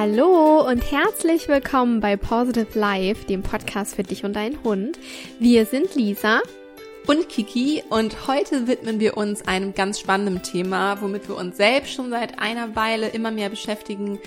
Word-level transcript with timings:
Hallo 0.00 0.66
und 0.66 0.90
herzlich 0.90 1.46
willkommen 1.46 2.00
bei 2.00 2.16
Positive 2.16 2.66
Life, 2.72 3.26
dem 3.26 3.42
Podcast 3.42 3.96
für 3.96 4.02
dich 4.02 4.24
und 4.24 4.34
deinen 4.34 4.64
Hund. 4.64 4.98
Wir 5.38 5.66
sind 5.66 5.94
Lisa 5.94 6.40
und 7.06 7.28
Kiki 7.28 7.82
und 7.90 8.26
heute 8.26 8.66
widmen 8.66 8.98
wir 8.98 9.18
uns 9.18 9.46
einem 9.46 9.74
ganz 9.74 10.00
spannenden 10.00 10.42
Thema, 10.42 11.02
womit 11.02 11.28
wir 11.28 11.36
uns 11.36 11.58
selbst 11.58 11.92
schon 11.92 12.08
seit 12.08 12.38
einer 12.38 12.74
Weile 12.76 13.08
immer 13.08 13.30
mehr 13.30 13.50
beschäftigen. 13.50 14.18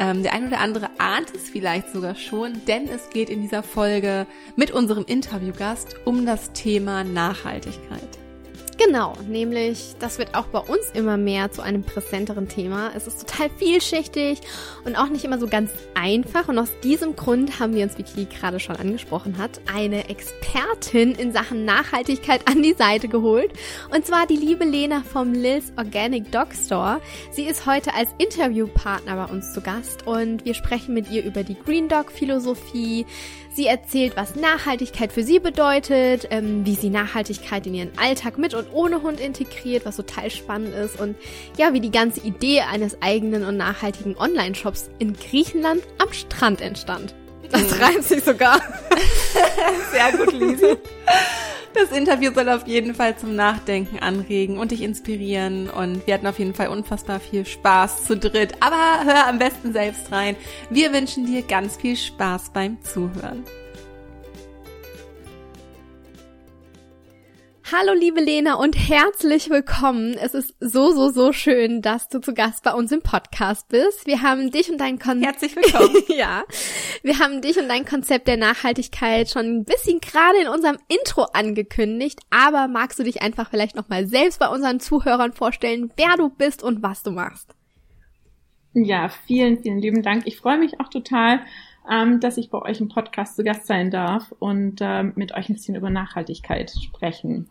Ähm, 0.00 0.24
der 0.24 0.32
ein 0.32 0.48
oder 0.48 0.58
andere 0.58 0.90
ahnt 0.98 1.32
es 1.32 1.48
vielleicht 1.48 1.92
sogar 1.92 2.16
schon, 2.16 2.64
denn 2.66 2.88
es 2.88 3.10
geht 3.10 3.30
in 3.30 3.40
dieser 3.40 3.62
Folge 3.62 4.26
mit 4.56 4.72
unserem 4.72 5.04
Interviewgast 5.04 5.94
um 6.06 6.26
das 6.26 6.52
Thema 6.54 7.04
Nachhaltigkeit. 7.04 8.18
Genau, 8.86 9.12
nämlich 9.28 9.94
das 9.98 10.18
wird 10.18 10.34
auch 10.34 10.46
bei 10.46 10.58
uns 10.58 10.90
immer 10.94 11.18
mehr 11.18 11.52
zu 11.52 11.60
einem 11.60 11.82
präsenteren 11.82 12.48
Thema. 12.48 12.92
Es 12.96 13.06
ist 13.06 13.28
total 13.28 13.50
vielschichtig 13.58 14.40
und 14.86 14.96
auch 14.96 15.08
nicht 15.08 15.22
immer 15.22 15.38
so 15.38 15.46
ganz 15.48 15.70
einfach. 15.94 16.48
Und 16.48 16.58
aus 16.58 16.70
diesem 16.82 17.14
Grund 17.14 17.60
haben 17.60 17.74
wir 17.74 17.84
uns, 17.84 17.98
wie 17.98 18.04
Kili 18.04 18.24
gerade 18.24 18.58
schon 18.58 18.76
angesprochen 18.76 19.36
hat, 19.36 19.60
eine 19.70 20.08
Expertin 20.08 21.12
in 21.12 21.30
Sachen 21.30 21.66
Nachhaltigkeit 21.66 22.48
an 22.48 22.62
die 22.62 22.72
Seite 22.72 23.08
geholt. 23.08 23.52
Und 23.94 24.06
zwar 24.06 24.26
die 24.26 24.36
liebe 24.36 24.64
Lena 24.64 25.02
vom 25.02 25.34
Lils 25.34 25.74
Organic 25.76 26.32
Dog 26.32 26.54
Store. 26.54 27.02
Sie 27.32 27.44
ist 27.44 27.66
heute 27.66 27.92
als 27.92 28.08
Interviewpartner 28.16 29.26
bei 29.26 29.30
uns 29.30 29.52
zu 29.52 29.60
Gast 29.60 30.06
und 30.06 30.46
wir 30.46 30.54
sprechen 30.54 30.94
mit 30.94 31.10
ihr 31.10 31.22
über 31.22 31.44
die 31.44 31.56
Green 31.66 31.88
Dog 31.88 32.10
Philosophie, 32.10 33.04
Sie 33.52 33.66
erzählt, 33.66 34.16
was 34.16 34.36
Nachhaltigkeit 34.36 35.12
für 35.12 35.24
sie 35.24 35.40
bedeutet, 35.40 36.28
ähm, 36.30 36.64
wie 36.64 36.76
sie 36.76 36.88
Nachhaltigkeit 36.88 37.66
in 37.66 37.74
ihren 37.74 37.98
Alltag 37.98 38.38
mit 38.38 38.54
und 38.54 38.72
ohne 38.72 39.02
Hund 39.02 39.18
integriert, 39.18 39.84
was 39.84 39.96
total 39.96 40.30
spannend 40.30 40.74
ist 40.74 41.00
und 41.00 41.16
ja, 41.58 41.72
wie 41.72 41.80
die 41.80 41.90
ganze 41.90 42.20
Idee 42.20 42.60
eines 42.60 43.02
eigenen 43.02 43.44
und 43.44 43.56
nachhaltigen 43.56 44.16
Online-Shops 44.16 44.90
in 45.00 45.14
Griechenland 45.14 45.82
am 45.98 46.12
Strand 46.12 46.60
entstand. 46.60 47.14
Das 47.50 47.62
mhm. 47.62 47.82
reimt 47.82 48.04
sich 48.04 48.24
sogar. 48.24 48.60
Sehr 49.92 50.12
gut, 50.16 50.32
Lisi. 50.32 50.76
Das 51.72 51.92
Interview 51.96 52.32
soll 52.34 52.48
auf 52.48 52.66
jeden 52.66 52.94
Fall 52.94 53.16
zum 53.16 53.36
Nachdenken 53.36 54.00
anregen 54.00 54.58
und 54.58 54.72
dich 54.72 54.82
inspirieren. 54.82 55.70
Und 55.70 56.06
wir 56.06 56.14
hatten 56.14 56.26
auf 56.26 56.38
jeden 56.38 56.54
Fall 56.54 56.68
unfassbar 56.68 57.20
viel 57.20 57.46
Spaß 57.46 58.04
zu 58.04 58.16
dritt. 58.16 58.54
Aber 58.60 59.04
hör 59.04 59.28
am 59.28 59.38
besten 59.38 59.72
selbst 59.72 60.10
rein. 60.10 60.36
Wir 60.68 60.92
wünschen 60.92 61.26
dir 61.26 61.42
ganz 61.42 61.76
viel 61.76 61.96
Spaß 61.96 62.50
beim 62.52 62.82
Zuhören. 62.82 63.44
Hallo 67.72 67.92
liebe 67.92 68.20
Lena 68.20 68.54
und 68.54 68.74
herzlich 68.74 69.48
willkommen. 69.48 70.14
Es 70.14 70.34
ist 70.34 70.56
so, 70.58 70.90
so, 70.90 71.10
so 71.10 71.32
schön, 71.32 71.82
dass 71.82 72.08
du 72.08 72.20
zu 72.20 72.34
Gast 72.34 72.64
bei 72.64 72.72
uns 72.72 72.90
im 72.90 73.00
Podcast 73.00 73.68
bist. 73.68 74.08
Wir 74.08 74.22
haben 74.22 74.50
dich 74.50 74.72
und 74.72 74.78
dein 74.78 74.98
Konzept. 74.98 75.24
Herzlich 75.24 75.54
willkommen. 75.54 75.94
ja. 76.08 76.42
Wir 77.04 77.20
haben 77.20 77.40
dich 77.42 77.58
und 77.58 77.68
dein 77.68 77.84
Konzept 77.84 78.26
der 78.26 78.38
Nachhaltigkeit 78.38 79.30
schon 79.30 79.46
ein 79.46 79.64
bisschen 79.64 80.00
gerade 80.00 80.40
in 80.42 80.48
unserem 80.48 80.78
Intro 80.88 81.24
angekündigt, 81.32 82.18
aber 82.30 82.66
magst 82.66 82.98
du 82.98 83.04
dich 83.04 83.22
einfach 83.22 83.50
vielleicht 83.50 83.76
nochmal 83.76 84.06
selbst 84.08 84.40
bei 84.40 84.48
unseren 84.48 84.80
Zuhörern 84.80 85.32
vorstellen, 85.32 85.92
wer 85.96 86.16
du 86.16 86.28
bist 86.28 86.64
und 86.64 86.82
was 86.82 87.04
du 87.04 87.12
machst? 87.12 87.54
Ja, 88.72 89.10
vielen, 89.26 89.62
vielen 89.62 89.78
lieben 89.78 90.02
Dank. 90.02 90.26
Ich 90.26 90.38
freue 90.38 90.58
mich 90.58 90.80
auch 90.80 90.88
total 90.88 91.40
ähm, 91.90 92.20
dass 92.20 92.36
ich 92.36 92.50
bei 92.50 92.60
euch 92.60 92.80
im 92.80 92.88
Podcast 92.88 93.36
zu 93.36 93.44
Gast 93.44 93.66
sein 93.66 93.90
darf 93.90 94.34
und 94.38 94.80
ähm, 94.80 95.12
mit 95.14 95.32
euch 95.32 95.48
ein 95.48 95.54
bisschen 95.54 95.76
über 95.76 95.90
Nachhaltigkeit 95.90 96.72
sprechen. 96.82 97.48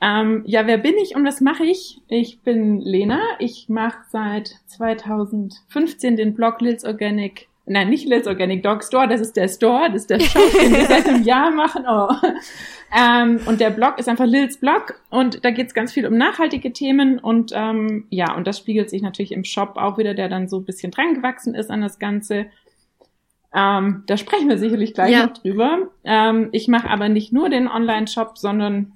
Ähm, 0.00 0.42
ja, 0.46 0.66
wer 0.66 0.78
bin 0.78 0.94
ich 1.00 1.14
und 1.14 1.24
was 1.24 1.40
mache 1.40 1.64
ich? 1.64 2.00
Ich 2.08 2.40
bin 2.40 2.80
Lena. 2.80 3.20
Ich 3.38 3.68
mache 3.68 3.98
seit 4.10 4.56
2015 4.66 6.16
den 6.16 6.34
Blog 6.34 6.60
Lils 6.60 6.84
Organic 6.84 7.48
Nein, 7.64 7.90
nicht 7.90 8.08
Lils 8.08 8.26
Organic 8.26 8.64
Dog 8.64 8.82
Store, 8.82 9.06
das 9.06 9.20
ist 9.20 9.36
der 9.36 9.46
Store, 9.46 9.86
das 9.86 10.02
ist 10.02 10.10
der 10.10 10.18
Shop, 10.18 10.42
den 10.60 10.72
wir 10.72 10.84
seit 10.86 11.06
einem 11.06 11.22
Jahr 11.22 11.52
machen. 11.52 11.84
Oh. 11.88 12.08
Ähm, 12.94 13.40
und 13.46 13.60
der 13.60 13.70
Blog 13.70 13.98
ist 13.98 14.08
einfach 14.08 14.26
Lils 14.26 14.58
Blog 14.58 15.00
und 15.08 15.44
da 15.44 15.50
geht 15.50 15.68
es 15.68 15.74
ganz 15.74 15.92
viel 15.92 16.06
um 16.06 16.18
nachhaltige 16.18 16.72
Themen 16.72 17.18
und 17.18 17.52
ähm, 17.54 18.04
ja, 18.10 18.34
und 18.34 18.46
das 18.46 18.58
spiegelt 18.58 18.90
sich 18.90 19.00
natürlich 19.00 19.32
im 19.32 19.44
Shop 19.44 19.76
auch 19.76 19.96
wieder, 19.96 20.12
der 20.12 20.28
dann 20.28 20.48
so 20.48 20.58
ein 20.58 20.64
bisschen 20.64 20.90
dran 20.90 21.14
gewachsen 21.14 21.54
ist 21.54 21.70
an 21.70 21.80
das 21.80 21.98
Ganze. 21.98 22.46
Ähm, 23.54 24.04
da 24.06 24.16
sprechen 24.16 24.48
wir 24.48 24.58
sicherlich 24.58 24.94
gleich 24.94 25.12
ja. 25.12 25.26
noch 25.26 25.34
drüber. 25.34 25.90
Ähm, 26.04 26.48
ich 26.52 26.68
mache 26.68 26.88
aber 26.88 27.08
nicht 27.08 27.32
nur 27.32 27.48
den 27.48 27.68
Online-Shop, 27.68 28.38
sondern 28.38 28.92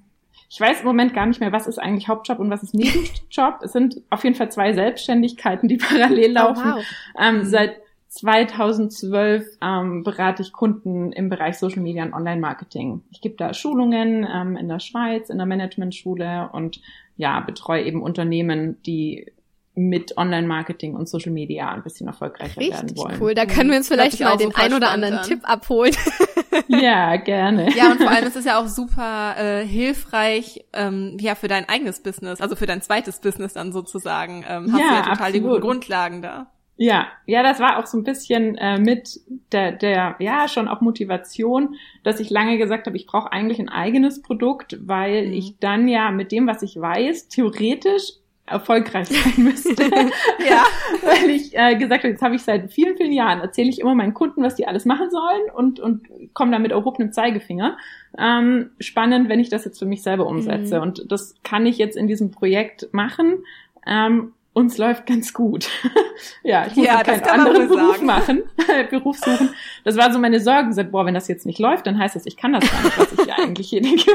ich 0.48 0.60
weiß 0.60 0.80
im 0.80 0.86
Moment 0.86 1.12
gar 1.12 1.26
nicht 1.26 1.40
mehr, 1.40 1.52
was 1.52 1.66
ist 1.66 1.78
eigentlich 1.78 2.08
Hauptjob 2.08 2.38
und 2.38 2.50
was 2.50 2.62
ist 2.62 2.74
Nebenjob. 2.74 3.60
es 3.62 3.72
sind 3.72 4.00
auf 4.10 4.24
jeden 4.24 4.36
Fall 4.36 4.50
zwei 4.50 4.72
Selbstständigkeiten, 4.72 5.68
die 5.68 5.76
parallel 5.78 6.30
oh, 6.30 6.34
laufen. 6.34 6.72
Oh, 6.72 6.76
wow. 6.76 6.84
ähm. 7.18 7.44
Seit 7.44 7.80
2012 8.08 9.58
ähm, 9.60 10.02
berate 10.02 10.42
ich 10.42 10.52
Kunden 10.52 11.12
im 11.12 11.28
Bereich 11.28 11.58
Social 11.58 11.82
Media 11.82 12.02
und 12.02 12.14
Online-Marketing. 12.14 13.02
Ich 13.10 13.20
gebe 13.20 13.34
da 13.36 13.52
Schulungen 13.52 14.26
ähm, 14.32 14.56
in 14.56 14.68
der 14.68 14.78
Schweiz, 14.78 15.28
in 15.28 15.36
der 15.36 15.46
Managementschule 15.46 16.48
und 16.52 16.80
ja, 17.18 17.40
betreue 17.40 17.82
eben 17.84 18.02
Unternehmen, 18.02 18.80
die 18.84 19.26
mit 19.76 20.16
Online-Marketing 20.16 20.94
und 20.94 21.06
Social 21.06 21.32
Media 21.32 21.70
ein 21.70 21.82
bisschen 21.82 22.06
erfolgreicher 22.06 22.58
Richtig 22.58 22.74
werden 22.74 22.96
wollen. 22.96 23.18
cool. 23.20 23.34
Da 23.34 23.44
können 23.44 23.70
wir 23.70 23.76
uns 23.76 23.88
vielleicht 23.88 24.18
mal 24.20 24.36
den 24.38 24.54
ein 24.54 24.72
oder 24.72 24.90
anderen 24.90 25.18
an. 25.18 25.24
Tipp 25.24 25.40
abholen. 25.42 25.94
ja, 26.68 27.16
gerne. 27.16 27.70
Ja, 27.76 27.92
und 27.92 27.98
vor 27.98 28.10
allem 28.10 28.26
ist 28.26 28.36
es 28.36 28.46
ja 28.46 28.58
auch 28.58 28.68
super 28.68 29.36
äh, 29.38 29.66
hilfreich 29.66 30.64
ähm, 30.72 31.18
ja 31.20 31.34
für 31.34 31.48
dein 31.48 31.68
eigenes 31.68 32.02
Business, 32.02 32.40
also 32.40 32.56
für 32.56 32.66
dein 32.66 32.80
zweites 32.80 33.20
Business 33.20 33.52
dann 33.52 33.72
sozusagen. 33.72 34.46
Ähm, 34.48 34.72
hast 34.72 34.80
ja, 34.80 34.88
du 34.88 34.94
ja 34.94 35.00
total 35.00 35.10
absolut. 35.10 35.34
die 35.34 35.40
guten 35.40 35.60
Grundlagen 35.60 36.22
da. 36.22 36.46
Ja, 36.78 37.08
ja, 37.24 37.42
das 37.42 37.58
war 37.58 37.78
auch 37.78 37.86
so 37.86 37.96
ein 37.96 38.04
bisschen 38.04 38.56
äh, 38.56 38.78
mit 38.78 39.20
der, 39.52 39.72
der, 39.72 40.16
ja, 40.18 40.46
schon 40.46 40.68
auch 40.68 40.82
Motivation, 40.82 41.76
dass 42.02 42.20
ich 42.20 42.28
lange 42.28 42.58
gesagt 42.58 42.86
habe, 42.86 42.96
ich 42.96 43.06
brauche 43.06 43.32
eigentlich 43.32 43.58
ein 43.58 43.70
eigenes 43.70 44.20
Produkt, 44.20 44.78
weil 44.86 45.28
mhm. 45.28 45.32
ich 45.32 45.58
dann 45.58 45.88
ja 45.88 46.10
mit 46.10 46.32
dem, 46.32 46.46
was 46.46 46.62
ich 46.62 46.78
weiß, 46.78 47.28
theoretisch 47.28 48.12
erfolgreich 48.46 49.08
sein 49.08 49.44
müsste. 49.44 49.82
ja. 50.48 50.64
Weil 51.02 51.30
ich 51.30 51.56
äh, 51.56 51.76
gesagt 51.76 52.04
habe, 52.04 52.12
jetzt 52.12 52.22
habe 52.22 52.36
ich 52.36 52.42
seit 52.42 52.72
vielen, 52.72 52.96
vielen 52.96 53.12
Jahren, 53.12 53.40
erzähle 53.40 53.68
ich 53.68 53.80
immer 53.80 53.94
meinen 53.94 54.14
Kunden, 54.14 54.42
was 54.42 54.54
die 54.54 54.66
alles 54.66 54.84
machen 54.84 55.10
sollen 55.10 55.50
und, 55.54 55.80
und 55.80 56.08
komme 56.32 56.52
damit 56.52 56.70
erhobenem 56.70 57.12
Zeigefinger. 57.12 57.76
Ähm, 58.16 58.70
spannend, 58.78 59.28
wenn 59.28 59.40
ich 59.40 59.48
das 59.48 59.64
jetzt 59.64 59.78
für 59.78 59.86
mich 59.86 60.02
selber 60.02 60.26
umsetze. 60.26 60.76
Mhm. 60.76 60.82
Und 60.82 61.12
das 61.12 61.34
kann 61.42 61.66
ich 61.66 61.78
jetzt 61.78 61.96
in 61.96 62.06
diesem 62.06 62.30
Projekt 62.30 62.88
machen. 62.92 63.44
Ähm, 63.84 64.32
und 64.52 64.68
es 64.68 64.78
läuft 64.78 65.04
ganz 65.04 65.34
gut. 65.34 65.68
ja, 66.42 66.66
ich 66.66 66.76
muss 66.76 66.86
ja, 66.86 67.02
keinen 67.02 67.22
anderen 67.24 67.68
Beruf 67.68 67.96
sagen. 67.96 68.06
machen, 68.06 68.42
Beruf 68.90 69.18
suchen. 69.18 69.50
Das 69.84 69.98
war 69.98 70.10
so 70.10 70.18
meine 70.18 70.40
Sorgen. 70.40 70.74
Ich 70.78 70.90
boah, 70.90 71.04
wenn 71.04 71.12
das 71.12 71.28
jetzt 71.28 71.44
nicht 71.44 71.58
läuft, 71.58 71.86
dann 71.86 71.98
heißt 71.98 72.16
das, 72.16 72.24
ich 72.24 72.38
kann 72.38 72.54
das 72.54 72.64
gar 72.70 72.82
nicht, 72.84 72.98
was 72.98 73.12
ich 73.12 73.20
hier 73.20 73.38
eigentlich 73.38 73.68
hier 73.68 73.82
denke. 73.82 74.10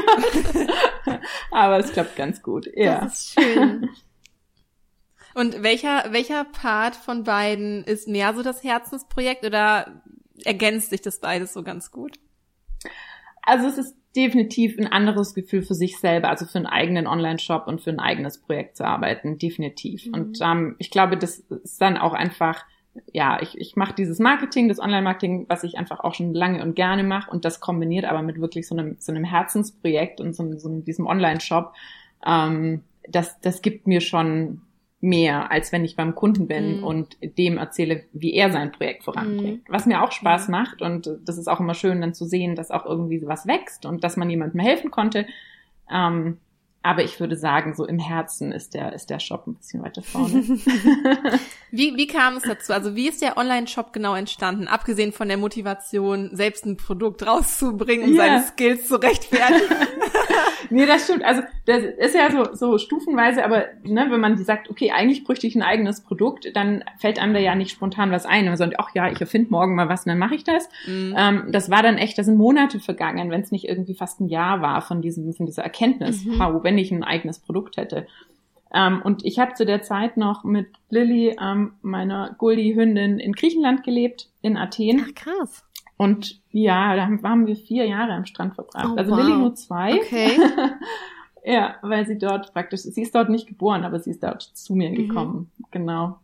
Aber 1.52 1.78
es 1.78 1.92
klappt 1.92 2.16
ganz 2.16 2.42
gut. 2.42 2.68
Ja. 2.74 3.02
Das 3.02 3.12
ist 3.12 3.40
schön. 3.40 3.88
Und 5.34 5.62
welcher, 5.62 6.04
welcher 6.10 6.44
Part 6.44 6.96
von 6.96 7.24
beiden 7.24 7.84
ist 7.84 8.08
mehr 8.08 8.34
so 8.34 8.42
das 8.42 8.62
Herzensprojekt 8.62 9.44
oder 9.44 10.02
ergänzt 10.44 10.90
sich 10.90 11.00
das 11.00 11.20
beides 11.20 11.52
so 11.52 11.62
ganz 11.62 11.90
gut? 11.90 12.18
Also 13.42 13.66
es 13.66 13.78
ist 13.78 13.96
definitiv 14.14 14.78
ein 14.78 14.86
anderes 14.86 15.34
Gefühl 15.34 15.62
für 15.62 15.74
sich 15.74 15.98
selber, 15.98 16.28
also 16.28 16.44
für 16.44 16.58
einen 16.58 16.66
eigenen 16.66 17.06
Online-Shop 17.06 17.66
und 17.66 17.80
für 17.80 17.90
ein 17.90 18.00
eigenes 18.00 18.38
Projekt 18.38 18.76
zu 18.76 18.84
arbeiten, 18.84 19.38
definitiv. 19.38 20.06
Mhm. 20.06 20.14
Und 20.14 20.38
ähm, 20.42 20.76
ich 20.78 20.90
glaube, 20.90 21.16
das 21.16 21.38
ist 21.38 21.80
dann 21.80 21.96
auch 21.96 22.12
einfach, 22.12 22.64
ja, 23.12 23.40
ich, 23.40 23.58
ich 23.58 23.74
mache 23.74 23.94
dieses 23.94 24.18
Marketing, 24.18 24.68
das 24.68 24.78
Online-Marketing, 24.78 25.46
was 25.48 25.64
ich 25.64 25.78
einfach 25.78 26.00
auch 26.00 26.14
schon 26.14 26.34
lange 26.34 26.62
und 26.62 26.74
gerne 26.76 27.04
mache 27.04 27.30
und 27.30 27.44
das 27.44 27.60
kombiniert 27.60 28.04
aber 28.04 28.22
mit 28.22 28.40
wirklich 28.40 28.68
so 28.68 28.76
einem, 28.76 28.96
so 28.98 29.12
einem 29.12 29.24
Herzensprojekt 29.24 30.20
und 30.20 30.36
so, 30.36 30.58
so 30.58 30.68
diesem 30.80 31.06
Online-Shop. 31.06 31.72
Ähm, 32.26 32.82
das, 33.08 33.40
das 33.40 33.62
gibt 33.62 33.86
mir 33.86 34.00
schon 34.00 34.60
mehr, 35.02 35.50
als 35.50 35.72
wenn 35.72 35.84
ich 35.84 35.96
beim 35.96 36.14
Kunden 36.14 36.46
bin 36.46 36.78
mhm. 36.78 36.84
und 36.84 37.16
dem 37.38 37.58
erzähle, 37.58 38.04
wie 38.12 38.34
er 38.34 38.52
sein 38.52 38.70
Projekt 38.70 39.02
voranbringt. 39.02 39.68
Mhm. 39.68 39.72
Was 39.72 39.84
mir 39.84 40.00
auch 40.00 40.12
Spaß 40.12 40.46
mhm. 40.46 40.52
macht 40.52 40.80
und 40.80 41.10
das 41.24 41.36
ist 41.38 41.48
auch 41.48 41.58
immer 41.60 41.74
schön 41.74 42.00
dann 42.00 42.14
zu 42.14 42.24
sehen, 42.24 42.54
dass 42.54 42.70
auch 42.70 42.86
irgendwie 42.86 43.20
was 43.26 43.46
wächst 43.46 43.84
und 43.84 44.04
dass 44.04 44.16
man 44.16 44.30
jemandem 44.30 44.60
helfen 44.60 44.92
konnte. 44.92 45.26
Ähm, 45.92 46.38
aber 46.82 47.04
ich 47.04 47.20
würde 47.20 47.36
sagen, 47.36 47.74
so 47.74 47.86
im 47.86 47.98
Herzen 47.98 48.50
ist 48.50 48.74
der, 48.74 48.92
ist 48.92 49.08
der 49.08 49.20
Shop 49.20 49.46
ein 49.46 49.54
bisschen 49.54 49.82
weiter 49.82 50.02
vorne. 50.02 50.42
wie, 51.70 51.96
wie 51.96 52.06
kam 52.08 52.36
es 52.36 52.42
dazu? 52.42 52.72
Also 52.72 52.96
wie 52.96 53.08
ist 53.08 53.22
der 53.22 53.36
Online-Shop 53.36 53.92
genau 53.92 54.14
entstanden? 54.14 54.66
Abgesehen 54.66 55.12
von 55.12 55.28
der 55.28 55.36
Motivation, 55.36 56.30
selbst 56.32 56.66
ein 56.66 56.76
Produkt 56.76 57.24
rauszubringen, 57.26 58.10
um 58.10 58.14
yeah. 58.14 58.24
seine 58.24 58.42
Skills 58.42 58.88
zu 58.88 58.96
rechtfertigen. 58.96 59.76
nee, 60.70 60.86
das 60.86 61.04
stimmt. 61.04 61.24
Also 61.24 61.42
das 61.66 61.84
ist 61.84 62.14
ja 62.16 62.30
so, 62.30 62.54
so 62.54 62.78
stufenweise, 62.78 63.44
aber 63.44 63.66
ne, 63.84 64.06
wenn 64.10 64.20
man 64.20 64.36
sagt, 64.42 64.68
okay, 64.68 64.90
eigentlich 64.90 65.22
bräuchte 65.22 65.46
ich 65.46 65.54
ein 65.54 65.62
eigenes 65.62 66.00
Produkt, 66.00 66.50
dann 66.54 66.82
fällt 66.98 67.20
einem 67.20 67.34
da 67.34 67.40
ja 67.40 67.54
nicht 67.54 67.70
spontan 67.70 68.10
was 68.10 68.26
ein. 68.26 68.46
Man 68.46 68.56
sagt, 68.56 68.74
ach 68.78 68.90
ja, 68.94 69.08
ich 69.10 69.20
erfinde 69.20 69.50
morgen 69.50 69.76
mal 69.76 69.88
was 69.88 70.04
und 70.04 70.08
dann 70.08 70.18
mache 70.18 70.34
ich 70.34 70.42
das. 70.42 70.68
Mhm. 70.86 71.14
Ähm, 71.16 71.44
das 71.50 71.70
war 71.70 71.82
dann 71.82 71.96
echt, 71.96 72.18
da 72.18 72.24
sind 72.24 72.36
Monate 72.36 72.80
vergangen, 72.80 73.30
wenn 73.30 73.42
es 73.42 73.52
nicht 73.52 73.68
irgendwie 73.68 73.94
fast 73.94 74.20
ein 74.20 74.28
Jahr 74.28 74.62
war 74.62 74.82
von 74.82 75.00
diesem, 75.00 75.32
von 75.32 75.46
dieser 75.46 75.62
Erkenntnis, 75.62 76.24
mhm. 76.24 76.38
wow, 76.38 76.64
wenn 76.72 76.78
ich 76.78 76.90
ein 76.90 77.04
eigenes 77.04 77.38
Produkt 77.38 77.76
hätte. 77.76 78.06
Ähm, 78.72 79.02
und 79.04 79.26
ich 79.26 79.38
habe 79.38 79.52
zu 79.52 79.66
der 79.66 79.82
Zeit 79.82 80.16
noch 80.16 80.42
mit 80.42 80.68
Lilly, 80.88 81.36
ähm, 81.38 81.74
meiner 81.82 82.34
Guldi-Hündin, 82.38 83.18
in 83.18 83.32
Griechenland 83.34 83.84
gelebt, 83.84 84.30
in 84.40 84.56
Athen. 84.56 85.04
Ach, 85.06 85.14
krass. 85.14 85.64
Und 85.98 86.40
ja, 86.50 86.96
da 86.96 87.06
haben 87.06 87.46
wir 87.46 87.56
vier 87.56 87.86
Jahre 87.86 88.12
am 88.12 88.24
Strand 88.24 88.54
verbracht. 88.54 88.88
Oh, 88.90 88.96
also 88.96 89.12
wow. 89.12 89.18
Lilly 89.18 89.36
nur 89.36 89.54
zwei. 89.54 89.96
Okay. 89.96 90.38
ja, 91.44 91.76
weil 91.82 92.06
sie 92.06 92.16
dort 92.16 92.54
praktisch, 92.54 92.80
sie 92.80 93.02
ist 93.02 93.14
dort 93.14 93.28
nicht 93.28 93.46
geboren, 93.46 93.84
aber 93.84 94.00
sie 94.00 94.10
ist 94.10 94.22
dort 94.22 94.42
zu 94.42 94.74
mir 94.74 94.88
mhm. 94.88 94.94
gekommen. 94.94 95.50
Genau. 95.70 96.16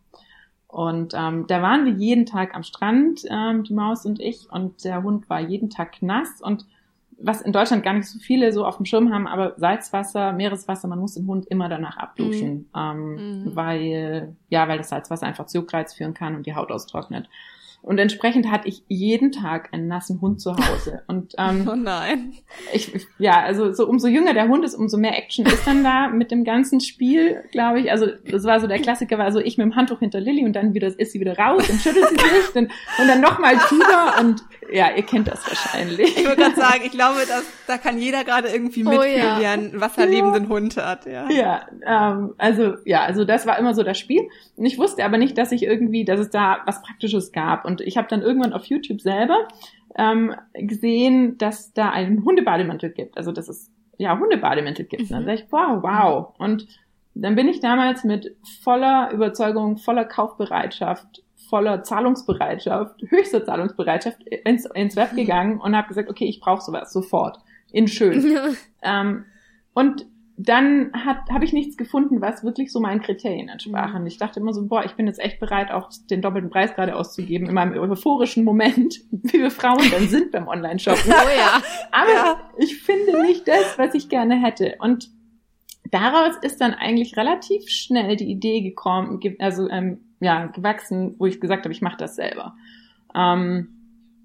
Und 0.68 1.12
ähm, 1.14 1.46
da 1.48 1.60
waren 1.60 1.84
wir 1.84 1.92
jeden 1.92 2.24
Tag 2.24 2.54
am 2.54 2.62
Strand, 2.62 3.24
ähm, 3.30 3.64
die 3.64 3.74
Maus 3.74 4.06
und 4.06 4.20
ich, 4.20 4.50
und 4.50 4.84
der 4.84 5.02
Hund 5.02 5.28
war 5.28 5.40
jeden 5.40 5.68
Tag 5.68 6.00
nass 6.00 6.40
und 6.40 6.64
was 7.20 7.42
in 7.42 7.52
Deutschland 7.52 7.82
gar 7.82 7.94
nicht 7.94 8.06
so 8.06 8.18
viele 8.18 8.52
so 8.52 8.64
auf 8.64 8.76
dem 8.76 8.86
Schirm 8.86 9.12
haben, 9.12 9.26
aber 9.26 9.54
Salzwasser, 9.56 10.32
Meereswasser, 10.32 10.88
man 10.88 11.00
muss 11.00 11.14
den 11.14 11.26
Hund 11.26 11.46
immer 11.48 11.68
danach 11.68 11.96
abduschen, 11.96 12.52
mhm. 12.52 12.66
Ähm, 12.76 13.44
mhm. 13.44 13.56
weil 13.56 14.36
ja, 14.48 14.68
weil 14.68 14.78
das 14.78 14.90
Salzwasser 14.90 15.26
einfach 15.26 15.46
zu 15.46 15.58
Juckreiz 15.58 15.94
führen 15.94 16.14
kann 16.14 16.36
und 16.36 16.46
die 16.46 16.54
Haut 16.54 16.70
austrocknet. 16.70 17.28
Und 17.80 17.98
entsprechend 17.98 18.50
hatte 18.50 18.68
ich 18.68 18.82
jeden 18.88 19.30
Tag 19.30 19.68
einen 19.72 19.86
nassen 19.86 20.20
Hund 20.20 20.40
zu 20.40 20.56
Hause. 20.56 21.02
Und 21.06 21.34
ähm, 21.38 21.68
oh 21.70 21.76
nein. 21.76 22.34
Ich, 22.72 22.92
ja, 23.18 23.40
also 23.40 23.72
so 23.72 23.86
umso 23.86 24.08
jünger 24.08 24.34
der 24.34 24.48
Hund 24.48 24.64
ist, 24.64 24.74
umso 24.74 24.98
mehr 24.98 25.16
Action 25.16 25.46
ist 25.46 25.66
dann 25.66 25.84
da 25.84 26.08
mit 26.08 26.30
dem 26.30 26.44
ganzen 26.44 26.80
Spiel, 26.80 27.44
glaube 27.52 27.80
ich. 27.80 27.90
Also 27.90 28.06
das 28.28 28.44
war 28.44 28.60
so 28.60 28.66
der 28.66 28.80
Klassiker, 28.80 29.16
war 29.16 29.30
so 29.30 29.38
ich 29.38 29.58
mit 29.58 29.64
dem 29.64 29.76
Handtuch 29.76 30.00
hinter 30.00 30.20
Lilly 30.20 30.44
und 30.44 30.54
dann 30.54 30.74
wieder 30.74 30.88
ist 30.88 31.12
sie 31.12 31.20
wieder 31.20 31.38
raus 31.38 31.70
und 31.70 31.80
schüttelt 31.80 32.08
sie 32.08 32.16
sich 32.16 32.54
und, 32.56 32.70
und 32.98 33.08
dann 33.08 33.20
nochmal 33.20 33.56
Fieber 33.58 34.20
und 34.20 34.42
ja, 34.70 34.90
ihr 34.94 35.02
kennt 35.02 35.28
das 35.28 35.46
wahrscheinlich. 35.46 36.16
Ich 36.16 36.24
würde 36.24 36.42
gerade 36.42 36.56
sagen, 36.56 36.80
ich 36.84 36.92
glaube, 36.92 37.20
dass, 37.26 37.44
da 37.66 37.78
kann 37.78 37.98
jeder 37.98 38.24
gerade 38.24 38.48
irgendwie 38.48 38.84
mitfühlen, 38.84 39.36
oh, 39.38 39.42
ja. 39.42 39.52
ein 39.52 39.80
wasserlebenden 39.80 40.44
ja. 40.44 40.48
Hund 40.48 40.76
hat. 40.76 41.06
Ja, 41.06 41.30
ja 41.30 41.66
ähm, 41.86 42.34
also 42.38 42.74
ja, 42.84 43.02
also 43.02 43.24
das 43.24 43.46
war 43.46 43.58
immer 43.58 43.74
so 43.74 43.82
das 43.82 43.98
Spiel. 43.98 44.28
Und 44.56 44.66
ich 44.66 44.78
wusste 44.78 45.04
aber 45.04 45.18
nicht, 45.18 45.38
dass 45.38 45.52
ich 45.52 45.62
irgendwie, 45.62 46.04
dass 46.04 46.20
es 46.20 46.30
da 46.30 46.58
was 46.66 46.82
Praktisches 46.82 47.32
gab. 47.32 47.64
Und 47.64 47.80
ich 47.80 47.96
habe 47.96 48.08
dann 48.08 48.22
irgendwann 48.22 48.52
auf 48.52 48.64
YouTube 48.66 49.00
selber 49.00 49.48
ähm, 49.96 50.34
gesehen, 50.54 51.38
dass 51.38 51.72
da 51.72 51.90
einen 51.90 52.24
Hundebademantel 52.24 52.90
gibt. 52.90 53.16
Also 53.16 53.32
dass 53.32 53.48
es 53.48 53.70
ja 53.96 54.18
Hundebademantel 54.18 54.84
gibt. 54.84 55.04
Mhm. 55.04 55.08
dann 55.08 55.26
dachte 55.26 55.44
ich, 55.44 55.52
wow, 55.52 55.82
wow. 55.82 56.34
Und 56.38 56.66
dann 57.14 57.34
bin 57.34 57.48
ich 57.48 57.60
damals 57.60 58.04
mit 58.04 58.36
voller 58.62 59.10
Überzeugung, 59.12 59.76
voller 59.76 60.04
Kaufbereitschaft 60.04 61.22
voller 61.48 61.82
Zahlungsbereitschaft, 61.82 63.02
höchster 63.08 63.44
Zahlungsbereitschaft 63.44 64.22
ins, 64.22 64.66
ins 64.74 64.96
Web 64.96 65.14
gegangen 65.14 65.60
und 65.60 65.76
habe 65.76 65.88
gesagt, 65.88 66.10
okay, 66.10 66.26
ich 66.26 66.40
brauche 66.40 66.62
sowas 66.62 66.92
sofort, 66.92 67.38
in 67.72 67.88
schön. 67.88 68.36
ähm, 68.82 69.24
und 69.74 70.06
dann 70.40 70.92
habe 70.94 71.44
ich 71.44 71.52
nichts 71.52 71.76
gefunden, 71.76 72.20
was 72.20 72.44
wirklich 72.44 72.70
so 72.70 72.78
meinen 72.78 73.02
Kriterien 73.02 73.48
entsprach. 73.48 73.92
Und 73.94 74.06
ich 74.06 74.18
dachte 74.18 74.38
immer 74.38 74.52
so, 74.52 74.64
boah, 74.66 74.84
ich 74.84 74.92
bin 74.92 75.08
jetzt 75.08 75.18
echt 75.18 75.40
bereit, 75.40 75.72
auch 75.72 75.90
den 76.10 76.22
doppelten 76.22 76.48
Preis 76.48 76.74
gerade 76.76 76.94
auszugeben 76.94 77.48
in 77.48 77.54
meinem 77.54 77.76
euphorischen 77.76 78.44
Moment, 78.44 79.00
wie 79.10 79.40
wir 79.40 79.50
Frauen 79.50 79.90
dann 79.90 80.06
sind 80.08 80.30
beim 80.30 80.46
Online-Shoppen. 80.46 81.10
Oh 81.10 81.28
ja. 81.36 81.60
Aber 81.90 82.12
ja. 82.12 82.50
ich 82.56 82.80
finde 82.80 83.20
nicht 83.22 83.48
das, 83.48 83.78
was 83.78 83.94
ich 83.94 84.08
gerne 84.08 84.40
hätte. 84.40 84.76
Und 84.78 85.10
daraus 85.90 86.36
ist 86.42 86.60
dann 86.60 86.72
eigentlich 86.72 87.16
relativ 87.16 87.68
schnell 87.68 88.14
die 88.14 88.30
Idee 88.30 88.60
gekommen, 88.60 89.20
also 89.40 89.68
ähm, 89.68 90.07
ja, 90.20 90.46
gewachsen, 90.46 91.14
wo 91.18 91.26
ich 91.26 91.40
gesagt 91.40 91.64
habe, 91.64 91.72
ich 91.72 91.82
mache 91.82 91.96
das 91.96 92.16
selber. 92.16 92.54
Ähm, 93.14 93.68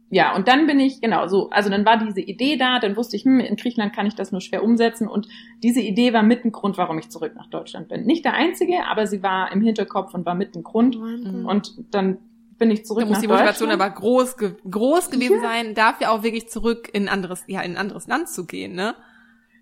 ja, 0.09 0.35
und 0.35 0.47
dann 0.47 0.67
bin 0.67 0.79
ich, 0.79 1.01
genau, 1.01 1.27
so, 1.27 1.49
also 1.49 1.71
dann 1.71 1.85
war 1.85 1.97
diese 1.97 2.21
Idee 2.21 2.55
da, 2.55 2.79
dann 2.79 2.95
wusste 2.95 3.15
ich, 3.15 3.25
hm, 3.25 3.39
in 3.39 3.55
Griechenland 3.55 3.95
kann 3.95 4.05
ich 4.05 4.13
das 4.13 4.31
nur 4.31 4.41
schwer 4.41 4.63
umsetzen 4.63 5.07
und 5.07 5.27
diese 5.63 5.81
Idee 5.81 6.13
war 6.13 6.21
mit 6.21 6.45
ein 6.45 6.51
Grund, 6.51 6.77
warum 6.77 6.99
ich 6.99 7.09
zurück 7.09 7.33
nach 7.35 7.47
Deutschland 7.47 7.87
bin. 7.87 8.05
Nicht 8.05 8.23
der 8.23 8.35
einzige, 8.35 8.85
aber 8.85 9.07
sie 9.07 9.23
war 9.23 9.51
im 9.51 9.61
Hinterkopf 9.61 10.13
und 10.13 10.25
war 10.25 10.35
mit 10.35 10.55
ein 10.55 10.61
Grund. 10.61 10.99
Mhm. 10.99 11.47
Und 11.47 11.73
dann 11.89 12.19
bin 12.59 12.69
ich 12.69 12.85
zurück 12.85 13.01
da 13.01 13.07
muss 13.07 13.17
nach 13.17 13.21
die 13.21 13.27
Motivation 13.27 13.71
aber 13.71 13.89
groß, 13.89 14.35
groß 14.69 15.09
gewesen 15.09 15.37
ja. 15.41 15.49
sein, 15.49 15.73
dafür 15.73 16.11
auch 16.11 16.21
wirklich 16.21 16.47
zurück 16.47 16.89
in 16.93 17.03
ein 17.03 17.09
anderes, 17.09 17.43
ja, 17.47 17.61
in 17.61 17.71
ein 17.71 17.77
anderes 17.77 18.05
Land 18.05 18.29
zu 18.29 18.45
gehen, 18.45 18.75
ne? 18.75 18.93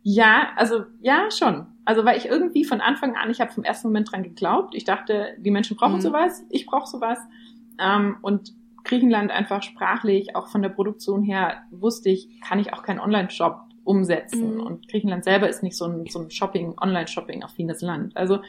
Ja, 0.04 0.50
also 0.56 0.86
ja, 1.02 1.30
schon. 1.32 1.68
Also 1.86 2.06
weil 2.06 2.18
ich 2.18 2.26
irgendwie 2.26 2.64
von 2.64 2.82
Anfang 2.82 3.16
an, 3.16 3.30
ich 3.30 3.42
habe 3.42 3.52
vom 3.52 3.64
ersten 3.64 3.88
Moment 3.88 4.12
dran 4.12 4.24
geglaubt. 4.24 4.76
Ich 4.76 4.84
dachte, 4.84 5.36
die 5.38 5.52
Menschen 5.52 5.78
brauchen 5.78 5.96
mhm. 5.96 6.02
sowas, 6.02 6.44
ich 6.50 6.66
brauche 6.66 6.88
sowas. 6.88 7.20
Ähm, 7.80 8.18
und 8.22 8.54
Griechenland 8.84 9.32
einfach 9.32 9.62
sprachlich, 9.64 10.36
auch 10.36 10.48
von 10.48 10.62
der 10.62 10.70
Produktion 10.70 11.24
her, 11.24 11.64
wusste 11.72 12.10
ich, 12.10 12.42
kann 12.42 12.60
ich 12.60 12.74
auch 12.74 12.84
keinen 12.84 13.00
Online-Shop 13.00 13.62
umsetzen. 13.84 14.56
Mhm. 14.56 14.62
Und 14.62 14.88
Griechenland 14.88 15.24
selber 15.24 15.50
ist 15.50 15.64
nicht 15.64 15.78
so 15.78 15.86
ein, 15.86 16.06
so 16.08 16.20
ein 16.20 16.32
Shopping, 16.32 16.76
Online-Shopping-affines 16.80 17.82
Land. 17.82 18.18
Also 18.18 18.40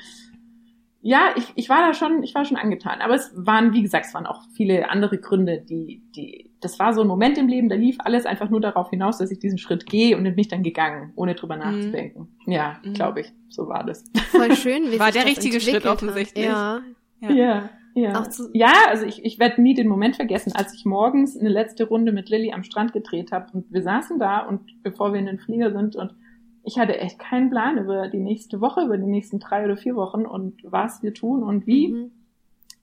ja, 1.04 1.34
ich, 1.37 1.52
ich 1.56 1.69
war 1.69 1.84
da 1.84 1.94
schon, 1.94 2.22
ich 2.22 2.32
war 2.34 2.44
schon 2.44 2.56
angetan. 2.56 3.00
Aber 3.00 3.14
es 3.14 3.32
waren, 3.34 3.72
wie 3.72 3.82
gesagt, 3.82 4.06
es 4.06 4.14
waren 4.14 4.25
auch 4.25 4.43
viele 4.56 4.88
andere 4.88 5.19
Gründe, 5.19 5.60
die, 5.60 6.00
die, 6.14 6.52
das 6.60 6.78
war 6.78 6.94
so 6.94 7.00
ein 7.00 7.08
Moment 7.08 7.37
im 7.38 7.49
Leben, 7.49 7.69
da 7.69 7.75
lief 7.75 7.96
alles 7.99 8.25
einfach 8.25 8.49
nur 8.50 8.60
darauf 8.60 8.90
hinaus, 8.90 9.19
dass 9.19 9.32
ich 9.32 9.40
diesen 9.40 9.58
Schritt 9.58 9.84
gehe 9.87 10.16
und 10.16 10.22
bin 10.22 10.37
mich 10.37 10.46
dann 10.46 10.62
gegangen, 10.62 11.12
ohne 11.16 11.34
drüber 11.34 11.56
mhm. 11.56 11.62
nachzudenken. 11.62 12.28
Ja, 12.46 12.78
mhm. 12.84 12.94
glaube 12.94 13.22
ich, 13.22 13.32
so 13.49 13.66
war 13.69 13.84
das. 13.84 14.04
Voll 14.31 14.54
schön, 14.54 14.93
wie 14.93 15.00
War 15.00 15.10
der 15.10 15.26
richtige 15.26 15.60
Schritt 15.60 15.87
offensichtlich. 15.87 16.46
Ja. 16.46 16.81
Ja. 17.20 17.31
ja. 17.31 17.70
Ja, 17.94 18.25
ja 18.55 18.72
also 18.88 19.05
ich, 19.05 19.22
ich 19.25 19.38
werde 19.38 19.60
nie 19.60 19.75
den 19.75 19.88
Moment 19.88 20.16
vergessen, 20.16 20.52
als 20.55 20.72
ich 20.72 20.87
morgens 20.87 21.37
eine 21.37 21.50
letzte 21.50 21.84
Runde 21.84 22.12
mit 22.12 22.31
Lilly 22.31 22.52
am 22.52 22.62
Strand 22.62 22.94
gedreht 22.94 23.32
habe 23.32 23.48
und 23.52 23.70
wir 23.70 23.82
saßen 23.82 24.19
da 24.19 24.38
und 24.38 24.82
bevor 24.82 25.12
wir 25.12 25.20
in 25.20 25.26
den 25.26 25.38
Flieger 25.38 25.72
sind 25.72 25.96
und 25.96 26.14
ich 26.64 26.79
hatte 26.79 26.99
echt 26.99 27.19
keinen 27.19 27.50
Plan 27.50 27.79
über 27.79 28.09
die 28.09 28.20
nächste 28.20 28.61
Woche, 28.61 28.82
über 28.82 28.97
die 28.97 29.06
nächsten 29.06 29.38
drei 29.38 29.64
oder 29.64 29.76
vier 29.76 29.97
Wochen 29.97 30.26
und 30.26 30.61
was 30.62 31.03
wir 31.03 31.12
tun 31.14 31.43
und 31.43 31.67
wie. 31.67 31.88
Mhm. 31.88 32.11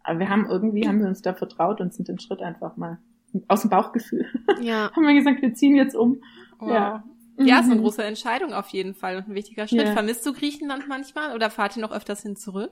Aber 0.04 0.20
wir 0.20 0.30
haben 0.30 0.48
irgendwie, 0.50 0.88
haben 0.88 1.00
wir 1.00 1.08
uns 1.08 1.22
da 1.22 1.34
vertraut 1.34 1.81
und 1.81 1.94
sind 1.94 2.08
den 2.08 2.20
Schritt 2.20 2.42
einfach 2.42 2.78
mal 2.78 3.00
aus 3.48 3.62
dem 3.62 3.70
Bauchgefühl. 3.70 4.26
Ja. 4.62 4.92
haben 4.94 5.08
wir 5.08 5.14
gesagt, 5.14 5.42
wir 5.42 5.54
ziehen 5.54 5.76
jetzt 5.76 5.96
um. 5.96 6.22
Wow. 6.60 6.72
Ja. 6.72 7.04
Ja, 7.42 7.60
ist 7.60 7.68
eine 7.68 7.76
mhm. 7.76 7.84
große 7.84 8.04
Entscheidung 8.04 8.52
auf 8.52 8.68
jeden 8.70 8.94
Fall 8.94 9.16
und 9.16 9.30
ein 9.30 9.36
wichtiger 9.36 9.66
Schritt. 9.66 9.86
Ja. 9.86 9.94
Vermisst 9.94 10.25
du 10.25 10.34
Griechenland 10.34 10.90
manchmal 10.90 11.34
oder 11.34 11.50
fahrt 11.50 11.78
ihr 11.78 11.82
noch 11.82 11.94
öfters 11.94 12.22
hin 12.22 12.36
zurück? 12.36 12.72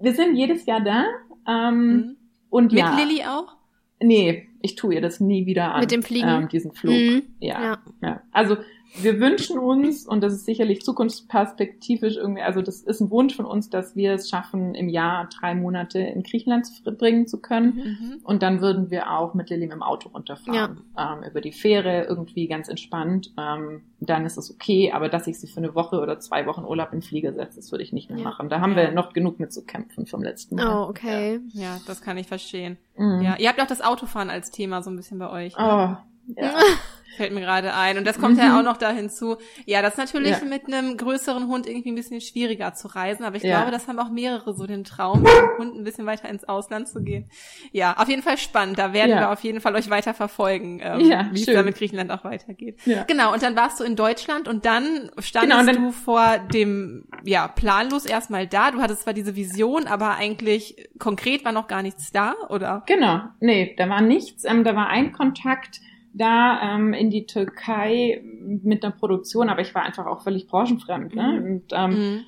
Wir 0.00 0.14
sind 0.14 0.34
jedes 0.34 0.64
Jahr 0.64 0.80
da. 0.80 1.04
Ähm, 1.46 1.88
mhm. 1.88 2.16
und 2.48 2.72
Mit 2.72 2.80
ja. 2.80 2.96
Lilly 2.96 3.24
auch? 3.24 3.56
Nee, 4.00 4.48
ich 4.62 4.76
tue 4.76 4.94
ihr 4.94 5.00
das 5.02 5.20
nie 5.20 5.44
wieder 5.44 5.74
an. 5.74 5.80
Mit 5.80 5.90
dem 5.90 6.02
Fliegen? 6.02 6.28
Ähm, 6.28 6.48
diesen 6.48 6.72
Flug. 6.72 6.94
Mhm. 6.94 7.22
Ja, 7.40 7.62
ja. 7.62 7.78
ja. 8.00 8.22
Also 8.32 8.56
wir 8.94 9.20
wünschen 9.20 9.58
uns, 9.58 10.06
und 10.06 10.22
das 10.22 10.32
ist 10.32 10.44
sicherlich 10.44 10.82
zukunftsperspektivisch 10.82 12.16
irgendwie, 12.16 12.42
also 12.42 12.62
das 12.62 12.80
ist 12.80 13.00
ein 13.00 13.10
Wunsch 13.10 13.36
von 13.36 13.44
uns, 13.44 13.70
dass 13.70 13.94
wir 13.94 14.14
es 14.14 14.28
schaffen, 14.28 14.74
im 14.74 14.88
Jahr 14.88 15.28
drei 15.28 15.54
Monate 15.54 15.98
in 15.98 16.22
Griechenland 16.22 16.66
zu 16.66 16.82
bringen 16.82 17.26
zu 17.26 17.40
können. 17.40 17.74
Mhm. 17.74 18.20
Und 18.24 18.42
dann 18.42 18.60
würden 18.60 18.90
wir 18.90 19.12
auch 19.12 19.34
mit 19.34 19.50
Lilly 19.50 19.68
dem 19.68 19.82
Auto 19.82 20.08
runterfahren. 20.08 20.82
Ja. 20.96 21.14
Ähm, 21.14 21.22
über 21.28 21.40
die 21.40 21.52
Fähre, 21.52 22.04
irgendwie 22.04 22.48
ganz 22.48 22.68
entspannt. 22.68 23.32
Ähm, 23.38 23.82
dann 24.00 24.24
ist 24.24 24.38
es 24.38 24.50
okay, 24.50 24.92
aber 24.92 25.08
dass 25.08 25.26
ich 25.26 25.38
sie 25.38 25.48
für 25.48 25.58
eine 25.58 25.74
Woche 25.74 26.00
oder 26.00 26.18
zwei 26.18 26.46
Wochen 26.46 26.64
Urlaub 26.64 26.92
in 26.92 27.00
den 27.00 27.02
Flieger 27.02 27.32
setze, 27.32 27.56
das 27.56 27.70
würde 27.72 27.84
ich 27.84 27.92
nicht 27.92 28.10
mehr 28.10 28.18
ja. 28.18 28.24
machen. 28.24 28.48
Da 28.48 28.60
haben 28.60 28.76
wir 28.76 28.90
noch 28.92 29.12
genug 29.12 29.38
mit 29.38 29.52
zu 29.52 29.64
kämpfen 29.64 30.06
vom 30.06 30.22
letzten 30.22 30.56
Mal. 30.56 30.66
Oh, 30.66 30.88
okay. 30.88 31.40
Ja, 31.52 31.62
ja 31.62 31.80
das 31.86 32.00
kann 32.00 32.16
ich 32.16 32.26
verstehen. 32.26 32.78
Mhm. 32.96 33.22
Ja, 33.22 33.36
ihr 33.38 33.48
habt 33.48 33.60
auch 33.60 33.66
das 33.66 33.80
Autofahren 33.80 34.30
als 34.30 34.50
Thema 34.50 34.82
so 34.82 34.90
ein 34.90 34.96
bisschen 34.96 35.18
bei 35.18 35.30
euch. 35.30 35.54
Oh, 35.56 35.60
ja. 35.60 36.00
Fällt 37.18 37.32
mir 37.32 37.40
gerade 37.40 37.74
ein. 37.74 37.98
Und 37.98 38.06
das 38.06 38.20
kommt 38.20 38.36
mhm. 38.36 38.42
ja 38.44 38.58
auch 38.58 38.62
noch 38.62 38.76
da 38.76 38.92
hinzu. 38.92 39.38
Ja, 39.66 39.82
das 39.82 39.94
ist 39.94 39.98
natürlich 39.98 40.38
ja. 40.38 40.44
mit 40.44 40.72
einem 40.72 40.96
größeren 40.96 41.48
Hund 41.48 41.66
irgendwie 41.66 41.90
ein 41.90 41.96
bisschen 41.96 42.20
schwieriger 42.20 42.74
zu 42.74 42.86
reisen. 42.86 43.24
Aber 43.24 43.34
ich 43.34 43.42
ja. 43.42 43.56
glaube, 43.56 43.72
das 43.72 43.88
haben 43.88 43.98
auch 43.98 44.08
mehrere 44.08 44.54
so 44.54 44.68
den 44.68 44.84
Traum, 44.84 45.22
mit 45.22 45.32
dem 45.32 45.58
Hund 45.58 45.74
ein 45.74 45.82
bisschen 45.82 46.06
weiter 46.06 46.28
ins 46.28 46.44
Ausland 46.44 46.86
zu 46.86 47.02
gehen. 47.02 47.28
Ja, 47.72 47.96
auf 47.96 48.08
jeden 48.08 48.22
Fall 48.22 48.38
spannend. 48.38 48.78
Da 48.78 48.92
werden 48.92 49.10
ja. 49.10 49.18
wir 49.18 49.30
auf 49.32 49.40
jeden 49.40 49.60
Fall 49.60 49.74
euch 49.74 49.90
weiter 49.90 50.14
verfolgen, 50.14 50.78
ähm, 50.80 51.00
wie 51.32 51.40
es 51.40 51.46
da 51.46 51.64
mit 51.64 51.76
Griechenland 51.76 52.12
auch 52.12 52.22
weitergeht. 52.22 52.78
Genau. 53.08 53.32
Und 53.32 53.42
dann 53.42 53.56
warst 53.56 53.80
du 53.80 53.84
in 53.84 53.96
Deutschland 53.96 54.46
und 54.46 54.64
dann 54.64 55.10
standest 55.18 55.42
genau, 55.42 55.58
und 55.58 55.66
dann, 55.66 55.84
du 55.86 55.90
vor 55.90 56.38
dem, 56.38 57.08
ja, 57.24 57.48
planlos 57.48 58.06
erstmal 58.06 58.46
da. 58.46 58.70
Du 58.70 58.80
hattest 58.80 59.02
zwar 59.02 59.12
diese 59.12 59.34
Vision, 59.34 59.88
aber 59.88 60.14
eigentlich 60.14 60.88
konkret 61.00 61.44
war 61.44 61.50
noch 61.50 61.66
gar 61.66 61.82
nichts 61.82 62.12
da, 62.12 62.34
oder? 62.48 62.84
Genau. 62.86 63.22
Nee, 63.40 63.74
da 63.76 63.88
war 63.88 64.02
nichts. 64.02 64.44
Ähm, 64.44 64.62
da 64.62 64.76
war 64.76 64.88
ein 64.88 65.12
Kontakt, 65.12 65.80
da 66.18 66.74
ähm, 66.74 66.92
in 66.92 67.10
die 67.10 67.26
Türkei 67.26 68.22
mit 68.42 68.84
einer 68.84 68.94
Produktion, 68.94 69.48
aber 69.48 69.60
ich 69.60 69.74
war 69.74 69.82
einfach 69.82 70.06
auch 70.06 70.22
völlig 70.22 70.46
branchenfremd. 70.46 71.14
Ne? 71.14 71.40
Mhm. 71.40 71.46
Und 71.46 71.62
ähm, 71.72 71.90
mhm. 71.90 72.20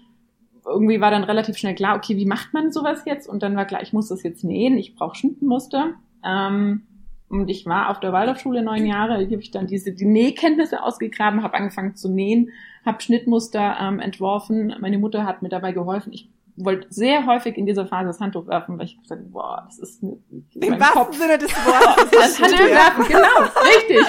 irgendwie 0.64 1.00
war 1.00 1.10
dann 1.10 1.24
relativ 1.24 1.56
schnell 1.58 1.74
klar, 1.74 1.96
okay, 1.96 2.16
wie 2.16 2.26
macht 2.26 2.54
man 2.54 2.72
sowas 2.72 3.02
jetzt? 3.04 3.28
Und 3.28 3.42
dann 3.42 3.56
war 3.56 3.64
klar, 3.64 3.82
ich 3.82 3.92
muss 3.92 4.08
das 4.08 4.22
jetzt 4.22 4.44
nähen, 4.44 4.78
ich 4.78 4.94
brauche 4.94 5.16
Schnittenmuster. 5.16 5.94
Ähm, 6.24 6.82
und 7.28 7.48
ich 7.48 7.64
war 7.64 7.90
auf 7.90 8.00
der 8.00 8.12
Waldorfschule 8.12 8.62
neun 8.62 8.86
Jahre, 8.86 9.18
hier 9.18 9.36
habe 9.36 9.42
ich 9.42 9.52
dann 9.52 9.68
diese 9.68 9.92
die 9.92 10.04
Nähkenntnisse 10.04 10.82
ausgegraben, 10.82 11.44
habe 11.44 11.54
angefangen 11.54 11.94
zu 11.94 12.10
nähen, 12.10 12.50
habe 12.84 13.00
Schnittmuster 13.00 13.76
ähm, 13.80 14.00
entworfen. 14.00 14.74
Meine 14.80 14.98
Mutter 14.98 15.24
hat 15.24 15.40
mir 15.40 15.48
dabei 15.48 15.70
geholfen. 15.70 16.12
Ich 16.12 16.28
wollte 16.64 16.86
sehr 16.90 17.26
häufig 17.26 17.56
in 17.56 17.66
dieser 17.66 17.86
Phase 17.86 18.06
das 18.06 18.20
Handtuch 18.20 18.46
werfen, 18.46 18.78
weil 18.78 18.86
ich 18.86 19.00
gesagt 19.00 19.20
habe, 19.20 19.30
boah, 19.30 19.64
das 19.66 19.78
ist 19.78 20.02
mir, 20.02 20.16
Im 20.54 20.80
wahrsten 20.80 21.02
Kopf. 21.02 21.16
Sinne 21.16 21.38
des 21.38 21.50
Wortes. 21.66 22.10
Das 22.10 22.40
Handtuch 22.40 22.66
werfen, 22.66 23.04
genau, 23.08 23.50
richtig. 23.76 24.06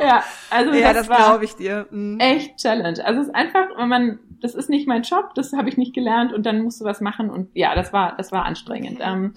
ja, 0.00 0.22
also 0.50 0.72
ja, 0.72 0.92
das, 0.92 1.06
das 1.06 1.08
war 1.08 1.28
glaube 1.28 1.44
ich 1.44 1.54
dir. 1.56 1.86
Mhm. 1.90 2.18
echt 2.20 2.56
Challenge. 2.58 3.04
Also 3.04 3.20
es 3.20 3.28
ist 3.28 3.34
einfach, 3.34 3.66
wenn 3.76 3.88
man, 3.88 4.18
das 4.40 4.54
ist 4.54 4.70
nicht 4.70 4.86
mein 4.86 5.02
Job, 5.02 5.34
das 5.34 5.52
habe 5.52 5.68
ich 5.68 5.76
nicht 5.76 5.94
gelernt 5.94 6.32
und 6.32 6.44
dann 6.46 6.62
musst 6.62 6.80
du 6.80 6.84
was 6.84 7.00
machen 7.00 7.30
und 7.30 7.50
ja, 7.54 7.74
das 7.74 7.92
war, 7.92 8.16
das 8.16 8.32
war 8.32 8.44
anstrengend. 8.44 8.98
Ähm, 9.00 9.32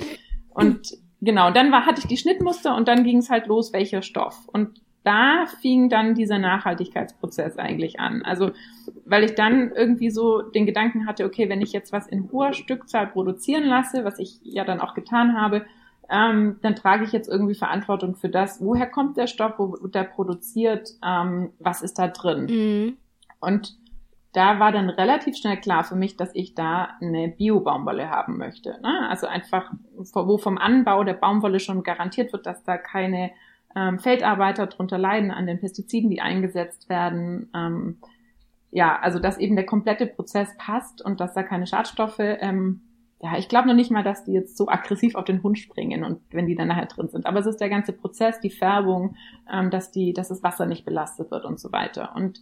und 0.50 0.98
genau, 1.22 1.52
dann 1.52 1.72
war, 1.72 1.86
hatte 1.86 2.02
ich 2.02 2.08
die 2.08 2.18
Schnittmuster 2.18 2.76
und 2.76 2.88
dann 2.88 3.04
ging 3.04 3.18
es 3.18 3.30
halt 3.30 3.48
los, 3.48 3.74
welcher 3.74 4.02
Stoff. 4.02 4.48
Und 4.48 4.82
da 5.04 5.46
fing 5.62 5.90
dann 5.90 6.14
dieser 6.14 6.40
Nachhaltigkeitsprozess 6.40 7.58
eigentlich 7.58 8.00
an. 8.00 8.22
Also, 8.24 8.52
weil 9.06 9.24
ich 9.24 9.36
dann 9.36 9.72
irgendwie 9.72 10.10
so 10.10 10.42
den 10.42 10.66
Gedanken 10.66 11.08
hatte, 11.08 11.26
okay, 11.26 11.50
wenn 11.50 11.62
ich 11.62 11.72
jetzt 11.72 11.94
was 11.94 12.08
in 12.08 12.32
hoher 12.32 12.54
Stückzahl 12.54 13.08
produzieren 13.08 13.64
lasse, 13.64 14.04
was 14.04 14.20
ich 14.20 14.40
ja 14.44 14.66
dann 14.66 14.82
auch 14.82 14.94
getan 14.94 15.40
habe, 15.40 15.66
ähm, 16.10 16.58
dann 16.62 16.76
trage 16.76 17.06
ich 17.06 17.12
jetzt 17.12 17.30
irgendwie 17.30 17.56
Verantwortung 17.56 18.16
für 18.16 18.30
das, 18.30 18.64
woher 18.64 18.88
kommt 18.88 19.18
der 19.18 19.28
Stoff, 19.28 19.54
wo 19.58 19.72
wird 19.72 19.96
der 19.96 20.04
produziert, 20.04 20.90
ähm, 21.06 21.52
was 21.60 21.82
ist 21.82 22.00
da 22.00 22.08
drin. 22.08 22.46
Mhm. 22.46 22.98
Und 23.40 23.78
da 24.34 24.60
war 24.60 24.72
dann 24.72 24.90
relativ 24.90 25.38
schnell 25.38 25.58
klar 25.58 25.84
für 25.84 25.96
mich, 25.96 26.18
dass 26.18 26.34
ich 26.36 26.54
da 26.54 26.90
eine 27.02 27.30
Bio-Baumwolle 27.30 28.10
haben 28.10 28.38
möchte. 28.38 28.80
Ne? 28.82 29.08
Also 29.10 29.28
einfach, 29.28 29.72
wo 29.96 30.38
vom 30.38 30.58
Anbau 30.58 31.04
der 31.04 31.14
Baumwolle 31.14 31.60
schon 31.60 31.84
garantiert 31.84 32.32
wird, 32.32 32.46
dass 32.46 32.64
da 32.64 32.78
keine 32.78 33.32
ähm, 33.76 34.00
Feldarbeiter 34.00 34.68
drunter 34.68 34.98
leiden 34.98 35.32
an 35.32 35.48
den 35.48 35.60
Pestiziden, 35.60 36.10
die 36.10 36.22
eingesetzt 36.22 36.90
werden. 36.90 37.50
Ähm, 37.56 37.98
ja, 38.72 39.00
also 39.00 39.20
dass 39.20 39.38
eben 39.38 39.56
der 39.56 39.66
komplette 39.66 40.06
Prozess 40.06 40.56
passt 40.58 41.04
und 41.04 41.20
dass 41.20 41.34
da 41.34 41.44
keine 41.44 41.68
Schadstoffe, 41.68 42.20
ähm, 42.20 42.82
ja, 43.22 43.38
ich 43.38 43.50
glaube 43.50 43.68
noch 43.68 43.76
nicht 43.76 43.92
mal, 43.92 44.04
dass 44.04 44.24
die 44.24 44.32
jetzt 44.32 44.56
so 44.56 44.70
aggressiv 44.70 45.16
auf 45.16 45.26
den 45.26 45.44
Hund 45.44 45.60
springen 45.60 46.06
und 46.06 46.22
wenn 46.32 46.48
die 46.48 46.56
dann 46.56 46.70
nachher 46.70 46.86
drin 46.86 47.10
sind. 47.10 47.26
Aber 47.26 47.40
es 47.40 47.46
ist 47.46 47.60
der 47.60 47.70
ganze 47.70 47.92
Prozess, 47.92 48.40
die 48.40 48.50
Färbung, 48.50 49.16
ähm, 49.52 49.70
dass 49.72 49.92
die, 49.92 50.14
dass 50.14 50.30
das 50.30 50.42
Wasser 50.42 50.66
nicht 50.66 50.86
belastet 50.86 51.30
wird 51.30 51.44
und 51.44 51.60
so 51.60 51.72
weiter. 51.72 52.16
Und 52.16 52.42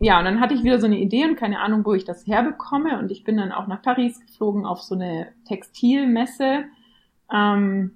ja, 0.00 0.18
und 0.18 0.24
dann 0.24 0.40
hatte 0.40 0.54
ich 0.54 0.64
wieder 0.64 0.80
so 0.80 0.86
eine 0.86 0.98
Idee 0.98 1.24
und 1.26 1.36
keine 1.36 1.60
Ahnung, 1.60 1.84
wo 1.84 1.92
ich 1.94 2.04
das 2.04 2.26
herbekomme. 2.26 2.98
Und 2.98 3.12
ich 3.12 3.22
bin 3.22 3.36
dann 3.36 3.52
auch 3.52 3.66
nach 3.66 3.82
Paris 3.82 4.18
geflogen 4.18 4.64
auf 4.64 4.80
so 4.80 4.94
eine 4.94 5.28
Textilmesse. 5.44 6.64
Ähm, 7.32 7.92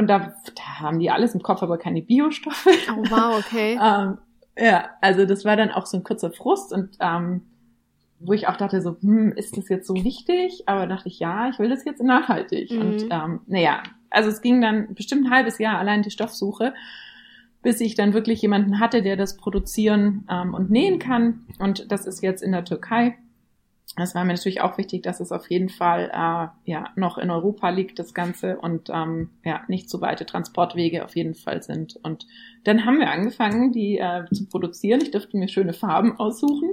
und 0.00 0.06
da, 0.06 0.34
da 0.54 0.80
haben 0.80 0.98
die 0.98 1.10
alles 1.10 1.34
im 1.34 1.42
Kopf, 1.42 1.62
aber 1.62 1.76
keine 1.76 2.00
Biostoffe. 2.00 2.70
Oh 2.90 3.02
wow, 3.10 3.38
okay. 3.38 3.78
ähm, 3.82 4.16
ja, 4.58 4.88
also 5.02 5.26
das 5.26 5.44
war 5.44 5.56
dann 5.56 5.70
auch 5.70 5.84
so 5.84 5.98
ein 5.98 6.04
kurzer 6.04 6.32
Frust 6.32 6.72
und 6.72 6.96
ähm, 7.00 7.42
wo 8.18 8.32
ich 8.32 8.48
auch 8.48 8.56
dachte 8.56 8.80
so, 8.80 8.96
hm, 8.98 9.32
ist 9.32 9.58
das 9.58 9.68
jetzt 9.68 9.86
so 9.86 9.94
wichtig? 9.94 10.62
Aber 10.66 10.86
dachte 10.86 11.08
ich, 11.08 11.18
ja, 11.18 11.50
ich 11.50 11.58
will 11.58 11.68
das 11.68 11.84
jetzt 11.84 12.02
nachhaltig. 12.02 12.70
Mhm. 12.70 12.80
Und 12.80 13.02
ähm, 13.10 13.40
naja, 13.46 13.82
also 14.08 14.30
es 14.30 14.40
ging 14.40 14.62
dann 14.62 14.94
bestimmt 14.94 15.26
ein 15.26 15.30
halbes 15.30 15.58
Jahr 15.58 15.78
allein 15.78 16.02
die 16.02 16.10
Stoffsuche, 16.10 16.72
bis 17.62 17.78
ich 17.82 17.94
dann 17.94 18.14
wirklich 18.14 18.40
jemanden 18.40 18.80
hatte, 18.80 19.02
der 19.02 19.16
das 19.16 19.36
produzieren 19.36 20.26
ähm, 20.30 20.54
und 20.54 20.70
nähen 20.70 20.98
kann. 20.98 21.46
Und 21.58 21.92
das 21.92 22.06
ist 22.06 22.22
jetzt 22.22 22.42
in 22.42 22.52
der 22.52 22.64
Türkei. 22.64 23.18
Es 23.96 24.14
war 24.14 24.24
mir 24.24 24.32
natürlich 24.32 24.60
auch 24.60 24.78
wichtig, 24.78 25.02
dass 25.02 25.20
es 25.20 25.32
auf 25.32 25.50
jeden 25.50 25.68
Fall 25.68 26.10
äh, 26.12 26.70
ja 26.70 26.88
noch 26.94 27.18
in 27.18 27.30
Europa 27.30 27.70
liegt, 27.70 27.98
das 27.98 28.14
Ganze, 28.14 28.56
und 28.58 28.88
ähm, 28.92 29.30
ja, 29.44 29.62
nicht 29.68 29.90
zu 29.90 30.00
weite 30.00 30.24
Transportwege 30.26 31.04
auf 31.04 31.16
jeden 31.16 31.34
Fall 31.34 31.62
sind. 31.62 31.96
Und 32.02 32.26
dann 32.64 32.84
haben 32.84 32.98
wir 33.00 33.10
angefangen, 33.10 33.72
die 33.72 33.98
äh, 33.98 34.24
zu 34.32 34.46
produzieren. 34.46 35.00
Ich 35.02 35.10
durfte 35.10 35.36
mir 35.36 35.48
schöne 35.48 35.72
Farben 35.72 36.18
aussuchen. 36.18 36.70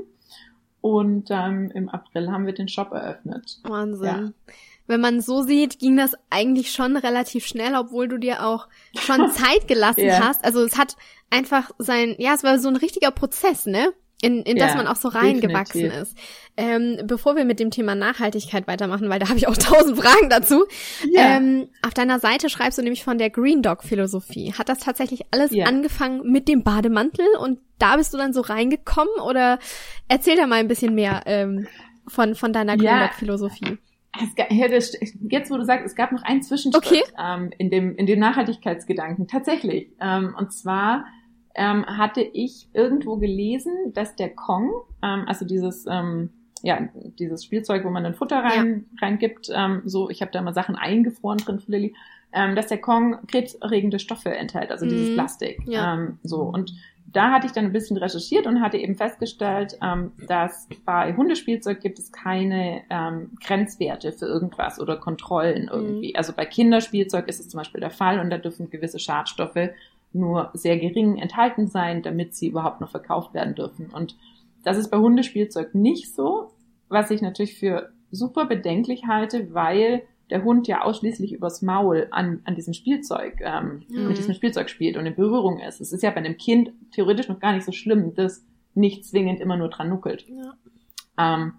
Und 0.81 1.29
ähm, 1.31 1.71
im 1.73 1.89
April 1.89 2.31
haben 2.31 2.45
wir 2.45 2.53
den 2.53 2.67
Shop 2.67 2.91
eröffnet. 2.91 3.59
Wahnsinn. 3.63 4.05
Ja. 4.05 4.53
Wenn 4.85 5.01
man 5.01 5.19
so 5.19 5.41
sieht, 5.41 5.79
ging 5.79 5.97
das 5.97 6.15
eigentlich 6.29 6.71
schon 6.71 6.95
relativ 6.95 7.45
schnell, 7.45 7.75
obwohl 7.75 8.07
du 8.07 8.17
dir 8.17 8.45
auch 8.45 8.67
schon 8.97 9.29
Zeit 9.31 9.67
gelassen 9.67 10.05
Ja. 10.05 10.19
hast. 10.25 10.45
Also 10.45 10.63
es 10.63 10.77
hat 10.77 10.95
einfach 11.29 11.71
sein, 11.77 12.15
ja, 12.19 12.33
es 12.35 12.43
war 12.43 12.59
so 12.59 12.69
ein 12.69 12.77
richtiger 12.77 13.11
Prozess, 13.11 13.65
ne? 13.65 13.91
In, 14.19 14.41
in 14.41 14.57
das 14.57 14.71
Ja, 14.71 14.77
man 14.77 14.87
auch 14.87 14.95
so 14.95 15.09
reingewachsen 15.09 15.81
definitiv. 15.81 16.01
ist. 16.13 16.17
Ähm, 16.57 16.97
bevor 17.05 17.35
wir 17.35 17.45
mit 17.45 17.59
dem 17.59 17.69
Thema 17.69 17.93
Nachhaltigkeit 17.93 18.65
weitermachen, 18.65 19.09
weil 19.09 19.19
da 19.19 19.27
habe 19.29 19.37
ich 19.37 19.47
auch 19.47 19.55
tausend 19.57 19.95
Fragen 19.99 20.29
dazu. 20.29 20.65
Ja. 21.11 21.37
Ähm, 21.37 21.69
auf 21.85 21.93
deiner 21.93 22.19
Seite 22.19 22.49
schreibst 22.49 22.79
du 22.79 22.81
nämlich 22.81 23.03
von 23.03 23.19
der 23.19 23.29
Green 23.29 23.61
Dog 23.61 23.83
Philosophie. 23.83 24.53
Hat 24.57 24.69
das 24.69 24.79
tatsächlich 24.79 25.21
alles 25.29 25.51
Ja. 25.51 25.65
angefangen 25.67 26.23
mit 26.31 26.47
dem 26.47 26.63
Bademantel 26.63 27.25
und 27.39 27.59
da 27.77 27.97
bist 27.97 28.11
du 28.11 28.17
dann 28.17 28.33
so 28.33 28.41
reingekommen 28.41 29.13
oder 29.23 29.59
erzähl 30.07 30.35
da 30.35 30.47
mal 30.47 30.55
ein 30.55 30.67
bisschen 30.67 30.95
mehr 30.95 31.21
ähm, 31.27 31.67
von, 32.07 32.33
von 32.33 32.51
deiner 32.53 32.75
Green. 32.75 32.99
Dog 33.01 33.13
Philosophie. 33.13 33.77
Es 34.19 34.33
ga- 34.35 34.47
ja, 34.49 34.67
das, 34.67 34.93
jetzt, 35.29 35.51
wo 35.51 35.57
du 35.57 35.63
sagst, 35.63 35.85
es 35.85 35.93
gab 35.95 36.11
noch 36.11 36.23
einen 36.23 36.41
Zwischenschritt 36.41 36.83
Okay. 36.83 37.03
ähm, 37.23 37.51
in, 37.59 37.69
dem, 37.69 37.95
in 37.95 38.07
dem 38.07 38.17
Nachhaltigkeitsgedanken. 38.17 39.27
Tatsächlich. 39.27 39.91
Ähm, 40.01 40.33
und 40.35 40.51
zwar 40.53 41.05
ähm, 41.57 41.85
hatte 41.85 42.21
ich 42.21 42.67
irgendwo 42.73 43.17
gelesen, 43.17 43.73
dass 43.93 44.15
der 44.15 44.29
Kong, 44.29 44.71
ähm, 45.03 45.23
also 45.27 45.45
dieses, 45.45 45.85
ähm, 45.89 46.29
ja, 46.63 46.87
dieses 47.19 47.43
Spielzeug, 47.43 47.83
wo 47.83 47.89
man 47.89 48.03
dann 48.03 48.13
Futter 48.15 48.43
rein, 48.43 48.85
reingibt, 49.01 49.49
ähm, 49.53 49.81
so, 49.85 50.09
ich 50.09 50.21
habe 50.21 50.31
da 50.31 50.41
mal 50.41 50.53
Sachen 50.53 50.75
eingefroren 50.75 51.37
drin 51.39 51.59
für 51.59 51.71
Lilly, 51.71 51.95
ähm, 52.33 52.55
dass 52.55 52.67
der 52.67 52.79
Kong 52.79 53.19
krebserregende 53.27 53.99
Stoffe 53.99 54.29
enthält, 54.35 54.71
also 54.71 54.85
dieses 54.85 55.09
Mhm. 55.09 55.13
Plastik. 55.15 55.61
Ja. 55.65 55.93
Ähm, 55.95 56.19
so, 56.23 56.41
und 56.41 56.73
da 57.09 57.31
hatte 57.31 57.47
ich 57.47 57.53
dann 57.53 57.65
ein 57.65 57.71
bisschen 57.71 57.95
recherchiert 57.97 58.47
und 58.47 58.61
hatte 58.61 58.77
eben 58.77 58.95
festgestellt, 58.95 59.77
ähm, 59.81 60.11
dass 60.27 60.67
bei 60.85 61.15
Hundespielzeug 61.15 61.79
gibt 61.79 61.99
es 61.99 62.11
keine 62.11 62.81
ähm, 62.89 63.31
Grenzwerte 63.43 64.11
für 64.11 64.25
irgendwas 64.25 64.79
oder 64.79 64.97
Kontrollen 64.97 65.69
irgendwie. 65.71 66.15
Also 66.17 66.33
bei 66.33 66.45
Kinderspielzeug 66.45 67.27
ist 67.29 67.39
es 67.39 67.47
zum 67.49 67.59
Beispiel 67.59 67.79
der 67.79 67.91
Fall 67.91 68.19
und 68.19 68.29
da 68.29 68.37
dürfen 68.37 68.69
gewisse 68.69 68.99
Schadstoffe 68.99 69.69
nur 70.13 70.49
sehr 70.53 70.77
gering 70.77 71.17
enthalten 71.17 71.67
sein, 71.67 72.01
damit 72.01 72.33
sie 72.35 72.47
überhaupt 72.47 72.81
noch 72.81 72.89
verkauft 72.89 73.33
werden 73.33 73.55
dürfen. 73.55 73.89
Und 73.93 74.17
das 74.63 74.77
ist 74.77 74.89
bei 74.89 74.97
Hundespielzeug 74.97 75.75
nicht 75.75 76.13
so, 76.13 76.51
was 76.89 77.11
ich 77.11 77.21
natürlich 77.21 77.57
für 77.59 77.89
super 78.11 78.45
bedenklich 78.45 79.03
halte, 79.07 79.53
weil 79.53 80.03
der 80.29 80.43
Hund 80.43 80.67
ja 80.67 80.81
ausschließlich 80.81 81.33
übers 81.33 81.61
Maul 81.61 82.07
an, 82.11 82.41
an 82.45 82.55
diesem 82.55 82.73
Spielzeug, 82.73 83.39
ähm, 83.41 83.83
Mhm. 83.89 84.07
mit 84.09 84.17
diesem 84.17 84.33
Spielzeug 84.33 84.69
spielt 84.69 84.97
und 84.97 85.05
in 85.05 85.15
Berührung 85.15 85.59
ist. 85.59 85.79
Es 85.79 85.93
ist 85.93 86.03
ja 86.03 86.09
bei 86.11 86.17
einem 86.17 86.37
Kind 86.37 86.71
theoretisch 86.91 87.29
noch 87.29 87.39
gar 87.39 87.53
nicht 87.53 87.65
so 87.65 87.71
schlimm, 87.71 88.13
das 88.15 88.45
nicht 88.73 89.05
zwingend 89.05 89.39
immer 89.39 89.55
nur 89.57 89.69
dran 89.69 89.89
nuckelt. 89.89 90.25
Ja. 90.27 90.53
Ähm, 91.17 91.53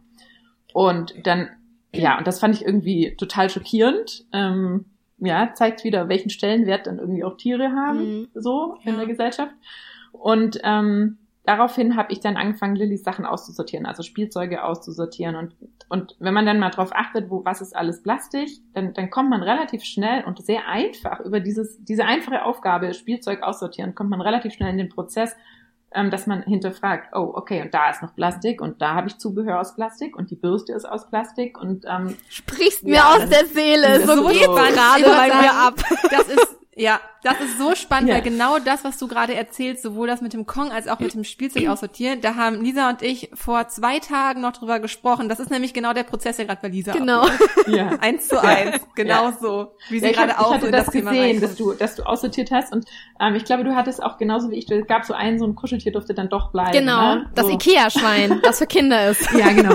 und 0.74 1.14
dann, 1.26 1.48
ja, 1.94 2.18
und 2.18 2.26
das 2.26 2.40
fand 2.40 2.54
ich 2.54 2.64
irgendwie 2.64 3.16
total 3.16 3.48
schockierend. 3.48 4.26
Ähm, 4.32 4.84
ja, 5.20 5.52
zeigt 5.54 5.84
wieder, 5.84 6.08
welchen 6.08 6.30
Stellenwert 6.30 6.86
dann 6.86 6.98
irgendwie 6.98 7.24
auch 7.24 7.36
Tiere 7.36 7.72
haben, 7.72 7.98
Mhm. 8.20 8.28
so 8.34 8.76
in 8.84 8.92
Ja. 8.92 8.98
der 8.98 9.06
Gesellschaft. 9.06 9.52
Und 10.12 10.58
ähm, 10.64 11.18
daraufhin 11.44 11.96
habe 11.96 12.12
ich 12.12 12.20
dann 12.20 12.36
angefangen, 12.36 12.76
Lillys 12.76 13.02
Sachen 13.04 13.24
auszusortieren, 13.24 13.86
also 13.86 14.02
Spielzeuge 14.02 14.62
auszusortieren. 14.64 15.36
Und, 15.36 15.54
und 15.88 16.16
wenn 16.18 16.34
man 16.34 16.46
dann 16.46 16.58
mal 16.58 16.70
drauf 16.70 16.90
achtet, 16.94 17.30
wo 17.30 17.44
was 17.44 17.60
ist 17.60 17.74
alles 17.76 18.02
Plastik, 18.02 18.48
dann, 18.74 18.94
dann 18.94 19.10
kommt 19.10 19.30
man 19.30 19.42
relativ 19.42 19.84
schnell 19.84 20.24
und 20.24 20.44
sehr 20.44 20.66
einfach 20.68 21.20
über 21.20 21.40
dieses, 21.40 21.82
diese 21.84 22.04
einfache 22.04 22.44
Aufgabe, 22.44 22.92
Spielzeug 22.94 23.42
aussortieren, 23.42 23.94
kommt 23.94 24.10
man 24.10 24.20
relativ 24.20 24.52
schnell 24.52 24.70
in 24.70 24.78
den 24.78 24.88
Prozess, 24.88 25.34
ähm, 25.94 26.10
dass 26.10 26.26
man 26.26 26.42
hinterfragt, 26.42 27.14
oh, 27.14 27.32
okay, 27.34 27.62
und 27.62 27.72
da 27.72 27.90
ist 27.90 28.02
noch 28.02 28.14
Plastik 28.14 28.60
und 28.60 28.82
da 28.82 28.94
habe 28.94 29.08
ich 29.08 29.18
Zubehör 29.18 29.60
aus 29.60 29.74
Plastik 29.74 30.16
und 30.16 30.30
die 30.30 30.36
Bürste 30.36 30.72
ist 30.74 30.84
aus 30.84 31.08
Plastik 31.08 31.58
und 31.58 31.84
ähm, 31.88 32.16
Sprichst 32.28 32.84
mir 32.84 32.96
Ja, 32.96 33.10
aus 33.14 33.20
das- 33.20 33.30
der 33.30 33.46
Seele. 33.46 34.00
So 34.06 34.26
geht's 34.28 34.44
so 34.44 34.52
gerade 34.54 35.04
bei 35.04 35.28
mir 35.42 35.52
ab. 35.54 35.74
Das 36.10 36.28
ist, 36.28 36.56
ja, 36.78 37.00
das 37.24 37.40
ist 37.40 37.58
so 37.58 37.74
spannend, 37.74 38.08
Ja. 38.08 38.14
weil 38.14 38.22
genau 38.22 38.58
das, 38.60 38.84
was 38.84 38.98
du 38.98 39.08
gerade 39.08 39.34
erzählst, 39.34 39.82
sowohl 39.82 40.06
das 40.06 40.20
mit 40.20 40.32
dem 40.32 40.46
Kong 40.46 40.70
als 40.70 40.86
auch 40.86 41.00
mit 41.00 41.12
dem 41.12 41.24
Spielzeug 41.24 41.66
aussortieren, 41.68 42.20
da 42.20 42.36
haben 42.36 42.62
Lisa 42.62 42.88
und 42.88 43.02
ich 43.02 43.30
vor 43.34 43.66
zwei 43.68 43.98
Tagen 43.98 44.40
noch 44.40 44.52
drüber 44.52 44.78
gesprochen. 44.78 45.28
Das 45.28 45.40
ist 45.40 45.50
nämlich 45.50 45.74
genau 45.74 45.92
der 45.92 46.04
Prozess, 46.04 46.36
der 46.36 46.46
gerade 46.46 46.60
bei 46.62 46.68
Lisa 46.68 46.92
Genau. 46.92 47.26
ja. 47.66 47.88
Eins 48.00 48.28
zu 48.28 48.40
eins. 48.40 48.80
Genau 48.94 49.32
so. 49.40 49.72
Wie 49.88 49.98
sie 49.98 50.06
Ja, 50.06 50.12
gerade 50.12 50.34
hab, 50.34 50.40
ich 50.40 50.46
auch 50.46 50.50
hatte 50.52 50.60
so 50.60 50.66
in 50.66 50.72
das, 50.72 50.84
das 50.86 50.92
Thema 50.92 51.10
gesehen, 51.10 51.40
dass 51.40 51.56
du, 51.56 51.72
dass 51.72 51.96
du 51.96 52.04
aussortiert 52.04 52.50
hast 52.52 52.72
und 52.72 52.86
ähm, 53.20 53.34
ich 53.34 53.44
glaube, 53.44 53.64
du 53.64 53.74
hattest 53.74 54.00
auch 54.02 54.16
genauso 54.16 54.50
wie 54.52 54.56
ich, 54.56 54.70
es 54.70 54.86
gab 54.86 55.04
so 55.04 55.14
einen, 55.14 55.38
so 55.40 55.46
ein 55.46 55.56
Kuscheltier 55.56 55.90
durfte 55.90 56.14
dann 56.14 56.28
doch 56.28 56.52
bleiben. 56.52 56.72
Genau. 56.72 57.16
ne? 57.16 57.30
Das 57.34 57.46
so. 57.46 57.52
Ikea-Schwein, 57.52 58.40
das 58.42 58.58
für 58.58 58.66
Kinder 58.66 59.08
ist. 59.10 59.28
Ja, 59.38 59.50
genau. 59.52 59.74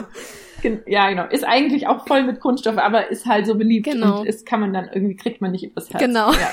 Ja, 0.85 1.09
genau. 1.09 1.25
Ist 1.25 1.43
eigentlich 1.43 1.87
auch 1.87 2.07
voll 2.07 2.23
mit 2.23 2.39
Kunststoff, 2.39 2.77
aber 2.77 3.09
ist 3.09 3.25
halt 3.25 3.45
so 3.45 3.55
beliebt 3.55 3.85
Genau. 3.85 4.21
und 4.21 4.27
ist, 4.27 4.45
kann 4.45 4.59
man 4.59 4.73
dann 4.73 4.89
irgendwie, 4.93 5.15
kriegt 5.15 5.41
man 5.41 5.51
nicht 5.51 5.63
übers 5.63 5.89
Herz. 5.91 6.01
Genau. 6.03 6.31
Ja. 6.31 6.51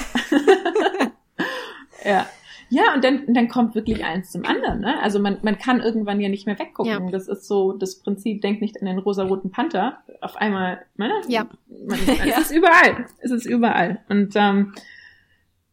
ja. 2.05 2.27
Ja, 2.73 2.95
und 2.95 3.03
dann, 3.03 3.25
dann 3.35 3.49
kommt 3.49 3.75
wirklich 3.75 4.05
eins 4.05 4.31
zum 4.31 4.45
anderen. 4.45 4.81
Ne? 4.81 5.03
Also 5.03 5.19
man, 5.19 5.39
man 5.43 5.59
kann 5.59 5.81
irgendwann 5.81 6.21
ja 6.21 6.29
nicht 6.29 6.47
mehr 6.47 6.57
weggucken. 6.57 6.93
Ja. 6.93 7.11
Das 7.11 7.27
ist 7.27 7.49
so 7.49 7.73
das 7.73 7.97
Prinzip, 7.97 8.43
denk 8.43 8.61
nicht 8.61 8.81
an 8.81 8.87
den 8.87 8.99
rosaroten 8.99 9.51
Panther. 9.51 9.99
Auf 10.21 10.37
einmal, 10.37 10.81
ne? 10.97 11.11
Ja. 11.27 11.47
Man, 11.69 11.99
es 12.29 12.39
ist 12.39 12.53
überall. 12.53 13.07
Es 13.19 13.33
ist 13.33 13.45
überall. 13.45 13.99
Und 14.09 14.35
ähm, 14.37 14.73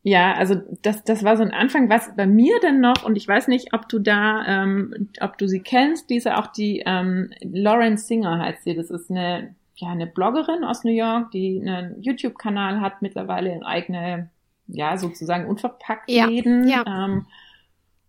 ja, 0.07 0.35
also 0.35 0.55
das, 0.83 1.03
das 1.03 1.25
war 1.25 1.35
so 1.35 1.43
ein 1.43 1.51
Anfang, 1.51 1.89
was 1.89 2.15
bei 2.15 2.25
mir 2.25 2.55
dann 2.61 2.79
noch, 2.79 3.03
und 3.03 3.17
ich 3.17 3.27
weiß 3.27 3.49
nicht, 3.49 3.73
ob 3.73 3.89
du 3.89 3.99
da, 3.99 4.45
ähm, 4.47 5.09
ob 5.19 5.37
du 5.37 5.49
sie 5.49 5.59
kennst, 5.59 6.09
diese 6.09 6.37
auch 6.37 6.47
die 6.47 6.81
ähm, 6.85 7.31
Lauren 7.41 7.97
Singer 7.97 8.39
heißt 8.39 8.63
sie. 8.63 8.73
Das 8.73 8.89
ist 8.89 9.11
eine, 9.11 9.53
ja, 9.75 9.89
eine 9.89 10.07
Bloggerin 10.07 10.63
aus 10.63 10.85
New 10.85 10.93
York, 10.93 11.31
die 11.31 11.59
einen 11.59 12.01
YouTube-Kanal 12.01 12.79
hat, 12.79 13.01
mittlerweile 13.01 13.53
in 13.53 13.63
eigene, 13.63 14.29
ja, 14.67 14.97
sozusagen 14.97 15.45
unverpackt 15.45 16.09
Läden. 16.09 16.65
Ja, 16.69 16.83
ja. 16.85 17.05
Ähm, 17.05 17.25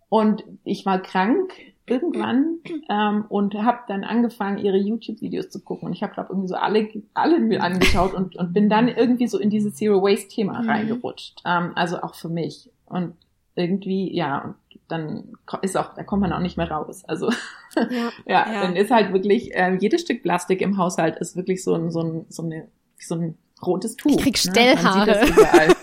und 0.08 0.44
ich 0.62 0.86
war 0.86 1.02
krank 1.02 1.52
irgendwann 1.88 2.58
ähm, 2.88 3.24
und 3.28 3.54
habe 3.54 3.80
dann 3.88 4.04
angefangen, 4.04 4.58
ihre 4.58 4.76
YouTube-Videos 4.76 5.50
zu 5.50 5.60
gucken. 5.60 5.88
Und 5.88 5.94
ich 5.94 6.02
habe, 6.02 6.14
glaube 6.14 6.30
irgendwie 6.30 6.48
so 6.48 6.56
alle, 6.56 6.88
alle 7.14 7.40
mir 7.40 7.62
angeschaut 7.62 8.14
und, 8.14 8.36
und 8.36 8.52
bin 8.52 8.68
dann 8.68 8.88
irgendwie 8.88 9.26
so 9.26 9.38
in 9.38 9.50
dieses 9.50 9.74
Zero-Waste-Thema 9.74 10.62
mhm. 10.62 10.68
reingerutscht. 10.68 11.42
Ähm, 11.44 11.72
also 11.74 12.00
auch 12.00 12.14
für 12.14 12.28
mich. 12.28 12.70
Und 12.86 13.14
irgendwie, 13.54 14.14
ja, 14.14 14.42
und 14.44 14.54
dann 14.88 15.32
ist 15.62 15.76
auch, 15.76 15.94
da 15.94 16.02
kommt 16.02 16.22
man 16.22 16.32
auch 16.32 16.40
nicht 16.40 16.56
mehr 16.56 16.70
raus. 16.70 17.04
Also 17.04 17.30
ja, 17.76 17.86
ja, 18.26 18.52
ja. 18.52 18.62
dann 18.62 18.76
ist 18.76 18.90
halt 18.90 19.12
wirklich, 19.12 19.54
äh, 19.54 19.76
jedes 19.78 20.02
Stück 20.02 20.22
Plastik 20.22 20.62
im 20.62 20.78
Haushalt 20.78 21.16
ist 21.16 21.36
wirklich 21.36 21.62
so 21.62 21.74
ein, 21.74 21.90
so 21.90 22.00
ein, 22.00 22.26
so 22.28 22.42
eine, 22.42 22.68
so 22.98 23.14
ein 23.14 23.36
rotes 23.64 23.96
Tuch. 23.96 24.12
Ich 24.12 24.18
krieg 24.18 24.34
ne? 24.34 24.38
Stellhaare. 24.52 25.06
Ne? 25.06 25.34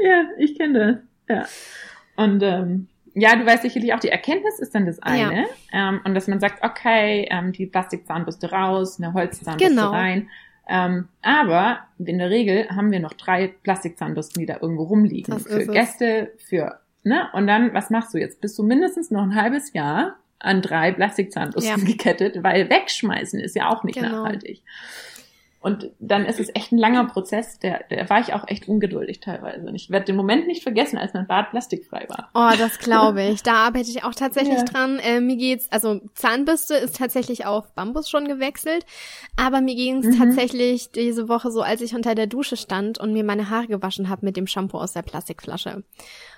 ja, 0.00 0.24
ich 0.38 0.56
kenne 0.58 1.02
das. 1.28 1.38
Ja. 1.38 2.24
Und 2.24 2.42
ähm, 2.42 2.88
ja, 3.18 3.34
du 3.34 3.46
weißt 3.46 3.62
sicherlich 3.62 3.94
auch, 3.94 3.98
die 3.98 4.10
Erkenntnis 4.10 4.58
ist 4.58 4.74
dann 4.74 4.84
das 4.84 4.98
eine. 4.98 5.46
Ja. 5.72 5.88
Ähm, 5.88 6.00
und 6.04 6.14
dass 6.14 6.28
man 6.28 6.38
sagt, 6.38 6.62
okay, 6.62 7.26
ähm, 7.30 7.50
die 7.50 7.64
Plastikzahnbürste 7.64 8.50
raus, 8.50 9.00
eine 9.00 9.14
Holzzahnbürste 9.14 9.74
genau. 9.74 9.90
rein. 9.90 10.28
Ähm, 10.68 11.08
aber 11.22 11.78
in 11.98 12.18
der 12.18 12.28
Regel 12.28 12.68
haben 12.68 12.90
wir 12.90 13.00
noch 13.00 13.14
drei 13.14 13.48
Plastikzahnbürsten, 13.62 14.40
die 14.40 14.46
da 14.46 14.58
irgendwo 14.60 14.82
rumliegen. 14.82 15.32
Das 15.32 15.44
für 15.44 15.66
Gäste, 15.66 16.32
für, 16.46 16.80
ne? 17.04 17.28
Und 17.32 17.46
dann, 17.46 17.72
was 17.72 17.88
machst 17.88 18.12
du 18.12 18.18
jetzt? 18.18 18.42
Bist 18.42 18.58
du 18.58 18.62
mindestens 18.62 19.10
noch 19.10 19.22
ein 19.22 19.34
halbes 19.34 19.72
Jahr 19.72 20.16
an 20.38 20.60
drei 20.60 20.92
Plastikzahnbürsten 20.92 21.78
ja. 21.78 21.84
gekettet, 21.86 22.42
weil 22.42 22.68
wegschmeißen 22.68 23.40
ist 23.40 23.56
ja 23.56 23.70
auch 23.70 23.82
nicht 23.82 23.98
genau. 23.98 24.24
nachhaltig. 24.24 24.62
Und 25.60 25.90
dann 25.98 26.26
ist 26.26 26.38
es 26.38 26.54
echt 26.54 26.70
ein 26.70 26.78
langer 26.78 27.06
Prozess, 27.06 27.58
der, 27.58 27.84
der 27.90 28.08
war 28.08 28.20
ich 28.20 28.34
auch 28.34 28.46
echt 28.46 28.68
ungeduldig 28.68 29.20
teilweise. 29.20 29.66
Und 29.66 29.74
ich 29.74 29.90
werde 29.90 30.06
den 30.06 30.16
Moment 30.16 30.46
nicht 30.46 30.62
vergessen, 30.62 30.96
als 30.96 31.12
mein 31.12 31.26
Bart 31.26 31.50
plastikfrei 31.50 32.06
war. 32.08 32.30
Oh, 32.34 32.56
das 32.56 32.78
glaube 32.78 33.22
ich. 33.24 33.42
Da 33.42 33.66
arbeite 33.66 33.90
ich 33.90 34.04
auch 34.04 34.14
tatsächlich 34.14 34.58
ja. 34.58 34.64
dran. 34.64 34.98
Äh, 34.98 35.20
mir 35.20 35.36
geht's, 35.36 35.70
also 35.72 36.00
Zahnbürste 36.14 36.74
ist 36.74 36.96
tatsächlich 36.96 37.46
auf 37.46 37.74
Bambus 37.74 38.08
schon 38.08 38.28
gewechselt, 38.28 38.86
aber 39.36 39.60
mir 39.60 39.74
ging's 39.74 40.06
mhm. 40.06 40.18
tatsächlich 40.18 40.92
diese 40.92 41.28
Woche 41.28 41.50
so, 41.50 41.62
als 41.62 41.80
ich 41.80 41.94
unter 41.94 42.14
der 42.14 42.26
Dusche 42.26 42.56
stand 42.56 42.98
und 42.98 43.12
mir 43.12 43.24
meine 43.24 43.50
Haare 43.50 43.66
gewaschen 43.66 44.08
habe 44.08 44.24
mit 44.24 44.36
dem 44.36 44.46
Shampoo 44.46 44.78
aus 44.78 44.92
der 44.92 45.02
Plastikflasche. 45.02 45.82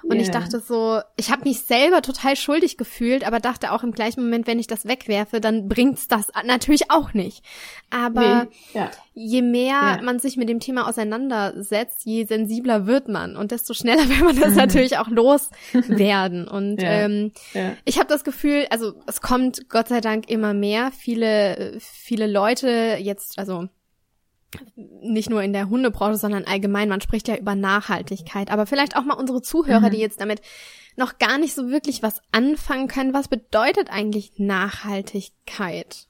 Und 0.04 0.12
yeah. 0.12 0.22
ich 0.22 0.30
dachte 0.30 0.60
so, 0.60 1.00
ich 1.16 1.30
habe 1.30 1.42
mich 1.44 1.62
selber 1.62 2.02
total 2.02 2.36
schuldig 2.36 2.76
gefühlt, 2.76 3.26
aber 3.26 3.40
dachte 3.40 3.72
auch 3.72 3.82
im 3.82 3.92
gleichen 3.92 4.22
Moment, 4.22 4.46
wenn 4.46 4.58
ich 4.58 4.68
das 4.68 4.86
wegwerfe, 4.86 5.40
dann 5.40 5.68
bringt's 5.68 6.08
das 6.08 6.28
natürlich 6.44 6.90
auch 6.90 7.14
nicht. 7.14 7.44
Aber 7.90 8.44
nee. 8.44 8.80
ja. 8.80 8.90
je 9.14 9.40
mehr 9.40 9.96
ja. 9.96 10.00
man 10.02 10.18
sich 10.18 10.36
mit 10.36 10.48
dem 10.48 10.60
Thema 10.60 10.88
auseinandersetzt, 10.88 12.04
je 12.04 12.26
sensibler 12.26 12.86
wird 12.86 13.08
man 13.08 13.36
und 13.36 13.50
desto 13.50 13.72
schneller 13.72 14.08
will 14.08 14.24
man 14.24 14.38
das 14.38 14.50
mhm. 14.50 14.56
natürlich 14.56 14.98
auch 14.98 15.08
loswerden. 15.08 16.46
Und 16.58 16.82
ja. 16.82 16.90
Ähm, 16.90 17.32
ich 17.84 17.98
habe 17.98 18.08
das 18.08 18.24
Gefühl, 18.24 18.66
also 18.70 18.94
es 19.06 19.20
kommt 19.20 19.68
Gott 19.68 19.88
sei 19.88 20.00
Dank 20.00 20.28
immer 20.28 20.54
mehr. 20.54 20.90
Viele, 20.92 21.78
viele 21.80 22.26
Leute 22.26 22.98
jetzt, 23.00 23.38
also 23.38 23.68
nicht 24.76 25.30
nur 25.30 25.42
in 25.42 25.52
der 25.52 25.68
Hundebranche, 25.68 26.18
sondern 26.18 26.44
allgemein, 26.44 26.88
man 26.88 27.00
spricht 27.00 27.28
ja 27.28 27.36
über 27.36 27.54
Nachhaltigkeit, 27.54 28.50
aber 28.50 28.66
vielleicht 28.66 28.96
auch 28.96 29.04
mal 29.04 29.14
unsere 29.14 29.42
Zuhörer, 29.42 29.88
mhm. 29.88 29.90
die 29.90 29.98
jetzt 29.98 30.20
damit 30.20 30.40
noch 30.96 31.18
gar 31.18 31.38
nicht 31.38 31.54
so 31.54 31.68
wirklich 31.68 32.02
was 32.02 32.20
anfangen 32.32 32.88
können. 32.88 33.14
Was 33.14 33.28
bedeutet 33.28 33.90
eigentlich 33.90 34.32
Nachhaltigkeit? 34.38 36.07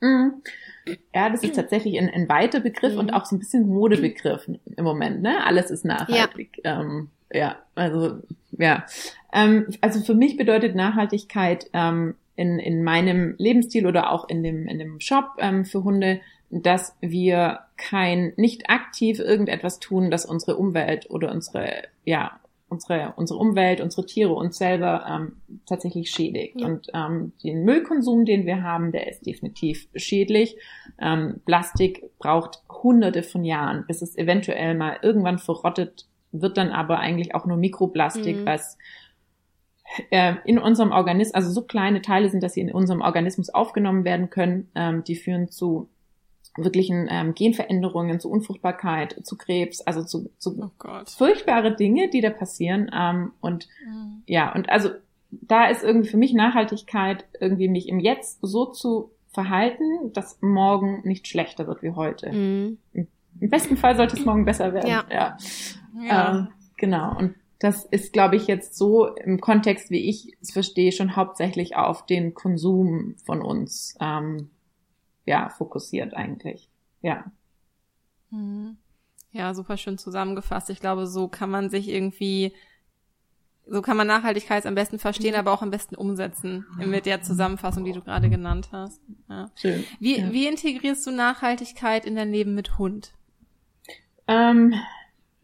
Mhm. 0.00 0.42
Ja, 1.14 1.30
das 1.30 1.42
ist 1.42 1.54
tatsächlich 1.54 1.98
ein, 1.98 2.08
ein 2.08 2.28
weiter 2.28 2.60
Begriff 2.60 2.94
mhm. 2.94 2.98
und 2.98 3.10
auch 3.12 3.26
so 3.26 3.36
ein 3.36 3.38
bisschen 3.38 3.68
Modebegriff 3.68 4.48
im 4.48 4.84
Moment, 4.84 5.22
ne? 5.22 5.44
Alles 5.44 5.70
ist 5.70 5.84
nachhaltig. 5.84 6.60
Ja, 6.64 6.80
ähm, 6.80 7.08
ja 7.32 7.56
also, 7.74 8.18
ja. 8.52 8.86
Ähm, 9.32 9.68
also 9.80 10.00
für 10.00 10.14
mich 10.14 10.36
bedeutet 10.36 10.74
Nachhaltigkeit 10.74 11.66
ähm, 11.72 12.14
in, 12.34 12.58
in 12.58 12.82
meinem 12.82 13.34
Lebensstil 13.38 13.86
oder 13.86 14.10
auch 14.10 14.28
in 14.28 14.42
dem, 14.42 14.66
in 14.66 14.78
dem 14.78 15.00
Shop 15.00 15.36
ähm, 15.38 15.64
für 15.64 15.84
Hunde 15.84 16.20
dass 16.50 16.96
wir 17.00 17.60
kein, 17.76 18.32
nicht 18.36 18.68
aktiv 18.68 19.20
irgendetwas 19.20 19.78
tun, 19.78 20.10
das 20.10 20.26
unsere 20.26 20.56
Umwelt 20.56 21.08
oder 21.08 21.30
unsere, 21.30 21.84
ja, 22.04 22.39
unsere, 22.70 23.12
unsere 23.16 23.38
Umwelt, 23.38 23.80
unsere 23.80 24.06
Tiere, 24.06 24.32
uns 24.32 24.56
selber 24.56 25.04
ähm, 25.08 25.36
tatsächlich 25.66 26.10
schädigt. 26.10 26.60
Ja. 26.60 26.66
Und 26.66 26.86
ähm, 26.94 27.32
den 27.42 27.64
Müllkonsum, 27.64 28.24
den 28.24 28.46
wir 28.46 28.62
haben, 28.62 28.92
der 28.92 29.08
ist 29.08 29.26
definitiv 29.26 29.88
schädlich. 29.94 30.56
Ähm, 30.98 31.40
Plastik 31.44 32.10
braucht 32.18 32.62
hunderte 32.70 33.22
von 33.22 33.44
Jahren, 33.44 33.84
bis 33.86 34.02
es 34.02 34.16
eventuell 34.16 34.74
mal 34.74 34.98
irgendwann 35.02 35.38
verrottet, 35.38 36.06
wird 36.32 36.56
dann 36.56 36.70
aber 36.70 37.00
eigentlich 37.00 37.34
auch 37.34 37.44
nur 37.44 37.56
Mikroplastik, 37.56 38.38
mhm. 38.38 38.46
was 38.46 38.78
äh, 40.10 40.34
in 40.44 40.58
unserem 40.58 40.92
Organismus, 40.92 41.34
also 41.34 41.50
so 41.50 41.62
kleine 41.62 42.02
Teile 42.02 42.30
sind, 42.30 42.42
dass 42.42 42.54
sie 42.54 42.60
in 42.60 42.72
unserem 42.72 43.00
Organismus 43.00 43.50
aufgenommen 43.50 44.04
werden 44.04 44.30
können, 44.30 44.70
ähm, 44.74 45.02
die 45.04 45.16
führen 45.16 45.50
zu 45.50 45.88
wirklichen 46.64 47.08
ähm, 47.10 47.34
Genveränderungen, 47.34 48.20
zu 48.20 48.30
Unfruchtbarkeit, 48.30 49.16
zu 49.24 49.36
Krebs, 49.36 49.80
also 49.80 50.02
zu, 50.04 50.30
zu 50.38 50.56
oh 50.60 51.04
furchtbare 51.06 51.74
Dinge, 51.74 52.08
die 52.08 52.20
da 52.20 52.30
passieren. 52.30 52.90
Ähm, 52.94 53.32
und 53.40 53.68
mhm. 53.86 54.22
ja, 54.26 54.54
und 54.54 54.70
also 54.70 54.90
da 55.30 55.66
ist 55.66 55.82
irgendwie 55.82 56.08
für 56.08 56.16
mich 56.16 56.32
Nachhaltigkeit, 56.32 57.24
irgendwie 57.40 57.68
mich 57.68 57.88
im 57.88 58.00
Jetzt 58.00 58.38
so 58.42 58.66
zu 58.66 59.10
verhalten, 59.32 60.12
dass 60.12 60.38
morgen 60.40 61.02
nicht 61.04 61.28
schlechter 61.28 61.66
wird 61.66 61.82
wie 61.82 61.92
heute. 61.92 62.32
Mhm. 62.32 62.78
Im 62.92 63.50
besten 63.50 63.76
Fall 63.76 63.96
sollte 63.96 64.16
es 64.16 64.24
morgen 64.24 64.44
besser 64.44 64.74
werden. 64.74 64.90
Ja. 64.90 65.04
ja. 65.10 65.36
ja. 66.02 66.30
Ähm, 66.32 66.48
genau. 66.76 67.16
Und 67.16 67.34
das 67.60 67.84
ist, 67.84 68.12
glaube 68.12 68.36
ich, 68.36 68.46
jetzt 68.46 68.76
so 68.76 69.06
im 69.06 69.40
Kontext, 69.40 69.90
wie 69.90 70.08
ich 70.08 70.36
es 70.40 70.50
verstehe, 70.50 70.92
schon 70.92 71.14
hauptsächlich 71.14 71.76
auf 71.76 72.06
den 72.06 72.34
Konsum 72.34 73.14
von 73.24 73.42
uns 73.42 73.96
ähm, 74.00 74.50
ja, 75.30 75.48
fokussiert 75.48 76.12
eigentlich. 76.12 76.68
Ja. 77.02 77.24
Mhm. 78.30 78.78
Ja, 79.30 79.54
super 79.54 79.76
schön 79.76 79.96
zusammengefasst. 79.96 80.70
Ich 80.70 80.80
glaube, 80.80 81.06
so 81.06 81.28
kann 81.28 81.50
man 81.50 81.70
sich 81.70 81.88
irgendwie, 81.88 82.52
so 83.64 83.80
kann 83.80 83.96
man 83.96 84.08
Nachhaltigkeit 84.08 84.66
am 84.66 84.74
besten 84.74 84.98
verstehen, 84.98 85.36
aber 85.36 85.52
auch 85.52 85.62
am 85.62 85.70
besten 85.70 85.94
umsetzen 85.94 86.66
mit 86.84 87.06
der 87.06 87.22
Zusammenfassung, 87.22 87.84
die 87.84 87.92
du 87.92 88.00
gerade 88.00 88.28
genannt 88.28 88.70
hast. 88.72 89.00
Ja. 89.28 89.52
Schön. 89.54 89.84
Wie, 90.00 90.18
ja. 90.18 90.32
wie 90.32 90.48
integrierst 90.48 91.06
du 91.06 91.12
Nachhaltigkeit 91.12 92.06
in 92.06 92.16
dein 92.16 92.32
Leben 92.32 92.56
mit 92.56 92.76
Hund? 92.76 93.12
Ähm, 94.26 94.74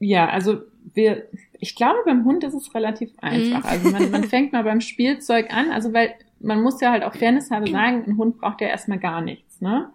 ja, 0.01 0.29
also 0.29 0.63
wir, 0.95 1.29
ich 1.61 1.77
glaube, 1.77 2.01
beim 2.05 2.25
Hund 2.25 2.43
ist 2.43 2.55
es 2.55 2.75
relativ 2.75 3.13
einfach. 3.19 3.63
Mhm. 3.63 3.67
Also 3.67 3.91
man, 3.91 4.11
man 4.11 4.25
fängt 4.29 4.53
mal 4.53 4.65
beim 4.65 4.81
Spielzeug 4.81 5.53
an, 5.55 5.71
also 5.71 5.93
weil 5.93 6.17
man 6.41 6.63
muss 6.63 6.81
ja 6.81 6.91
halt 6.91 7.03
auch 7.03 7.15
Fairness 7.15 7.51
haben 7.51 7.67
sagen, 7.73 8.05
ein 8.07 8.17
Hund 8.17 8.39
braucht 8.39 8.61
ja 8.61 8.69
erstmal 8.69 8.99
gar 8.99 9.21
nichts, 9.21 9.61
ne? 9.61 9.91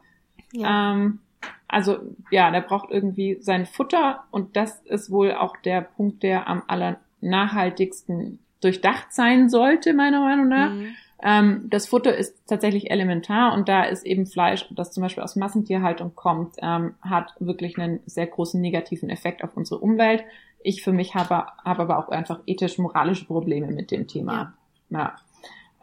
Ja. 0.53 0.93
Ähm, 0.93 1.19
also 1.67 1.99
ja, 2.29 2.51
der 2.51 2.61
braucht 2.61 2.91
irgendwie 2.91 3.37
sein 3.41 3.65
Futter 3.65 4.25
und 4.31 4.57
das 4.57 4.81
ist 4.81 5.09
wohl 5.09 5.33
auch 5.33 5.55
der 5.57 5.81
Punkt, 5.81 6.21
der 6.23 6.47
am 6.47 6.63
allernachhaltigsten 6.67 8.39
durchdacht 8.59 9.13
sein 9.13 9.49
sollte, 9.49 9.93
meiner 9.93 10.19
Meinung 10.19 10.49
nach. 10.49 10.71
Mhm. 10.71 10.95
Ähm, 11.23 11.67
das 11.69 11.87
Futter 11.87 12.15
ist 12.15 12.35
tatsächlich 12.47 12.91
elementar 12.91 13.53
und 13.53 13.69
da 13.69 13.83
ist 13.83 14.05
eben 14.05 14.25
Fleisch, 14.25 14.67
das 14.71 14.91
zum 14.91 15.03
Beispiel 15.03 15.23
aus 15.23 15.35
Massentierhaltung 15.35 16.15
kommt, 16.15 16.55
ähm, 16.61 16.95
hat 17.01 17.33
wirklich 17.39 17.77
einen 17.77 17.99
sehr 18.05 18.27
großen 18.27 18.59
negativen 18.59 19.09
Effekt 19.09 19.43
auf 19.43 19.55
unsere 19.55 19.79
Umwelt. 19.79 20.23
Ich 20.63 20.83
für 20.83 20.91
mich 20.91 21.15
habe, 21.15 21.45
habe 21.63 21.83
aber 21.83 21.99
auch 21.99 22.09
einfach 22.09 22.39
ethisch-moralische 22.45 23.25
Probleme 23.25 23.67
mit 23.67 23.91
dem 23.91 24.07
Thema. 24.07 24.53
Ja. 24.89 24.99
ja 24.99 25.15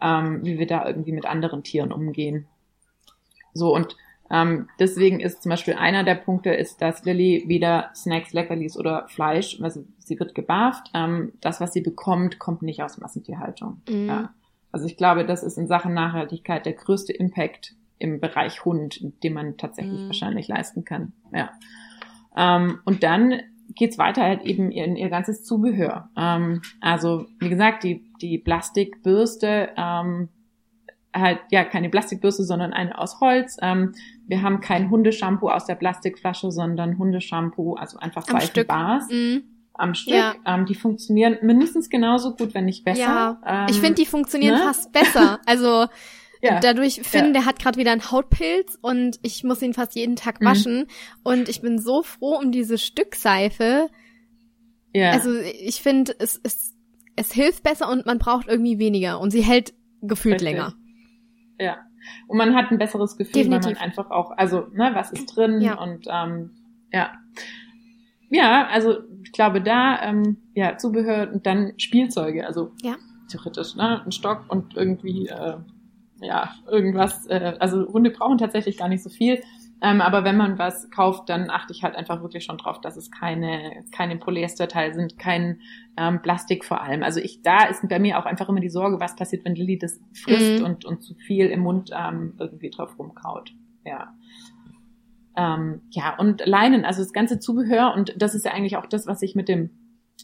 ähm, 0.00 0.44
wie 0.44 0.58
wir 0.58 0.66
da 0.66 0.86
irgendwie 0.86 1.12
mit 1.12 1.26
anderen 1.26 1.62
Tieren 1.62 1.92
umgehen. 1.92 2.46
So 3.54 3.74
und 3.74 3.96
ähm, 4.30 4.68
deswegen 4.78 5.20
ist 5.20 5.42
zum 5.42 5.50
Beispiel 5.50 5.74
einer 5.74 6.04
der 6.04 6.14
Punkte 6.14 6.50
ist, 6.50 6.82
dass 6.82 7.04
Lilly 7.04 7.44
weder 7.46 7.90
Snacks, 7.94 8.32
Leckerlis 8.32 8.76
oder 8.76 9.08
Fleisch, 9.08 9.58
also 9.62 9.84
sie 9.98 10.18
wird 10.20 10.34
gebarft, 10.34 10.90
ähm, 10.94 11.32
das, 11.40 11.60
was 11.60 11.72
sie 11.72 11.80
bekommt, 11.80 12.38
kommt 12.38 12.62
nicht 12.62 12.82
aus 12.82 12.98
Massentierhaltung. 12.98 13.80
Mhm. 13.88 14.06
Ja. 14.06 14.34
Also 14.70 14.86
ich 14.86 14.96
glaube, 14.96 15.24
das 15.24 15.42
ist 15.42 15.56
in 15.56 15.66
Sachen 15.66 15.94
Nachhaltigkeit 15.94 16.66
der 16.66 16.74
größte 16.74 17.12
Impact 17.12 17.74
im 17.98 18.20
Bereich 18.20 18.64
Hund, 18.64 19.00
den 19.22 19.32
man 19.32 19.56
tatsächlich 19.56 20.02
mhm. 20.02 20.06
wahrscheinlich 20.06 20.46
leisten 20.46 20.84
kann. 20.84 21.12
Ja. 21.32 21.50
Ähm, 22.36 22.80
und 22.84 23.02
dann 23.02 23.40
geht's 23.74 23.98
weiter 23.98 24.22
halt 24.22 24.42
eben 24.42 24.70
in 24.70 24.96
ihr 24.96 25.08
ganzes 25.08 25.44
Zubehör. 25.44 26.10
Ähm, 26.16 26.62
also 26.80 27.26
wie 27.38 27.48
gesagt, 27.48 27.82
die, 27.82 28.04
die 28.18 28.38
Plastikbürste, 28.38 29.70
ähm, 29.76 30.28
halt 31.14 31.40
ja 31.50 31.64
keine 31.64 31.88
Plastikbürste, 31.88 32.44
sondern 32.44 32.72
eine 32.72 32.98
aus 32.98 33.20
Holz. 33.20 33.56
Ähm, 33.62 33.94
wir 34.26 34.42
haben 34.42 34.60
kein 34.60 34.90
Hundeshampoo 34.90 35.48
aus 35.48 35.64
der 35.64 35.74
Plastikflasche, 35.74 36.50
sondern 36.50 36.98
Hundeshampoo, 36.98 37.74
also 37.74 37.98
einfach 37.98 38.26
Bars. 38.66 39.08
Mhm 39.10 39.54
am 39.78 39.94
Stück. 39.94 40.14
Ja. 40.14 40.34
Ähm, 40.44 40.66
die 40.66 40.74
funktionieren 40.74 41.38
mindestens 41.40 41.88
genauso 41.88 42.34
gut, 42.34 42.52
wenn 42.54 42.66
nicht 42.66 42.84
besser. 42.84 43.00
Ja, 43.00 43.40
ähm, 43.46 43.66
ich 43.70 43.80
finde, 43.80 43.94
die 43.94 44.06
funktionieren 44.06 44.58
ne? 44.58 44.64
fast 44.64 44.92
besser. 44.92 45.40
Also 45.46 45.86
ja. 46.42 46.60
dadurch, 46.60 47.00
Finn, 47.02 47.26
ja. 47.26 47.32
der 47.32 47.44
hat 47.46 47.58
gerade 47.58 47.78
wieder 47.78 47.92
einen 47.92 48.10
Hautpilz 48.10 48.78
und 48.80 49.18
ich 49.22 49.44
muss 49.44 49.62
ihn 49.62 49.74
fast 49.74 49.94
jeden 49.94 50.16
Tag 50.16 50.40
mhm. 50.40 50.44
waschen. 50.44 50.78
Mhm. 50.78 50.86
Und 51.22 51.48
ich 51.48 51.62
bin 51.62 51.78
so 51.78 52.02
froh 52.02 52.36
um 52.36 52.52
diese 52.52 52.78
Stückseife. 52.78 53.88
Ja. 54.92 55.12
Also 55.12 55.34
ich 55.38 55.80
finde, 55.80 56.14
es, 56.18 56.40
es, 56.42 56.74
es 57.18 57.32
hilft 57.32 57.62
besser 57.62 57.90
und 57.90 58.06
man 58.06 58.18
braucht 58.18 58.48
irgendwie 58.48 58.78
weniger. 58.78 59.20
Und 59.20 59.30
sie 59.30 59.42
hält 59.42 59.74
gefühlt 60.00 60.36
Richtig. 60.36 60.52
länger. 60.52 60.74
Ja. 61.58 61.78
Und 62.28 62.38
man 62.38 62.54
hat 62.54 62.70
ein 62.70 62.78
besseres 62.78 63.16
Gefühl, 63.16 63.42
Definitiv. 63.42 63.66
weil 63.66 63.74
man 63.74 63.82
einfach 63.82 64.10
auch, 64.10 64.30
also, 64.30 64.66
ne, 64.72 64.90
was 64.94 65.10
ist 65.10 65.26
drin 65.36 65.60
ja. 65.60 65.74
und 65.74 66.06
ähm, 66.10 66.50
ja. 66.92 67.12
Ja, 68.30 68.68
also 68.68 68.98
ich 69.24 69.32
glaube 69.32 69.60
da, 69.60 70.00
ähm, 70.02 70.38
ja, 70.54 70.76
Zubehör 70.76 71.30
und 71.32 71.46
dann 71.46 71.72
Spielzeuge, 71.78 72.46
also 72.46 72.72
ja. 72.82 72.96
theoretisch, 73.30 73.74
ne? 73.74 74.02
Ein 74.04 74.12
Stock 74.12 74.44
und 74.48 74.76
irgendwie, 74.76 75.26
äh, 75.26 75.56
ja, 76.20 76.54
irgendwas, 76.70 77.26
äh, 77.26 77.56
also 77.58 77.86
Hunde 77.88 78.10
brauchen 78.10 78.38
tatsächlich 78.38 78.76
gar 78.76 78.88
nicht 78.88 79.02
so 79.02 79.10
viel. 79.10 79.42
Ähm, 79.80 80.00
aber 80.00 80.24
wenn 80.24 80.36
man 80.36 80.58
was 80.58 80.90
kauft, 80.90 81.28
dann 81.28 81.50
achte 81.50 81.72
ich 81.72 81.84
halt 81.84 81.94
einfach 81.94 82.20
wirklich 82.22 82.44
schon 82.44 82.58
drauf, 82.58 82.80
dass 82.80 82.96
es 82.96 83.10
keine, 83.10 83.84
keine 83.92 84.16
Polyesterteile 84.16 84.92
sind, 84.92 85.18
kein 85.18 85.60
ähm, 85.96 86.20
Plastik 86.20 86.64
vor 86.64 86.82
allem. 86.82 87.04
Also 87.04 87.20
ich, 87.20 87.42
da 87.42 87.64
ist 87.66 87.88
bei 87.88 88.00
mir 88.00 88.18
auch 88.18 88.26
einfach 88.26 88.48
immer 88.48 88.60
die 88.60 88.70
Sorge, 88.70 88.98
was 88.98 89.14
passiert, 89.14 89.44
wenn 89.44 89.54
Lilly 89.54 89.78
das 89.78 90.00
frisst 90.14 90.60
mhm. 90.60 90.64
und, 90.64 90.84
und 90.84 91.02
zu 91.02 91.14
viel 91.14 91.46
im 91.46 91.60
Mund 91.60 91.90
ähm, 91.96 92.34
irgendwie 92.38 92.70
drauf 92.70 92.98
rumkaut. 92.98 93.52
Ja. 93.84 94.14
Ähm, 95.36 95.82
ja, 95.90 96.16
und 96.18 96.44
Leinen, 96.44 96.84
also 96.84 97.00
das 97.00 97.12
ganze 97.12 97.38
Zubehör, 97.38 97.94
und 97.94 98.20
das 98.20 98.34
ist 98.34 98.44
ja 98.44 98.52
eigentlich 98.52 98.76
auch 98.76 98.86
das, 98.86 99.06
was 99.06 99.22
ich 99.22 99.36
mit 99.36 99.48
dem 99.48 99.70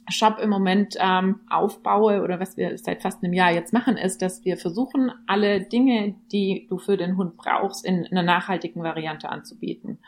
Shop 0.09 0.39
im 0.41 0.51
Moment 0.51 0.97
ähm, 0.99 1.41
aufbaue 1.49 2.23
oder 2.23 2.41
was 2.41 2.57
wir 2.57 2.77
seit 2.79 3.03
fast 3.03 3.23
einem 3.23 3.33
Jahr 3.33 3.53
jetzt 3.53 3.73
machen, 3.73 3.97
ist, 3.97 4.23
dass 4.23 4.45
wir 4.45 4.57
versuchen, 4.57 5.13
alle 5.27 5.63
Dinge, 5.63 6.15
die 6.33 6.67
du 6.69 6.79
für 6.79 6.97
den 6.97 7.17
Hund 7.17 7.37
brauchst, 7.37 7.85
in, 7.85 8.05
in 8.05 8.19
einer 8.19 8.23
nachhaltigen 8.23 8.83
Variante 8.83 9.29
anzubieten. 9.29 9.99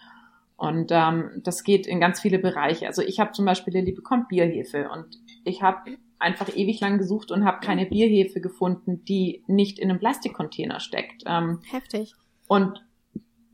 Und 0.57 0.90
ähm, 0.90 1.42
das 1.44 1.64
geht 1.64 1.87
in 1.87 2.01
ganz 2.01 2.20
viele 2.20 2.38
Bereiche. 2.38 2.87
Also 2.87 3.03
ich 3.03 3.20
habe 3.20 3.33
zum 3.33 3.44
Beispiel, 3.44 3.75
Lilly 3.75 3.92
bekommt 3.92 4.29
Bierhefe 4.29 4.88
und 4.90 5.18
ich 5.44 5.62
habe 5.62 5.99
einfach 6.18 6.55
ewig 6.57 6.81
lang 6.81 6.99
gesucht 6.99 7.31
und 7.31 7.44
habe 7.44 7.61
keine 7.61 7.87
Bierhefe 7.87 8.40
gefunden, 8.40 9.05
die 9.05 9.42
nicht 9.46 9.79
in 9.79 9.90
einem 9.90 9.99
Plastikcontainer 9.99 10.81
steckt. 10.81 11.25
Ähm, 11.27 11.61
Heftig. 11.70 12.14
Und 12.49 12.86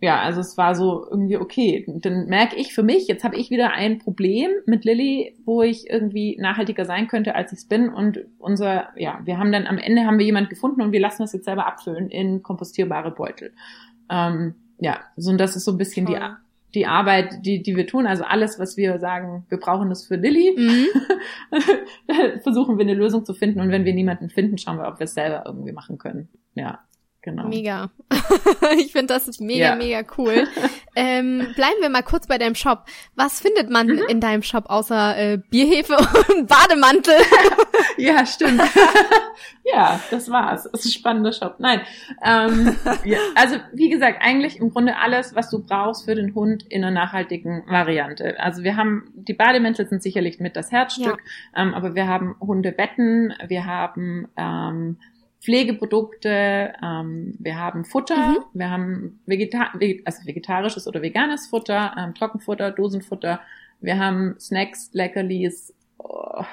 ja, 0.02 0.20
also 0.20 0.40
es 0.40 0.58
war 0.58 0.74
so 0.74 1.06
irgendwie 1.08 1.36
okay. 1.36 1.86
Dann 1.86 2.26
merke 2.26 2.56
ich 2.56 2.74
für 2.74 2.82
mich, 2.82 3.06
jetzt 3.06 3.22
habe 3.22 3.36
ich 3.36 3.50
wieder 3.50 3.70
ein 3.70 4.00
Problem 4.00 4.50
mit 4.66 4.84
Lilly, 4.84 5.36
wo 5.44 5.62
ich 5.62 5.88
irgendwie 5.88 6.36
nachhaltiger 6.40 6.84
sein 6.84 7.06
könnte, 7.06 7.36
als 7.36 7.52
ich 7.52 7.60
es 7.60 7.68
bin. 7.68 7.88
Und 7.88 8.18
unser, 8.38 8.88
ja, 8.96 9.20
wir 9.24 9.38
haben 9.38 9.52
dann 9.52 9.68
am 9.68 9.78
Ende 9.78 10.04
haben 10.04 10.18
wir 10.18 10.26
jemand 10.26 10.50
gefunden 10.50 10.82
und 10.82 10.90
wir 10.90 10.98
lassen 10.98 11.22
das 11.22 11.32
jetzt 11.32 11.44
selber 11.44 11.68
abfüllen 11.68 12.10
in 12.10 12.42
kompostierbare 12.42 13.12
Beutel. 13.12 13.52
Ähm, 14.10 14.56
ja, 14.80 14.98
so 15.16 15.30
und 15.30 15.38
das 15.38 15.54
ist 15.54 15.64
so 15.64 15.70
ein 15.70 15.78
bisschen 15.78 16.06
die 16.06 16.18
die 16.74 16.86
Arbeit, 16.86 17.44
die, 17.44 17.62
die 17.62 17.76
wir 17.76 17.86
tun, 17.86 18.06
also 18.06 18.24
alles, 18.24 18.58
was 18.58 18.78
wir 18.78 18.98
sagen, 18.98 19.44
wir 19.50 19.58
brauchen 19.58 19.90
das 19.90 20.06
für 20.06 20.16
Lilly, 20.16 20.56
mhm. 20.56 20.86
versuchen 22.42 22.78
wir 22.78 22.84
eine 22.86 22.94
Lösung 22.94 23.26
zu 23.26 23.34
finden 23.34 23.60
und 23.60 23.70
wenn 23.70 23.84
wir 23.84 23.92
niemanden 23.92 24.30
finden, 24.30 24.56
schauen 24.56 24.78
wir, 24.78 24.88
ob 24.88 24.98
wir 24.98 25.04
es 25.04 25.12
selber 25.12 25.42
irgendwie 25.44 25.72
machen 25.72 25.98
können. 25.98 26.30
Ja. 26.54 26.80
Genau. 27.22 27.46
Mega. 27.46 27.90
ich 28.78 28.90
finde 28.90 29.14
das 29.14 29.28
ist 29.28 29.40
mega, 29.40 29.66
ja. 29.66 29.76
mega 29.76 30.02
cool. 30.18 30.48
ähm, 30.96 31.46
bleiben 31.54 31.80
wir 31.80 31.88
mal 31.88 32.02
kurz 32.02 32.26
bei 32.26 32.36
deinem 32.36 32.56
Shop. 32.56 32.84
Was 33.14 33.40
findet 33.40 33.70
man 33.70 33.86
mhm. 33.86 34.02
in 34.08 34.20
deinem 34.20 34.42
Shop 34.42 34.64
außer 34.66 35.16
äh, 35.16 35.38
Bierhefe 35.38 35.96
und 36.36 36.48
Bademantel? 36.48 37.14
ja, 37.96 38.26
stimmt. 38.26 38.60
ja, 39.64 40.00
das 40.10 40.30
war's. 40.32 40.64
Das 40.64 40.80
ist 40.80 40.86
ein 40.86 40.98
spannender 40.98 41.32
Shop. 41.32 41.54
Nein. 41.60 41.82
Ähm, 42.24 42.76
ja, 43.04 43.18
also 43.36 43.56
wie 43.72 43.88
gesagt, 43.88 44.18
eigentlich 44.20 44.58
im 44.58 44.70
Grunde 44.70 44.96
alles, 44.96 45.36
was 45.36 45.48
du 45.48 45.64
brauchst 45.64 46.06
für 46.06 46.16
den 46.16 46.34
Hund 46.34 46.64
in 46.70 46.84
einer 46.84 46.92
nachhaltigen 46.92 47.62
Variante. 47.68 48.40
Also 48.40 48.64
wir 48.64 48.76
haben, 48.76 49.12
die 49.14 49.34
Bademäntel 49.34 49.86
sind 49.86 50.02
sicherlich 50.02 50.40
mit 50.40 50.56
das 50.56 50.72
Herzstück, 50.72 51.22
ja. 51.54 51.62
ähm, 51.62 51.72
aber 51.72 51.94
wir 51.94 52.08
haben 52.08 52.34
Hundebetten, 52.40 53.32
wir 53.46 53.64
haben 53.64 54.26
ähm, 54.36 54.96
Pflegeprodukte, 55.42 56.72
ähm, 56.82 57.34
wir 57.38 57.58
haben 57.58 57.84
Futter, 57.84 58.30
mhm. 58.30 58.38
wir 58.54 58.70
haben 58.70 59.20
Vegeta 59.26 59.72
also 60.04 60.24
vegetarisches 60.24 60.86
oder 60.86 61.02
veganes 61.02 61.48
Futter, 61.48 61.94
ähm, 61.98 62.14
Trockenfutter, 62.14 62.70
Dosenfutter, 62.70 63.40
wir 63.80 63.98
haben 63.98 64.36
Snacks, 64.38 64.90
Leckerlis, 64.92 65.74
oh, 65.98 66.44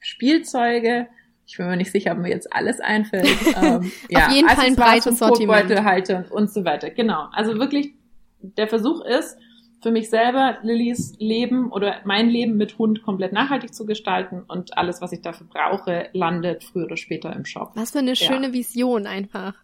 Spielzeuge. 0.00 1.08
Ich 1.46 1.58
bin 1.58 1.66
mir 1.66 1.76
nicht 1.76 1.92
sicher, 1.92 2.12
ob 2.12 2.18
mir 2.18 2.30
jetzt 2.30 2.52
alles 2.52 2.80
einfällt. 2.80 3.28
Ähm, 3.62 3.92
ja, 4.08 4.26
Auf 4.26 4.32
jeden 4.32 4.48
Fall 4.48 4.66
ein 4.66 4.76
breites 4.76 5.18
Sortiment. 5.18 5.84
Halter 5.84 6.24
und 6.30 6.50
so 6.50 6.64
weiter. 6.64 6.88
Genau. 6.88 7.28
Also 7.32 7.58
wirklich, 7.58 7.92
der 8.40 8.66
Versuch 8.66 9.04
ist, 9.04 9.36
für 9.82 9.90
mich 9.90 10.08
selber 10.08 10.58
Lillys 10.62 11.14
Leben 11.18 11.70
oder 11.72 11.96
mein 12.04 12.30
Leben 12.30 12.56
mit 12.56 12.78
Hund 12.78 13.02
komplett 13.02 13.32
nachhaltig 13.32 13.74
zu 13.74 13.84
gestalten 13.84 14.42
und 14.46 14.78
alles, 14.78 15.00
was 15.00 15.12
ich 15.12 15.22
dafür 15.22 15.46
brauche, 15.52 16.08
landet 16.12 16.62
früher 16.62 16.84
oder 16.84 16.96
später 16.96 17.34
im 17.34 17.44
Shop. 17.44 17.72
Was 17.74 17.90
für 17.90 17.98
eine 17.98 18.14
schöne 18.14 18.48
ja. 18.48 18.52
Vision 18.52 19.06
einfach. 19.06 19.54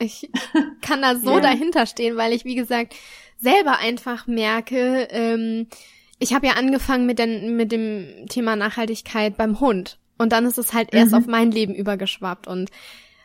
Ich 0.00 0.28
kann 0.82 1.02
da 1.02 1.14
so 1.14 1.34
ja. 1.34 1.40
dahinter 1.40 1.86
stehen, 1.86 2.16
weil 2.16 2.32
ich, 2.32 2.44
wie 2.44 2.56
gesagt, 2.56 2.96
selber 3.38 3.78
einfach 3.78 4.26
merke, 4.26 5.06
ähm, 5.10 5.68
ich 6.18 6.34
habe 6.34 6.48
ja 6.48 6.54
angefangen 6.54 7.06
mit, 7.06 7.18
den, 7.18 7.56
mit 7.56 7.70
dem 7.70 8.26
Thema 8.28 8.56
Nachhaltigkeit 8.56 9.36
beim 9.36 9.60
Hund. 9.60 9.98
Und 10.18 10.32
dann 10.32 10.44
ist 10.44 10.58
es 10.58 10.74
halt 10.74 10.92
erst 10.92 11.12
mhm. 11.12 11.18
auf 11.18 11.26
mein 11.26 11.50
Leben 11.50 11.74
übergeschwappt. 11.74 12.46
Und 12.46 12.70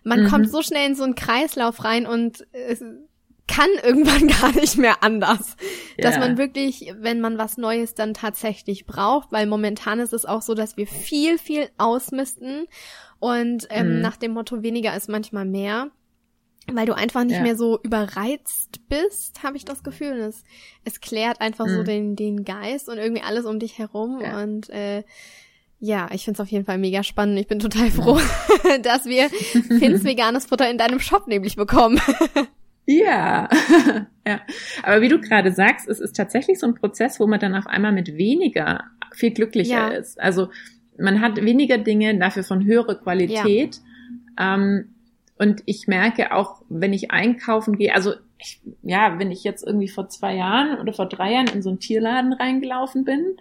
man 0.03 0.23
mhm. 0.23 0.27
kommt 0.27 0.49
so 0.49 0.61
schnell 0.61 0.87
in 0.87 0.95
so 0.95 1.03
einen 1.03 1.15
Kreislauf 1.15 1.83
rein 1.83 2.05
und 2.05 2.47
es, 2.51 2.81
kann 3.47 3.69
irgendwann 3.83 4.27
gar 4.27 4.51
nicht 4.53 4.77
mehr 4.77 5.03
anders. 5.03 5.55
Yeah. 5.97 6.09
Dass 6.09 6.19
man 6.19 6.37
wirklich, 6.37 6.93
wenn 6.99 7.21
man 7.21 7.37
was 7.37 7.57
Neues 7.57 7.93
dann 7.93 8.13
tatsächlich 8.13 8.85
braucht, 8.85 9.31
weil 9.31 9.47
momentan 9.47 9.99
ist 9.99 10.13
es 10.13 10.25
auch 10.25 10.41
so, 10.41 10.53
dass 10.53 10.77
wir 10.77 10.87
viel, 10.87 11.37
viel 11.37 11.69
ausmisten 11.77 12.67
und 13.19 13.67
ähm, 13.69 13.99
mm. 13.99 14.01
nach 14.01 14.17
dem 14.17 14.33
Motto 14.33 14.63
weniger 14.63 14.95
ist 14.95 15.09
manchmal 15.09 15.45
mehr. 15.45 15.89
Weil 16.71 16.87
du 16.87 16.93
einfach 16.93 17.23
nicht 17.23 17.35
ja. 17.35 17.43
mehr 17.43 17.55
so 17.55 17.79
überreizt 17.83 18.81
bist, 18.89 19.43
habe 19.43 19.55
ich 19.55 19.65
das 19.65 19.83
Gefühl. 19.83 20.13
Es, 20.13 20.43
es 20.83 20.99
klärt 20.99 21.39
einfach 21.39 21.67
mm. 21.67 21.69
so 21.69 21.79
mhm. 21.81 21.85
den, 21.85 22.15
den 22.15 22.43
Geist 22.43 22.89
und 22.89 22.97
irgendwie 22.97 23.21
alles 23.21 23.45
um 23.45 23.59
dich 23.59 23.77
herum. 23.77 24.19
Ja. 24.19 24.41
Und 24.41 24.69
äh, 24.71 25.03
ja, 25.79 26.09
ich 26.11 26.25
find's 26.25 26.39
auf 26.39 26.47
jeden 26.47 26.65
Fall 26.65 26.79
mega 26.79 27.03
spannend. 27.03 27.39
Ich 27.39 27.47
bin 27.47 27.59
total 27.59 27.91
froh, 27.91 28.19
dass 28.81 29.05
wir 29.05 29.29
Finns 29.79 30.03
veganes 30.03 30.45
Futter 30.45 30.69
in 30.69 30.79
deinem 30.79 30.99
Shop 30.99 31.27
nämlich 31.27 31.55
bekommen. 31.55 32.01
Ja, 32.85 33.49
ja. 34.27 34.41
Aber 34.83 35.01
wie 35.01 35.09
du 35.09 35.19
gerade 35.19 35.51
sagst, 35.51 35.87
es 35.87 35.99
ist 35.99 36.15
tatsächlich 36.15 36.59
so 36.59 36.67
ein 36.67 36.75
Prozess, 36.75 37.19
wo 37.19 37.27
man 37.27 37.39
dann 37.39 37.55
auf 37.55 37.67
einmal 37.67 37.91
mit 37.91 38.15
weniger 38.15 38.83
viel 39.13 39.31
glücklicher 39.31 39.91
ja. 39.91 39.97
ist. 39.97 40.19
Also 40.19 40.49
man 40.97 41.21
hat 41.21 41.43
weniger 41.43 41.77
Dinge, 41.77 42.17
dafür 42.17 42.43
von 42.43 42.63
höherer 42.63 42.95
Qualität. 42.95 43.79
Ja. 44.37 44.55
Ähm, 44.55 44.95
und 45.37 45.63
ich 45.65 45.87
merke 45.87 46.33
auch, 46.33 46.61
wenn 46.69 46.93
ich 46.93 47.11
einkaufen 47.11 47.77
gehe, 47.77 47.93
also 47.93 48.13
ich, 48.37 48.61
ja, 48.83 49.19
wenn 49.19 49.31
ich 49.31 49.43
jetzt 49.43 49.65
irgendwie 49.65 49.87
vor 49.87 50.07
zwei 50.09 50.35
Jahren 50.35 50.79
oder 50.79 50.93
vor 50.93 51.07
drei 51.07 51.33
Jahren 51.33 51.47
in 51.47 51.61
so 51.61 51.69
einen 51.69 51.79
Tierladen 51.79 52.33
reingelaufen 52.33 53.03
bin, 53.03 53.37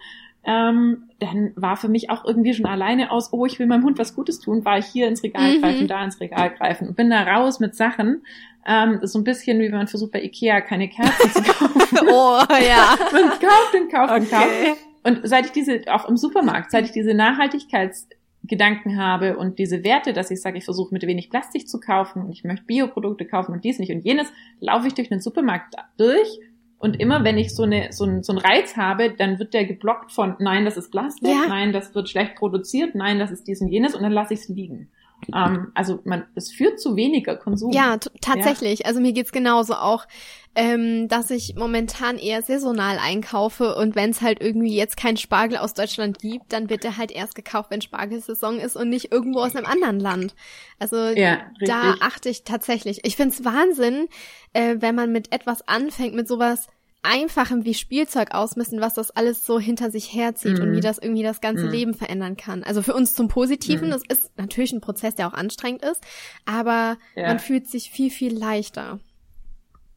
ähm, 0.47 1.05
dann 1.21 1.53
war 1.57 1.77
für 1.77 1.89
mich 1.89 2.11
auch 2.11 2.25
irgendwie 2.25 2.55
schon 2.55 2.67
alleine 2.67 3.11
aus, 3.11 3.33
oh, 3.33 3.47
ich 3.47 3.59
will 3.59 3.67
meinem 3.67 3.85
Hund 3.85 3.99
was 3.99 4.15
Gutes 4.15 4.41
tun, 4.41 4.65
war 4.65 4.79
ich 4.79 4.87
hier 4.87 5.09
ins 5.09 5.23
Regal 5.23 5.57
mhm. 5.57 5.61
greifen, 5.61 5.89
da 5.89 6.05
ins 6.05 6.21
Regal 6.21 6.51
greifen 6.51 6.89
und 6.89 6.97
bin 6.97 7.11
da 7.11 7.23
raus 7.23 7.61
mit 7.61 7.75
Sachen, 7.75 8.23
ähm, 8.67 8.95
das 8.95 9.05
ist 9.05 9.13
so 9.13 9.19
ein 9.19 9.25
bisschen 9.25 9.59
wie 9.59 9.67
wenn 9.67 9.79
man 9.79 9.89
versucht 9.89 10.13
bei 10.13 10.23
Ikea 10.23 10.61
keine 10.61 10.89
Kerzen 10.89 11.31
zu 11.31 11.43
kaufen. 11.43 11.83
oh, 12.09 12.41
ja. 12.67 12.97
man 13.13 13.29
kauft 13.31 13.75
und 13.75 13.93
kauft 13.93 14.13
okay. 14.13 14.21
und 14.21 14.31
kauft. 14.31 14.87
Und 15.03 15.29
seit 15.29 15.47
ich 15.47 15.53
diese, 15.53 15.83
auch 15.89 16.09
im 16.09 16.17
Supermarkt, 16.17 16.71
seit 16.71 16.87
ich 16.87 16.93
diese 16.93 17.13
Nachhaltigkeitsgedanken 17.13 18.97
habe 18.97 19.37
und 19.37 19.59
diese 19.59 19.85
Werte, 19.85 20.15
dass 20.15 20.31
ich 20.31 20.41
sage, 20.41 20.57
ich 20.57 20.65
versuche 20.65 20.95
mit 20.95 21.07
wenig 21.07 21.29
Plastik 21.29 21.69
zu 21.69 21.79
kaufen 21.79 22.23
und 22.23 22.33
ich 22.33 22.43
möchte 22.43 22.65
Bioprodukte 22.65 23.27
kaufen 23.27 23.53
und 23.53 23.65
dies 23.65 23.79
nicht 23.79 23.93
und 23.93 24.01
jenes, 24.01 24.33
laufe 24.61 24.87
ich 24.87 24.95
durch 24.95 25.11
den 25.11 25.21
Supermarkt 25.21 25.75
durch 25.99 26.41
und 26.85 27.01
immer 27.01 27.25
wenn 27.25 27.39
ich 27.39 27.55
so, 27.55 27.63
eine, 27.63 27.93
so, 27.93 28.05
ein, 28.05 28.23
so 28.23 28.35
einen 28.35 28.41
Reiz 28.43 28.77
habe, 28.77 29.11
dann 29.11 29.39
wird 29.39 29.55
der 29.55 29.65
geblockt 29.65 30.13
von, 30.13 30.37
nein, 30.39 30.67
das 30.67 30.77
ist 30.77 30.91
Plastik, 30.91 31.31
ja. 31.31 31.47
nein, 31.49 31.73
das 31.73 31.95
wird 31.95 32.11
schlecht 32.11 32.35
produziert, 32.37 32.95
nein, 32.95 33.19
das 33.19 33.31
ist 33.31 33.49
dies 33.49 33.63
und 33.63 33.69
jenes 33.69 33.95
und 33.95 34.03
dann 34.03 34.13
lasse 34.13 34.35
ich 34.35 34.41
es 34.41 34.49
liegen. 34.51 34.91
Ähm, 35.35 35.73
also 35.75 36.01
man, 36.05 36.25
es 36.35 36.53
führt 36.53 36.79
zu 36.79 36.97
weniger 36.97 37.37
Konsum. 37.37 37.73
Ja, 37.73 37.97
tatsächlich. 38.21 38.81
Ja. 38.81 38.87
Also 38.87 39.01
mir 39.01 39.13
geht's 39.13 39.33
genauso 39.33 39.75
auch, 39.75 40.07
ähm, 40.55 41.09
dass 41.09 41.31
ich 41.31 41.55
momentan 41.57 42.19
eher 42.19 42.43
saisonal 42.43 42.99
einkaufe 42.99 43.75
und 43.75 43.97
wenn 43.97 44.11
es 44.11 44.21
halt 44.21 44.41
irgendwie 44.41 44.77
jetzt 44.77 44.97
kein 44.97 45.17
Spargel 45.17 45.57
aus 45.57 45.75
Deutschland 45.75 46.19
gibt, 46.19 46.53
dann 46.53 46.71
wird 46.71 46.85
er 46.85 46.97
halt 46.97 47.11
erst 47.11 47.35
gekauft, 47.35 47.71
wenn 47.71 47.81
Spargelsaison 47.81 48.59
ist 48.59 48.77
und 48.77 48.89
nicht 48.89 49.11
irgendwo 49.11 49.41
aus 49.41 49.57
einem 49.57 49.67
anderen 49.67 49.99
Land. 49.99 50.35
Also 50.79 50.97
ja, 50.97 51.39
da 51.61 51.95
achte 52.01 52.29
ich 52.29 52.45
tatsächlich. 52.45 53.01
Ich 53.05 53.17
find's 53.17 53.45
Wahnsinn, 53.45 54.09
äh, 54.53 54.77
wenn 54.79 54.95
man 54.95 55.11
mit 55.11 55.33
etwas 55.33 55.67
anfängt, 55.67 56.15
mit 56.15 56.29
sowas 56.29 56.69
Einfachem 57.05 57.65
wie 57.65 57.75
Spielzeug 57.75 58.35
ausmessen, 58.35 58.81
was 58.81 58.95
das 58.95 59.11
alles 59.11 59.45
so 59.47 59.61
hinter 59.61 59.91
sich 59.91 60.15
herzieht 60.15 60.59
mm. 60.59 60.63
und 60.63 60.73
wie 60.73 60.79
mhm. 60.79 60.83
das 60.83 60.99
irgendwie 60.99 61.23
das 61.23 61.41
ganze 61.41 61.67
mm. 61.67 61.71
Leben 61.71 61.95
verändern 61.95 62.37
kann. 62.37 62.65
Also 62.65 62.83
für 62.83 62.95
uns 62.95 63.15
zum 63.15 63.29
Positiven, 63.29 63.89
mm. 63.89 63.93
das 63.93 64.03
ist 64.09 64.37
natürlich 64.39 64.73
ein 64.73 64.81
Prozess, 64.81 65.15
der 65.15 65.29
auch 65.29 65.35
anstrengend 65.35 65.83
ist, 65.83 66.03
aber 66.47 66.97
ja. 67.15 67.29
man 67.29 67.39
fühlt 67.39 67.69
sich 67.69 67.91
viel, 67.91 68.11
viel 68.11 68.37
leichter. 68.37 69.01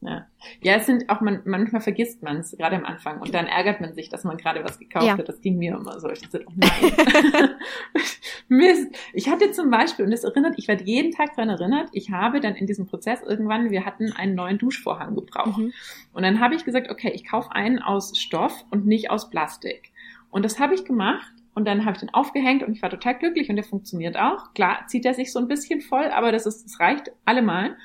Ja. 0.00 0.26
ja, 0.62 0.76
es 0.76 0.86
sind 0.86 1.10
auch, 1.10 1.20
man, 1.20 1.42
manchmal 1.44 1.80
vergisst 1.80 2.22
man 2.22 2.36
es, 2.38 2.52
gerade 2.52 2.76
am 2.76 2.84
Anfang, 2.84 3.20
und 3.20 3.34
dann 3.34 3.46
ärgert 3.46 3.80
man 3.80 3.94
sich, 3.94 4.08
dass 4.08 4.22
man 4.22 4.36
gerade 4.36 4.62
was 4.62 4.78
gekauft 4.78 5.06
ja. 5.06 5.18
hat. 5.18 5.28
Das 5.28 5.40
ging 5.40 5.58
mir 5.58 5.74
immer 5.74 5.98
so. 5.98 6.08
Ich 6.08 6.20
dachte, 6.20 6.44
oh 6.46 6.52
nein. 6.54 7.50
Mist. 8.48 8.96
Ich 9.12 9.28
hatte 9.28 9.50
zum 9.50 9.70
Beispiel, 9.70 10.04
und 10.04 10.12
das 10.12 10.22
erinnert, 10.22 10.54
ich 10.56 10.68
werde 10.68 10.84
jeden 10.84 11.10
Tag 11.10 11.34
daran 11.34 11.48
erinnert, 11.48 11.88
ich 11.92 12.10
habe 12.10 12.40
dann 12.40 12.54
in 12.54 12.66
diesem 12.66 12.86
Prozess 12.86 13.22
irgendwann, 13.22 13.70
wir 13.70 13.84
hatten 13.84 14.12
einen 14.12 14.36
neuen 14.36 14.58
Duschvorhang 14.58 15.16
gebraucht. 15.16 15.58
Mhm. 15.58 15.72
Und 16.12 16.22
dann 16.22 16.38
habe 16.38 16.54
ich 16.54 16.64
gesagt, 16.64 16.90
okay, 16.90 17.10
ich 17.12 17.26
kaufe 17.26 17.50
einen 17.52 17.80
aus 17.80 18.16
Stoff 18.16 18.64
und 18.70 18.86
nicht 18.86 19.10
aus 19.10 19.30
Plastik. 19.30 19.90
Und 20.30 20.44
das 20.44 20.60
habe 20.60 20.74
ich 20.74 20.84
gemacht. 20.84 21.32
Und 21.54 21.64
dann 21.64 21.84
habe 21.84 21.96
ich 21.96 22.00
den 22.00 22.14
aufgehängt 22.14 22.62
und 22.62 22.72
ich 22.72 22.82
war 22.82 22.90
total 22.90 23.18
glücklich 23.18 23.50
und 23.50 23.56
der 23.56 23.64
funktioniert 23.64 24.16
auch. 24.16 24.54
Klar 24.54 24.86
zieht 24.86 25.04
er 25.04 25.14
sich 25.14 25.32
so 25.32 25.40
ein 25.40 25.48
bisschen 25.48 25.80
voll, 25.80 26.04
aber 26.04 26.30
das 26.30 26.46
ist, 26.46 26.64
das 26.64 26.78
reicht 26.78 27.10
allemal. 27.24 27.76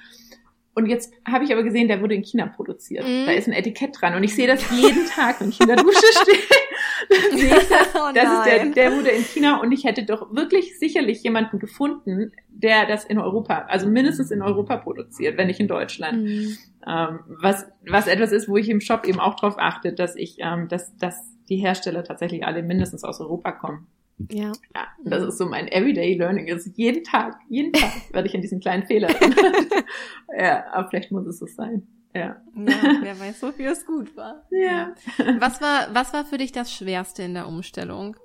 Und 0.76 0.88
jetzt 0.88 1.14
habe 1.28 1.44
ich 1.44 1.52
aber 1.52 1.64
gesehen, 1.64 1.88
der 1.88 2.02
wurde 2.02 2.16
in 2.16 2.24
China 2.24 2.48
produziert. 2.48 3.06
Mm. 3.06 3.26
Da 3.26 3.32
ist 3.34 3.48
ein 3.48 3.54
Etikett 3.54 3.96
dran. 4.00 4.16
Und 4.16 4.24
ich 4.24 4.34
sehe 4.36 4.48
das 4.48 4.64
jeden 4.72 5.06
Tag, 5.06 5.40
wenn 5.40 5.50
ich 5.50 5.60
in 5.60 5.68
der 5.68 5.76
Dusche 5.76 6.02
stehe. 6.22 7.32
sehe 7.40 7.58
ich 7.58 7.68
das. 7.70 7.90
Oh 7.94 8.12
das 8.14 8.40
ist 8.40 8.46
der, 8.46 8.66
der 8.66 8.98
wurde 8.98 9.10
in 9.10 9.24
China. 9.24 9.62
Und 9.62 9.72
ich 9.72 9.84
hätte 9.84 10.04
doch 10.04 10.34
wirklich 10.34 10.80
sicherlich 10.80 11.22
jemanden 11.22 11.60
gefunden, 11.60 12.32
der 12.50 12.88
das 12.88 13.06
in 13.06 13.20
Europa, 13.20 13.66
also 13.68 13.88
mindestens 13.88 14.32
in 14.32 14.42
Europa 14.42 14.78
produziert, 14.78 15.38
wenn 15.38 15.48
nicht 15.48 15.60
in 15.60 15.68
Deutschland. 15.68 16.24
Mm. 16.24 16.58
Ähm, 16.88 17.20
was, 17.28 17.68
was 17.88 18.08
etwas 18.08 18.32
ist, 18.32 18.50
wo 18.50 18.58
ich 18.58 18.68
im 18.68 18.82
Shop 18.82 19.06
eben 19.06 19.20
auch 19.20 19.36
drauf 19.36 19.56
achte, 19.58 19.94
dass 19.94 20.16
ich, 20.16 20.38
ähm, 20.40 20.68
dass, 20.70 20.98
dass 20.98 21.16
die 21.50 21.58
Hersteller 21.58 22.04
tatsächlich 22.04 22.46
alle 22.46 22.64
mindestens 22.64 23.04
aus 23.04 23.20
Europa 23.20 23.52
kommen. 23.52 23.88
Ja. 24.30 24.52
ja. 24.76 24.88
Das 25.04 25.24
ist 25.24 25.38
so 25.38 25.46
mein 25.46 25.68
Everyday 25.68 26.16
Learning. 26.16 26.52
Also 26.52 26.70
jeden 26.76 27.04
Tag, 27.04 27.40
jeden 27.50 27.74
Tag 27.74 27.92
werde 28.12 28.28
ich 28.28 28.36
an 28.36 28.42
diesen 28.42 28.60
kleinen 28.60 28.86
Fehler 28.86 29.10
ja, 30.38 30.66
aber 30.72 30.90
vielleicht 30.90 31.12
muss 31.12 31.26
es 31.26 31.40
so 31.40 31.46
sein. 31.46 31.88
Ja. 32.14 32.42
ja. 32.56 32.98
Wer 33.02 33.20
weiß, 33.20 33.42
wofür 33.42 33.72
es 33.72 33.86
gut 33.86 34.16
war. 34.16 34.46
Ja. 34.52 34.94
Was 35.40 35.62
war, 35.62 35.88
was 35.94 36.14
war 36.14 36.26
für 36.26 36.38
dich 36.38 36.52
das 36.52 36.72
Schwerste 36.72 37.24
in 37.24 37.34
der 37.34 37.48
Umstellung? 37.48 38.16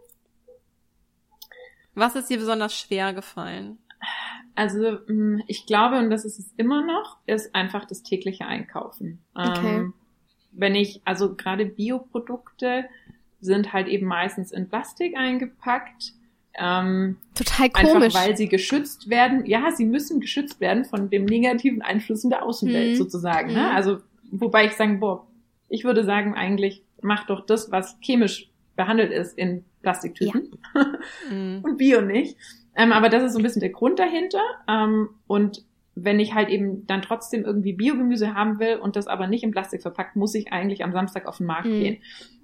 Was 1.94 2.14
ist 2.14 2.28
dir 2.28 2.38
besonders 2.38 2.78
schwer 2.78 3.14
gefallen? 3.14 3.78
Also, 4.54 4.98
mm, 5.06 5.42
ich 5.46 5.66
glaube, 5.66 5.98
und 5.98 6.10
das 6.10 6.24
ist 6.24 6.38
es 6.38 6.52
immer 6.56 6.84
noch, 6.84 7.16
ist 7.26 7.54
einfach 7.54 7.86
das 7.86 8.02
tägliche 8.02 8.46
Einkaufen. 8.46 9.20
Okay. 9.34 9.76
Ähm, 9.76 9.94
wenn 10.52 10.74
ich, 10.74 11.00
also 11.04 11.34
gerade 11.34 11.64
Bioprodukte, 11.64 12.84
sind 13.40 13.72
halt 13.72 13.88
eben 13.88 14.06
meistens 14.06 14.52
in 14.52 14.68
Plastik 14.68 15.16
eingepackt. 15.16 16.12
Ähm, 16.54 17.16
Total 17.34 17.70
komisch. 17.70 18.14
Einfach 18.14 18.20
weil 18.20 18.36
sie 18.36 18.48
geschützt 18.48 19.08
werden. 19.08 19.46
Ja, 19.46 19.70
sie 19.70 19.84
müssen 19.84 20.20
geschützt 20.20 20.60
werden 20.60 20.84
von 20.84 21.08
dem 21.10 21.24
negativen 21.24 21.82
Einflüssen 21.82 22.30
der 22.30 22.44
Außenwelt 22.44 22.92
mhm. 22.92 22.96
sozusagen. 22.96 23.52
Ne? 23.52 23.60
Mhm. 23.60 23.76
Also, 23.76 23.98
wobei 24.30 24.66
ich 24.66 24.72
sagen, 24.72 24.98
boah, 24.98 25.26
ich 25.68 25.84
würde 25.84 26.04
sagen, 26.04 26.34
eigentlich 26.34 26.82
mach 27.00 27.26
doch 27.26 27.46
das, 27.46 27.70
was 27.70 27.96
chemisch 28.00 28.50
behandelt 28.74 29.12
ist 29.12 29.36
in 29.38 29.64
Plastiktüten 29.82 30.58
ja. 30.74 30.86
mhm. 31.30 31.60
und 31.62 31.76
Bio 31.76 32.00
nicht. 32.00 32.36
Ähm, 32.76 32.92
aber 32.92 33.08
das 33.08 33.22
ist 33.22 33.32
so 33.32 33.38
ein 33.38 33.42
bisschen 33.42 33.60
der 33.60 33.70
Grund 33.70 33.98
dahinter. 33.98 34.42
Ähm, 34.68 35.10
und 35.26 35.64
wenn 35.94 36.20
ich 36.20 36.34
halt 36.34 36.48
eben 36.48 36.86
dann 36.86 37.02
trotzdem 37.02 37.44
irgendwie 37.44 37.72
Biogemüse 37.72 38.34
haben 38.34 38.60
will 38.60 38.76
und 38.76 38.96
das 38.96 39.08
aber 39.08 39.26
nicht 39.26 39.42
in 39.42 39.50
Plastik 39.50 39.82
verpackt, 39.82 40.16
muss 40.16 40.34
ich 40.34 40.52
eigentlich 40.52 40.84
am 40.84 40.92
Samstag 40.92 41.26
auf 41.26 41.38
den 41.38 41.46
Markt 41.46 41.66
mhm. 41.66 41.80
gehen. 41.80 42.02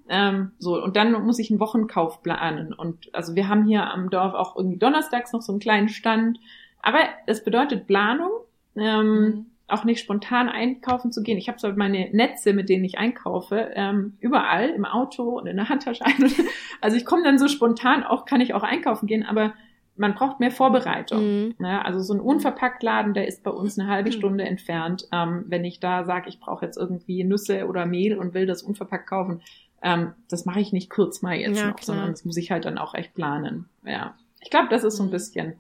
Ähm, 0.08 0.52
so, 0.58 0.82
und 0.82 0.96
dann 0.96 1.12
muss 1.24 1.38
ich 1.38 1.50
einen 1.50 1.60
Wochenkauf 1.60 2.22
planen. 2.22 2.72
Und 2.72 3.14
also 3.14 3.34
wir 3.34 3.48
haben 3.48 3.64
hier 3.64 3.90
am 3.90 4.10
Dorf 4.10 4.34
auch 4.34 4.56
irgendwie 4.56 4.78
donnerstags 4.78 5.32
noch 5.32 5.42
so 5.42 5.52
einen 5.52 5.60
kleinen 5.60 5.88
Stand. 5.88 6.38
Aber 6.82 6.98
es 7.26 7.42
bedeutet 7.42 7.86
Planung, 7.86 8.30
ähm, 8.76 9.06
mhm. 9.06 9.46
auch 9.68 9.84
nicht 9.84 10.00
spontan 10.00 10.48
einkaufen 10.48 11.12
zu 11.12 11.22
gehen. 11.22 11.38
Ich 11.38 11.48
habe 11.48 11.58
so 11.58 11.72
meine 11.72 12.10
Netze, 12.12 12.52
mit 12.52 12.68
denen 12.68 12.84
ich 12.84 12.98
einkaufe, 12.98 13.70
ähm, 13.74 14.18
überall 14.20 14.68
im 14.68 14.84
Auto 14.84 15.38
und 15.38 15.46
in 15.46 15.56
der 15.56 15.68
Handtasche. 15.68 16.04
also 16.82 16.96
ich 16.96 17.06
komme 17.06 17.22
dann 17.22 17.38
so 17.38 17.48
spontan 17.48 18.04
auch, 18.04 18.26
kann 18.26 18.42
ich 18.42 18.52
auch 18.52 18.62
einkaufen 18.62 19.06
gehen, 19.06 19.24
aber 19.24 19.54
man 19.96 20.14
braucht 20.14 20.40
mehr 20.40 20.50
Vorbereitung. 20.50 21.22
Mhm. 21.22 21.54
Ne? 21.58 21.84
Also 21.84 22.00
so 22.00 22.14
ein 22.14 22.20
Unverpacktladen, 22.20 23.14
der 23.14 23.28
ist 23.28 23.44
bei 23.44 23.50
uns 23.50 23.78
eine 23.78 23.88
halbe 23.88 24.10
mhm. 24.10 24.14
Stunde 24.14 24.44
entfernt. 24.44 25.08
Ähm, 25.12 25.44
wenn 25.48 25.64
ich 25.64 25.80
da 25.80 26.04
sage, 26.04 26.28
ich 26.28 26.40
brauche 26.40 26.64
jetzt 26.64 26.76
irgendwie 26.76 27.24
Nüsse 27.24 27.66
oder 27.66 27.86
Mehl 27.86 28.18
und 28.18 28.34
will 28.34 28.46
das 28.46 28.62
unverpackt 28.62 29.08
kaufen, 29.08 29.40
ähm, 29.84 30.14
das 30.28 30.46
mache 30.46 30.60
ich 30.60 30.72
nicht 30.72 30.88
kurz 30.88 31.20
mal 31.20 31.36
jetzt 31.36 31.58
ja, 31.58 31.68
noch, 31.68 31.76
klar. 31.76 31.84
sondern 31.84 32.10
das 32.10 32.24
muss 32.24 32.38
ich 32.38 32.50
halt 32.50 32.64
dann 32.64 32.78
auch 32.78 32.94
echt 32.94 33.14
planen. 33.14 33.68
Ja. 33.84 34.16
Ich 34.40 34.48
glaube, 34.48 34.68
das 34.70 34.82
ist 34.82 34.96
so 34.96 35.02
ein 35.02 35.08
mhm. 35.08 35.12
bisschen, 35.12 35.54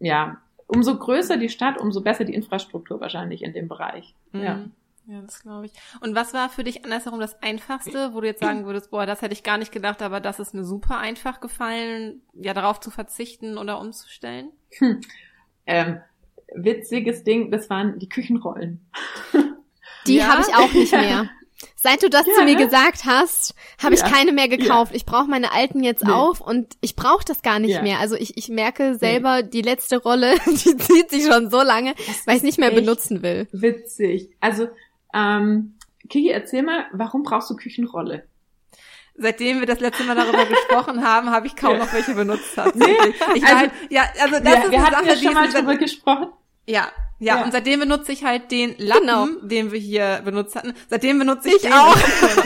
ja, 0.00 0.38
umso 0.66 0.98
größer 0.98 1.36
die 1.36 1.48
Stadt, 1.48 1.78
umso 1.78 2.00
besser 2.00 2.24
die 2.24 2.34
Infrastruktur 2.34 3.00
wahrscheinlich 3.00 3.42
in 3.42 3.52
dem 3.52 3.68
Bereich. 3.68 4.14
Mhm. 4.32 4.42
Ja. 4.42 4.64
Ja, 5.06 5.22
das 5.22 5.40
glaube 5.40 5.64
ich. 5.64 5.72
Und 6.02 6.14
was 6.14 6.34
war 6.34 6.50
für 6.50 6.64
dich 6.64 6.84
andersherum 6.84 7.18
das 7.18 7.42
Einfachste, 7.42 8.12
wo 8.12 8.20
du 8.20 8.26
jetzt 8.26 8.42
sagen 8.42 8.66
würdest, 8.66 8.90
boah, 8.90 9.06
das 9.06 9.22
hätte 9.22 9.32
ich 9.32 9.42
gar 9.42 9.56
nicht 9.56 9.72
gedacht, 9.72 10.02
aber 10.02 10.20
das 10.20 10.38
ist 10.38 10.52
mir 10.52 10.64
super 10.64 10.98
einfach 10.98 11.40
gefallen, 11.40 12.20
ja, 12.34 12.52
darauf 12.52 12.78
zu 12.80 12.90
verzichten 12.90 13.56
oder 13.56 13.80
umzustellen? 13.80 14.50
Hm. 14.76 15.00
Ähm, 15.64 16.00
witziges 16.54 17.24
Ding, 17.24 17.50
das 17.50 17.70
waren 17.70 17.98
die 17.98 18.08
Küchenrollen. 18.08 18.84
Die 20.06 20.16
ja? 20.16 20.26
habe 20.26 20.42
ich 20.42 20.54
auch 20.54 20.72
nicht 20.72 20.92
mehr. 20.92 21.30
Seit 21.74 22.02
du 22.02 22.10
das 22.10 22.26
ja, 22.26 22.34
zu 22.34 22.44
mir 22.44 22.56
ne? 22.56 22.64
gesagt 22.64 23.04
hast, 23.04 23.54
habe 23.82 23.94
ja. 23.94 24.04
ich 24.04 24.12
keine 24.12 24.32
mehr 24.32 24.48
gekauft. 24.48 24.92
Ja. 24.92 24.96
Ich 24.96 25.06
brauche 25.06 25.26
meine 25.26 25.52
alten 25.52 25.82
jetzt 25.82 26.04
nee. 26.04 26.12
auf 26.12 26.40
und 26.40 26.76
ich 26.80 26.96
brauche 26.96 27.24
das 27.24 27.42
gar 27.42 27.58
nicht 27.58 27.82
mehr. 27.82 27.98
Also 27.98 28.14
ich, 28.14 28.36
ich 28.36 28.48
merke 28.48 28.96
selber, 28.96 29.42
nee. 29.42 29.48
die 29.48 29.62
letzte 29.62 29.98
Rolle, 29.98 30.34
die 30.46 30.76
zieht 30.76 31.10
sich 31.10 31.26
schon 31.26 31.50
so 31.50 31.62
lange, 31.62 31.94
weil 32.24 32.36
ich 32.36 32.38
es 32.38 32.42
nicht 32.42 32.58
mehr 32.58 32.70
benutzen 32.70 33.22
will. 33.22 33.48
Witzig. 33.52 34.30
Also, 34.40 34.68
ähm, 35.14 35.74
Kiki, 36.08 36.30
erzähl 36.30 36.62
mal, 36.62 36.86
warum 36.92 37.22
brauchst 37.22 37.50
du 37.50 37.56
Küchenrolle? 37.56 38.24
Seitdem 39.14 39.58
wir 39.58 39.66
das 39.66 39.80
letzte 39.80 40.04
Mal 40.04 40.14
darüber 40.14 40.44
gesprochen 40.46 41.04
haben, 41.04 41.30
habe 41.30 41.48
ich 41.48 41.56
kaum 41.56 41.78
noch 41.78 41.92
welche 41.92 42.14
benutzt. 42.14 42.56
Nee, 42.74 42.86
ich 43.34 43.44
also, 43.44 43.56
halt, 43.56 43.72
ja, 43.90 44.02
also 44.20 44.38
das 44.38 44.64
ist 44.64 44.70
wir 44.70 44.82
hatten 44.82 44.94
Sache, 44.94 45.08
ja 45.08 45.16
schon 45.16 45.34
mal 45.34 45.48
darüber 45.50 45.76
gesprochen. 45.76 46.28
Ja, 46.66 46.88
ja, 47.20 47.38
ja, 47.38 47.44
und 47.44 47.52
seitdem 47.52 47.80
benutze 47.80 48.12
ich 48.12 48.24
halt 48.24 48.52
den 48.52 48.76
Lappen, 48.78 49.00
genau. 49.00 49.26
den 49.42 49.72
wir 49.72 49.78
hier 49.78 50.22
benutzt 50.24 50.54
hatten. 50.54 50.72
Seitdem 50.88 51.18
benutze 51.18 51.48
ich, 51.48 51.56
ich 51.56 51.62
den. 51.62 51.72
auch. 51.72 51.96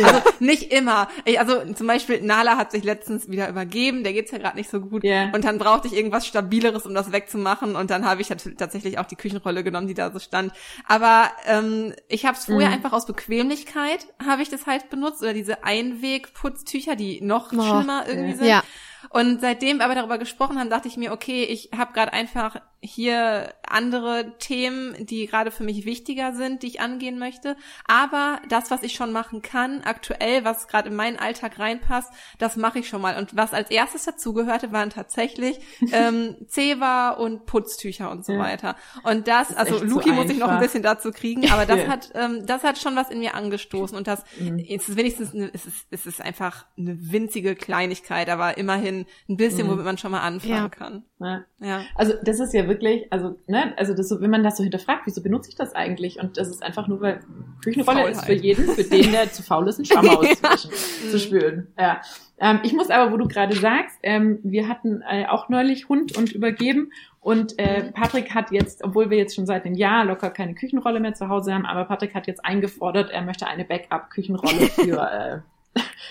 Also 0.02 0.22
nicht 0.40 0.72
immer. 0.72 1.08
Ich, 1.26 1.38
also 1.38 1.60
zum 1.74 1.86
Beispiel 1.86 2.22
Nala 2.22 2.56
hat 2.56 2.72
sich 2.72 2.82
letztens 2.82 3.28
wieder 3.28 3.48
übergeben, 3.48 4.02
der 4.02 4.14
geht's 4.14 4.30
ja 4.30 4.38
gerade 4.38 4.56
nicht 4.56 4.70
so 4.70 4.80
gut. 4.80 5.04
Yeah. 5.04 5.30
Und 5.34 5.44
dann 5.44 5.58
brauchte 5.58 5.88
ich 5.88 5.94
irgendwas 5.94 6.26
Stabileres, 6.26 6.86
um 6.86 6.94
das 6.94 7.12
wegzumachen. 7.12 7.76
Und 7.76 7.90
dann 7.90 8.06
habe 8.06 8.22
ich 8.22 8.28
tatsächlich 8.28 8.98
auch 8.98 9.04
die 9.04 9.16
Küchenrolle 9.16 9.62
genommen, 9.62 9.88
die 9.88 9.94
da 9.94 10.10
so 10.10 10.18
stand. 10.18 10.52
Aber 10.88 11.30
ähm, 11.46 11.94
ich 12.08 12.24
habe 12.24 12.38
es 12.38 12.46
vorher 12.46 12.68
mhm. 12.68 12.74
einfach 12.74 12.92
aus 12.92 13.06
Bequemlichkeit 13.06 14.06
habe 14.24 14.42
ich 14.42 14.48
das 14.48 14.66
halt 14.66 14.88
benutzt 14.90 15.22
oder 15.22 15.34
diese 15.34 15.64
Einwegputztücher, 15.64 16.96
die 16.96 17.20
noch 17.20 17.52
oh, 17.52 17.62
schlimmer 17.62 18.04
irgendwie 18.06 18.34
sind. 18.34 18.46
Ja. 18.46 18.62
Und 19.10 19.40
seitdem 19.40 19.78
wir 19.78 19.84
aber 19.84 19.94
darüber 19.94 20.18
gesprochen 20.18 20.58
haben, 20.58 20.70
dachte 20.70 20.88
ich 20.88 20.96
mir, 20.96 21.12
okay, 21.12 21.44
ich 21.44 21.70
habe 21.76 21.92
gerade 21.92 22.12
einfach 22.12 22.56
hier 22.84 23.54
andere 23.64 24.34
Themen, 24.38 25.06
die 25.06 25.26
gerade 25.26 25.52
für 25.52 25.62
mich 25.62 25.84
wichtiger 25.84 26.34
sind, 26.34 26.62
die 26.62 26.66
ich 26.66 26.80
angehen 26.80 27.18
möchte. 27.18 27.56
Aber 27.86 28.40
das, 28.48 28.72
was 28.72 28.82
ich 28.82 28.94
schon 28.94 29.12
machen 29.12 29.40
kann, 29.40 29.82
aktuell, 29.82 30.44
was 30.44 30.66
gerade 30.66 30.88
in 30.88 30.96
meinen 30.96 31.16
Alltag 31.16 31.60
reinpasst, 31.60 32.12
das 32.38 32.56
mache 32.56 32.80
ich 32.80 32.88
schon 32.88 33.00
mal. 33.00 33.16
Und 33.16 33.36
was 33.36 33.54
als 33.54 33.70
erstes 33.70 34.04
dazugehörte, 34.04 34.72
waren 34.72 34.90
tatsächlich 34.90 35.60
ähm, 35.92 36.36
Zewa 36.48 37.10
und 37.10 37.46
Putztücher 37.46 38.10
und 38.10 38.26
so 38.26 38.32
ja. 38.32 38.40
weiter. 38.40 38.76
Und 39.04 39.28
das, 39.28 39.48
das 39.48 39.56
also 39.56 39.84
Luki 39.84 40.10
muss 40.10 40.28
ich 40.28 40.38
noch 40.38 40.48
ein 40.48 40.60
bisschen 40.60 40.82
dazu 40.82 41.12
kriegen, 41.12 41.50
aber 41.52 41.64
das 41.64 41.86
hat, 41.86 42.10
ähm, 42.14 42.44
das 42.46 42.64
hat 42.64 42.78
schon 42.78 42.96
was 42.96 43.10
in 43.10 43.20
mir 43.20 43.34
angestoßen. 43.34 43.96
Und 43.96 44.08
das 44.08 44.24
mhm. 44.40 44.58
ist 44.58 44.96
wenigstens, 44.96 45.32
eine, 45.32 45.50
es, 45.54 45.66
ist, 45.66 45.86
es 45.92 46.06
ist 46.06 46.20
einfach 46.20 46.66
eine 46.76 46.96
winzige 47.12 47.54
Kleinigkeit, 47.54 48.28
aber 48.28 48.58
immerhin 48.58 49.06
ein, 49.28 49.36
bisschen, 49.36 49.68
mhm. 49.68 49.72
womit 49.72 49.84
man 49.84 49.98
schon 49.98 50.10
mal 50.10 50.20
anfangen 50.20 50.52
ja. 50.52 50.68
kann. 50.68 51.04
Ja. 51.20 51.44
ja. 51.60 51.82
Also 51.94 52.14
das 52.24 52.40
ist 52.40 52.52
ja 52.52 52.66
wirklich, 52.72 53.12
also 53.12 53.36
ne, 53.46 53.74
also 53.76 53.94
das 53.94 54.08
so, 54.08 54.20
wenn 54.20 54.30
man 54.30 54.42
das 54.42 54.56
so 54.56 54.62
hinterfragt, 54.62 55.02
wieso 55.04 55.22
benutze 55.22 55.50
ich 55.50 55.56
das 55.56 55.74
eigentlich? 55.74 56.18
Und 56.18 56.38
das 56.38 56.48
ist 56.48 56.62
einfach 56.62 56.88
nur, 56.88 57.00
weil 57.00 57.20
Küchenrolle 57.62 57.98
Faulheit. 57.98 58.16
ist 58.16 58.24
für 58.24 58.32
jeden, 58.32 58.64
für 58.68 58.84
den, 58.84 59.12
der 59.12 59.30
zu 59.30 59.42
faul 59.42 59.68
ist, 59.68 59.76
einen 59.76 59.84
Schwamm 59.84 60.08
auszuwischen, 60.16 60.70
zu 61.10 61.18
spülen. 61.18 61.68
Ja. 61.78 62.00
Ähm, 62.38 62.60
ich 62.62 62.72
muss 62.72 62.90
aber, 62.90 63.12
wo 63.12 63.18
du 63.18 63.28
gerade 63.28 63.54
sagst, 63.54 63.98
ähm, 64.02 64.38
wir 64.42 64.68
hatten 64.68 65.02
äh, 65.08 65.26
auch 65.26 65.48
neulich 65.48 65.88
Hund 65.88 66.16
und 66.16 66.32
übergeben 66.32 66.90
und 67.20 67.58
äh, 67.58 67.92
Patrick 67.92 68.34
hat 68.34 68.50
jetzt, 68.50 68.82
obwohl 68.82 69.10
wir 69.10 69.18
jetzt 69.18 69.36
schon 69.36 69.46
seit 69.46 69.64
einem 69.64 69.76
Jahr 69.76 70.04
locker 70.04 70.30
keine 70.30 70.54
Küchenrolle 70.54 70.98
mehr 70.98 71.14
zu 71.14 71.28
Hause 71.28 71.54
haben, 71.54 71.66
aber 71.66 71.84
Patrick 71.84 72.14
hat 72.14 72.26
jetzt 72.26 72.44
eingefordert, 72.44 73.10
er 73.10 73.22
möchte 73.22 73.46
eine 73.46 73.64
Backup-Küchenrolle 73.64 74.66
für 74.74 74.98
äh, 74.98 75.38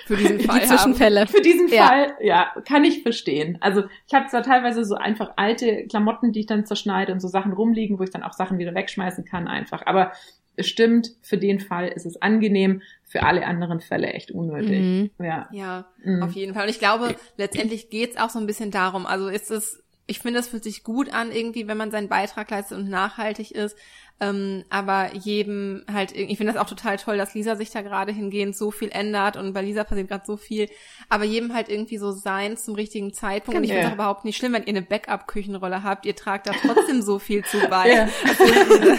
für 0.06 0.18
diesen 0.18 0.40
Fall 0.40 0.60
die 0.60 0.68
Zwischenfälle. 0.68 1.28
Für 1.28 1.42
diesen 1.42 1.68
ja. 1.68 1.88
Fall, 1.88 2.14
ja, 2.22 2.52
kann 2.68 2.84
ich 2.84 3.04
verstehen. 3.04 3.58
Also 3.62 3.84
ich 4.08 4.14
habe 4.14 4.28
zwar 4.28 4.44
teilweise 4.44 4.84
so 4.86 4.96
einfach 4.96 5.34
alte 5.36 5.86
Klamotten, 5.88 6.32
die 6.32 6.42
ich 6.42 6.46
dann 6.46 6.66
zerschneide 6.66 7.14
und 7.14 7.20
so 7.20 7.28
Sachen 7.28 7.54
rumliegen, 7.54 8.00
wo 8.00 8.04
ich 8.04 8.10
dann 8.10 8.24
auch 8.24 8.34
Sachen 8.34 8.58
wieder 8.58 8.74
wegschmeißen 8.74 9.26
kann 9.26 9.48
einfach. 9.48 9.86
Aber 9.86 10.12
es 10.56 10.68
stimmt, 10.68 11.12
für 11.22 11.38
den 11.38 11.60
Fall 11.60 11.88
ist 11.88 12.06
es 12.06 12.22
angenehm, 12.22 12.82
für 13.04 13.24
alle 13.24 13.46
anderen 13.46 13.80
Fälle 13.80 14.08
echt 14.08 14.32
unnötig. 14.32 14.80
Mhm. 14.80 15.12
Ja, 15.20 15.48
ja 15.52 15.86
mhm. 16.04 16.24
auf 16.24 16.34
jeden 16.34 16.54
Fall. 16.54 16.64
Und 16.64 16.70
ich 16.70 16.80
glaube, 16.80 17.16
letztendlich 17.38 17.90
geht's 17.90 18.18
auch 18.18 18.30
so 18.30 18.40
ein 18.40 18.48
bisschen 18.48 18.72
darum, 18.72 19.06
also 19.06 19.28
ist 19.28 19.52
es 19.52 19.82
ich 20.08 20.20
finde, 20.20 20.42
es 20.42 20.50
fühlt 20.50 20.66
sich 20.66 20.84
gut 20.84 21.14
an, 21.14 21.32
irgendwie, 21.32 21.70
wenn 21.70 21.78
man 21.78 21.90
seinen 21.90 22.10
Beitrag 22.10 22.52
leistet 22.52 22.78
und 22.78 22.90
nachhaltig 22.90 23.52
ist. 23.52 23.78
Ähm, 24.22 24.64
aber 24.70 25.16
jedem 25.16 25.84
halt, 25.92 26.12
ich 26.12 26.38
finde 26.38 26.54
das 26.54 26.62
auch 26.62 26.70
total 26.70 26.98
toll, 26.98 27.18
dass 27.18 27.34
Lisa 27.34 27.56
sich 27.56 27.72
da 27.72 27.82
gerade 27.82 28.12
hingehend 28.12 28.56
so 28.56 28.70
viel 28.70 28.90
ändert 28.90 29.36
und 29.36 29.52
bei 29.54 29.64
Lisa 29.64 29.84
passiert 29.84 30.10
gerade 30.10 30.26
so 30.28 30.38
viel. 30.38 30.70
Aber 31.10 31.24
jedem 31.24 31.56
halt 31.56 31.70
irgendwie 31.70 31.98
so 31.98 32.12
sein 32.12 32.56
zum 32.56 32.76
richtigen 32.76 33.14
Zeitpunkt. 33.14 33.58
Und 33.58 33.64
ich 33.64 33.72
finde 33.72 33.86
es 33.86 33.90
auch 33.90 33.96
überhaupt 33.96 34.24
nicht 34.24 34.38
schlimm, 34.38 34.54
wenn 34.54 34.64
ihr 34.64 34.70
eine 34.70 34.84
Backup-Küchenrolle 34.84 35.82
habt. 35.82 36.06
Ihr 36.06 36.16
tragt 36.16 36.46
da 36.46 36.52
trotzdem 36.52 37.02
so 37.02 37.18
viel 37.18 37.44
zu 37.44 37.58
bei. 37.68 37.92
Ja. 37.92 38.08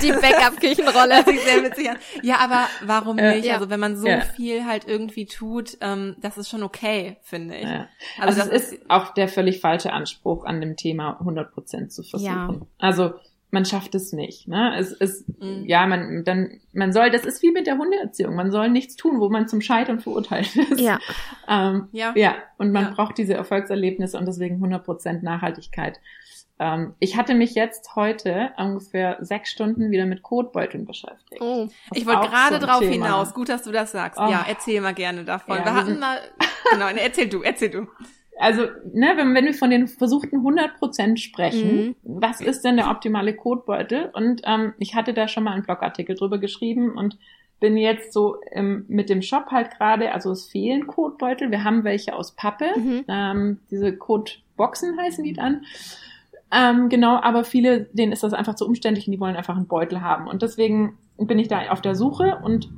Die 0.02 0.10
Backup-Küchenrolle. 0.10 1.24
sehr 1.24 1.62
witzig 1.62 1.88
Ja, 2.22 2.38
aber 2.40 2.66
warum 2.84 3.16
nicht? 3.16 3.46
Ja. 3.46 3.54
Also 3.54 3.70
wenn 3.70 3.80
man 3.80 3.96
so 3.96 4.08
ja. 4.08 4.22
viel 4.22 4.66
halt 4.66 4.88
irgendwie 4.88 5.26
tut, 5.26 5.78
ähm, 5.80 6.16
das 6.18 6.36
ist 6.36 6.48
schon 6.48 6.64
okay, 6.64 7.18
finde 7.22 7.56
ich. 7.56 7.68
Ja. 7.68 7.88
Also, 8.18 8.40
also 8.40 8.50
das 8.50 8.62
ist 8.62 8.90
auch 8.90 9.14
der 9.14 9.28
völlig 9.28 9.60
falsche 9.60 9.92
Anspruch 9.92 10.44
an 10.44 10.60
dem 10.60 10.76
Thema 10.76 11.18
100 11.20 11.52
Prozent 11.52 11.92
zu 11.92 12.02
versuchen. 12.02 12.26
Ja. 12.26 12.66
Also 12.78 13.12
man 13.52 13.66
schafft 13.66 13.94
es 13.94 14.12
nicht. 14.12 14.48
Ne? 14.48 14.74
Es 14.78 14.92
ist, 14.92 15.28
mhm. 15.40 15.64
ja, 15.66 15.86
man, 15.86 16.24
dann, 16.24 16.60
man 16.72 16.92
soll, 16.92 17.10
das 17.10 17.26
ist 17.26 17.42
wie 17.42 17.52
mit 17.52 17.66
der 17.66 17.76
Hundeerziehung. 17.76 18.34
Man 18.34 18.50
soll 18.50 18.70
nichts 18.70 18.96
tun, 18.96 19.20
wo 19.20 19.28
man 19.28 19.46
zum 19.46 19.60
Scheitern 19.60 20.00
verurteilt 20.00 20.56
ist. 20.56 20.80
Ja. 20.80 20.98
ähm, 21.46 21.88
ja. 21.92 22.14
ja. 22.16 22.34
Und 22.56 22.72
man 22.72 22.84
ja. 22.84 22.90
braucht 22.92 23.18
diese 23.18 23.34
Erfolgserlebnisse 23.34 24.18
und 24.18 24.26
deswegen 24.26 24.64
100% 24.64 25.22
Nachhaltigkeit. 25.22 26.00
Ähm, 26.58 26.94
ich 26.98 27.18
hatte 27.18 27.34
mich 27.34 27.54
jetzt 27.54 27.94
heute 27.94 28.52
ungefähr 28.56 29.18
sechs 29.20 29.50
Stunden 29.50 29.90
wieder 29.90 30.06
mit 30.06 30.22
Kotbeuteln 30.22 30.86
beschäftigt. 30.86 31.42
Oh, 31.42 31.68
ich 31.92 32.06
wollte 32.06 32.28
gerade 32.28 32.58
so 32.58 32.66
drauf 32.66 32.80
Thema. 32.80 32.92
hinaus. 33.06 33.34
Gut, 33.34 33.50
dass 33.50 33.64
du 33.64 33.70
das 33.70 33.92
sagst. 33.92 34.18
Oh. 34.18 34.30
Ja, 34.30 34.46
erzähl 34.48 34.80
mal 34.80 34.94
gerne 34.94 35.24
davon. 35.24 35.58
Ja, 35.58 35.64
wir 35.66 35.74
hatten 35.74 35.98
mal, 35.98 36.20
genau, 36.72 36.86
erzähl 36.88 37.28
du, 37.28 37.42
erzähl 37.42 37.68
du 37.68 37.86
also, 38.38 38.62
ne, 38.92 39.12
wenn, 39.16 39.34
wenn 39.34 39.44
wir 39.44 39.54
von 39.54 39.70
den 39.70 39.88
versuchten 39.88 40.36
100 40.36 40.78
Prozent 40.78 41.20
sprechen, 41.20 41.86
mhm. 41.86 41.94
was 42.02 42.40
ist 42.40 42.62
denn 42.62 42.76
der 42.76 42.90
optimale 42.90 43.34
Kotbeutel? 43.34 44.10
Und 44.14 44.42
ähm, 44.44 44.74
ich 44.78 44.94
hatte 44.94 45.14
da 45.14 45.28
schon 45.28 45.44
mal 45.44 45.52
einen 45.52 45.64
Blogartikel 45.64 46.16
drüber 46.16 46.38
geschrieben 46.38 46.96
und 46.96 47.18
bin 47.60 47.76
jetzt 47.76 48.12
so 48.12 48.38
ähm, 48.50 48.84
mit 48.88 49.08
dem 49.08 49.22
Shop 49.22 49.46
halt 49.50 49.70
gerade, 49.70 50.12
also 50.12 50.32
es 50.32 50.48
fehlen 50.48 50.86
Kotbeutel. 50.86 51.50
Wir 51.50 51.62
haben 51.62 51.84
welche 51.84 52.14
aus 52.14 52.32
Pappe, 52.32 52.66
mhm. 52.76 53.04
ähm, 53.06 53.60
diese 53.70 53.96
Kotboxen 53.96 54.98
heißen 54.98 55.22
die 55.22 55.34
dann. 55.34 55.64
Ähm, 56.54 56.90
genau, 56.90 57.16
aber 57.16 57.44
viele, 57.44 57.86
denen 57.92 58.12
ist 58.12 58.22
das 58.22 58.34
einfach 58.34 58.54
zu 58.54 58.66
umständlich 58.66 59.06
und 59.06 59.12
die 59.12 59.20
wollen 59.20 59.36
einfach 59.36 59.56
einen 59.56 59.68
Beutel 59.68 60.02
haben. 60.02 60.28
Und 60.28 60.42
deswegen 60.42 60.98
bin 61.16 61.38
ich 61.38 61.48
da 61.48 61.70
auf 61.70 61.80
der 61.80 61.94
Suche 61.94 62.40
und 62.42 62.68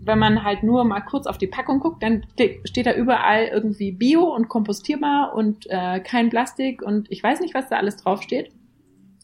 wenn 0.00 0.18
man 0.18 0.42
halt 0.42 0.62
nur 0.62 0.84
mal 0.84 1.00
kurz 1.00 1.26
auf 1.26 1.38
die 1.38 1.46
Packung 1.46 1.80
guckt, 1.80 2.02
dann 2.02 2.26
steht 2.64 2.86
da 2.86 2.94
überall 2.94 3.46
irgendwie 3.46 3.92
Bio 3.92 4.24
und 4.24 4.48
kompostierbar 4.48 5.34
und 5.34 5.66
äh, 5.70 6.00
kein 6.00 6.30
Plastik 6.30 6.82
und 6.82 7.10
ich 7.10 7.22
weiß 7.22 7.40
nicht, 7.40 7.54
was 7.54 7.68
da 7.68 7.76
alles 7.76 7.96
draufsteht. 7.96 8.50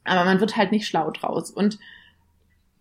Aber 0.05 0.25
man 0.25 0.41
wird 0.41 0.57
halt 0.57 0.73
nicht 0.73 0.87
schlau 0.87 1.11
draus. 1.11 1.51
Und 1.51 1.79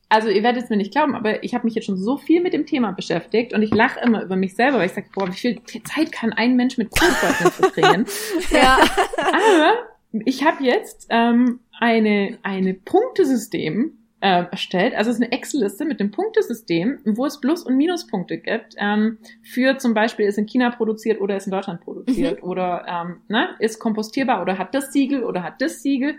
also 0.08 0.30
ihr 0.30 0.44
werdet 0.44 0.64
es 0.64 0.70
mir 0.70 0.78
nicht 0.78 0.92
glauben, 0.92 1.16
aber 1.16 1.44
ich 1.44 1.54
habe 1.54 1.66
mich 1.66 1.76
jetzt 1.76 1.86
schon 1.86 1.98
so 1.98 2.16
viel 2.16 2.42
mit 2.42 2.54
dem 2.54 2.66
Thema 2.66 2.92
beschäftigt 2.92 3.54
und 3.54 3.62
ich 3.64 3.74
lache 3.74 4.00
immer 4.00 4.24
über 4.24 4.38
mich 4.38 4.56
selber, 4.56 4.78
weil 4.78 4.86
ich 4.86 4.94
sage, 4.94 5.08
boah, 5.14 5.28
wie 5.28 5.34
viel 5.34 5.62
Zeit 5.84 6.12
kann 6.14 6.32
ein 6.32 6.56
Mensch 6.56 6.78
mit 6.78 6.90
Kotbeuteln 6.92 7.52
verbringen? 7.52 8.06
ja. 8.52 8.78
Aber 9.18 9.97
ich 10.26 10.46
habe 10.46 10.64
jetzt 10.64 11.08
ähm, 11.10 11.60
eine, 11.80 12.38
eine 12.44 12.74
Punktesystem 12.74 13.98
äh, 14.20 14.46
erstellt. 14.50 14.96
Also 14.96 15.12
es 15.12 15.18
ist 15.18 15.24
eine 15.24 15.32
Excel-Liste 15.32 15.86
mit 15.86 16.00
dem 16.00 16.12
Punktesystem, 16.12 17.00
wo 17.06 17.26
es 17.26 17.40
Plus- 17.40 17.64
und 17.64 17.78
Minuspunkte 17.78 18.38
gibt. 18.38 18.76
Ähm, 18.78 19.20
für 19.44 19.78
zum 19.78 19.94
Beispiel 19.94 20.26
ist 20.26 20.38
in 20.38 20.48
China 20.48 20.72
produziert 20.72 21.22
oder 21.22 21.38
ist 21.38 21.46
in 21.46 21.52
Deutschland 21.52 21.82
produziert 21.82 22.42
mhm. 22.42 22.50
oder 22.50 22.86
ähm, 22.88 23.22
ne, 23.28 23.50
ist 23.60 23.80
kompostierbar 23.80 24.42
oder 24.42 24.58
hat 24.58 24.74
das 24.74 24.92
Siegel 24.92 25.24
oder 25.24 25.44
hat 25.44 25.62
das 25.62 25.82
Siegel. 25.84 26.16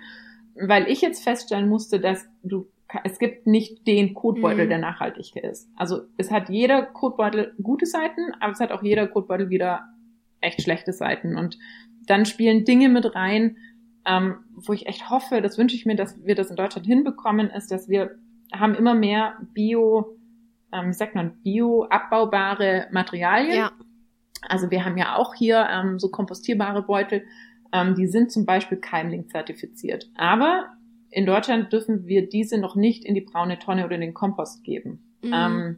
Weil 0.60 0.88
ich 0.88 1.00
jetzt 1.00 1.22
feststellen 1.22 1.68
musste, 1.68 2.00
dass 2.00 2.26
du 2.42 2.68
es 3.04 3.18
gibt 3.18 3.46
nicht 3.46 3.86
den 3.86 4.14
Kotbeutel, 4.14 4.64
mhm. 4.64 4.70
der 4.70 4.78
nachhaltig 4.78 5.36
ist. 5.36 5.68
Also 5.76 6.02
es 6.16 6.30
hat 6.30 6.48
jeder 6.48 6.82
Kotbeutel 6.82 7.52
gute 7.62 7.84
Seiten, 7.84 8.32
aber 8.40 8.52
es 8.52 8.60
hat 8.60 8.72
auch 8.72 8.82
jeder 8.82 9.06
Kotbeutel 9.06 9.50
wieder 9.50 9.82
echt 10.40 10.62
schlechte 10.62 10.92
Seiten. 10.92 11.36
Und 11.36 11.58
dann 12.06 12.24
spielen 12.24 12.64
Dinge 12.64 12.88
mit 12.88 13.14
rein, 13.14 13.58
ähm, 14.08 14.36
wo 14.54 14.72
ich 14.72 14.86
echt 14.86 15.10
hoffe, 15.10 15.42
das 15.42 15.58
wünsche 15.58 15.76
ich 15.76 15.84
mir, 15.84 15.94
dass 15.94 16.24
wir 16.24 16.34
das 16.34 16.50
in 16.50 16.56
Deutschland 16.56 16.86
hinbekommen, 16.86 17.50
ist, 17.50 17.70
dass 17.70 17.88
wir 17.88 18.18
haben 18.52 18.74
immer 18.74 18.94
mehr 18.94 19.36
Bio, 19.52 20.16
ähm, 20.72 20.92
sagt 20.92 21.14
man, 21.14 21.42
Bio-abbaubare 21.42 22.88
Materialien. 22.90 23.56
Ja. 23.56 23.72
Also 24.42 24.70
wir 24.70 24.84
haben 24.84 24.96
ja 24.96 25.16
auch 25.16 25.34
hier 25.34 25.66
ähm, 25.70 25.98
so 25.98 26.08
kompostierbare 26.10 26.82
Beutel, 26.82 27.24
ähm, 27.72 27.94
die 27.94 28.06
sind 28.06 28.32
zum 28.32 28.46
Beispiel 28.46 28.78
Keimling 28.78 29.28
zertifiziert. 29.28 30.10
Aber 30.14 30.68
in 31.10 31.26
Deutschland 31.26 31.72
dürfen 31.72 32.06
wir 32.06 32.28
diese 32.28 32.58
noch 32.58 32.76
nicht 32.76 33.04
in 33.04 33.14
die 33.14 33.20
braune 33.20 33.58
Tonne 33.58 33.84
oder 33.84 33.96
in 33.96 34.00
den 34.00 34.14
Kompost 34.14 34.64
geben. 34.64 35.02
Mhm. 35.22 35.32
Ähm, 35.34 35.76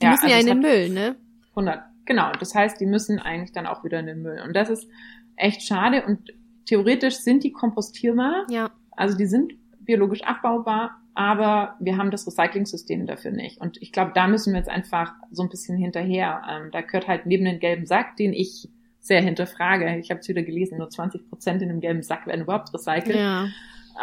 die 0.00 0.04
ja, 0.04 0.10
müssen 0.12 0.24
also 0.24 0.34
ja 0.34 0.40
in 0.40 0.46
den 0.46 0.60
Müll, 0.60 0.88
ne? 0.90 1.16
100, 1.50 1.80
genau. 2.06 2.32
Das 2.38 2.54
heißt, 2.54 2.80
die 2.80 2.86
müssen 2.86 3.18
eigentlich 3.18 3.52
dann 3.52 3.66
auch 3.66 3.84
wieder 3.84 4.00
in 4.00 4.06
den 4.06 4.22
Müll. 4.22 4.40
Und 4.46 4.54
das 4.54 4.70
ist 4.70 4.88
echt 5.36 5.62
schade. 5.62 6.04
Und 6.06 6.32
theoretisch 6.66 7.16
sind 7.16 7.44
die 7.44 7.52
kompostierbar. 7.52 8.46
Ja. 8.50 8.70
Also 8.90 9.16
die 9.16 9.26
sind 9.26 9.54
biologisch 9.80 10.22
abbaubar, 10.22 11.00
aber 11.14 11.76
wir 11.80 11.96
haben 11.96 12.10
das 12.10 12.26
Recycling-System 12.26 13.06
dafür 13.06 13.30
nicht. 13.30 13.60
Und 13.60 13.80
ich 13.80 13.92
glaube, 13.92 14.12
da 14.14 14.26
müssen 14.26 14.52
wir 14.52 14.58
jetzt 14.58 14.68
einfach 14.68 15.14
so 15.30 15.42
ein 15.42 15.48
bisschen 15.48 15.78
hinterher. 15.78 16.42
Ähm, 16.48 16.70
da 16.72 16.82
gehört 16.82 17.08
halt 17.08 17.24
neben 17.26 17.44
den 17.44 17.60
gelben 17.60 17.86
Sack, 17.86 18.16
den 18.16 18.32
ich 18.32 18.68
sehr 19.00 19.22
hinterfrage. 19.22 19.96
Ich 19.98 20.10
habe 20.10 20.20
es 20.20 20.28
wieder 20.28 20.42
gelesen, 20.42 20.78
nur 20.78 20.90
20 20.90 21.28
Prozent 21.28 21.62
in 21.62 21.68
dem 21.68 21.80
gelben 21.80 22.02
Sack 22.02 22.26
werden 22.26 22.42
überhaupt 22.42 22.74
recycelt. 22.74 23.16
Ja. 23.16 23.46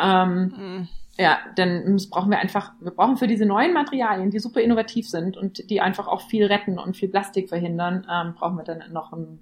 Ähm, 0.02 0.54
mhm. 0.58 0.88
Ja, 1.18 1.38
dann 1.56 1.98
brauchen 2.10 2.32
wir 2.32 2.40
einfach, 2.40 2.74
wir 2.80 2.90
brauchen 2.90 3.18
für 3.18 3.28
diese 3.28 3.46
neuen 3.46 3.74
Materialien, 3.74 4.32
die 4.32 4.40
super 4.40 4.62
innovativ 4.62 5.08
sind 5.08 5.38
und 5.38 5.70
die 5.70 5.80
einfach 5.80 6.08
auch 6.08 6.22
viel 6.22 6.46
retten 6.46 6.80
und 6.80 6.98
viel 6.98 7.10
Plastik 7.10 7.50
verhindern, 7.50 8.08
ähm, 8.12 8.34
brauchen 8.34 8.58
wir 8.58 8.64
dann 8.64 8.92
noch 8.92 9.14
ein 9.14 9.40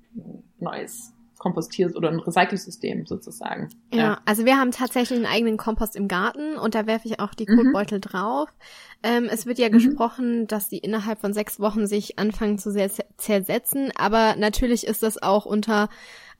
neues 0.60 1.13
Kompostier- 1.41 1.95
oder 1.95 2.10
ein 2.10 2.19
Recycelsystem 2.19 3.08
sozusagen. 3.08 3.69
Ja, 3.91 3.99
ja, 3.99 4.17
also 4.25 4.45
wir 4.45 4.58
haben 4.58 4.69
tatsächlich 4.69 5.17
einen 5.17 5.25
eigenen 5.25 5.58
Kompost 5.58 5.95
im 5.95 6.08
Garten 6.08 6.56
und 6.56 6.75
da 6.75 6.86
werfe 6.86 7.08
ich 7.08 7.19
auch 7.19 7.34
die 7.34 7.47
mhm. 7.49 7.58
Kotbeutel 7.58 7.97
mhm. 7.97 8.01
drauf. 8.01 8.49
Ähm, 9.03 9.27
es 9.31 9.45
wird 9.45 9.57
ja 9.57 9.69
mhm. 9.69 9.73
gesprochen, 9.73 10.47
dass 10.47 10.69
die 10.69 10.77
innerhalb 10.77 11.19
von 11.19 11.33
sechs 11.33 11.59
Wochen 11.59 11.87
sich 11.87 12.19
anfangen 12.19 12.57
zu 12.57 12.71
zersetzen, 13.17 13.91
aber 13.95 14.35
natürlich 14.37 14.85
ist 14.85 15.03
das 15.03 15.21
auch 15.21 15.45
unter 15.45 15.89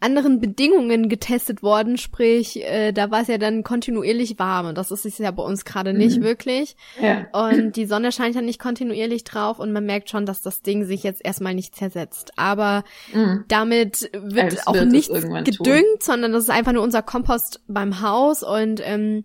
anderen 0.02 0.39
Bedingungen 0.39 1.10
getestet 1.10 1.62
worden, 1.62 1.97
sprich, 1.97 2.62
äh, 2.63 2.91
da 2.91 3.12
war 3.12 3.21
es 3.21 3.28
ja 3.28 3.38
dann 3.38 3.63
kontinuierlich 3.63 4.39
warm 4.39 4.65
und 4.65 4.78
das 4.78 4.91
ist 4.91 5.06
es 5.06 5.19
ja 5.19 5.30
bei 5.30 5.43
uns 5.43 5.63
gerade 5.63 5.93
nicht 5.93 6.19
mhm. 6.19 6.24
wirklich. 6.24 6.76
Ja. 7.00 7.28
Und 7.32 7.76
die 7.76 7.86
Sonne 7.86 8.12
scheint 8.12 8.36
ja 8.36 8.41
nicht 8.41 8.60
kontinuierlich 8.60 9.24
drauf 9.24 9.60
und 9.60 9.71
man 9.71 9.86
merkt 9.86 10.10
schon, 10.10 10.26
dass 10.26 10.41
das 10.41 10.63
Ding 10.63 10.86
sich 10.86 11.04
jetzt 11.04 11.24
erstmal 11.24 11.54
nicht 11.54 11.76
zersetzt. 11.76 12.32
Aber 12.36 12.84
mhm. 13.13 13.45
damit 13.47 14.10
wird 14.12 14.54
es 14.54 14.65
auch 14.65 14.74
wird 14.74 14.91
nichts 14.91 15.13
gedüngt, 15.13 15.60
tun. 15.60 15.84
sondern 16.00 16.34
das 16.34 16.43
ist 16.43 16.50
einfach 16.50 16.74
nur 16.74 16.84
unser 16.84 17.04
Kompost 17.04 17.62
beim 17.67 18.02
Haus 18.02 18.41
und 18.41 18.82
ähm, 18.84 19.24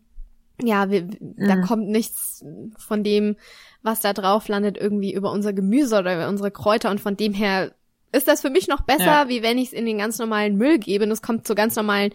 ja, 0.62 0.90
wir, 0.90 1.02
mhm. 1.02 1.34
da 1.36 1.56
kommt 1.60 1.88
nichts 1.88 2.44
von 2.78 3.04
dem, 3.04 3.36
was 3.82 4.00
da 4.00 4.12
drauf 4.12 4.48
landet, 4.48 4.76
irgendwie 4.76 5.12
über 5.12 5.32
unser 5.32 5.52
Gemüse 5.52 5.98
oder 5.98 6.14
über 6.14 6.28
unsere 6.28 6.50
Kräuter 6.50 6.90
und 6.90 7.00
von 7.00 7.16
dem 7.16 7.32
her 7.32 7.72
ist 8.12 8.28
das 8.28 8.40
für 8.40 8.50
mich 8.50 8.68
noch 8.68 8.82
besser, 8.82 9.04
ja. 9.04 9.28
wie 9.28 9.42
wenn 9.42 9.58
ich 9.58 9.68
es 9.68 9.72
in 9.72 9.86
den 9.86 9.98
ganz 9.98 10.18
normalen 10.18 10.56
Müll 10.56 10.78
gebe 10.78 11.04
und 11.04 11.10
es 11.10 11.22
kommt 11.22 11.46
zur 11.46 11.56
ganz 11.56 11.76
normalen 11.76 12.12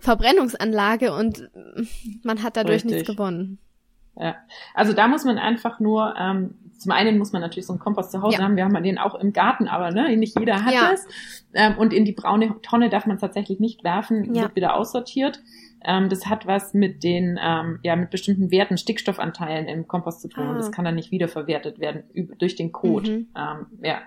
Verbrennungsanlage 0.00 1.12
und 1.12 1.50
man 2.22 2.42
hat 2.42 2.56
dadurch 2.56 2.76
Richtig. 2.84 2.92
nichts 2.92 3.08
gewonnen. 3.08 3.58
Ja, 4.16 4.36
also 4.74 4.92
da 4.92 5.08
muss 5.08 5.24
man 5.24 5.38
einfach 5.38 5.80
nur 5.80 6.14
ähm, 6.18 6.54
zum 6.82 6.92
einen 6.92 7.16
muss 7.16 7.32
man 7.32 7.40
natürlich 7.40 7.66
so 7.66 7.72
einen 7.72 7.80
Kompost 7.80 8.10
zu 8.10 8.22
Hause 8.22 8.38
Ja. 8.38 8.42
haben. 8.42 8.56
Wir 8.56 8.64
haben 8.64 8.82
den 8.82 8.98
auch 8.98 9.14
im 9.14 9.32
Garten, 9.32 9.68
aber 9.68 9.92
ne, 9.92 10.14
nicht 10.16 10.38
jeder 10.38 10.64
hat 10.64 10.74
Ja. 10.74 10.90
es. 10.92 11.06
Ähm, 11.54 11.78
und 11.78 11.92
in 11.92 12.04
die 12.04 12.12
braune 12.12 12.60
Tonne 12.62 12.90
darf 12.90 13.06
man 13.06 13.18
tatsächlich 13.18 13.60
nicht 13.60 13.84
werfen, 13.84 14.34
Ja. 14.34 14.42
wird 14.42 14.56
wieder 14.56 14.74
aussortiert. 14.74 15.40
Ähm, 15.84 16.08
das 16.08 16.26
hat 16.26 16.46
was 16.46 16.74
mit 16.74 17.02
den, 17.02 17.38
ähm, 17.42 17.78
ja, 17.82 17.96
mit 17.96 18.10
bestimmten 18.10 18.50
Werten, 18.50 18.78
Stickstoffanteilen 18.78 19.66
im 19.66 19.88
Kompost 19.88 20.20
zu 20.20 20.28
tun. 20.28 20.44
Ah. 20.44 20.50
Und 20.50 20.56
das 20.58 20.72
kann 20.72 20.84
dann 20.84 20.94
nicht 20.94 21.10
wiederverwertet 21.10 21.78
werden 21.78 22.04
durch 22.38 22.56
den 22.56 22.72
Kot. 22.72 23.08
Mhm. 23.08 23.28
Ähm, 23.36 23.66
ja. 23.82 24.02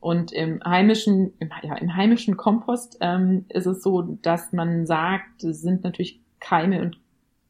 Und 0.00 0.32
im 0.32 0.62
heimischen, 0.64 1.32
im, 1.40 1.50
ja, 1.62 1.74
im 1.76 1.96
heimischen 1.96 2.36
Kompost 2.36 2.98
ähm, 3.00 3.46
ist 3.48 3.66
es 3.66 3.82
so, 3.82 4.02
dass 4.02 4.52
man 4.52 4.86
sagt, 4.86 5.42
es 5.42 5.60
sind 5.60 5.82
natürlich 5.82 6.20
Keime 6.38 6.80
und 6.80 6.98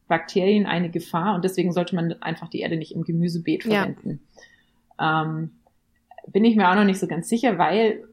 Bakterien 0.07 0.65
eine 0.65 0.89
Gefahr 0.89 1.35
und 1.35 1.45
deswegen 1.45 1.71
sollte 1.71 1.95
man 1.95 2.13
einfach 2.21 2.49
die 2.49 2.61
Erde 2.61 2.77
nicht 2.77 2.95
im 2.95 3.03
Gemüsebeet 3.03 3.65
Ja. 3.65 3.83
verwenden. 3.83 4.19
Ähm, 4.99 5.51
bin 6.27 6.43
ich 6.43 6.55
mir 6.55 6.69
auch 6.69 6.75
noch 6.75 6.83
nicht 6.83 6.99
so 6.99 7.07
ganz 7.07 7.29
sicher, 7.29 7.57
weil 7.59 8.03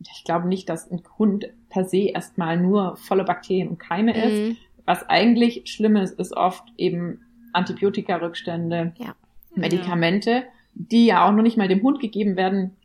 ich 0.00 0.24
glaube 0.24 0.48
nicht, 0.48 0.68
dass 0.68 0.90
ein 0.90 1.02
Hund 1.18 1.48
per 1.68 1.84
se 1.84 2.08
erstmal 2.08 2.56
nur 2.56 2.96
voller 2.96 3.24
Bakterien 3.24 3.68
und 3.68 3.78
Keime 3.78 4.12
ist. 4.16 4.58
Was 4.84 5.08
eigentlich 5.08 5.62
schlimm 5.66 5.96
ist, 5.96 6.18
ist 6.18 6.36
oft 6.36 6.64
eben 6.76 7.20
Antibiotika-Rückstände, 7.52 8.92
Ja. 8.98 9.14
Medikamente, 9.54 10.44
die 10.74 11.06
ja 11.06 11.26
auch 11.26 11.32
noch 11.32 11.42
nicht 11.42 11.58
mal 11.58 11.68
dem 11.68 11.82
Hund 11.82 12.00
gegeben 12.00 12.36
werden 12.36 12.76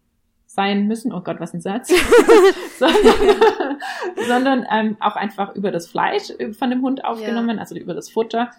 sein 0.46 0.88
müssen. 0.88 1.14
Oh 1.14 1.22
Gott, 1.22 1.40
was 1.40 1.54
ein 1.54 1.62
Satz. 1.62 1.94
sondern 2.78 3.38
sondern 4.28 4.66
ähm, 4.72 4.98
auch 5.00 5.16
einfach 5.16 5.56
über 5.56 5.72
das 5.72 5.88
Fleisch 5.88 6.30
äh, 6.38 6.54
von 6.54 6.70
dem 6.70 6.82
Hund 6.82 7.06
aufgenommen, 7.06 7.60
also 7.60 7.76
über 7.76 7.94
das 7.94 8.10
Futter. 8.10 8.52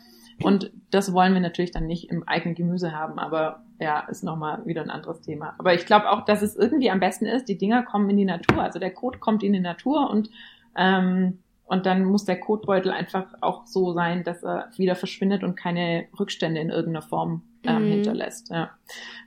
Und 0.43 0.70
das 0.91 1.12
wollen 1.12 1.34
wir 1.34 1.41
natürlich 1.41 1.72
dann 1.72 1.86
nicht 1.86 2.11
im 2.11 2.26
eigenen 2.28 2.55
Gemüse 2.55 2.93
haben, 2.93 3.18
aber 3.18 3.64
ja, 3.80 4.01
ist 4.01 4.22
nochmal 4.22 4.64
wieder 4.66 4.82
ein 4.82 4.91
anderes 4.91 5.20
Thema. 5.20 5.55
Aber 5.59 5.74
ich 5.74 5.84
glaube 5.84 6.11
auch, 6.11 6.24
dass 6.24 6.43
es 6.43 6.55
irgendwie 6.55 6.91
am 6.91 7.01
besten 7.01 7.26
ist, 7.26 7.49
die 7.49 7.59
Dinger 7.59 7.82
kommen 7.82 8.09
in 8.11 8.16
die 8.16 8.24
Natur. 8.24 8.62
Also 8.62 8.78
der 8.78 8.93
Kot 8.93 9.18
kommt 9.18 9.43
in 9.43 9.53
die 9.53 9.61
Natur 9.61 10.09
und 10.11 10.30
ähm, 10.76 11.41
und 11.68 11.86
dann 11.86 12.04
muss 12.04 12.24
der 12.24 12.40
Kotbeutel 12.40 12.90
einfach 12.90 13.26
auch 13.40 13.66
so 13.66 13.92
sein, 13.92 14.24
dass 14.24 14.42
er 14.42 14.70
wieder 14.76 14.96
verschwindet 14.96 15.44
und 15.44 15.54
keine 15.56 16.06
Rückstände 16.18 16.60
in 16.60 16.70
irgendeiner 16.70 17.02
Form 17.02 17.42
ähm, 17.64 17.84
Mhm. 17.84 17.90
hinterlässt. 17.90 18.50
Ja. 18.50 18.70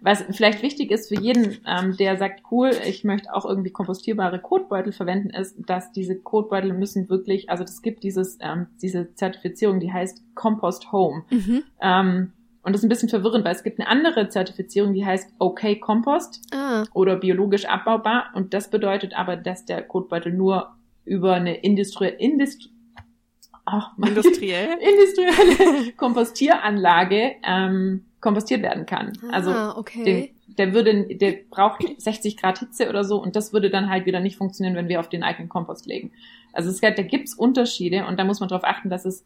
Was 0.01 0.23
vielleicht 0.31 0.63
wichtig 0.63 0.89
ist 0.89 1.09
für 1.09 1.21
jeden, 1.21 1.59
ähm, 1.67 1.95
der 1.97 2.17
sagt, 2.17 2.41
cool, 2.49 2.71
ich 2.87 3.03
möchte 3.03 3.33
auch 3.33 3.45
irgendwie 3.45 3.71
kompostierbare 3.71 4.39
Kotbeutel 4.39 4.91
verwenden, 4.93 5.29
ist, 5.29 5.55
dass 5.67 5.91
diese 5.91 6.17
Kotbeutel 6.19 6.73
müssen 6.73 7.09
wirklich, 7.09 7.49
also 7.49 7.63
es 7.63 7.81
gibt 7.81 8.03
dieses, 8.03 8.37
ähm, 8.41 8.67
diese 8.81 9.13
Zertifizierung, 9.13 9.79
die 9.79 9.91
heißt 9.93 10.23
Compost 10.33 10.91
Home. 10.91 11.23
Mhm. 11.29 11.63
Ähm, 11.81 12.31
und 12.63 12.73
das 12.73 12.81
ist 12.81 12.85
ein 12.85 12.89
bisschen 12.89 13.09
verwirrend, 13.09 13.43
weil 13.43 13.55
es 13.55 13.63
gibt 13.63 13.79
eine 13.79 13.89
andere 13.89 14.29
Zertifizierung, 14.29 14.93
die 14.93 15.05
heißt 15.05 15.33
OK 15.39 15.79
Compost 15.81 16.41
Ah, 16.53 16.83
oder 16.93 17.15
biologisch 17.17 17.65
abbaubar. 17.65 18.25
Und 18.35 18.53
das 18.53 18.69
bedeutet 18.69 19.13
aber, 19.17 19.35
dass 19.35 19.65
der 19.65 19.81
Kotbeutel 19.81 20.31
nur 20.31 20.69
über 21.05 21.33
eine 21.33 21.55
Industrie, 21.55 22.07
Industrie, 22.07 22.71
ach, 23.65 23.91
Industriell. 23.97 24.77
industrielle 24.79 25.91
Kompostieranlage 25.97 27.35
ähm, 27.43 28.05
kompostiert 28.19 28.61
werden 28.61 28.85
kann. 28.85 29.13
Also 29.31 29.51
ah, 29.51 29.77
okay. 29.77 30.03
den, 30.03 30.29
der 30.57 30.73
würde, 30.73 31.15
der 31.15 31.33
braucht 31.49 31.83
60 31.97 32.37
Grad 32.37 32.59
Hitze 32.59 32.89
oder 32.89 33.03
so 33.03 33.21
und 33.21 33.35
das 33.35 33.53
würde 33.53 33.69
dann 33.69 33.89
halt 33.89 34.05
wieder 34.05 34.19
nicht 34.19 34.37
funktionieren, 34.37 34.75
wenn 34.75 34.89
wir 34.89 34.99
auf 34.99 35.09
den 35.09 35.23
eigenen 35.23 35.49
Kompost 35.49 35.85
legen. 35.85 36.11
Also 36.53 36.69
es, 36.69 36.81
da 36.81 36.89
gibt's 36.91 37.33
Unterschiede 37.33 38.05
und 38.05 38.19
da 38.19 38.23
muss 38.23 38.39
man 38.39 38.49
darauf 38.49 38.65
achten, 38.65 38.89
dass 38.89 39.05
es 39.05 39.25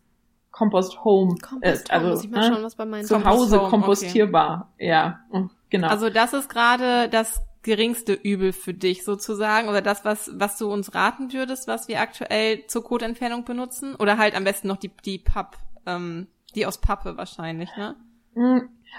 Compost 0.52 1.04
Home 1.04 1.36
Kompost 1.42 1.74
ist. 1.74 1.92
Also 1.92 2.24
ich 2.24 2.30
mal 2.32 2.48
ne, 2.48 2.56
schauen, 2.56 2.64
was 2.64 2.76
bei 2.76 2.86
meinen 2.86 3.06
zu 3.06 3.16
Compost 3.16 3.38
Hause 3.38 3.62
Home, 3.62 3.70
kompostierbar. 3.70 4.74
Ja, 4.80 5.20
mm, 5.32 5.50
genau. 5.70 5.88
Also 5.90 6.10
das 6.10 6.34
ist 6.34 6.50
gerade 6.50 7.10
das 7.10 7.42
geringste 7.66 8.14
Übel 8.14 8.54
für 8.54 8.76
dich 8.76 9.04
sozusagen 9.04 9.68
oder 9.68 9.82
das, 9.82 10.06
was, 10.06 10.30
was 10.36 10.56
du 10.60 10.72
uns 10.72 10.94
raten 10.94 11.34
würdest, 11.34 11.68
was 11.68 11.88
wir 11.88 12.00
aktuell 12.00 12.68
zur 12.68 12.84
Kotentfernung 12.84 13.44
benutzen 13.44 13.96
oder 13.96 14.20
halt 14.20 14.36
am 14.36 14.44
besten 14.44 14.68
noch 14.68 14.78
die, 14.78 14.92
die 15.04 15.18
Papp, 15.18 15.58
ähm, 15.88 16.28
die 16.54 16.68
aus 16.68 16.80
Pappe 16.80 17.18
wahrscheinlich, 17.18 17.76
ne? 17.76 17.96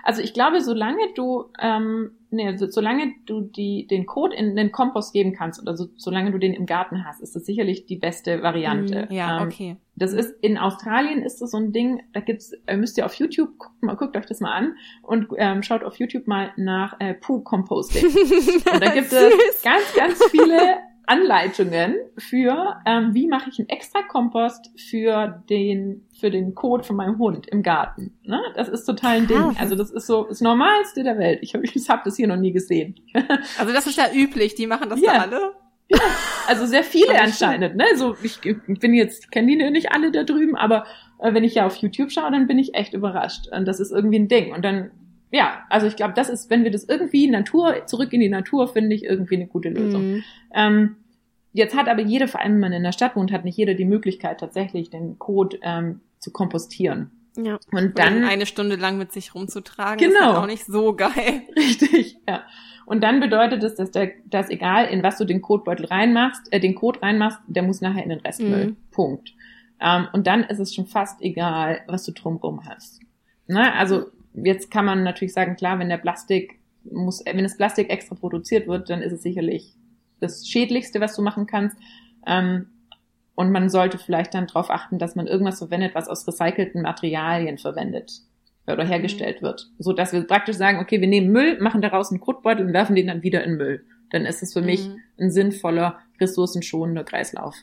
Mm, 0.03 0.05
Also 0.05 0.23
ich 0.23 0.33
glaube, 0.35 0.61
solange 0.61 1.01
du, 1.15 1.45
ähm, 1.61 2.11
nee, 2.31 2.57
so, 2.57 2.67
solange 2.69 3.13
du 3.27 3.41
die, 3.41 3.87
den 3.87 4.07
Code 4.07 4.35
in 4.37 4.57
den 4.57 4.73
Kompost 4.73 5.13
geben 5.13 5.33
kannst 5.33 5.61
oder 5.61 5.77
so, 5.77 5.87
solange 5.97 6.31
du 6.31 6.39
den 6.39 6.55
im 6.55 6.67
Garten 6.67 7.05
hast, 7.05 7.21
ist 7.21 7.35
das 7.37 7.45
sicherlich 7.47 7.87
die 7.87 7.97
beste 7.97 8.43
Variante. 8.43 9.07
Mhm, 9.09 9.15
Ja, 9.15 9.41
Ähm, 9.43 9.49
okay. 9.49 9.77
Das 9.99 10.13
ist 10.13 10.35
in 10.43 10.59
Australien 10.59 11.23
ist 11.23 11.41
das 11.41 11.53
so 11.53 11.57
ein 11.57 11.73
Ding, 11.73 12.03
da 12.13 12.21
gibt's, 12.21 12.53
äh, 12.67 12.77
müsst 12.77 12.99
ihr 12.99 13.07
auf 13.07 13.15
YouTube, 13.15 13.57
guckt, 13.59 13.83
mal, 13.83 13.97
guckt 13.97 14.15
euch 14.17 14.27
das 14.27 14.41
mal 14.41 14.53
an 14.53 14.75
und 15.03 15.29
ähm, 15.39 15.63
schaut 15.63 15.83
auf 15.85 15.99
YouTube 15.99 16.27
mal 16.27 16.53
nach 16.57 17.01
äh, 17.01 17.15
Poo 17.15 17.41
Composting. 17.41 18.05
Und 18.73 18.83
da 18.83 18.93
gibt 18.93 19.11
es 19.13 19.63
ganz, 19.63 19.95
ganz 19.97 20.23
viele 20.31 20.59
Anleitungen 21.07 21.95
für, 22.19 22.77
ähm, 22.85 23.15
wie 23.15 23.29
mache 23.29 23.49
ich 23.51 23.59
einen 23.59 23.69
extra 23.69 24.03
Kompost 24.03 24.71
für 24.77 25.43
den, 25.49 26.07
für 26.19 26.31
den 26.31 26.55
Kot 26.55 26.85
von 26.85 26.97
meinem 26.97 27.19
Hund 27.19 27.47
im 27.49 27.63
Garten. 27.63 28.19
Ne? 28.25 28.41
Das 28.55 28.69
ist 28.69 28.85
total 28.85 29.17
ein 29.19 29.27
Ding. 29.27 29.57
Also 29.59 29.77
das 29.77 29.91
ist 29.91 30.07
so 30.07 30.25
das 30.25 30.41
Normalste 30.41 31.03
der 31.05 31.19
Welt. 31.19 31.39
Ich 31.43 31.55
habe 31.55 31.65
hab 31.67 32.05
das 32.05 32.17
hier 32.17 32.27
noch 32.29 32.37
nie 32.37 32.53
gesehen. 32.53 32.97
Also 33.59 33.73
das 33.73 33.87
ist 33.87 33.97
ja 33.97 34.13
üblich, 34.13 34.55
die 34.55 34.67
machen 34.67 34.89
das 34.91 35.01
Ja. 35.01 35.15
da 35.15 35.21
alle. 35.23 35.53
Also 36.49 36.67
sehr 36.67 36.83
viele 36.83 37.21
anscheinend. 37.21 37.77
Ne? 37.77 37.85
So, 37.95 38.17
ich 38.23 38.41
bin 38.41 38.93
jetzt, 38.95 39.31
kenne 39.31 39.47
die 39.57 39.71
nicht 39.71 39.93
alle 39.93 40.11
da 40.11 40.25
drüben, 40.25 40.57
aber 40.57 40.85
äh, 41.21 41.33
wenn 41.33 41.45
ich 41.45 41.55
ja 41.55 41.67
auf 41.67 41.77
YouTube 41.77 42.11
schaue, 42.11 42.31
dann 42.31 42.47
bin 42.47 42.59
ich 42.59 42.75
echt 42.75 42.93
überrascht. 42.93 43.47
Und 43.53 43.67
das 43.67 43.79
ist 43.81 43.93
irgendwie 43.93 44.19
ein 44.19 44.29
Ding. 44.29 44.53
Und 44.53 44.65
dann, 44.65 44.91
ja, 45.31 45.65
also 45.71 45.87
ich 45.87 45.97
glaube, 45.97 46.15
das 46.15 46.29
ist, 46.29 46.51
wenn 46.51 46.65
wir 46.65 46.71
das 46.71 46.85
irgendwie 46.85 47.29
Natur, 47.29 47.87
zurück 47.87 48.13
in 48.13 48.21
die 48.21 48.29
Natur, 48.29 48.69
finde 48.69 48.95
ich 48.95 49.05
irgendwie 49.05 49.37
eine 49.37 49.47
gute 49.47 49.69
Lösung. 49.69 50.13
Mhm. 50.13 50.25
Ähm, 50.55 50.97
jetzt 51.53 51.77
hat 51.77 51.89
aber 51.89 52.03
jeder, 52.03 52.29
vor 52.29 52.41
allem 52.41 52.55
wenn 52.55 52.61
man 52.61 52.73
in 52.73 52.83
der 52.85 52.93
Stadt 52.93 53.17
wohnt, 53.17 53.33
hat 53.33 53.45
nicht 53.45 53.57
jeder 53.57 53.75
die 53.75 53.85
Möglichkeit, 53.85 54.41
tatsächlich 54.41 54.91
den 54.91 55.19
Kot 55.19 55.59
ähm, 55.63 56.01
zu 56.19 56.31
kompostieren. 56.31 57.11
Ja. 57.37 57.59
Und 57.73 57.99
Dann 57.99 58.23
dann, 58.23 58.25
eine 58.25 58.47
Stunde 58.47 58.77
lang 58.77 58.97
mit 58.99 59.13
sich 59.13 59.35
rumzutragen, 59.35 59.99
Genau. 59.99 60.19
ist 60.19 60.27
halt 60.27 60.37
auch 60.37 60.47
nicht 60.47 60.65
so 60.65 60.95
geil. 60.95 61.43
richtig, 61.57 62.19
ja. 62.29 62.45
Und 62.87 63.03
dann 63.03 63.19
bedeutet 63.21 63.63
es, 63.65 63.75
dass 63.75 63.91
der, 63.91 64.13
dass 64.27 64.49
egal 64.49 64.87
in 64.87 65.03
was 65.03 65.19
du 65.19 65.25
den 65.25 65.43
Kotbeutel 65.43 65.87
reinmachst, 65.87 66.53
äh, 66.53 66.61
den 66.61 66.75
Kot 66.77 67.03
reinmachst, 67.03 67.41
der 67.49 67.65
muss 67.65 67.81
nachher 67.81 68.05
in 68.05 68.11
den 68.11 68.21
Restmüll. 68.21 68.69
Mhm. 68.69 68.77
Punkt. 68.93 69.35
Ähm, 69.81 70.07
und 70.13 70.27
dann 70.27 70.45
ist 70.45 70.61
es 70.61 70.75
schon 70.75 70.87
fast 70.87 71.21
egal, 71.21 71.81
was 71.89 72.05
du 72.05 72.13
drumrum 72.13 72.65
hast. 72.65 73.01
Na, 73.49 73.75
also 73.75 74.07
jetzt 74.45 74.71
kann 74.71 74.85
man 74.85 75.03
natürlich 75.03 75.33
sagen, 75.33 75.57
klar, 75.57 75.79
wenn 75.79 75.89
der 75.89 75.99
Plastik 75.99 76.59
muss, 76.85 77.25
wenn 77.25 77.43
das 77.43 77.57
Plastik 77.57 77.91
extra 77.91 78.15
produziert 78.15 78.69
wird, 78.69 78.89
dann 78.91 79.03
ist 79.03 79.13
es 79.13 79.23
sicherlich 79.23 79.75
das 80.21 80.47
Schädlichste, 80.49 81.01
was 81.01 81.17
du 81.17 81.23
machen 81.23 81.47
kannst. 81.47 81.77
Ähm, 82.27 82.67
und 83.35 83.51
man 83.51 83.69
sollte 83.69 83.99
vielleicht 83.99 84.33
dann 84.35 84.47
darauf 84.47 84.71
achten, 84.71 84.99
dass 84.99 85.15
man 85.15 85.27
irgendwas 85.27 85.59
verwendet, 85.59 85.95
was 85.95 86.09
aus 86.09 86.27
recycelten 86.27 86.83
Materialien 86.83 87.59
verwendet 87.59 88.11
oder 88.67 88.85
hergestellt 88.85 89.43
wird. 89.43 89.71
So 89.79 89.93
dass 89.93 90.13
wir 90.13 90.23
praktisch 90.27 90.57
sagen, 90.57 90.79
okay, 90.79 91.01
wir 91.01 91.09
nehmen 91.09 91.31
Müll, 91.33 91.61
machen 91.61 91.83
daraus 91.83 92.11
einen 92.11 92.21
Kotbeutel 92.21 92.67
und 92.67 92.73
werfen 92.73 92.97
den 92.97 93.09
dann 93.09 93.23
wieder 93.23 93.45
in 93.45 93.57
Müll. 93.57 93.85
Dann 94.11 94.25
ist 94.25 94.43
es 94.43 94.53
für 94.53 94.63
mich 94.63 94.89
Mhm. 94.89 94.97
ein 95.21 95.31
sinnvoller, 95.31 95.99
ressourcenschonender 96.21 97.05
Kreislauf. 97.05 97.57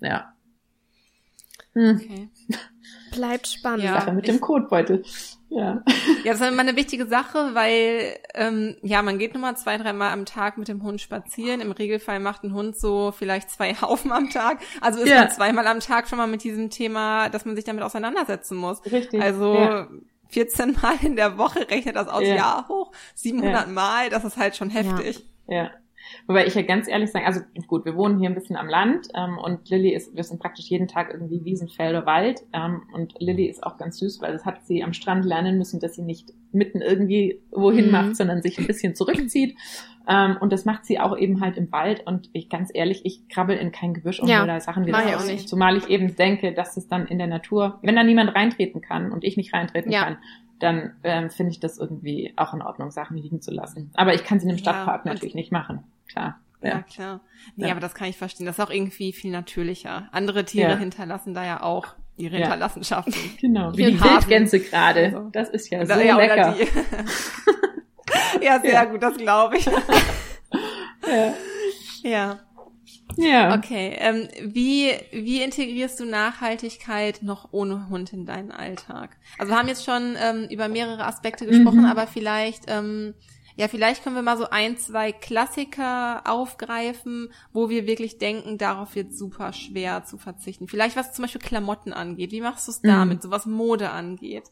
Ja. 0.00 0.32
Hm. 1.74 1.96
Okay. 1.96 2.28
Bleibt 3.12 3.46
spannend. 3.48 3.84
Ja. 3.84 3.94
Sache 4.00 4.12
mit 4.12 4.26
ich- 4.28 4.34
dem 4.34 4.40
Kotbeutel. 4.40 5.02
Ja. 5.50 5.82
Ja, 6.24 6.32
das 6.32 6.40
ist 6.40 6.46
immer 6.48 6.60
eine 6.60 6.76
wichtige 6.76 7.06
Sache, 7.06 7.50
weil 7.54 8.18
ähm, 8.34 8.76
ja, 8.82 9.00
man 9.02 9.18
geht 9.18 9.32
nur 9.32 9.40
mal 9.40 9.56
zwei, 9.56 9.78
dreimal 9.78 10.12
am 10.12 10.26
Tag 10.26 10.58
mit 10.58 10.68
dem 10.68 10.82
Hund 10.82 11.00
spazieren. 11.00 11.60
Im 11.60 11.72
Regelfall 11.72 12.20
macht 12.20 12.44
ein 12.44 12.52
Hund 12.52 12.76
so 12.76 13.12
vielleicht 13.16 13.50
zwei 13.50 13.74
Haufen 13.80 14.12
am 14.12 14.28
Tag. 14.30 14.58
Also 14.80 15.00
ist 15.00 15.08
Ja. 15.08 15.20
man 15.20 15.30
zweimal 15.30 15.66
am 15.66 15.80
Tag 15.80 16.08
schon 16.08 16.18
mal 16.18 16.26
mit 16.26 16.44
diesem 16.44 16.68
Thema, 16.70 17.28
dass 17.30 17.44
man 17.46 17.56
sich 17.56 17.64
damit 17.64 17.82
auseinandersetzen 17.82 18.56
muss. 18.56 18.84
Richtig. 18.90 19.22
Also 19.22 19.54
ja. 19.54 19.88
14 20.28 20.76
Mal 20.82 20.96
in 21.02 21.16
der 21.16 21.38
Woche 21.38 21.60
rechnet 21.70 21.96
das 21.96 22.08
aus 22.08 22.22
Ja. 22.22 22.34
Jahr 22.36 22.68
hoch, 22.68 22.92
700 23.14 23.70
Mal, 23.70 24.10
das 24.10 24.24
ist 24.24 24.36
halt 24.36 24.54
schon 24.56 24.68
heftig. 24.68 25.24
Ja. 25.46 25.70
Wobei 26.26 26.46
ich 26.46 26.54
ja 26.54 26.62
ganz 26.62 26.88
ehrlich 26.88 27.10
sagen, 27.10 27.26
also 27.26 27.40
gut, 27.66 27.84
wir 27.84 27.94
wohnen 27.96 28.18
hier 28.18 28.28
ein 28.28 28.34
bisschen 28.34 28.56
am 28.56 28.68
Land 28.68 29.08
ähm, 29.14 29.38
und 29.38 29.68
Lilly 29.70 29.90
ist, 29.94 30.14
wir 30.16 30.24
sind 30.24 30.40
praktisch 30.40 30.66
jeden 30.66 30.88
Tag 30.88 31.10
irgendwie 31.12 31.44
Wiesenfelder 31.44 32.06
Wald 32.06 32.40
ähm, 32.52 32.82
und 32.92 33.14
Lilly 33.18 33.46
ist 33.46 33.62
auch 33.64 33.76
ganz 33.78 33.98
süß, 33.98 34.20
weil 34.20 34.32
das 34.32 34.44
hat 34.44 34.64
sie 34.66 34.82
am 34.82 34.92
Strand 34.92 35.24
lernen 35.24 35.58
müssen, 35.58 35.80
dass 35.80 35.94
sie 35.94 36.02
nicht 36.02 36.32
mitten 36.52 36.80
irgendwie 36.80 37.40
wohin 37.50 37.86
Mhm. 37.86 37.92
macht, 37.92 38.16
sondern 38.16 38.42
sich 38.42 38.58
ein 38.58 38.66
bisschen 38.66 38.94
zurückzieht. 38.94 39.56
Ähm, 40.08 40.38
und 40.40 40.52
das 40.52 40.64
macht 40.64 40.86
sie 40.86 40.98
auch 40.98 41.16
eben 41.18 41.40
halt 41.42 41.58
im 41.58 41.70
Wald 41.70 42.06
und 42.06 42.30
ich 42.32 42.48
ganz 42.48 42.70
ehrlich, 42.72 43.02
ich 43.04 43.28
krabbel 43.28 43.56
in 43.58 43.72
kein 43.72 43.92
Gebüsch 43.92 44.20
und 44.20 44.28
Ja, 44.28 44.46
da 44.46 44.58
Sachen 44.60 44.86
wieder 44.86 44.98
auch 44.98 45.14
raus. 45.16 45.26
nicht. 45.26 45.48
Zumal 45.48 45.76
ich 45.76 45.88
eben 45.90 46.16
denke, 46.16 46.54
dass 46.54 46.76
es 46.78 46.88
dann 46.88 47.06
in 47.06 47.18
der 47.18 47.26
Natur, 47.26 47.78
wenn 47.82 47.94
da 47.96 48.02
niemand 48.02 48.34
reintreten 48.34 48.80
kann 48.80 49.12
und 49.12 49.22
ich 49.24 49.36
nicht 49.36 49.52
reintreten 49.52 49.92
Ja. 49.92 50.04
kann, 50.04 50.18
dann 50.60 50.92
ähm, 51.04 51.30
finde 51.30 51.52
ich 51.52 51.60
das 51.60 51.78
irgendwie 51.78 52.32
auch 52.36 52.52
in 52.54 52.62
Ordnung, 52.62 52.90
Sachen 52.90 53.16
liegen 53.18 53.40
zu 53.42 53.52
lassen. 53.52 53.90
Aber 53.94 54.14
ich 54.14 54.24
kann 54.24 54.40
sie 54.40 54.46
in 54.46 54.50
einem 54.50 54.58
Ja, 54.58 54.62
Stadtpark 54.72 55.04
und- 55.04 55.12
natürlich 55.12 55.34
nicht 55.34 55.52
machen. 55.52 55.84
Klar. 56.10 56.40
Ja, 56.62 56.68
Ja. 56.68 56.82
klar. 56.82 57.20
Nee, 57.56 57.66
Ja. 57.66 57.70
aber 57.72 57.80
das 57.80 57.94
kann 57.94 58.08
ich 58.08 58.16
verstehen. 58.16 58.46
Das 58.46 58.58
ist 58.58 58.64
auch 58.64 58.70
irgendwie 58.70 59.12
viel 59.12 59.30
natürlicher. 59.30 60.08
Andere 60.12 60.44
Tiere 60.44 60.72
Ja. 60.72 60.76
hinterlassen 60.78 61.34
da 61.34 61.44
ja 61.44 61.62
auch 61.62 61.94
ihre. 62.16 62.36
Hinterlassenschaften. 62.36 63.14
Genau, 63.40 63.72
wie 63.76 63.92
die 63.92 64.00
Hasen. 64.00 64.10
Wildgänse 64.10 64.60
gerade. 64.60 65.04
Also. 65.06 65.28
Das 65.30 65.48
ist 65.50 65.70
ja 65.70 65.86
so 65.86 65.94
lecker. 65.94 66.56
ja, 68.42 68.60
sehr 68.60 68.86
gut, 68.86 69.02
das 69.02 69.16
glaube 69.16 69.58
ich. 69.58 69.66
ja. 71.06 71.34
ja. 72.02 72.38
Ja. 73.16 73.54
Okay. 73.56 73.96
Ähm, 73.98 74.28
wie, 74.42 74.92
wie 75.12 75.42
integrierst 75.42 75.98
du 75.98 76.04
Nachhaltigkeit 76.04 77.22
noch 77.22 77.48
ohne 77.52 77.88
Hund 77.88 78.12
in 78.12 78.26
deinen 78.26 78.52
Alltag? 78.52 79.16
Also 79.38 79.52
wir 79.52 79.58
haben 79.58 79.68
jetzt 79.68 79.84
schon 79.84 80.16
ähm, 80.20 80.46
über 80.50 80.68
mehrere 80.68 81.04
Aspekte 81.04 81.46
gesprochen, 81.46 81.80
mhm. 81.80 81.86
aber 81.86 82.06
vielleicht, 82.06 82.64
ähm, 82.68 83.14
ja, 83.58 83.66
vielleicht 83.66 84.04
können 84.04 84.14
wir 84.14 84.22
mal 84.22 84.38
so 84.38 84.48
ein, 84.50 84.76
zwei 84.76 85.10
Klassiker 85.10 86.22
aufgreifen, 86.24 87.32
wo 87.52 87.68
wir 87.68 87.88
wirklich 87.88 88.18
denken, 88.18 88.56
darauf 88.56 88.94
wird 88.94 89.12
super 89.12 89.52
schwer 89.52 90.04
zu 90.04 90.16
verzichten. 90.16 90.68
Vielleicht 90.68 90.94
was 90.94 91.12
zum 91.12 91.24
Beispiel 91.24 91.40
Klamotten 91.40 91.92
angeht. 91.92 92.30
Wie 92.30 92.40
machst 92.40 92.68
du 92.68 92.70
es 92.70 92.80
damit, 92.82 93.18
mhm. 93.18 93.22
so 93.22 93.30
was 93.32 93.46
Mode 93.46 93.90
angeht? 93.90 94.44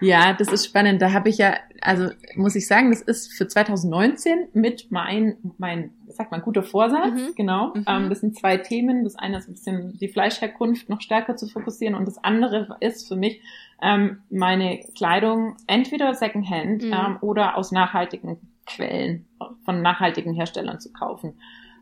Ja, 0.00 0.32
das 0.32 0.48
ist 0.48 0.64
spannend. 0.64 1.02
Da 1.02 1.12
habe 1.12 1.28
ich 1.28 1.38
ja, 1.38 1.54
also 1.80 2.10
muss 2.36 2.54
ich 2.54 2.66
sagen, 2.66 2.90
das 2.90 3.00
ist 3.00 3.32
für 3.32 3.48
2019 3.48 4.48
mit 4.52 4.90
mein, 4.90 5.36
mein, 5.58 5.92
sag 6.06 6.30
mal, 6.30 6.40
guter 6.40 6.62
Vorsatz, 6.62 7.14
mhm. 7.14 7.34
genau. 7.36 7.74
Mhm. 7.74 7.84
Ähm, 7.86 8.08
das 8.08 8.20
sind 8.20 8.38
zwei 8.38 8.56
Themen. 8.58 9.04
Das 9.04 9.16
eine 9.16 9.38
ist 9.38 9.48
ein 9.48 9.54
bisschen 9.54 9.98
die 9.98 10.08
Fleischherkunft 10.08 10.88
noch 10.88 11.00
stärker 11.00 11.36
zu 11.36 11.48
fokussieren 11.48 11.94
und 11.94 12.06
das 12.06 12.22
andere 12.22 12.76
ist 12.80 13.08
für 13.08 13.16
mich, 13.16 13.40
ähm, 13.82 14.22
meine 14.30 14.80
Kleidung 14.96 15.56
entweder 15.66 16.14
Secondhand 16.14 16.82
mhm. 16.82 16.92
ähm, 16.92 17.18
oder 17.20 17.56
aus 17.56 17.72
nachhaltigen 17.72 18.38
Quellen, 18.66 19.26
von 19.64 19.82
nachhaltigen 19.82 20.34
Herstellern 20.34 20.80
zu 20.80 20.92
kaufen. 20.92 21.40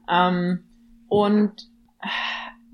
Ähm, 0.09 0.65
und 1.09 1.69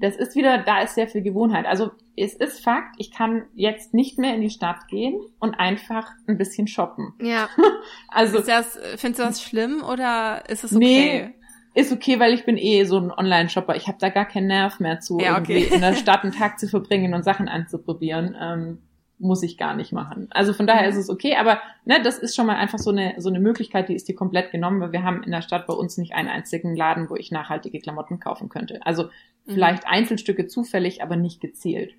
das 0.01 0.17
ist 0.17 0.35
wieder, 0.35 0.59
da 0.59 0.81
ist 0.81 0.95
sehr 0.95 1.09
viel 1.09 1.23
Gewohnheit. 1.23 1.67
Also 1.67 1.93
es 2.17 2.35
ist 2.35 2.63
Fakt, 2.63 2.95
ich 2.99 3.11
kann 3.11 3.45
jetzt 3.55 3.95
nicht 3.95 4.19
mehr 4.19 4.35
in 4.35 4.43
die 4.43 4.51
Stadt 4.51 4.89
gehen 4.89 5.21
und 5.39 5.55
einfach 5.55 6.11
ein 6.27 6.39
bisschen 6.39 6.67
shoppen. 6.67 7.15
Ja. 7.21 7.49
also 8.09 8.39
ist 8.39 8.49
das, 8.49 8.79
findest 8.97 9.21
du 9.21 9.25
das 9.25 9.43
schlimm 9.43 9.83
oder 9.83 10.49
ist 10.49 10.65
es 10.65 10.75
okay? 10.75 10.85
Nee, 10.85 11.35
ist 11.75 11.93
okay, 11.93 12.21
weil 12.21 12.35
ich 12.35 12.45
bin 12.45 12.59
eh 12.59 12.85
so 12.85 12.99
ein 12.99 13.11
Online-Shopper. 13.11 13.77
Ich 13.77 13.89
habe 13.89 13.99
da 13.99 14.11
gar 14.11 14.27
keinen 14.27 14.49
Nerv 14.49 14.79
mehr 14.79 15.01
zu, 15.01 15.19
ja, 15.19 15.39
okay. 15.39 15.61
irgendwie 15.61 15.75
in 15.75 15.81
der 15.81 15.95
Stadt 15.95 16.23
einen 16.23 16.33
Tag 16.39 16.59
zu 16.59 16.69
verbringen 16.69 17.15
und 17.15 17.25
Sachen 17.25 17.49
anzuprobieren. 17.49 18.37
Ähm, 18.39 18.79
muss 19.23 19.43
ich 19.43 19.57
gar 19.57 19.75
nicht 19.75 19.93
machen. 19.93 20.27
Also 20.31 20.53
von 20.53 20.67
daher 20.67 20.89
ist 20.89 20.97
es 20.97 21.09
okay, 21.09 21.37
aber 21.37 21.61
ne, 21.85 22.03
das 22.03 22.19
ist 22.19 22.35
schon 22.35 22.47
mal 22.47 22.57
einfach 22.57 22.79
so 22.79 22.91
eine 22.91 23.15
so 23.19 23.29
eine 23.29 23.41
Möglichkeit, 23.41 23.89
die 23.89 23.95
ist 23.95 24.09
dir 24.09 24.17
komplett 24.17 24.51
genommen, 24.51 24.81
weil 24.81 24.93
wir 24.93 25.05
haben 25.05 25.23
in 25.23 25.31
der 25.31 25.43
Stadt 25.43 25.67
bei 25.67 25.75
uns 25.75 25.97
nicht 25.97 26.15
einen 26.15 26.29
einzigen 26.29 26.77
Laden, 26.77 27.09
wo 27.09 27.15
ich 27.15 27.31
nachhaltige 27.31 27.79
Klamotten 27.79 28.21
kaufen 28.21 28.49
könnte. 28.49 28.85
Also 28.85 29.05
mhm. 29.05 29.09
vielleicht 29.53 29.87
Einzelstücke 29.87 30.49
zufällig, 30.49 31.03
aber 31.03 31.17
nicht 31.17 31.41
gezielt. 31.41 31.95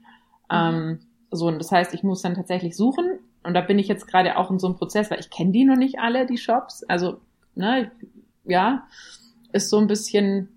Mhm. 0.51 0.57
Ähm, 0.57 0.99
so 1.31 1.47
und 1.47 1.59
das 1.59 1.71
heißt, 1.71 1.93
ich 1.93 2.03
muss 2.03 2.21
dann 2.21 2.35
tatsächlich 2.35 2.75
suchen 2.75 3.19
und 3.43 3.53
da 3.53 3.61
bin 3.61 3.79
ich 3.79 3.87
jetzt 3.87 4.07
gerade 4.07 4.37
auch 4.37 4.51
in 4.51 4.59
so 4.59 4.67
einem 4.67 4.75
Prozess, 4.75 5.09
weil 5.09 5.19
ich 5.19 5.29
kenne 5.29 5.51
die 5.51 5.65
noch 5.65 5.77
nicht 5.77 5.99
alle, 5.99 6.25
die 6.25 6.37
Shops. 6.37 6.83
Also 6.83 7.17
ne, 7.55 7.91
ja, 8.43 8.85
ist 9.53 9.69
so 9.69 9.77
ein 9.77 9.87
bisschen 9.87 10.49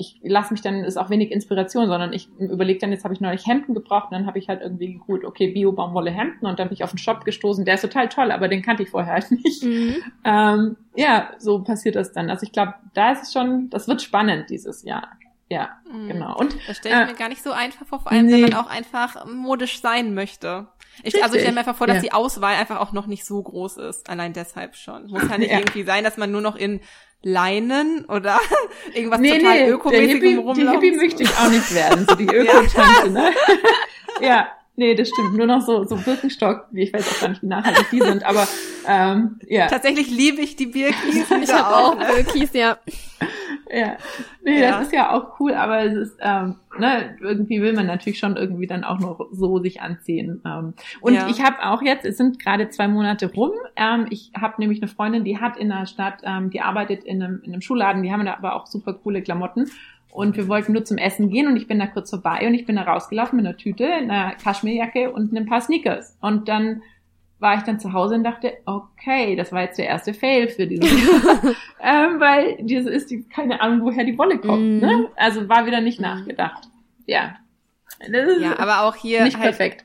ich 0.00 0.20
lasse 0.22 0.52
mich 0.52 0.62
dann, 0.62 0.84
ist 0.84 0.96
auch 0.96 1.10
wenig 1.10 1.32
Inspiration, 1.32 1.88
sondern 1.88 2.12
ich 2.12 2.28
überlege 2.38 2.78
dann, 2.78 2.92
jetzt 2.92 3.02
habe 3.02 3.12
ich 3.12 3.20
neulich 3.20 3.46
Hemden 3.48 3.74
gebraucht 3.74 4.06
und 4.10 4.12
dann 4.12 4.26
habe 4.26 4.38
ich 4.38 4.48
halt 4.48 4.62
irgendwie 4.62 4.92
geguckt, 4.94 5.24
okay, 5.24 5.48
Bio-Baumwolle 5.48 6.12
Hemden 6.12 6.46
und 6.46 6.60
dann 6.60 6.68
bin 6.68 6.74
ich 6.74 6.84
auf 6.84 6.90
einen 6.90 6.98
Shop 6.98 7.24
gestoßen, 7.24 7.64
der 7.64 7.74
ist 7.74 7.80
total 7.80 8.08
toll, 8.08 8.30
aber 8.30 8.46
den 8.46 8.62
kannte 8.62 8.84
ich 8.84 8.90
vorher 8.90 9.14
halt 9.14 9.30
nicht. 9.32 9.64
Mhm. 9.64 9.96
Ähm, 10.24 10.76
ja, 10.94 11.30
so 11.38 11.64
passiert 11.64 11.96
das 11.96 12.12
dann. 12.12 12.30
Also 12.30 12.44
ich 12.44 12.52
glaube, 12.52 12.74
da 12.94 13.10
ist 13.10 13.24
es 13.24 13.32
schon, 13.32 13.70
das 13.70 13.88
wird 13.88 14.00
spannend 14.00 14.50
dieses 14.50 14.84
Jahr. 14.84 15.08
Ja, 15.50 15.70
mhm. 15.90 16.08
genau. 16.08 16.36
Und 16.36 16.56
das 16.68 16.76
stelle 16.76 16.94
ich 16.94 17.08
äh, 17.08 17.12
mir 17.12 17.18
gar 17.18 17.28
nicht 17.28 17.42
so 17.42 17.50
einfach 17.50 17.84
vor, 17.84 18.00
vor 18.00 18.12
allem 18.12 18.26
nee. 18.26 18.34
wenn 18.34 18.42
man 18.42 18.54
auch 18.54 18.68
einfach 18.68 19.26
modisch 19.26 19.80
sein 19.80 20.14
möchte. 20.14 20.68
Ich, 21.02 21.22
also 21.22 21.36
ich 21.36 21.42
stelle 21.42 21.54
mir 21.54 21.60
einfach 21.60 21.76
vor, 21.76 21.86
dass 21.86 21.96
ja. 21.96 22.02
die 22.02 22.12
Auswahl 22.12 22.54
einfach 22.54 22.80
auch 22.80 22.92
noch 22.92 23.06
nicht 23.06 23.24
so 23.24 23.42
groß 23.42 23.78
ist. 23.78 24.10
Allein 24.10 24.32
deshalb 24.32 24.76
schon. 24.76 25.08
Muss 25.08 25.28
ja 25.28 25.38
nicht 25.38 25.50
ja. 25.50 25.58
irgendwie 25.58 25.84
sein, 25.84 26.04
dass 26.04 26.16
man 26.16 26.30
nur 26.30 26.40
noch 26.40 26.56
in 26.56 26.80
Leinen 27.22 28.04
oder 28.04 28.38
irgendwas 28.94 29.20
nee, 29.20 29.38
total 29.38 29.64
nee, 29.64 29.70
ökomäßigem 29.70 30.38
rumlaufen. 30.38 30.80
Die 30.80 30.86
Hippie 30.86 30.96
möchte 30.96 31.22
ich 31.24 31.30
auch 31.30 31.50
nicht 31.50 31.74
werden, 31.74 32.06
so 32.08 32.14
die 32.14 32.26
Öko-Tante, 32.32 33.10
ne? 33.10 33.32
ja, 34.20 34.48
nee, 34.76 34.94
das 34.94 35.08
stimmt. 35.08 35.34
Nur 35.34 35.46
noch 35.46 35.64
so, 35.66 35.84
so 35.84 35.96
Birkenstock, 35.96 36.66
wie 36.70 36.84
ich 36.84 36.92
weiß 36.92 37.08
auch 37.10 37.20
gar 37.20 37.28
nicht, 37.30 37.42
wie 37.42 37.46
nachhaltig 37.46 37.86
die 37.90 38.00
sind, 38.00 38.24
aber 38.24 38.46
ähm, 38.86 39.40
ja. 39.48 39.66
Tatsächlich 39.66 40.10
liebe 40.10 40.40
ich 40.40 40.56
die 40.56 40.66
Birkis. 40.66 41.30
ich 41.42 41.52
habe 41.52 41.76
auch 41.76 41.98
ne? 41.98 42.06
Birkis, 42.06 42.50
ja. 42.52 42.78
Ja. 43.70 43.96
Nee, 44.42 44.60
ja. 44.60 44.70
das 44.70 44.86
ist 44.86 44.92
ja 44.92 45.12
auch 45.12 45.38
cool, 45.40 45.52
aber 45.54 45.84
es 45.84 45.94
ist, 45.94 46.18
ähm, 46.20 46.56
ne, 46.78 47.16
irgendwie 47.20 47.60
will 47.60 47.72
man 47.72 47.86
natürlich 47.86 48.18
schon 48.18 48.36
irgendwie 48.36 48.66
dann 48.66 48.84
auch 48.84 48.98
noch 48.98 49.26
so 49.32 49.58
sich 49.58 49.80
anziehen. 49.80 50.40
Ähm. 50.44 50.74
Und 51.00 51.14
ja. 51.14 51.28
ich 51.28 51.42
habe 51.42 51.64
auch 51.64 51.82
jetzt, 51.82 52.04
es 52.04 52.16
sind 52.16 52.38
gerade 52.42 52.68
zwei 52.70 52.88
Monate 52.88 53.32
rum, 53.32 53.52
ähm, 53.76 54.06
ich 54.10 54.32
habe 54.38 54.54
nämlich 54.58 54.80
eine 54.80 54.88
Freundin, 54.88 55.24
die 55.24 55.38
hat 55.38 55.56
in 55.56 55.68
der 55.68 55.86
Stadt, 55.86 56.22
ähm, 56.24 56.50
die 56.50 56.60
arbeitet 56.60 57.04
in 57.04 57.22
einem, 57.22 57.40
in 57.42 57.52
einem 57.52 57.60
Schuhladen, 57.60 58.02
die 58.02 58.12
haben 58.12 58.24
da 58.24 58.34
aber 58.34 58.54
auch 58.54 58.66
super 58.66 58.94
coole 58.94 59.22
Klamotten. 59.22 59.70
Und 60.10 60.36
wir 60.36 60.48
wollten 60.48 60.72
nur 60.72 60.84
zum 60.84 60.96
Essen 60.96 61.28
gehen 61.28 61.46
und 61.48 61.56
ich 61.56 61.68
bin 61.68 61.78
da 61.78 61.86
kurz 61.86 62.10
vorbei 62.10 62.46
und 62.46 62.54
ich 62.54 62.64
bin 62.64 62.76
da 62.76 62.82
rausgelaufen 62.82 63.36
mit 63.36 63.46
einer 63.46 63.56
Tüte, 63.56 63.86
einer 63.86 64.34
Kaschmirjacke 64.42 65.12
und 65.12 65.32
ein 65.32 65.46
paar 65.46 65.60
Sneakers. 65.60 66.16
Und 66.20 66.48
dann 66.48 66.82
war 67.40 67.56
ich 67.56 67.62
dann 67.62 67.78
zu 67.78 67.92
Hause 67.92 68.16
und 68.16 68.24
dachte, 68.24 68.58
okay, 68.66 69.36
das 69.36 69.52
war 69.52 69.62
jetzt 69.62 69.78
der 69.78 69.86
erste 69.86 70.12
Fail 70.12 70.48
für 70.48 70.66
dieses 70.66 70.90
ähm, 71.80 72.18
weil 72.18 72.56
diese 72.60 72.90
ist 72.90 73.10
die, 73.10 73.22
keine 73.22 73.60
Ahnung, 73.60 73.82
woher 73.82 74.04
die 74.04 74.18
Wolle 74.18 74.38
kommt. 74.38 74.62
Mm. 74.62 74.78
Ne? 74.78 75.08
Also 75.16 75.48
war 75.48 75.66
wieder 75.66 75.80
nicht 75.80 76.00
mm. 76.00 76.02
nachgedacht. 76.02 76.68
Ja. 77.06 77.36
ja, 78.40 78.58
aber 78.58 78.82
auch 78.82 78.96
hier 78.96 79.24
nicht 79.24 79.38
halt, 79.38 79.56
perfekt. 79.56 79.84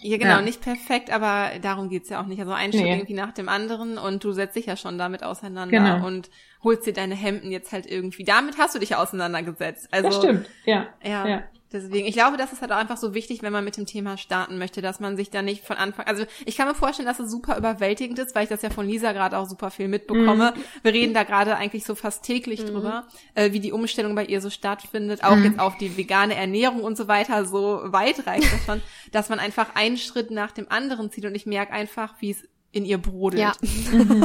Ja, 0.00 0.16
genau, 0.18 0.36
ja. 0.36 0.42
nicht 0.42 0.60
perfekt, 0.60 1.10
aber 1.10 1.50
darum 1.60 1.88
geht's 1.88 2.08
ja 2.08 2.20
auch 2.20 2.26
nicht. 2.26 2.40
Also 2.40 2.52
ein 2.52 2.72
Schritt 2.72 2.82
nee. 2.82 2.94
irgendwie 2.94 3.14
nach 3.14 3.32
dem 3.32 3.48
anderen 3.48 3.98
und 3.98 4.24
du 4.24 4.32
setzt 4.32 4.56
dich 4.56 4.66
ja 4.66 4.76
schon 4.76 4.98
damit 4.98 5.22
auseinander 5.22 5.78
genau. 5.78 6.06
und 6.06 6.30
holst 6.62 6.86
dir 6.86 6.92
deine 6.92 7.14
Hemden 7.14 7.50
jetzt 7.50 7.72
halt 7.72 7.86
irgendwie. 7.86 8.24
Damit 8.24 8.58
hast 8.58 8.74
du 8.74 8.78
dich 8.78 8.96
auseinandergesetzt. 8.96 9.88
Also, 9.90 10.08
das 10.08 10.16
stimmt, 10.18 10.48
ja. 10.64 10.86
Ja. 11.02 11.26
ja. 11.26 11.42
Deswegen, 11.72 12.06
ich 12.06 12.14
glaube, 12.14 12.36
das 12.36 12.52
ist 12.52 12.62
halt 12.62 12.70
auch 12.70 12.76
einfach 12.76 12.96
so 12.96 13.12
wichtig, 13.12 13.42
wenn 13.42 13.52
man 13.52 13.64
mit 13.64 13.76
dem 13.76 13.86
Thema 13.86 14.16
starten 14.16 14.56
möchte, 14.56 14.82
dass 14.82 15.00
man 15.00 15.16
sich 15.16 15.30
da 15.30 15.42
nicht 15.42 15.64
von 15.64 15.76
Anfang, 15.76 16.06
also 16.06 16.24
ich 16.44 16.56
kann 16.56 16.68
mir 16.68 16.74
vorstellen, 16.74 17.08
dass 17.08 17.18
es 17.18 17.30
super 17.30 17.58
überwältigend 17.58 18.18
ist, 18.20 18.34
weil 18.34 18.44
ich 18.44 18.48
das 18.48 18.62
ja 18.62 18.70
von 18.70 18.86
Lisa 18.86 19.12
gerade 19.12 19.36
auch 19.36 19.48
super 19.48 19.70
viel 19.70 19.88
mitbekomme. 19.88 20.54
Mhm. 20.54 20.60
Wir 20.82 20.92
reden 20.92 21.12
da 21.14 21.24
gerade 21.24 21.56
eigentlich 21.56 21.84
so 21.84 21.96
fast 21.96 22.24
täglich 22.24 22.62
mhm. 22.62 22.66
drüber, 22.66 23.08
äh, 23.34 23.52
wie 23.52 23.60
die 23.60 23.72
Umstellung 23.72 24.14
bei 24.14 24.24
ihr 24.24 24.40
so 24.40 24.48
stattfindet, 24.48 25.24
auch 25.24 25.34
mhm. 25.34 25.44
jetzt 25.44 25.58
auf 25.58 25.76
die 25.76 25.96
vegane 25.96 26.36
Ernährung 26.36 26.82
und 26.82 26.96
so 26.96 27.08
weiter, 27.08 27.44
so 27.46 27.80
weit 27.84 28.26
reicht 28.26 28.52
das 28.52 28.64
schon, 28.64 28.82
dass 29.10 29.28
man 29.28 29.40
einfach 29.40 29.74
einen 29.74 29.96
Schritt 29.96 30.30
nach 30.30 30.52
dem 30.52 30.70
anderen 30.70 31.10
zieht 31.10 31.24
und 31.24 31.34
ich 31.34 31.46
merke 31.46 31.72
einfach, 31.72 32.14
wie 32.20 32.30
es 32.30 32.44
in 32.76 32.84
ihr 32.84 32.98
brodelt. 32.98 33.42
Ja. 33.42 33.52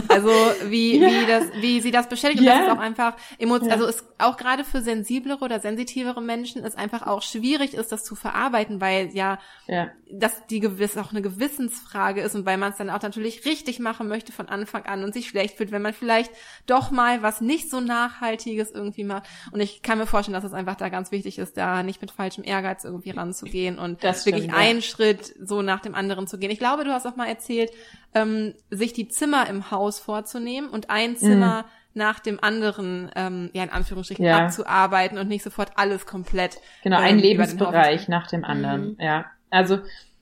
Also 0.10 0.30
wie, 0.66 0.98
ja. 0.98 1.08
wie 1.08 1.26
das, 1.26 1.44
wie 1.62 1.80
sie 1.80 1.92
das 1.92 2.10
beschädigt. 2.10 2.40
Und 2.40 2.46
ja. 2.46 2.58
das 2.58 2.68
ist 2.68 2.74
auch 2.74 2.80
einfach 2.80 3.16
emotional, 3.40 3.80
ja. 3.80 3.86
also 3.86 3.88
ist 3.88 4.06
auch 4.18 4.36
gerade 4.36 4.64
für 4.64 4.82
sensiblere 4.82 5.40
oder 5.40 5.60
sensitivere 5.60 6.22
Menschen 6.22 6.64
ist 6.64 6.78
einfach 6.78 7.08
auch 7.08 7.22
schwierig 7.22 7.74
ist, 7.74 7.92
das 7.92 8.04
zu 8.04 8.16
verarbeiten, 8.16 8.82
weil 8.82 9.10
ja, 9.14 9.40
ja. 9.68 9.90
das 10.12 10.46
die 10.48 10.60
gewiss 10.60 10.98
auch 10.98 11.12
eine 11.12 11.22
Gewissensfrage 11.22 12.22
ist 12.22 12.36
und 12.36 12.46
weil 12.46 12.58
man 12.58 12.72
es 12.72 12.78
dann 12.78 12.90
auch 12.90 13.02
natürlich 13.02 13.46
richtig 13.46 13.80
machen 13.80 14.08
möchte 14.08 14.32
von 14.32 14.50
Anfang 14.50 14.86
an 14.86 15.04
und 15.04 15.14
sich 15.14 15.30
schlecht 15.30 15.58
fühlt, 15.58 15.72
wenn 15.72 15.82
man 15.82 15.94
vielleicht 15.94 16.32
doch 16.66 16.92
mal 16.92 17.22
was 17.22 17.40
nicht 17.42 17.70
so 17.70 17.80
Nachhaltiges 17.80 18.72
irgendwie 18.72 19.04
macht. 19.04 19.24
Und 19.52 19.62
ich 19.62 19.82
kann 19.82 19.98
mir 19.98 20.08
vorstellen, 20.08 20.34
dass 20.34 20.44
es 20.44 20.54
einfach 20.54 20.76
da 20.76 20.90
ganz 20.90 21.12
wichtig 21.12 21.38
ist, 21.40 21.56
da 21.58 21.84
nicht 21.84 22.02
mit 22.02 22.12
falschem 22.12 22.44
Ehrgeiz 22.44 22.84
irgendwie 22.84 23.12
ranzugehen 23.12 23.80
und 23.80 24.04
das 24.04 24.26
wirklich 24.26 24.46
stimmt, 24.46 24.58
einen 24.58 24.82
Schritt 24.82 25.34
so 25.42 25.62
nach 25.62 25.80
dem 25.80 25.96
anderen 25.96 26.28
zu 26.28 26.38
gehen. 26.38 26.52
Ich 26.52 26.60
glaube, 26.60 26.84
du 26.84 26.92
hast 26.92 27.06
auch 27.06 27.16
mal 27.16 27.28
erzählt, 27.28 27.72
ähm, 28.14 28.54
sich 28.70 28.94
die 28.94 29.08
Zimmer 29.08 29.48
im 29.48 29.72
Haus 29.72 30.00
vorzunehmen 30.00 30.70
und 30.70 30.90
ein 30.90 31.16
Zimmer 31.16 31.64
mm. 31.64 31.98
nach 31.98 32.20
dem 32.20 32.44
anderen, 32.44 33.12
ähm, 33.16 33.50
ja 33.54 33.64
in 33.64 33.70
Anführungsstrichen, 33.70 34.26
ja. 34.26 34.46
abzuarbeiten 34.46 35.18
und 35.18 35.28
nicht 35.28 35.44
sofort 35.44 35.72
alles 35.76 36.06
komplett. 36.06 36.60
Genau, 36.84 36.98
ähm, 36.98 37.06
ein 37.06 37.20
Lebensbereich 37.20 38.08
nach 38.08 38.28
dem 38.28 38.44
anderen, 38.44 38.94
mm. 38.94 39.02
ja. 39.02 39.26
Also 39.50 39.80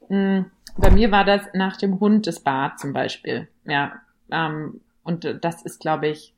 mh, 0.10 0.46
bei 0.78 0.92
mir 0.92 1.12
war 1.12 1.26
das 1.26 1.42
nach 1.54 1.78
dem 1.78 2.00
Hund 2.00 2.28
das 2.28 2.40
Bad 2.42 2.80
zum 2.80 2.94
Beispiel, 2.94 3.48
ja. 3.66 3.94
Ähm, 4.32 4.82
und 5.04 5.38
das 5.42 5.64
ist, 5.64 5.80
glaube 5.80 6.08
ich, 6.08 6.34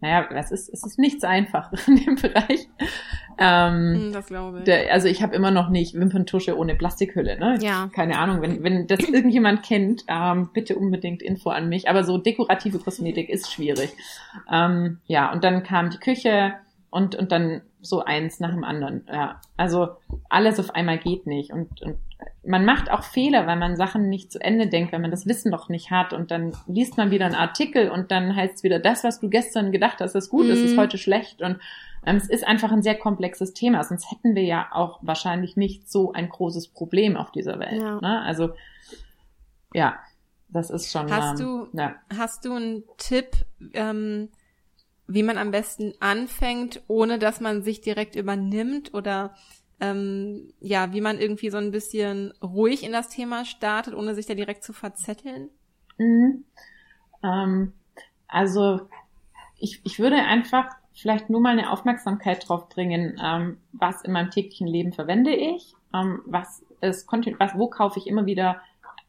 naja, 0.00 0.28
es 0.30 0.50
ist, 0.50 0.68
es 0.68 0.84
ist 0.84 0.98
nichts 0.98 1.24
einfach 1.24 1.72
in 1.86 1.96
dem 1.96 2.14
Bereich. 2.22 2.68
Ähm, 3.38 3.94
hm, 3.94 4.12
das 4.12 4.26
glaube 4.26 4.58
ich. 4.58 4.64
Der, 4.64 4.92
also 4.92 5.06
ich 5.06 5.22
habe 5.22 5.34
immer 5.34 5.50
noch 5.50 5.68
nicht 5.68 5.94
Wimperntusche 5.94 6.56
ohne 6.56 6.74
Plastikhülle. 6.74 7.38
Ne? 7.38 7.58
Ja. 7.60 7.88
Keine 7.94 8.18
Ahnung, 8.18 8.42
wenn, 8.42 8.62
wenn 8.64 8.86
das 8.86 9.00
irgendjemand 9.00 9.62
kennt, 9.62 10.04
ähm, 10.08 10.50
bitte 10.52 10.76
unbedingt 10.76 11.22
Info 11.22 11.50
an 11.50 11.68
mich. 11.68 11.88
Aber 11.88 12.04
so 12.04 12.18
dekorative 12.18 12.78
Kosmetik 12.78 13.28
ist 13.28 13.52
schwierig. 13.52 13.90
Ähm, 14.50 14.98
ja, 15.06 15.32
und 15.32 15.44
dann 15.44 15.62
kam 15.62 15.90
die 15.90 15.98
Küche 15.98 16.54
und, 16.90 17.14
und 17.14 17.30
dann 17.32 17.62
so 17.80 18.04
eins 18.04 18.40
nach 18.40 18.50
dem 18.50 18.64
anderen. 18.64 19.06
Ja, 19.10 19.40
also 19.56 19.96
alles 20.28 20.58
auf 20.58 20.74
einmal 20.74 20.98
geht 20.98 21.26
nicht. 21.26 21.52
Und, 21.52 21.80
und 21.82 21.98
man 22.44 22.64
macht 22.64 22.90
auch 22.90 23.04
Fehler, 23.04 23.46
weil 23.46 23.56
man 23.56 23.76
Sachen 23.76 24.08
nicht 24.08 24.32
zu 24.32 24.40
Ende 24.40 24.66
denkt, 24.66 24.92
wenn 24.92 25.00
man 25.00 25.10
das 25.10 25.26
Wissen 25.26 25.50
noch 25.50 25.68
nicht 25.68 25.90
hat 25.90 26.12
und 26.12 26.30
dann 26.30 26.56
liest 26.66 26.96
man 26.96 27.10
wieder 27.10 27.26
einen 27.26 27.34
Artikel 27.34 27.90
und 27.90 28.10
dann 28.10 28.34
heißt 28.34 28.56
es 28.56 28.62
wieder, 28.64 28.80
das, 28.80 29.04
was 29.04 29.20
du 29.20 29.28
gestern 29.28 29.70
gedacht 29.70 30.00
hast, 30.00 30.14
ist 30.14 30.30
gut, 30.30 30.46
mhm. 30.46 30.52
ist, 30.52 30.64
ist 30.64 30.78
heute 30.78 30.98
schlecht 30.98 31.42
und 31.42 31.58
es 32.16 32.28
ist 32.28 32.46
einfach 32.46 32.72
ein 32.72 32.82
sehr 32.82 32.96
komplexes 32.96 33.52
Thema, 33.52 33.84
sonst 33.84 34.10
hätten 34.10 34.34
wir 34.34 34.44
ja 34.44 34.68
auch 34.72 34.98
wahrscheinlich 35.02 35.56
nicht 35.56 35.90
so 35.90 36.12
ein 36.12 36.28
großes 36.28 36.68
Problem 36.68 37.16
auf 37.16 37.30
dieser 37.30 37.58
Welt. 37.58 37.80
Ja. 37.80 38.00
Ne? 38.00 38.22
Also 38.22 38.50
ja, 39.74 39.98
das 40.48 40.70
ist 40.70 40.90
schon. 40.90 41.10
Hast 41.10 41.40
ähm, 41.40 41.68
du, 41.72 41.78
ja. 41.78 41.94
hast 42.16 42.44
du 42.44 42.54
einen 42.54 42.84
Tipp, 42.96 43.32
ähm, 43.74 44.30
wie 45.06 45.22
man 45.22 45.38
am 45.38 45.50
besten 45.50 45.94
anfängt, 46.00 46.82
ohne 46.86 47.18
dass 47.18 47.40
man 47.40 47.62
sich 47.62 47.80
direkt 47.80 48.16
übernimmt 48.16 48.94
oder 48.94 49.34
ähm, 49.80 50.52
ja, 50.60 50.92
wie 50.92 51.00
man 51.00 51.18
irgendwie 51.18 51.50
so 51.50 51.58
ein 51.58 51.70
bisschen 51.70 52.32
ruhig 52.42 52.82
in 52.82 52.92
das 52.92 53.08
Thema 53.08 53.44
startet, 53.44 53.94
ohne 53.94 54.14
sich 54.14 54.26
da 54.26 54.34
direkt 54.34 54.64
zu 54.64 54.72
verzetteln? 54.72 55.50
Mhm. 55.98 56.44
Ähm, 57.22 57.72
also 58.26 58.88
ich, 59.58 59.80
ich 59.84 59.98
würde 59.98 60.16
einfach 60.16 60.66
vielleicht 61.00 61.30
nur 61.30 61.40
mal 61.40 61.50
eine 61.50 61.70
Aufmerksamkeit 61.70 62.48
drauf 62.48 62.68
bringen, 62.68 63.20
ähm, 63.24 63.58
was 63.72 64.02
in 64.02 64.12
meinem 64.12 64.30
täglichen 64.30 64.66
Leben 64.66 64.92
verwende 64.92 65.34
ich, 65.34 65.74
ähm, 65.94 66.20
was 66.26 66.64
ist, 66.80 67.06
was, 67.38 67.56
wo 67.56 67.68
kaufe 67.68 67.98
ich 67.98 68.06
immer 68.06 68.26
wieder. 68.26 68.60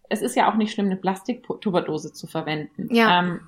Es 0.07 0.21
ist 0.21 0.35
ja 0.35 0.51
auch 0.51 0.55
nicht 0.55 0.73
schlimm, 0.73 0.87
eine 0.87 0.95
Plastiktuberdose 0.95 2.13
zu 2.13 2.27
verwenden, 2.27 2.93
ja. 2.93 3.19
ähm, 3.19 3.41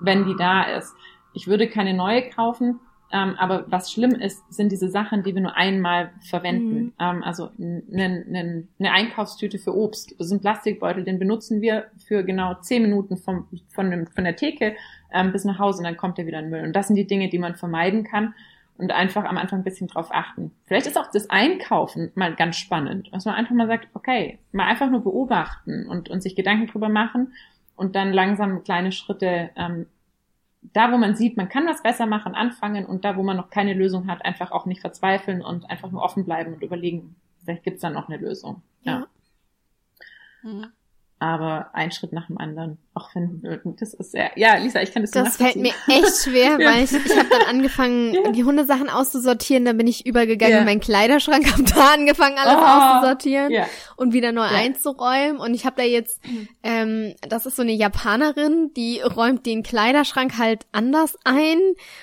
wenn 0.00 0.24
die 0.26 0.36
da 0.36 0.62
ist. 0.62 0.94
Ich 1.32 1.46
würde 1.46 1.68
keine 1.68 1.94
neue 1.94 2.28
kaufen, 2.30 2.80
ähm, 3.12 3.36
aber 3.38 3.64
was 3.68 3.92
schlimm 3.92 4.12
ist, 4.12 4.42
sind 4.52 4.72
diese 4.72 4.88
Sachen, 4.88 5.22
die 5.22 5.34
wir 5.34 5.42
nur 5.42 5.56
einmal 5.56 6.10
verwenden. 6.28 6.76
Mhm. 6.76 6.92
Ähm, 6.98 7.22
also 7.22 7.50
eine, 7.58 8.66
eine 8.78 8.92
Einkaufstüte 8.92 9.58
für 9.58 9.76
Obst. 9.76 10.14
Das 10.18 10.26
ist 10.26 10.32
ein 10.32 10.40
Plastikbeutel, 10.40 11.04
den 11.04 11.18
benutzen 11.18 11.60
wir 11.60 11.86
für 11.98 12.24
genau 12.24 12.54
zehn 12.60 12.82
Minuten 12.82 13.16
vom, 13.16 13.46
von, 13.68 13.90
dem, 13.90 14.06
von 14.06 14.24
der 14.24 14.36
Theke 14.36 14.74
ähm, 15.12 15.32
bis 15.32 15.44
nach 15.44 15.58
Hause 15.58 15.78
und 15.78 15.84
dann 15.84 15.96
kommt 15.96 16.18
er 16.18 16.26
wieder 16.26 16.40
in 16.40 16.50
Müll. 16.50 16.62
Und 16.62 16.74
das 16.74 16.88
sind 16.88 16.96
die 16.96 17.06
Dinge, 17.06 17.28
die 17.28 17.38
man 17.38 17.56
vermeiden 17.56 18.04
kann 18.04 18.34
und 18.78 18.92
einfach 18.92 19.24
am 19.24 19.38
Anfang 19.38 19.60
ein 19.60 19.64
bisschen 19.64 19.88
drauf 19.88 20.08
achten. 20.10 20.52
Vielleicht 20.64 20.86
ist 20.86 20.98
auch 20.98 21.10
das 21.10 21.30
Einkaufen 21.30 22.12
mal 22.14 22.34
ganz 22.34 22.56
spannend, 22.56 23.08
dass 23.12 23.24
man 23.24 23.34
einfach 23.34 23.54
mal 23.54 23.66
sagt, 23.66 23.88
okay, 23.94 24.38
mal 24.52 24.66
einfach 24.66 24.90
nur 24.90 25.02
beobachten 25.02 25.86
und, 25.86 26.08
und 26.08 26.22
sich 26.22 26.36
Gedanken 26.36 26.66
drüber 26.66 26.88
machen 26.88 27.32
und 27.74 27.96
dann 27.96 28.12
langsam 28.12 28.64
kleine 28.64 28.92
Schritte 28.92 29.50
ähm, 29.56 29.86
da, 30.72 30.92
wo 30.92 30.96
man 30.96 31.14
sieht, 31.14 31.36
man 31.36 31.48
kann 31.48 31.66
was 31.66 31.82
besser 31.82 32.06
machen, 32.06 32.34
anfangen 32.34 32.86
und 32.86 33.04
da, 33.04 33.16
wo 33.16 33.22
man 33.22 33.36
noch 33.36 33.50
keine 33.50 33.74
Lösung 33.74 34.08
hat, 34.08 34.24
einfach 34.24 34.50
auch 34.50 34.66
nicht 34.66 34.80
verzweifeln 34.80 35.42
und 35.42 35.68
einfach 35.70 35.90
nur 35.90 36.02
offen 36.02 36.24
bleiben 36.24 36.54
und 36.54 36.62
überlegen, 36.62 37.16
vielleicht 37.44 37.62
gibt's 37.62 37.82
dann 37.82 37.92
noch 37.92 38.08
eine 38.08 38.18
Lösung. 38.18 38.62
Ja. 38.82 39.06
ja. 40.42 40.68
Mhm 41.20 41.26
aber 41.36 41.70
ein 41.72 41.92
Schritt 41.92 42.12
nach 42.12 42.26
dem 42.26 42.36
anderen. 42.36 42.76
Auch 42.92 43.14
wenn 43.14 43.40
das 43.78 43.94
ist 43.94 44.12
sehr, 44.12 44.32
ja, 44.36 44.56
Lisa, 44.56 44.82
ich 44.82 44.92
kann 44.92 45.02
das 45.02 45.12
Das 45.12 45.36
fällt 45.36 45.56
mir 45.56 45.72
echt 45.88 46.24
schwer, 46.24 46.56
ja. 46.60 46.70
weil 46.70 46.84
ich, 46.84 46.92
ich 46.92 47.16
habe 47.16 47.28
dann 47.30 47.42
angefangen, 47.48 48.12
ja. 48.24 48.32
die 48.32 48.44
Hundesachen 48.44 48.90
auszusortieren, 48.90 49.64
dann 49.64 49.78
bin 49.78 49.86
ich 49.86 50.04
übergegangen 50.04 50.52
ja. 50.52 50.58
in 50.60 50.66
meinen 50.66 50.80
Kleiderschrank, 50.80 51.50
habe 51.50 51.62
da 51.62 51.94
angefangen, 51.94 52.36
alles 52.36 52.56
oh. 52.56 52.66
auszusortieren 52.66 53.50
ja. 53.50 53.66
und 53.96 54.12
wieder 54.12 54.32
neu 54.32 54.42
einzuräumen. 54.42 55.40
Und 55.40 55.54
ich 55.54 55.64
habe 55.64 55.76
da 55.76 55.84
jetzt, 55.84 56.20
ähm, 56.62 57.14
das 57.26 57.46
ist 57.46 57.56
so 57.56 57.62
eine 57.62 57.72
Japanerin, 57.72 58.72
die 58.76 59.00
räumt 59.00 59.46
den 59.46 59.62
Kleiderschrank 59.62 60.36
halt 60.36 60.66
anders 60.72 61.16
ein 61.24 61.58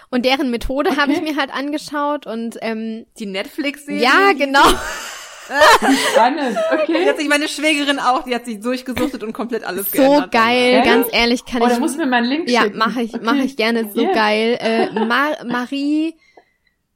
und 0.09 0.26
deren 0.26 0.49
Methode 0.49 0.89
okay. 0.89 0.99
habe 0.99 1.14
ich 1.14 1.22
mir 1.22 1.36
halt 1.36 1.53
angeschaut 1.53 2.26
und 2.26 2.57
ähm, 2.61 3.05
die 3.20 3.28
Netflix-Serie. 3.28 4.01
Ja, 4.01 4.34
genau. 4.34 4.64
Spannend, 6.12 6.58
okay. 6.72 7.06
Jetzt 7.06 7.22
ich 7.22 7.28
meine 7.28 7.48
Schwägerin 7.48 8.00
auch, 8.00 8.24
die 8.24 8.34
hat 8.34 8.46
sich 8.46 8.60
durchgesuchtet 8.60 9.24
und 9.24 9.34
komplett 9.34 9.64
alles 9.64 9.91
so 9.91 9.98
geändert. 9.98 10.34
So 10.34 10.39
geil, 10.39 10.82
dann. 10.84 10.84
ganz 10.84 11.08
ehrlich, 11.12 11.46
kann 11.46 11.62
oh, 11.62 11.66
ich. 11.66 11.74
Da 11.74 11.80
muss 11.80 11.98
mir 11.98 12.06
mal 12.06 12.18
einen 12.18 12.28
Link 12.28 12.50
ja, 12.50 12.62
schicken. 12.62 12.80
Ja, 12.80 12.88
mache 12.88 13.02
ich, 13.02 13.14
okay. 13.14 13.26
mache 13.26 13.39
ich 13.39 13.58
gerne, 13.58 13.89
so 13.94 14.02
yeah. 14.02 14.14
geil. 14.14 14.60
Äh, 14.64 14.91
Mar 15.06 15.38
Marie, 15.46 16.16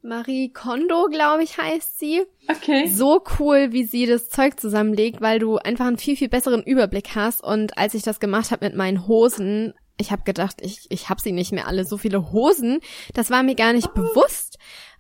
Marie 0.02 0.50
Kondo, 0.54 1.08
glaube 1.12 1.44
ich, 1.44 1.58
heißt 1.58 2.00
sie. 2.00 2.22
Okay. 2.48 2.88
So 2.88 3.22
cool, 3.40 3.72
wie 3.72 3.84
sie 3.84 4.06
das 4.06 4.30
Zeug 4.30 4.60
zusammenlegt, 4.60 5.22
weil 5.22 5.40
du 5.40 5.58
einfach 5.58 5.86
einen 5.86 5.98
viel, 5.98 6.16
viel 6.16 6.30
besseren 6.30 6.64
Überblick 6.64 7.10
hast. 7.16 7.44
Und 7.44 7.78
als 7.78 7.94
ich 7.94 8.04
das 8.04 8.20
gemacht 8.20 8.52
habe 8.52 8.66
mit 8.66 8.76
meinen 8.76 9.08
Hosen, 9.08 9.74
ich 9.98 10.12
habe 10.12 10.24
gedacht, 10.24 10.58
ich, 10.62 10.86
ich 10.90 11.10
habe 11.10 11.20
sie 11.20 11.32
nicht 11.32 11.52
mehr 11.52 11.68
alle, 11.68 11.84
so 11.84 11.98
viele 11.98 12.32
Hosen. 12.32 12.80
Das 13.14 13.30
war 13.30 13.44
mir 13.44 13.56
gar 13.56 13.74
nicht 13.74 13.90
oh. 13.90 13.94
bewusst. 13.96 14.47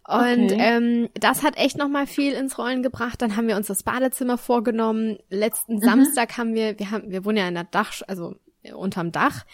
Und 0.07 0.51
okay. 0.51 0.57
ähm, 0.57 1.09
das 1.15 1.43
hat 1.43 1.57
echt 1.57 1.77
nochmal 1.77 2.07
viel 2.07 2.31
ins 2.33 2.57
Rollen 2.57 2.81
gebracht. 2.81 3.21
Dann 3.21 3.35
haben 3.35 3.47
wir 3.47 3.57
uns 3.57 3.67
das 3.67 3.83
Badezimmer 3.83 4.37
vorgenommen. 4.37 5.17
Letzten 5.29 5.75
mhm. 5.75 5.81
Samstag 5.81 6.37
haben 6.37 6.53
wir, 6.53 6.79
wir 6.79 6.91
haben, 6.91 7.11
wir 7.11 7.25
wohnen 7.25 7.37
ja 7.37 7.47
in 7.47 7.55
der 7.55 7.65
Dach, 7.65 7.91
also 8.07 8.35
unterm 8.73 9.11
Dach 9.11 9.45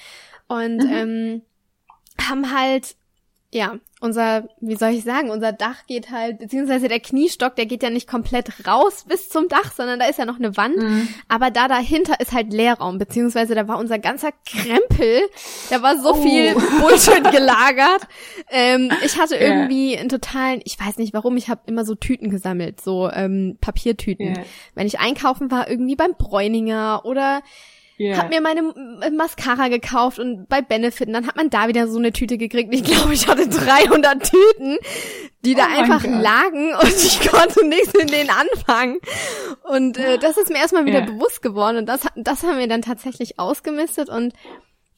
und 0.47 0.78
mhm. 0.78 0.91
ähm, 0.91 1.41
haben 2.22 2.56
halt 2.56 2.95
ja, 3.54 3.78
unser, 4.04 4.49
wie 4.60 4.76
soll 4.76 4.89
ich 4.89 5.06
sagen, 5.06 5.30
unser 5.30 5.54
Dach 5.54 5.88
geht 5.88 6.12
halt, 6.12 6.39
beziehungsweise 6.39 6.89
der 6.89 6.99
Kniestock, 6.99 7.56
der 7.56 7.66
geht 7.66 7.84
ja 7.84 7.89
nicht 7.89 8.06
komplett 8.06 8.68
raus 8.68 9.06
bis 9.08 9.30
zum 9.30 9.47
Dach, 9.47 9.72
sondern 9.74 9.97
da 9.97 10.08
ist 10.08 10.20
ja 10.20 10.26
noch 10.26 10.39
eine 10.39 10.58
Wand. 10.58 10.76
Mhm. 10.76 11.08
Aber 11.30 11.51
da 11.51 11.70
dahinter 11.70 12.20
ist 12.20 12.34
halt 12.34 12.51
Leerraum, 12.51 12.97
beziehungsweise 12.97 13.56
da 13.56 13.66
war 13.70 13.80
unser 13.80 13.99
ganzer 13.99 14.32
Krempel, 14.45 15.22
da 15.70 15.82
war 15.82 15.97
so 15.97 16.12
oh. 16.12 16.16
viel 16.16 16.54
Bullshit 16.82 17.24
gelagert. 17.32 18.01
Ähm, 18.49 18.91
ich 19.06 19.18
hatte 19.18 19.36
yeah. 19.36 19.47
irgendwie 19.47 19.97
einen 19.97 20.10
totalen, 20.10 20.60
ich 20.66 20.78
weiß 20.78 20.97
nicht 20.97 21.14
warum, 21.14 21.38
ich 21.38 21.47
habe 21.47 21.62
immer 21.68 21.86
so 21.86 21.95
Tüten 21.95 22.30
gesammelt, 22.30 22.82
so 22.82 23.10
ähm, 23.10 23.58
Papiertüten. 23.62 24.36
Yeah. 24.36 24.45
Wenn 24.76 24.86
ich 24.86 24.99
einkaufen 24.99 25.49
war, 25.49 25.70
irgendwie 25.70 25.95
beim 25.95 26.16
Bräuninger 26.18 27.06
oder 27.06 27.41
Yeah. 28.00 28.18
Hab 28.18 28.30
mir 28.30 28.41
meine 28.41 28.64
Mascara 29.12 29.68
gekauft 29.68 30.18
und 30.18 30.48
bei 30.50 30.62
Benefit, 30.62 31.08
und 31.08 31.14
dann 31.14 31.28
hat 31.28 31.36
man 31.36 31.50
da 31.50 31.68
wieder 31.68 31.88
so 31.88 32.00
eine 32.00 32.12
Tüte 32.12 32.38
gekriegt. 32.38 32.74
Ich 32.74 32.84
glaube, 32.84 33.14
ich 33.14 33.28
hatte 33.28 33.48
300 33.48 34.32
Tüten, 34.32 34.78
die 35.46 35.54
oh 35.54 35.58
da 35.58 35.68
einfach 35.68 36.04
lagen 36.04 36.74
und 36.82 36.96
ich 36.96 37.22
konnte 37.30 37.66
nichts 37.68 37.94
mit 37.94 38.12
denen 38.12 38.32
anfangen. 38.32 38.98
Und 39.64 39.98
äh, 39.98 40.18
das 40.18 40.38
ist 40.38 40.50
mir 40.50 40.58
erstmal 40.58 40.86
wieder 40.86 41.00
yeah. 41.02 41.12
bewusst 41.12 41.41
geworden 41.41 41.78
und 41.78 41.86
das, 41.86 42.02
das 42.16 42.44
haben 42.44 42.58
wir 42.58 42.68
dann 42.68 42.82
tatsächlich 42.82 43.39
ausgemistet 43.39 44.10
und 44.10 44.34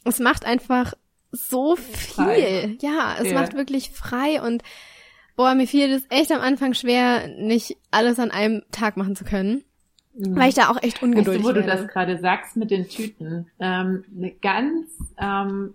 es 0.05 0.19
macht 0.19 0.45
einfach 0.45 0.93
so 1.31 1.75
viel. 1.75 2.13
Frei. 2.13 2.77
Ja, 2.81 3.15
es 3.19 3.25
yeah. 3.25 3.41
macht 3.41 3.55
wirklich 3.55 3.91
frei 3.91 4.41
und 4.41 4.63
boah, 5.35 5.53
mir 5.53 5.67
fiel 5.67 5.91
es 5.91 6.03
echt 6.09 6.31
am 6.31 6.41
Anfang 6.41 6.73
schwer, 6.73 7.27
nicht 7.27 7.77
alles 7.91 8.19
an 8.19 8.31
einem 8.31 8.63
Tag 8.71 8.95
machen 8.95 9.17
zu 9.17 9.25
können. 9.25 9.65
Mhm. 10.17 10.35
Weil 10.35 10.49
ich 10.49 10.55
da 10.55 10.69
auch 10.69 10.81
echt 10.81 11.01
ungeduldig 11.03 11.27
weißt 11.27 11.39
du, 11.39 11.43
wo 11.43 11.55
werde. 11.55 11.61
du 11.61 11.67
das 11.67 11.87
gerade 11.87 12.17
sagst 12.17 12.55
mit 12.55 12.71
den 12.71 12.87
Tüten. 12.87 13.47
Ähm, 13.59 14.05
eine 14.15 14.31
ganz, 14.31 14.87
ähm, 15.17 15.73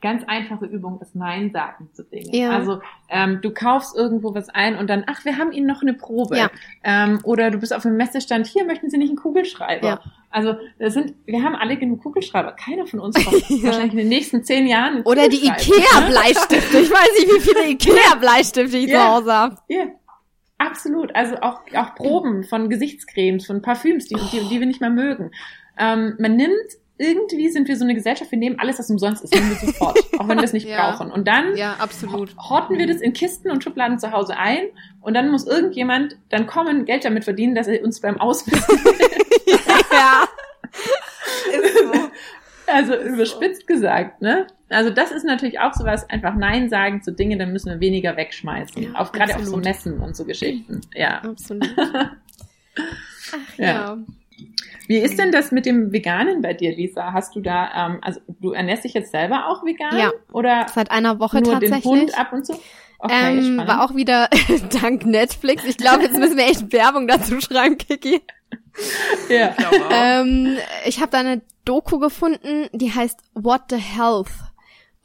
ganz 0.00 0.24
einfache 0.26 0.66
Übung 0.66 1.00
ist 1.00 1.14
Nein 1.14 1.52
sagen 1.52 1.88
zu 1.92 2.04
Dingen. 2.04 2.34
Ja. 2.34 2.50
Also 2.50 2.80
ähm, 3.08 3.40
du 3.42 3.50
kaufst 3.50 3.96
irgendwo 3.96 4.34
was 4.34 4.48
ein 4.48 4.76
und 4.76 4.88
dann, 4.88 5.04
ach, 5.06 5.24
wir 5.24 5.38
haben 5.38 5.52
Ihnen 5.52 5.66
noch 5.66 5.82
eine 5.82 5.94
Probe. 5.94 6.36
Ja. 6.36 6.50
Ähm, 6.84 7.20
oder 7.22 7.50
du 7.50 7.58
bist 7.58 7.72
auf 7.72 7.86
einem 7.86 7.96
Messestand, 7.96 8.46
hier 8.46 8.64
möchten 8.64 8.90
Sie 8.90 8.98
nicht 8.98 9.08
einen 9.08 9.18
Kugelschreiber. 9.18 9.86
Ja. 9.86 10.00
Also 10.30 10.56
das 10.78 10.92
sind, 10.92 11.14
wir 11.24 11.42
haben 11.42 11.54
alle 11.54 11.76
genug 11.76 12.02
Kugelschreiber. 12.02 12.52
Keiner 12.52 12.86
von 12.86 13.00
uns 13.00 13.14
braucht 13.24 13.48
ja. 13.48 13.62
wahrscheinlich 13.64 13.92
in 13.92 13.98
den 13.98 14.08
nächsten 14.08 14.44
zehn 14.44 14.66
Jahren. 14.66 15.02
Oder 15.02 15.28
die 15.28 15.46
Ikea-Bleistifte. 15.46 16.78
ich 16.82 16.90
weiß 16.90 17.08
nicht, 17.18 17.34
wie 17.34 17.40
viele 17.40 17.68
Ikea-Bleistifte 17.70 18.76
ich 18.76 18.88
ja. 18.88 18.98
zu 18.98 19.14
Hause 19.14 19.32
habe. 19.32 19.58
Ja. 19.68 19.86
Absolut. 20.58 21.14
Also 21.14 21.36
auch, 21.36 21.60
auch 21.74 21.94
Proben 21.94 22.44
von 22.44 22.70
Gesichtscremes, 22.70 23.46
von 23.46 23.62
Parfüms, 23.62 24.06
die, 24.06 24.16
die, 24.32 24.48
die 24.48 24.60
wir 24.60 24.66
nicht 24.66 24.80
mehr 24.80 24.90
mögen. 24.90 25.30
Ähm, 25.78 26.14
man 26.18 26.36
nimmt 26.36 26.76
irgendwie 26.98 27.50
sind 27.50 27.68
wir 27.68 27.76
so 27.76 27.84
eine 27.84 27.94
Gesellschaft, 27.94 28.30
wir 28.30 28.38
nehmen 28.38 28.58
alles, 28.58 28.78
was 28.78 28.88
umsonst 28.88 29.22
ist, 29.22 29.34
nehmen 29.34 29.50
wir 29.50 29.56
sofort, 29.56 29.98
auch 30.18 30.28
wenn 30.28 30.38
wir 30.38 30.44
es 30.44 30.52
nicht 30.52 30.66
ja. 30.66 30.90
brauchen. 30.90 31.10
Und 31.10 31.28
dann 31.28 31.56
ja, 31.56 31.74
absolut. 31.78 32.34
horten 32.38 32.78
wir 32.78 32.86
das 32.86 33.00
in 33.00 33.12
Kisten 33.12 33.50
und 33.50 33.62
Schubladen 33.62 33.98
zu 33.98 34.12
Hause 34.12 34.36
ein 34.38 34.68
und 35.02 35.14
dann 35.14 35.30
muss 35.30 35.46
irgendjemand 35.46 36.16
dann 36.30 36.46
kommen, 36.46 36.86
Geld 36.86 37.04
damit 37.04 37.24
verdienen, 37.24 37.54
dass 37.54 37.66
er 37.66 37.84
uns 37.84 38.00
beim 38.00 38.18
Ausmisten 38.18 38.78
ja. 39.92 40.28
Ist 41.52 41.78
so. 41.78 42.10
Also 42.66 42.96
überspitzt 42.96 43.66
gesagt, 43.66 44.22
ne? 44.22 44.46
Also 44.68 44.90
das 44.90 45.12
ist 45.12 45.24
natürlich 45.24 45.60
auch 45.60 45.74
sowas, 45.74 46.08
einfach 46.10 46.34
Nein 46.34 46.68
sagen 46.68 47.02
zu 47.02 47.12
Dingen, 47.12 47.38
dann 47.38 47.52
müssen 47.52 47.70
wir 47.70 47.80
weniger 47.80 48.16
wegschmeißen. 48.16 48.82
Ja, 48.82 48.92
auf, 48.94 49.12
gerade 49.12 49.36
auf 49.36 49.44
so 49.44 49.56
Messen 49.58 50.00
und 50.00 50.16
so 50.16 50.24
Geschichten. 50.24 50.80
Ja. 50.94 51.20
Absolut. 51.20 51.68
Ach 51.78 53.58
ja. 53.58 53.66
ja. 53.66 53.98
Wie 54.88 54.98
ist 54.98 55.18
denn 55.18 55.32
das 55.32 55.50
mit 55.50 55.66
dem 55.66 55.92
Veganen 55.92 56.42
bei 56.42 56.52
dir, 56.52 56.74
Lisa? 56.74 57.12
Hast 57.12 57.34
du 57.34 57.40
da, 57.40 57.86
ähm, 57.88 57.98
also 58.02 58.20
du 58.40 58.52
ernährst 58.52 58.84
dich 58.84 58.94
jetzt 58.94 59.10
selber 59.10 59.48
auch 59.48 59.64
vegan? 59.64 59.96
Ja. 59.98 60.12
Oder 60.32 60.66
seit 60.72 60.90
einer 60.90 61.18
Woche 61.18 61.40
nur 61.40 61.54
tatsächlich. 61.54 61.82
den 61.82 61.90
Hund 61.90 62.18
ab 62.18 62.32
und 62.32 62.46
zu? 62.46 62.54
Okay, 62.98 63.38
ähm, 63.38 63.58
war 63.58 63.84
auch 63.84 63.94
wieder 63.94 64.28
dank 64.80 65.04
Netflix. 65.04 65.64
Ich 65.64 65.76
glaube, 65.76 66.02
jetzt 66.02 66.18
müssen 66.18 66.36
wir 66.36 66.44
echt 66.44 66.72
Werbung 66.72 67.06
dazu 67.08 67.40
schreiben, 67.40 67.76
Kiki. 67.78 68.22
Ja. 69.28 69.54
ähm, 69.90 70.56
ich 70.86 71.00
habe 71.00 71.10
da 71.10 71.18
eine 71.18 71.42
Doku 71.64 71.98
gefunden, 71.98 72.68
die 72.72 72.92
heißt 72.92 73.18
What 73.34 73.62
the 73.70 73.76
Health. 73.76 74.30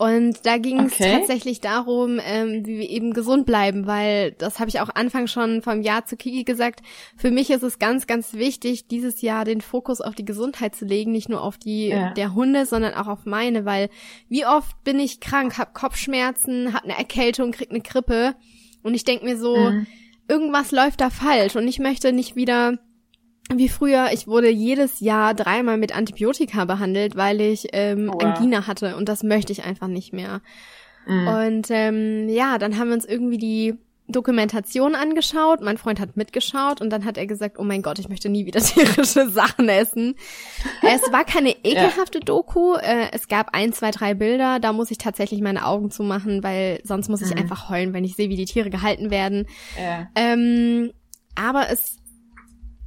Und 0.01 0.47
da 0.47 0.57
ging 0.57 0.79
es 0.79 0.93
okay. 0.93 1.11
tatsächlich 1.11 1.61
darum, 1.61 2.19
ähm, 2.25 2.65
wie 2.65 2.79
wir 2.79 2.89
eben 2.89 3.13
gesund 3.13 3.45
bleiben, 3.45 3.85
weil 3.85 4.31
das 4.31 4.59
habe 4.59 4.67
ich 4.67 4.79
auch 4.79 4.89
Anfang 4.95 5.27
schon 5.27 5.61
vom 5.61 5.83
Jahr 5.83 6.05
zu 6.05 6.17
Kiki 6.17 6.43
gesagt. 6.43 6.81
Für 7.15 7.29
mich 7.29 7.51
ist 7.51 7.61
es 7.61 7.77
ganz, 7.77 8.07
ganz 8.07 8.33
wichtig, 8.33 8.87
dieses 8.87 9.21
Jahr 9.21 9.45
den 9.45 9.61
Fokus 9.61 10.01
auf 10.01 10.15
die 10.15 10.25
Gesundheit 10.25 10.73
zu 10.73 10.85
legen, 10.85 11.11
nicht 11.11 11.29
nur 11.29 11.43
auf 11.43 11.59
die 11.59 11.89
ja. 11.89 12.15
der 12.15 12.33
Hunde, 12.33 12.65
sondern 12.65 12.95
auch 12.95 13.05
auf 13.05 13.25
meine, 13.25 13.63
weil 13.65 13.91
wie 14.27 14.43
oft 14.43 14.83
bin 14.83 14.99
ich 14.99 15.19
krank, 15.19 15.59
hab 15.59 15.75
Kopfschmerzen, 15.75 16.73
hab 16.73 16.83
eine 16.83 16.97
Erkältung, 16.97 17.51
krieg 17.51 17.69
eine 17.69 17.81
Grippe 17.81 18.33
und 18.81 18.95
ich 18.95 19.03
denk 19.03 19.21
mir 19.21 19.37
so, 19.37 19.55
mhm. 19.55 19.85
irgendwas 20.27 20.71
läuft 20.71 20.99
da 20.99 21.11
falsch 21.11 21.55
und 21.55 21.67
ich 21.67 21.77
möchte 21.77 22.11
nicht 22.11 22.35
wieder 22.35 22.79
wie 23.57 23.69
früher, 23.69 24.09
ich 24.13 24.27
wurde 24.27 24.49
jedes 24.49 24.99
Jahr 24.99 25.33
dreimal 25.33 25.77
mit 25.77 25.95
Antibiotika 25.95 26.65
behandelt, 26.65 27.15
weil 27.15 27.41
ich 27.41 27.67
ähm, 27.73 28.07
wow. 28.07 28.23
Angina 28.23 28.67
hatte 28.67 28.95
und 28.95 29.09
das 29.09 29.23
möchte 29.23 29.51
ich 29.51 29.63
einfach 29.63 29.87
nicht 29.87 30.13
mehr. 30.13 30.41
Mhm. 31.05 31.27
Und 31.27 31.67
ähm, 31.69 32.29
ja, 32.29 32.57
dann 32.57 32.77
haben 32.77 32.89
wir 32.89 32.95
uns 32.95 33.05
irgendwie 33.05 33.37
die 33.37 33.75
Dokumentation 34.11 34.95
angeschaut. 34.95 35.61
Mein 35.61 35.77
Freund 35.77 35.99
hat 35.99 36.17
mitgeschaut 36.17 36.81
und 36.81 36.89
dann 36.89 37.05
hat 37.05 37.17
er 37.17 37.25
gesagt, 37.25 37.57
oh 37.57 37.63
mein 37.63 37.81
Gott, 37.81 37.99
ich 37.99 38.09
möchte 38.09 38.29
nie 38.29 38.45
wieder 38.45 38.59
tierische 38.63 39.29
Sachen 39.29 39.69
essen. 39.69 40.15
Es 40.81 41.01
war 41.11 41.23
keine 41.23 41.51
ekelhafte 41.63 42.19
ja. 42.19 42.25
Doku. 42.25 42.75
Äh, 42.75 43.07
es 43.11 43.27
gab 43.27 43.55
ein, 43.55 43.73
zwei, 43.73 43.91
drei 43.91 44.13
Bilder. 44.13 44.59
Da 44.59 44.73
muss 44.73 44.91
ich 44.91 44.97
tatsächlich 44.97 45.41
meine 45.41 45.65
Augen 45.65 45.91
zumachen, 45.91 46.43
weil 46.43 46.81
sonst 46.83 47.09
muss 47.09 47.21
ich 47.21 47.31
mhm. 47.31 47.41
einfach 47.41 47.69
heulen, 47.69 47.93
wenn 47.93 48.03
ich 48.03 48.15
sehe, 48.15 48.29
wie 48.29 48.37
die 48.37 48.45
Tiere 48.45 48.69
gehalten 48.69 49.11
werden. 49.11 49.47
Ja. 49.79 50.07
Ähm, 50.15 50.91
aber 51.35 51.69
es, 51.69 51.97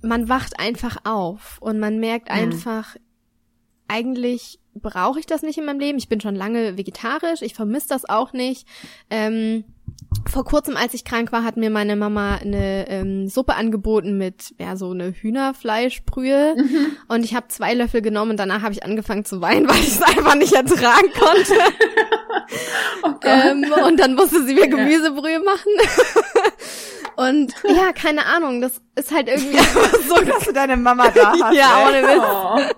man 0.05 0.29
wacht 0.29 0.61
einfach 0.61 0.99
auf 1.05 1.59
und 1.61 1.79
man 1.79 1.99
merkt 1.99 2.29
mhm. 2.29 2.35
einfach, 2.37 2.97
eigentlich 3.89 4.61
brauche 4.75 5.21
ich 5.21 5.27
das 5.27 5.43
nicht 5.43 5.59
in 5.59 5.65
meinem 5.65 5.81
Leben. 5.81 5.99
Ich 5.99 6.09
bin 6.09 6.21
schon 6.21 6.35
lange 6.35 6.77
vegetarisch. 6.77 7.43
Ich 7.43 7.55
vermisse 7.55 7.89
das 7.89 8.09
auch 8.09 8.33
nicht. 8.33 8.67
Ähm, 9.11 9.65
vor 10.29 10.45
kurzem, 10.45 10.77
als 10.77 10.95
ich 10.95 11.05
krank 11.05 11.33
war, 11.33 11.45
hat 11.45 11.57
mir 11.57 11.71
meine 11.71 11.97
Mama 11.97 12.37
eine 12.37 12.89
ähm, 12.89 13.29
Suppe 13.29 13.55
angeboten 13.55 14.17
mit 14.17 14.55
ja 14.59 14.77
so 14.77 14.91
eine 14.91 15.13
Hühnerfleischbrühe 15.13 16.55
mhm. 16.57 16.97
und 17.09 17.25
ich 17.25 17.35
habe 17.35 17.49
zwei 17.49 17.75
Löffel 17.75 18.01
genommen 18.03 18.33
und 18.33 18.37
danach 18.39 18.63
habe 18.63 18.73
ich 18.73 18.85
angefangen 18.85 19.25
zu 19.25 19.41
weinen, 19.41 19.69
weil 19.69 19.77
ich 19.77 19.89
es 19.89 20.03
einfach 20.03 20.35
nicht 20.35 20.53
ertragen 20.53 21.11
konnte. 21.19 21.55
oh 23.03 23.15
ähm, 23.23 23.67
und 23.87 24.01
dann 24.01 24.15
musste 24.15 24.45
sie 24.45 24.55
mir 24.55 24.69
Gemüsebrühe 24.69 25.41
machen. 25.41 25.73
Und 27.17 27.55
ja, 27.69 27.93
keine 27.93 28.27
Ahnung, 28.27 28.61
das 28.61 28.81
ist 28.95 29.13
halt 29.13 29.29
irgendwie 29.29 29.59
so, 30.09 30.17
dass 30.25 30.45
du 30.45 30.53
deine 30.53 30.77
Mama 30.77 31.11
da 31.11 31.33
hast. 31.41 31.55
ja, 31.55 31.87
ohne 31.87 32.03
Witz. 32.03 32.23
Oh. 32.23 32.75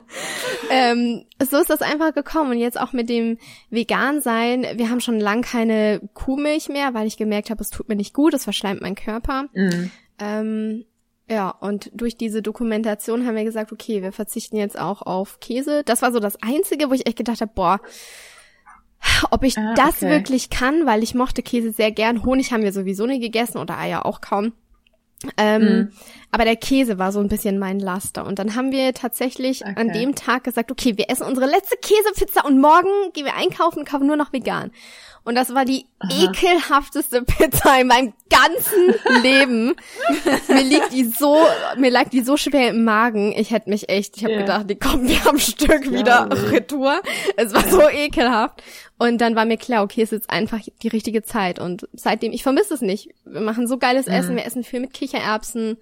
Ähm, 0.71 1.25
so 1.49 1.59
ist 1.59 1.71
das 1.71 1.83
einfach 1.83 2.15
gekommen 2.15 2.53
und 2.53 2.59
jetzt 2.59 2.81
auch 2.81 2.93
mit 2.93 3.09
dem 3.09 3.39
Vegan 3.71 4.21
sein. 4.21 4.67
Wir 4.75 4.91
haben 4.91 5.01
schon 5.01 5.21
lang 5.21 5.43
keine 5.43 6.01
Kuhmilch 6.15 6.69
mehr, 6.69 6.95
weil 6.95 7.07
ich 7.07 7.17
gemerkt 7.17 7.51
habe, 7.51 7.63
es 7.63 7.71
tut 7.71 7.89
mir 7.89 7.97
nicht 7.97 8.15
gut, 8.15 8.35
es 8.35 8.45
verschleimt 8.45 8.83
meinen 8.83 8.97
Körper. 8.97 9.47
Mhm. 9.55 9.91
Ähm, 10.19 10.85
ja, 11.29 11.51
und 11.51 11.91
durch 11.93 12.17
diese 12.17 12.41
Dokumentation 12.41 13.27
haben 13.27 13.35
wir 13.35 13.45
gesagt, 13.45 13.73
okay, 13.73 14.03
wir 14.03 14.13
verzichten 14.13 14.57
jetzt 14.57 14.79
auch 14.79 15.03
auf 15.03 15.41
Käse. 15.41 15.83
Das 15.85 16.03
war 16.03 16.13
so 16.13 16.21
das 16.21 16.41
Einzige, 16.41 16.89
wo 16.89 16.95
ich 16.95 17.07
echt 17.07 17.19
gedacht 17.19 17.41
habe, 17.41 17.51
boah, 17.55 17.81
ob 19.31 19.45
ich 19.45 19.57
ah, 19.59 19.75
das 19.75 20.03
okay. 20.03 20.11
wirklich 20.11 20.51
kann, 20.51 20.87
weil 20.87 21.03
ich 21.03 21.15
mochte 21.15 21.43
Käse 21.43 21.73
sehr 21.73 21.91
gern. 21.91 22.25
Honig 22.25 22.53
haben 22.53 22.63
wir 22.63 22.73
sowieso 22.73 23.07
nie 23.07 23.21
gegessen 23.21 23.59
oder 23.59 23.79
Eier 23.79 24.07
auch 24.07 24.21
kaum. 24.21 24.53
Ähm, 25.39 25.63
mhm. 25.63 25.93
Aber 26.31 26.45
der 26.45 26.57
Käse 26.57 26.99
war 26.99 27.11
so 27.11 27.21
ein 27.21 27.29
bisschen 27.29 27.59
mein 27.59 27.81
Laster. 27.81 28.27
Und 28.27 28.39
dann 28.39 28.55
haben 28.55 28.71
wir 28.73 28.93
tatsächlich 28.93 29.63
okay. 29.63 29.75
an 29.77 29.93
dem 29.93 30.15
Tag 30.15 30.45
gesagt, 30.45 30.71
okay, 30.71 30.97
wir 30.97 31.09
essen 31.09 31.27
unsere 31.27 31.47
letzte 31.47 31.77
Käsepizza 31.77 32.43
und 32.47 32.61
morgen 32.61 32.91
gehen 33.15 33.25
wir 33.25 33.35
einkaufen 33.35 33.81
und 33.81 33.89
kaufen 33.89 34.07
nur 34.07 34.17
noch 34.17 34.33
vegan. 34.33 34.71
Und 35.27 35.35
das 35.35 35.53
war 35.53 35.65
die 35.65 35.87
Aha. 35.99 36.09
ekelhafteste 36.25 37.23
Pizza 37.23 37.81
in 37.81 37.89
meinem 37.89 38.13
ganzen 38.31 38.95
Leben. 39.23 39.75
mir 40.49 40.63
liegt 40.63 40.93
die 40.93 41.03
so, 41.03 41.45
mir 41.77 41.91
lag 41.91 42.11
die 42.11 42.23
so 42.23 42.37
schwer 42.37 42.71
im 42.71 42.85
Magen. 42.85 43.33
Ich 43.37 43.51
hätte 43.51 43.69
mich 43.69 43.89
echt, 43.89 44.17
ich 44.17 44.23
habe 44.23 44.35
yeah. 44.35 44.43
gedacht, 44.43 44.71
die 44.71 44.77
kommen 44.77 45.03
mir 45.05 45.19
am 45.27 45.41
Stück 45.41 45.91
wieder 45.91 46.29
ja, 46.31 46.49
retour. 46.51 47.03
Es 47.37 47.53
war 47.53 47.69
so 47.69 47.89
ekelhaft. 47.89 48.63
Und 48.99 49.21
dann 49.21 49.35
war 49.35 49.47
mir 49.47 49.57
klar, 49.57 49.83
okay, 49.83 50.03
es 50.03 50.13
ist 50.13 50.19
jetzt 50.19 50.31
einfach 50.31 50.61
die 50.81 50.89
richtige 50.89 51.25
Zeit. 51.25 51.59
Und 51.59 51.89
seitdem, 51.93 52.33
ich 52.33 52.45
vermisse 52.45 52.75
es 52.75 52.81
nicht. 52.81 53.11
Wir 53.25 53.41
machen 53.41 53.67
so 53.67 53.79
geiles 53.79 54.07
mhm. 54.07 54.13
Essen, 54.13 54.37
wir 54.37 54.47
essen 54.47 54.63
viel 54.63 54.79
mit 54.79 54.93
Kichererbsen 54.93 55.77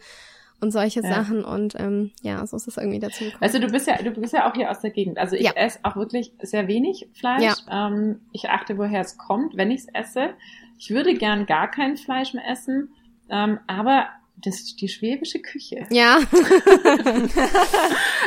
und 0.60 0.70
solche 0.70 1.02
ja. 1.02 1.08
Sachen 1.08 1.44
und 1.44 1.74
ähm, 1.78 2.10
ja, 2.22 2.46
so 2.46 2.56
ist 2.56 2.66
es 2.66 2.76
irgendwie 2.76 2.98
dazu 2.98 3.24
gekommen. 3.24 3.42
Also 3.42 3.58
du 3.58 3.68
bist 3.68 3.86
ja, 3.86 3.96
du 4.02 4.10
bist 4.12 4.32
ja 4.32 4.48
auch 4.48 4.54
hier 4.54 4.70
aus 4.70 4.80
der 4.80 4.90
Gegend. 4.90 5.18
Also 5.18 5.36
ich 5.36 5.42
ja. 5.42 5.52
esse 5.54 5.78
auch 5.82 5.96
wirklich 5.96 6.32
sehr 6.40 6.68
wenig 6.68 7.08
Fleisch. 7.12 7.42
Ja. 7.68 7.88
Ähm, 7.88 8.20
ich 8.32 8.48
achte, 8.48 8.78
woher 8.78 9.00
es 9.00 9.18
kommt, 9.18 9.56
wenn 9.56 9.70
ich 9.70 9.80
es 9.80 9.88
esse. 9.92 10.30
Ich 10.78 10.90
würde 10.90 11.14
gern 11.14 11.46
gar 11.46 11.70
kein 11.70 11.96
Fleisch 11.96 12.34
mehr 12.34 12.48
essen, 12.48 12.94
ähm, 13.28 13.58
aber 13.66 14.06
das 14.36 14.56
ist 14.56 14.80
die 14.80 14.88
schwäbische 14.88 15.40
Küche. 15.40 15.86
Ja. 15.90 16.16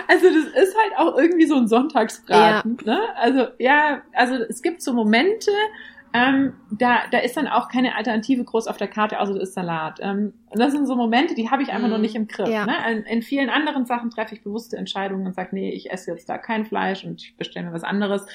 also 0.07 0.27
das 0.27 0.45
ist 0.63 0.75
halt 0.77 0.97
auch 0.97 1.17
irgendwie 1.17 1.45
so 1.45 1.55
ein 1.55 1.67
Sonntagsbraten. 1.67 2.77
Ja. 2.85 2.93
Ne? 2.93 3.01
Also 3.15 3.47
ja, 3.59 4.01
also 4.13 4.35
es 4.35 4.61
gibt 4.61 4.81
so 4.81 4.93
Momente, 4.93 5.51
ähm, 6.17 6.53
da, 6.71 6.99
da 7.11 7.19
ist 7.19 7.37
dann 7.37 7.47
auch 7.47 7.69
keine 7.69 7.95
Alternative 7.95 8.43
groß 8.43 8.67
auf 8.67 8.77
der 8.77 8.87
Karte, 8.87 9.19
außer 9.19 9.33
das 9.33 9.49
ist 9.49 9.53
Salat. 9.53 9.99
Ähm, 10.01 10.33
und 10.49 10.59
das 10.59 10.71
sind 10.71 10.87
so 10.87 10.95
Momente, 10.95 11.35
die 11.35 11.49
habe 11.49 11.61
ich 11.61 11.69
einfach 11.69 11.87
mm. 11.87 11.91
noch 11.91 11.97
mhm. 11.97 12.03
nicht 12.03 12.15
im 12.15 12.27
Griff. 12.27 12.49
Ja. 12.49 12.65
Ne? 12.65 12.73
In, 12.89 13.03
in, 13.03 13.21
vielen 13.21 13.49
anderen 13.49 13.85
Sachen 13.85 14.09
treffe 14.09 14.33
ich 14.33 14.43
bewusste 14.43 14.77
Entscheidungen 14.77 15.27
und 15.27 15.35
sage, 15.35 15.49
nee, 15.51 15.71
ich 15.71 15.91
esse 15.91 16.11
jetzt 16.11 16.29
da 16.29 16.37
kein 16.37 16.65
Fleisch 16.65 17.03
und 17.03 17.21
ich 17.21 17.35
bestelle 17.35 17.67
mir 17.67 17.73
was 17.73 17.83
anderes. 17.83 18.25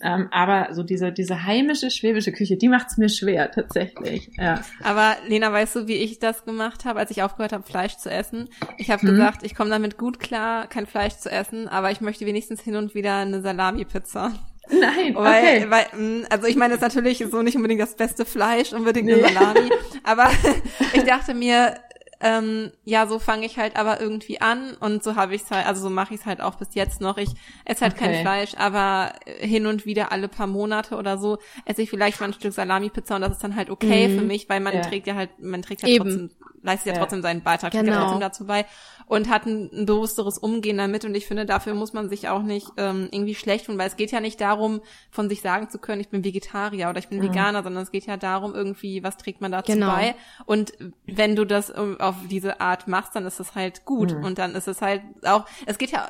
Ähm, 0.00 0.28
aber 0.30 0.72
so 0.74 0.82
diese, 0.82 1.12
diese 1.12 1.44
heimische 1.44 1.90
schwäbische 1.90 2.32
Küche, 2.32 2.56
die 2.56 2.68
macht's 2.68 2.96
mir 2.96 3.08
schwer, 3.08 3.50
tatsächlich. 3.50 4.30
Ja. 4.36 4.62
Aber 4.82 5.16
Lena, 5.26 5.52
weißt 5.52 5.76
du, 5.76 5.86
wie 5.88 5.96
ich 5.96 6.18
das 6.18 6.44
gemacht 6.44 6.84
habe, 6.84 7.00
als 7.00 7.10
ich 7.10 7.22
aufgehört 7.22 7.52
habe, 7.52 7.64
Fleisch 7.64 7.96
zu 7.96 8.10
essen? 8.10 8.48
Ich 8.78 8.90
habe 8.90 9.06
mhm. 9.06 9.10
gesagt, 9.10 9.42
ich 9.42 9.54
komme 9.54 9.70
damit 9.70 9.98
gut 9.98 10.20
klar, 10.20 10.66
kein 10.68 10.86
Fleisch 10.86 11.16
zu 11.16 11.30
essen, 11.30 11.68
aber 11.68 11.90
ich 11.90 12.00
möchte 12.00 12.26
wenigstens 12.26 12.62
hin 12.62 12.76
und 12.76 12.94
wieder 12.94 13.16
eine 13.16 13.42
Salami-Pizza. 13.42 14.32
Nein, 14.70 15.14
weil, 15.14 15.42
okay. 15.42 15.66
Weil, 15.70 15.86
mm, 15.98 16.26
also 16.30 16.46
ich 16.46 16.56
meine, 16.56 16.74
das 16.76 16.82
ist 16.82 16.94
natürlich 16.94 17.24
so 17.30 17.42
nicht 17.42 17.56
unbedingt 17.56 17.80
das 17.80 17.94
beste 17.94 18.24
Fleisch, 18.24 18.72
unbedingt 18.72 19.06
nee. 19.06 19.22
eine 19.22 19.32
Salami, 19.32 19.70
aber 20.02 20.30
ich 20.92 21.04
dachte 21.04 21.34
mir, 21.34 21.74
ähm, 22.20 22.72
ja, 22.84 23.06
so 23.06 23.18
fange 23.18 23.46
ich 23.46 23.58
halt 23.58 23.76
aber 23.76 24.00
irgendwie 24.00 24.40
an 24.40 24.74
und 24.80 25.04
so 25.04 25.14
habe 25.14 25.34
ich 25.34 25.42
es 25.42 25.50
halt, 25.50 25.66
also 25.66 25.82
so 25.82 25.90
mache 25.90 26.14
ich 26.14 26.20
es 26.20 26.26
halt 26.26 26.40
auch 26.40 26.56
bis 26.56 26.74
jetzt 26.74 27.00
noch. 27.00 27.16
Ich 27.16 27.30
esse 27.64 27.82
halt 27.82 27.94
okay. 27.94 28.06
kein 28.06 28.22
Fleisch, 28.22 28.54
aber 28.56 29.12
hin 29.38 29.66
und 29.66 29.86
wieder 29.86 30.10
alle 30.10 30.26
paar 30.26 30.48
Monate 30.48 30.96
oder 30.96 31.16
so 31.18 31.38
esse 31.64 31.82
ich 31.82 31.90
vielleicht 31.90 32.18
mal 32.20 32.26
ein 32.26 32.32
Stück 32.32 32.52
Salami-Pizza 32.52 33.16
und 33.16 33.22
das 33.22 33.32
ist 33.32 33.44
dann 33.44 33.54
halt 33.54 33.70
okay 33.70 34.08
mhm. 34.08 34.18
für 34.18 34.24
mich, 34.24 34.48
weil 34.48 34.60
man 34.60 34.74
ja. 34.74 34.80
trägt 34.80 35.06
ja 35.06 35.14
halt, 35.14 35.30
man 35.38 35.62
trägt 35.62 35.82
ja 35.82 35.88
Eben. 35.88 36.04
trotzdem, 36.04 36.30
leistet 36.62 36.88
ja, 36.88 36.92
ja 36.94 36.98
trotzdem 37.00 37.22
seinen 37.22 37.42
Beitrag, 37.42 37.72
genau. 37.72 37.92
ja 37.92 38.00
trotzdem 38.00 38.20
dazu 38.20 38.46
bei 38.46 38.66
und 39.06 39.28
hat 39.28 39.46
ein, 39.46 39.70
ein, 39.72 39.86
bewussteres 39.86 40.38
Umgehen 40.38 40.78
damit. 40.78 41.04
Und 41.04 41.14
ich 41.14 41.26
finde, 41.26 41.46
dafür 41.46 41.74
muss 41.74 41.92
man 41.92 42.08
sich 42.08 42.28
auch 42.28 42.42
nicht 42.42 42.68
ähm, 42.76 43.08
irgendwie 43.10 43.34
schlecht 43.34 43.66
tun, 43.66 43.78
weil 43.78 43.88
es 43.88 43.96
geht 43.96 44.12
ja 44.12 44.20
nicht 44.20 44.40
darum, 44.40 44.80
von 45.10 45.28
sich 45.28 45.40
sagen 45.40 45.70
zu 45.70 45.78
können, 45.78 46.00
ich 46.00 46.08
bin 46.08 46.24
Vegetarier 46.24 46.90
oder 46.90 46.98
ich 46.98 47.08
bin 47.08 47.18
mhm. 47.18 47.24
Veganer, 47.24 47.62
sondern 47.62 47.82
es 47.82 47.90
geht 47.90 48.06
ja 48.06 48.16
darum, 48.16 48.54
irgendwie, 48.54 49.02
was 49.02 49.16
trägt 49.16 49.40
man 49.40 49.50
dazu 49.50 49.72
genau. 49.72 49.92
bei. 49.92 50.14
Und 50.44 50.72
wenn 51.06 51.36
du 51.36 51.44
das 51.44 51.72
ähm, 51.74 51.98
auf 52.00 52.16
diese 52.30 52.60
Art 52.60 52.86
machst, 52.86 53.16
dann 53.16 53.24
ist 53.24 53.40
es 53.40 53.54
halt 53.54 53.84
gut. 53.84 54.14
Mhm. 54.14 54.24
Und 54.24 54.38
dann 54.38 54.54
ist 54.54 54.68
es 54.68 54.82
halt 54.82 55.02
auch, 55.24 55.46
es 55.66 55.78
geht 55.78 55.90
ja 55.90 56.06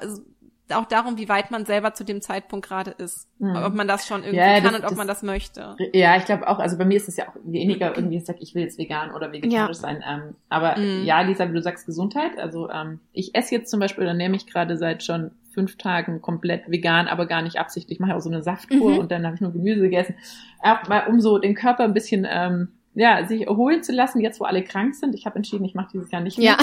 auch 0.75 0.87
darum, 0.87 1.19
wie 1.19 1.29
weit 1.29 1.51
man 1.51 1.65
selber 1.65 1.95
zu 1.95 2.05
dem 2.05 2.21
Zeitpunkt 2.21 2.67
gerade 2.67 2.91
ist. 2.93 3.29
Mhm. 3.39 3.57
Ob 3.57 3.75
man 3.75 3.89
das 3.89 4.07
schon 4.07 4.23
irgendwie 4.23 4.37
ja, 4.37 4.61
kann 4.61 4.75
und 4.75 4.83
ob 4.83 4.91
das, 4.91 4.97
man 4.97 5.07
das 5.07 5.23
möchte. 5.23 5.77
Ja, 5.93 6.17
ich 6.17 6.25
glaube 6.25 6.49
auch, 6.49 6.59
also 6.59 6.77
bei 6.79 6.85
mir 6.85 6.97
ist 6.97 7.09
es 7.09 7.17
ja 7.17 7.29
auch 7.29 7.37
weniger 7.45 7.97
irgendwie, 7.97 8.17
ich 8.17 8.25
sag, 8.25 8.37
ich 8.41 8.55
will 8.55 8.63
jetzt 8.63 8.79
vegan 8.79 9.13
oder 9.13 9.33
vegetarisch 9.33 9.77
ja. 9.77 9.81
sein. 9.81 10.05
Ähm, 10.09 10.35
aber 10.49 10.79
mhm. 10.79 11.05
ja, 11.05 11.21
Lisa, 11.23 11.49
wie 11.49 11.55
du 11.55 11.63
sagst, 11.63 11.87
Gesundheit. 11.87 12.39
Also 12.39 12.71
ähm, 12.71 13.01
ich 13.13 13.35
esse 13.35 13.55
jetzt 13.55 13.71
zum 13.71 13.81
Beispiel 13.81 14.05
oder 14.05 14.15
nehme 14.15 14.37
ich 14.37 14.47
gerade 14.47 14.77
seit 14.77 15.03
schon 15.03 15.31
fünf 15.53 15.77
Tagen 15.77 16.21
komplett 16.23 16.71
vegan, 16.71 17.09
aber 17.09 17.27
gar 17.27 17.43
nicht 17.43 17.59
absichtlich. 17.59 17.97
Ich 17.97 18.01
mache 18.01 18.15
auch 18.15 18.21
so 18.21 18.31
eine 18.31 18.43
Saftkur 18.43 18.93
mhm. 18.93 18.99
und 18.99 19.11
dann 19.11 19.25
habe 19.25 19.35
ich 19.35 19.41
nur 19.41 19.53
Gemüse 19.53 19.81
gegessen. 19.81 20.15
Auch 20.63 20.87
mal, 20.89 21.07
um 21.09 21.21
so 21.21 21.39
den 21.39 21.55
Körper 21.55 21.85
ein 21.85 21.95
bisschen 21.95 22.27
ähm, 22.31 22.69
ja, 22.99 23.25
sich 23.27 23.47
erholen 23.47 23.85
zu 23.85 23.93
lassen, 23.93 24.21
jetzt 24.21 24.41
wo 24.41 24.45
alle 24.45 24.65
krank 24.65 24.95
sind. 24.95 25.15
Ich 25.15 25.25
habe 25.25 25.37
entschieden, 25.37 25.65
ich 25.65 25.75
mache 25.75 25.91
dieses 25.93 26.11
Jahr 26.11 26.21
nicht 26.21 26.37
mehr. 26.37 26.57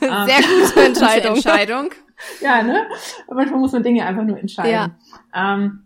Ja, 0.00 0.26
sehr 0.26 0.42
gute 0.66 0.84
Entscheidung. 0.84 1.36
Entscheidung. 1.36 1.90
ja, 2.42 2.62
ne? 2.62 2.86
Manchmal 3.32 3.60
muss 3.60 3.72
man 3.72 3.82
Dinge 3.82 4.04
einfach 4.04 4.24
nur 4.24 4.38
entscheiden. 4.38 4.94
Ja. 5.34 5.58
Ähm, 5.58 5.84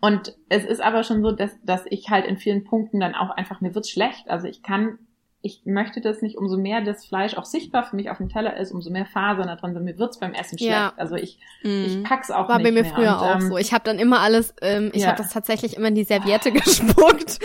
und 0.00 0.36
es 0.48 0.64
ist 0.64 0.80
aber 0.80 1.04
schon 1.04 1.22
so, 1.22 1.30
dass, 1.30 1.56
dass 1.62 1.84
ich 1.88 2.10
halt 2.10 2.26
in 2.26 2.36
vielen 2.36 2.64
Punkten 2.64 2.98
dann 2.98 3.14
auch 3.14 3.30
einfach, 3.30 3.60
mir 3.60 3.76
wird 3.76 3.88
schlecht. 3.88 4.28
Also 4.28 4.48
ich 4.48 4.62
kann 4.62 4.98
ich 5.42 5.62
möchte 5.64 6.00
das 6.00 6.22
nicht, 6.22 6.38
umso 6.38 6.56
mehr 6.56 6.80
das 6.82 7.04
Fleisch 7.04 7.36
auch 7.36 7.44
sichtbar 7.44 7.82
für 7.82 7.96
mich 7.96 8.10
auf 8.10 8.18
dem 8.18 8.28
Teller 8.28 8.56
ist, 8.56 8.70
umso 8.70 8.90
mehr 8.90 9.06
Fasern 9.06 9.48
da 9.48 9.56
drin 9.56 9.74
sind. 9.74 9.84
Mir 9.84 9.98
wird's 9.98 10.18
beim 10.18 10.34
Essen 10.34 10.56
schlecht. 10.56 10.72
Ja. 10.72 10.92
Also 10.96 11.16
ich, 11.16 11.38
mm. 11.64 11.84
ich 11.84 12.04
pack's 12.04 12.30
auch 12.30 12.48
War 12.48 12.58
nicht 12.58 12.66
bei 12.66 12.72
mir 12.72 12.82
mehr. 12.82 12.94
früher 12.94 13.10
und, 13.10 13.14
auch 13.16 13.34
ähm, 13.34 13.48
so. 13.48 13.58
Ich 13.58 13.72
habe 13.72 13.82
dann 13.82 13.98
immer 13.98 14.20
alles, 14.20 14.54
ähm, 14.62 14.90
ich 14.94 15.02
ja. 15.02 15.08
habe 15.08 15.18
das 15.18 15.32
tatsächlich 15.32 15.76
immer 15.76 15.88
in 15.88 15.96
die 15.96 16.04
Serviette 16.04 16.52
gespuckt. 16.52 17.40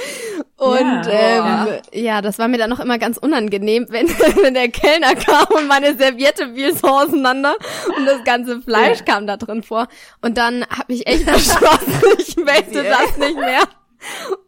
Und 0.57 1.05
ja. 1.05 1.67
ähm, 1.67 1.81
ja, 1.91 2.21
das 2.21 2.37
war 2.37 2.47
mir 2.47 2.59
dann 2.59 2.69
noch 2.69 2.79
immer 2.79 2.99
ganz 2.99 3.17
unangenehm, 3.17 3.87
wenn, 3.89 4.07
wenn 4.07 4.53
der 4.53 4.69
Kellner 4.69 5.15
kam 5.15 5.47
und 5.57 5.67
meine 5.67 5.95
Serviette 5.95 6.53
fiel 6.53 6.75
so 6.75 6.87
auseinander 6.87 7.55
und 7.97 8.05
das 8.05 8.23
ganze 8.23 8.61
Fleisch 8.61 8.99
ja. 8.99 9.05
kam 9.05 9.25
da 9.25 9.37
drin 9.37 9.63
vor. 9.63 9.87
Und 10.21 10.37
dann 10.37 10.65
habe 10.69 10.93
ich 10.93 11.07
echt 11.07 11.25
beschlossen, 11.31 12.03
ich 12.19 12.35
möchte 12.37 12.83
das 12.83 13.17
nicht 13.17 13.39
mehr. 13.39 13.61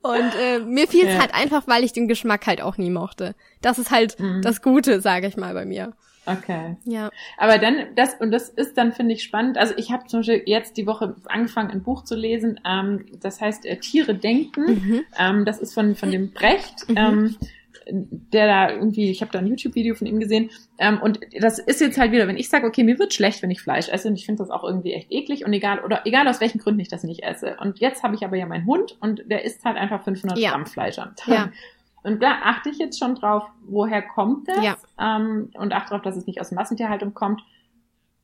Und 0.01 0.31
äh, 0.39 0.59
mir 0.59 0.87
fiel 0.87 1.05
es 1.05 1.13
ja. 1.13 1.19
halt 1.19 1.33
einfach, 1.33 1.67
weil 1.67 1.83
ich 1.83 1.93
den 1.93 2.07
Geschmack 2.07 2.47
halt 2.47 2.61
auch 2.61 2.77
nie 2.77 2.89
mochte. 2.89 3.35
Das 3.61 3.77
ist 3.77 3.91
halt 3.91 4.19
mhm. 4.19 4.41
das 4.41 4.61
Gute, 4.61 5.01
sage 5.01 5.27
ich 5.27 5.37
mal 5.37 5.53
bei 5.53 5.65
mir. 5.65 5.93
Okay. 6.25 6.75
Ja. 6.83 7.09
Aber 7.37 7.57
dann, 7.57 7.95
das, 7.95 8.15
und 8.19 8.31
das 8.31 8.49
ist 8.49 8.77
dann, 8.77 8.93
finde 8.93 9.13
ich, 9.13 9.23
spannend. 9.23 9.57
Also 9.57 9.73
ich 9.77 9.91
habe 9.91 10.05
zum 10.07 10.19
Beispiel 10.19 10.43
jetzt 10.45 10.77
die 10.77 10.85
Woche 10.85 11.15
angefangen, 11.25 11.71
ein 11.71 11.81
Buch 11.81 12.03
zu 12.03 12.15
lesen, 12.15 12.59
ähm, 12.65 13.05
das 13.19 13.41
heißt 13.41 13.65
äh, 13.65 13.77
Tiere 13.77 14.13
denken. 14.13 14.65
Mhm. 14.65 15.01
Ähm, 15.17 15.45
das 15.45 15.59
ist 15.59 15.73
von, 15.73 15.95
von 15.95 16.11
dem 16.11 16.31
Brecht. 16.31 16.87
Mhm. 16.87 16.97
Ähm, 16.97 17.35
der 17.91 18.47
da 18.47 18.71
irgendwie, 18.71 19.09
ich 19.09 19.21
habe 19.21 19.31
da 19.31 19.39
ein 19.39 19.47
YouTube-Video 19.47 19.95
von 19.95 20.07
ihm 20.07 20.19
gesehen, 20.19 20.49
ähm, 20.77 20.99
und 21.01 21.19
das 21.39 21.59
ist 21.59 21.81
jetzt 21.81 21.97
halt 21.97 22.11
wieder, 22.11 22.27
wenn 22.27 22.37
ich 22.37 22.49
sage, 22.49 22.67
okay, 22.67 22.83
mir 22.83 22.99
wird 22.99 23.13
schlecht, 23.13 23.41
wenn 23.41 23.51
ich 23.51 23.61
Fleisch 23.61 23.89
esse, 23.89 24.07
und 24.07 24.15
ich 24.15 24.25
finde 24.25 24.43
das 24.43 24.49
auch 24.49 24.63
irgendwie 24.63 24.93
echt 24.93 25.11
eklig 25.11 25.45
und 25.45 25.53
egal, 25.53 25.83
oder 25.83 26.05
egal 26.05 26.27
aus 26.27 26.41
welchen 26.41 26.59
Gründen 26.59 26.79
ich 26.79 26.89
das 26.89 27.03
nicht 27.03 27.23
esse. 27.23 27.57
Und 27.61 27.79
jetzt 27.79 28.03
habe 28.03 28.15
ich 28.15 28.23
aber 28.23 28.37
ja 28.37 28.45
meinen 28.45 28.65
Hund 28.65 28.97
und 29.01 29.23
der 29.25 29.45
isst 29.45 29.63
halt 29.65 29.77
einfach 29.77 30.03
500 30.03 30.37
ja. 30.37 30.51
Gramm 30.51 30.65
Fleisch 30.65 30.99
am 30.99 31.15
Tag. 31.15 31.33
Ja. 31.33 31.51
Und 32.03 32.23
da 32.23 32.39
achte 32.43 32.69
ich 32.69 32.77
jetzt 32.77 32.97
schon 32.97 33.15
drauf, 33.15 33.43
woher 33.67 34.01
kommt 34.01 34.47
das? 34.47 34.63
Ja. 34.63 34.77
Ähm, 34.99 35.51
und 35.55 35.73
achte 35.73 35.89
darauf, 35.89 36.03
dass 36.03 36.15
es 36.15 36.25
nicht 36.27 36.39
aus 36.39 36.51
Massentierhaltung 36.51 37.13
kommt. 37.13 37.41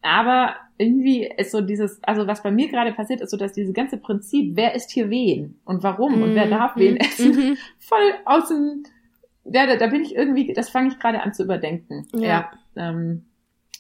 Aber 0.02 0.56
irgendwie 0.78 1.26
ist 1.26 1.52
so 1.52 1.62
dieses, 1.62 2.04
also 2.04 2.28
was 2.28 2.44
bei 2.44 2.52
mir 2.52 2.70
gerade 2.70 2.94
passiert, 2.94 3.22
ist 3.22 3.32
so, 3.32 3.38
dass 3.38 3.54
dieses 3.54 3.74
ganze 3.74 3.98
Prinzip, 3.98 4.56
wer 4.56 4.76
isst 4.76 4.92
hier 4.92 5.10
wen 5.10 5.60
und 5.66 5.82
warum 5.84 6.20
mm, 6.20 6.24
und 6.24 6.36
wer 6.36 6.46
mhm. 6.46 6.52
darf 6.52 6.76
wen 6.76 6.98
essen, 6.98 7.32
mm 7.32 7.58
voll 7.80 8.14
aus 8.26 8.48
dem, 8.48 8.84
ja, 9.46 9.68
da, 9.68 9.76
da 9.76 9.88
bin 9.88 10.02
ich 10.02 10.16
irgendwie, 10.16 10.54
das 10.54 10.70
fange 10.70 10.90
ich 10.90 11.00
gerade 11.00 11.22
an 11.22 11.34
zu 11.34 11.44
überdenken. 11.44 12.08
Ja. 12.14 12.28
ja 12.28 12.52
ähm, 12.76 13.26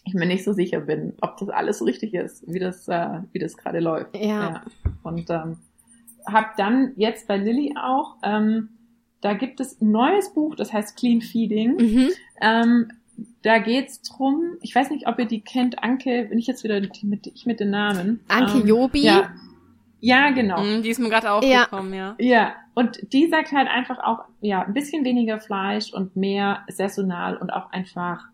ich 0.05 0.13
mir 0.13 0.27
nicht 0.27 0.43
so 0.43 0.53
sicher 0.53 0.81
bin, 0.81 1.13
ob 1.21 1.37
das 1.37 1.49
alles 1.49 1.79
so 1.79 1.85
richtig 1.85 2.13
ist, 2.13 2.43
wie 2.47 2.59
das, 2.59 2.87
äh, 2.87 3.21
wie 3.31 3.39
das 3.39 3.57
gerade 3.57 3.79
läuft. 3.79 4.15
Ja. 4.15 4.23
ja. 4.23 4.63
Und 5.03 5.29
ähm, 5.29 5.57
habe 6.27 6.49
dann 6.57 6.93
jetzt 6.95 7.27
bei 7.27 7.37
Lilly 7.37 7.75
auch, 7.81 8.15
ähm, 8.23 8.69
da 9.21 9.33
gibt 9.33 9.59
es 9.59 9.81
ein 9.81 9.91
neues 9.91 10.33
Buch, 10.33 10.55
das 10.55 10.71
heißt 10.71 10.95
Clean 10.95 11.21
Feeding. 11.21 11.77
Mhm. 11.77 12.09
Ähm, 12.41 12.91
da 13.41 13.59
geht's 13.59 14.01
drum, 14.01 14.57
ich 14.61 14.75
weiß 14.75 14.89
nicht, 14.91 15.07
ob 15.07 15.17
ihr 15.19 15.25
die 15.25 15.41
kennt, 15.41 15.81
Anke, 15.83 16.25
bin 16.25 16.37
ich 16.37 16.47
jetzt 16.47 16.63
wieder 16.63 16.79
mit, 16.79 17.27
ich 17.27 17.45
mit 17.45 17.59
den 17.59 17.71
Namen. 17.71 18.19
Anke 18.27 18.59
ähm, 18.59 18.67
Jobi? 18.67 19.03
Ja. 19.03 19.33
Ja, 20.01 20.29
genau. 20.31 20.61
Mm, 20.61 20.83
die 20.83 20.89
ist 20.89 20.99
mir 20.99 21.09
gerade 21.09 21.31
aufgekommen, 21.31 21.93
ja. 21.93 22.15
ja. 22.19 22.27
Ja, 22.27 22.55
und 22.75 23.13
die 23.13 23.27
sagt 23.27 23.53
halt 23.53 23.69
einfach 23.69 23.99
auch, 23.99 24.25
ja, 24.41 24.61
ein 24.61 24.73
bisschen 24.73 25.05
weniger 25.05 25.39
Fleisch 25.39 25.93
und 25.93 26.15
mehr 26.15 26.63
saisonal 26.67 27.37
und 27.37 27.51
auch 27.51 27.71
einfach, 27.71 28.25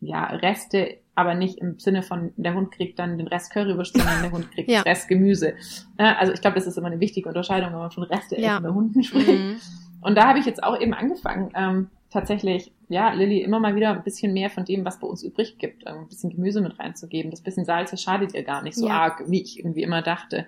ja, 0.00 0.24
Reste, 0.24 0.96
aber 1.14 1.34
nicht 1.34 1.58
im 1.58 1.78
Sinne 1.78 2.02
von, 2.02 2.32
der 2.36 2.54
Hund 2.54 2.72
kriegt 2.72 2.98
dann 2.98 3.18
den 3.18 3.28
Rest 3.28 3.52
Currywurst, 3.52 3.96
sondern 3.96 4.22
der 4.22 4.32
Hund 4.32 4.50
kriegt 4.50 4.70
ja. 4.70 4.80
Rest 4.80 5.08
Gemüse. 5.08 5.54
Also 5.98 6.32
ich 6.32 6.40
glaube, 6.40 6.54
das 6.54 6.66
ist 6.66 6.78
immer 6.78 6.86
eine 6.86 7.00
wichtige 7.00 7.28
Unterscheidung, 7.28 7.70
wenn 7.72 7.78
man 7.78 7.90
von 7.90 8.04
Reste 8.04 8.40
ja. 8.40 8.58
bei 8.60 8.70
Hunden 8.70 9.02
spricht. 9.02 9.28
Mhm. 9.28 9.56
Und 10.00 10.16
da 10.16 10.26
habe 10.26 10.38
ich 10.38 10.46
jetzt 10.46 10.62
auch 10.62 10.80
eben 10.80 10.94
angefangen, 10.94 11.50
ähm, 11.54 11.90
tatsächlich, 12.10 12.72
ja, 12.88 13.12
Lilly 13.12 13.42
immer 13.42 13.60
mal 13.60 13.74
wieder 13.76 13.90
ein 13.90 14.04
bisschen 14.04 14.32
mehr 14.32 14.48
von 14.48 14.64
dem, 14.64 14.86
was 14.86 15.00
bei 15.00 15.06
uns 15.06 15.22
übrig 15.22 15.58
gibt, 15.58 15.82
ähm, 15.86 16.00
ein 16.00 16.08
bisschen 16.08 16.30
Gemüse 16.30 16.62
mit 16.62 16.78
reinzugeben. 16.78 17.30
Das 17.30 17.42
bisschen 17.42 17.66
Salz, 17.66 17.90
das 17.90 18.02
schadet 18.02 18.32
ihr 18.32 18.42
gar 18.42 18.62
nicht 18.62 18.76
so 18.76 18.86
ja. 18.86 18.94
arg, 18.94 19.24
wie 19.26 19.42
ich 19.42 19.58
irgendwie 19.58 19.82
immer 19.82 20.00
dachte. 20.00 20.46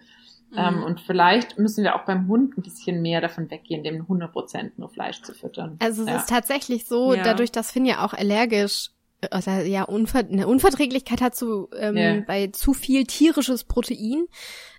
Ähm, 0.57 0.75
mhm. 0.75 0.79
Ähm, 0.79 0.85
und 0.85 1.01
vielleicht 1.01 1.59
müssen 1.59 1.85
wir 1.85 1.97
auch 1.97 2.05
beim 2.05 2.29
Hund 2.29 2.57
ein 2.57 2.63
bisschen 2.63 3.03
mehr 3.03 3.21
davon 3.21 3.51
weggehen, 3.51 3.83
dem 3.83 4.07
100% 4.07 4.73
nur 4.77 4.89
Fleisch 4.89 5.23
zu 5.23 5.35
füttern. 5.35 5.77
Also 5.81 6.03
es 6.03 6.09
ja. 6.09 6.17
ist 6.17 6.29
tatsächlich 6.29 6.87
so, 6.87 7.15
ja. 7.15 7.23
dadurch, 7.23 7.53
dass 7.53 7.71
Finn 7.71 7.87
ja 7.87 8.05
auch 8.05 8.15
allergisch 8.15 8.91
oder 9.35 9.65
ja 9.65 9.83
Unver 9.83 10.21
eine 10.21 10.47
Unverträglichkeit 10.47 11.21
hat 11.21 11.35
zu 11.35 11.69
ähm, 11.77 11.97
yeah. 11.97 12.23
bei 12.25 12.47
zu 12.49 12.73
viel 12.73 13.05
tierisches 13.05 13.65
Protein, 13.65 14.29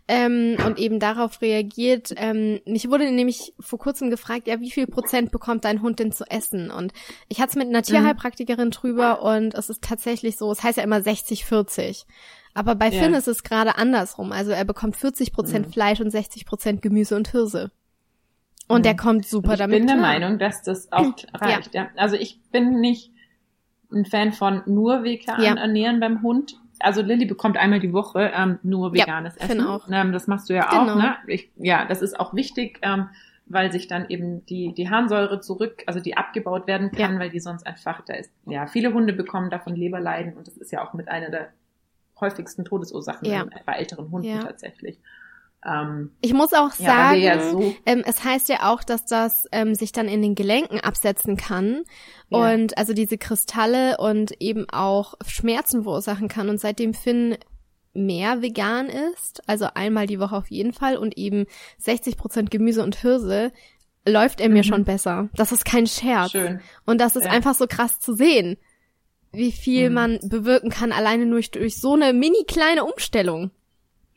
ähm, 0.10 0.58
und 0.66 0.80
eben 0.80 1.00
darauf 1.00 1.40
reagiert. 1.40 2.12
Ähm, 2.18 2.60
mich 2.66 2.90
wurde 2.90 3.12
nämlich 3.12 3.54
vor 3.60 3.78
kurzem 3.78 4.10
gefragt, 4.10 4.48
ja, 4.48 4.60
wie 4.60 4.72
viel 4.72 4.88
Prozent 4.88 5.32
bekommt 5.32 5.66
dein 5.66 5.84
Hund 5.84 6.00
denn 6.00 6.12
zu 6.12 6.26
essen? 6.26 6.72
Und 6.72 6.94
ich 7.28 7.40
hatte 7.40 7.52
es 7.52 7.56
mit 7.56 7.68
einer 7.68 7.80
mhm. 7.80 7.84
Tierheilpraktikerin 7.84 8.72
drüber 8.72 9.22
und 9.22 9.54
es 9.54 9.70
ist 9.70 9.84
tatsächlich 9.84 10.36
so, 10.36 10.52
es 10.52 10.64
heißt 10.64 10.80
ja 10.80 10.84
immer 10.84 11.04
60, 11.04 11.46
40. 11.46 12.08
Aber 12.60 12.76
bei 12.76 12.90
ja. 12.90 13.02
Finn 13.02 13.14
ist 13.14 13.28
es 13.28 13.44
gerade 13.44 13.78
andersrum. 13.78 14.34
Also 14.34 14.52
er 14.52 14.66
bekommt 14.66 14.98
40 14.98 15.32
Prozent 15.32 15.68
mhm. 15.68 15.72
Fleisch 15.72 16.02
und 16.02 16.12
60 16.12 16.46
Prozent 16.46 16.82
Gemüse 16.82 17.16
und 17.16 17.30
Hirse. 17.30 17.72
Und 18.68 18.80
mhm. 18.80 18.84
der 18.84 18.98
kommt 18.98 19.26
super 19.26 19.54
ich 19.54 19.60
damit. 19.60 19.78
Ich 19.78 19.86
bin 19.86 19.88
der 19.88 19.96
Meinung, 19.96 20.40
dass 20.40 20.62
das 20.62 20.92
auch 20.92 21.14
reicht. 21.34 21.74
Ja. 21.74 21.84
ja. 21.84 21.90
Also 21.96 22.18
ich 22.18 22.42
bin 22.52 22.82
nicht 22.82 23.12
ein 23.94 24.06
Fan 24.06 24.34
von 24.34 24.62
nur 24.66 25.04
vegan 25.04 25.42
ja. 25.42 25.56
ernähren 25.56 26.02
beim 26.02 26.22
Hund 26.22 26.58
also 26.80 27.02
Lilly 27.02 27.26
bekommt 27.26 27.58
einmal 27.58 27.80
die 27.80 27.94
Woche 27.94 28.32
ähm, 28.34 28.58
nur 28.64 28.94
veganes 28.94 29.36
ja, 29.38 29.46
Essen. 29.46 29.62
Auch. 29.62 29.88
Ähm, 29.92 30.12
das 30.14 30.28
machst 30.28 30.50
du 30.50 30.54
ja 30.54 30.70
genau. 30.70 30.94
auch, 30.94 30.96
ne? 30.96 31.16
Ich, 31.28 31.52
ja, 31.58 31.86
das 31.86 32.02
ist 32.02 32.18
auch 32.18 32.34
wichtig, 32.34 32.80
ähm, 32.84 33.10
weil 33.46 33.72
sich 33.72 33.88
dann 33.88 34.08
eben 34.10 34.46
die, 34.46 34.74
die 34.74 34.90
Harnsäure 34.90 35.42
zurück, 35.42 35.84
also 35.88 36.00
die 36.00 36.16
abgebaut 36.16 36.68
werden 36.68 36.92
kann, 36.92 37.16
ja. 37.16 37.20
weil 37.20 37.30
die 37.30 37.40
sonst 37.40 37.66
einfach, 37.68 38.02
da 38.06 38.14
ist, 38.14 38.32
ja, 38.46 38.68
viele 38.68 38.94
Hunde 38.94 39.12
bekommen 39.12 39.50
davon 39.50 39.76
Leberleiden 39.76 40.34
und 40.34 40.48
das 40.48 40.56
ist 40.58 40.72
ja 40.72 40.88
auch 40.88 40.94
mit 40.94 41.10
einer 41.10 41.30
der 41.30 41.50
häufigsten 42.22 42.66
Todesursachen 42.66 43.26
ja. 43.26 43.46
bei 43.66 43.74
älteren 43.74 44.12
Hunden 44.12 44.28
ja. 44.28 44.44
tatsächlich. 44.44 45.00
Ähm, 45.66 46.12
ich 46.22 46.34
muss 46.34 46.54
auch 46.54 46.72
sagen, 46.72 47.20
ja, 47.20 47.52
so 47.52 47.76
ähm, 47.86 48.04
es 48.06 48.24
heißt 48.24 48.48
ja 48.50 48.72
auch, 48.72 48.84
dass 48.84 49.06
das 49.06 49.46
ähm, 49.52 49.76
sich 49.76 49.92
dann 49.92 50.08
in 50.08 50.22
den 50.22 50.36
Gelenken 50.36 50.80
absetzen 50.80 51.36
kann 51.36 51.84
ja. 52.30 52.54
und 52.54 52.78
also 52.78 52.94
diese 52.94 53.18
Kristalle 53.18 53.98
und 53.98 54.32
eben 54.42 54.70
auch 54.70 55.16
Schmerzen 55.28 55.84
verursachen 55.84 56.30
kann. 56.30 56.50
Und 56.50 56.62
seitdem 56.62 56.94
Finn 56.94 57.38
mehr 57.94 58.42
vegan 58.42 58.88
ist, 58.88 59.42
also 59.48 59.68
einmal 59.74 60.08
die 60.08 60.20
Woche 60.20 60.36
auf 60.36 60.50
jeden 60.50 60.74
Fall 60.74 60.96
und 60.96 61.18
eben 61.18 61.46
60 61.80 62.16
Prozent 62.18 62.52
Gemüse 62.52 62.84
und 62.84 62.96
Hirse, 62.96 63.52
läuft 64.08 64.40
er 64.40 64.50
mir 64.50 64.64
mhm. 64.64 64.68
schon 64.68 64.84
besser. 64.86 65.30
Das 65.34 65.52
ist 65.52 65.66
kein 65.66 65.88
Scherz. 65.88 66.32
Schön. 66.32 66.62
Und 66.86 67.02
das 67.02 67.16
ist 67.18 67.26
ja. 67.26 67.32
einfach 67.32 67.56
so 67.56 67.68
krass 67.68 68.00
zu 68.00 68.14
sehen, 68.14 68.58
wie 69.32 69.52
viel 69.52 69.90
mhm. 69.90 69.96
man 69.96 70.20
bewirken 70.24 70.70
kann, 70.70 70.92
alleine 70.92 71.26
nur 71.26 71.36
durch, 71.36 71.52
durch 71.52 71.80
so 71.80 71.94
eine 71.94 72.14
mini 72.14 72.44
kleine 72.48 72.84
Umstellung. 72.84 73.52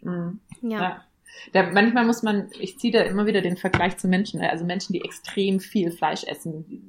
Mhm. 0.03 0.41
ja. 0.63 0.83
ja. 0.83 1.05
Da, 1.53 1.71
manchmal 1.73 2.05
muss 2.05 2.23
man, 2.23 2.51
ich 2.61 2.79
ziehe 2.79 2.93
da 2.93 3.01
immer 3.01 3.27
wieder 3.27 3.41
den 3.41 3.57
Vergleich 3.57 3.97
zu 3.97 4.07
Menschen, 4.07 4.41
ne? 4.41 4.51
also 4.51 4.65
Menschen, 4.65 4.93
die 4.93 5.03
extrem 5.03 5.59
viel 5.59 5.91
Fleisch 5.91 6.25
essen, 6.25 6.65
die, 6.69 6.83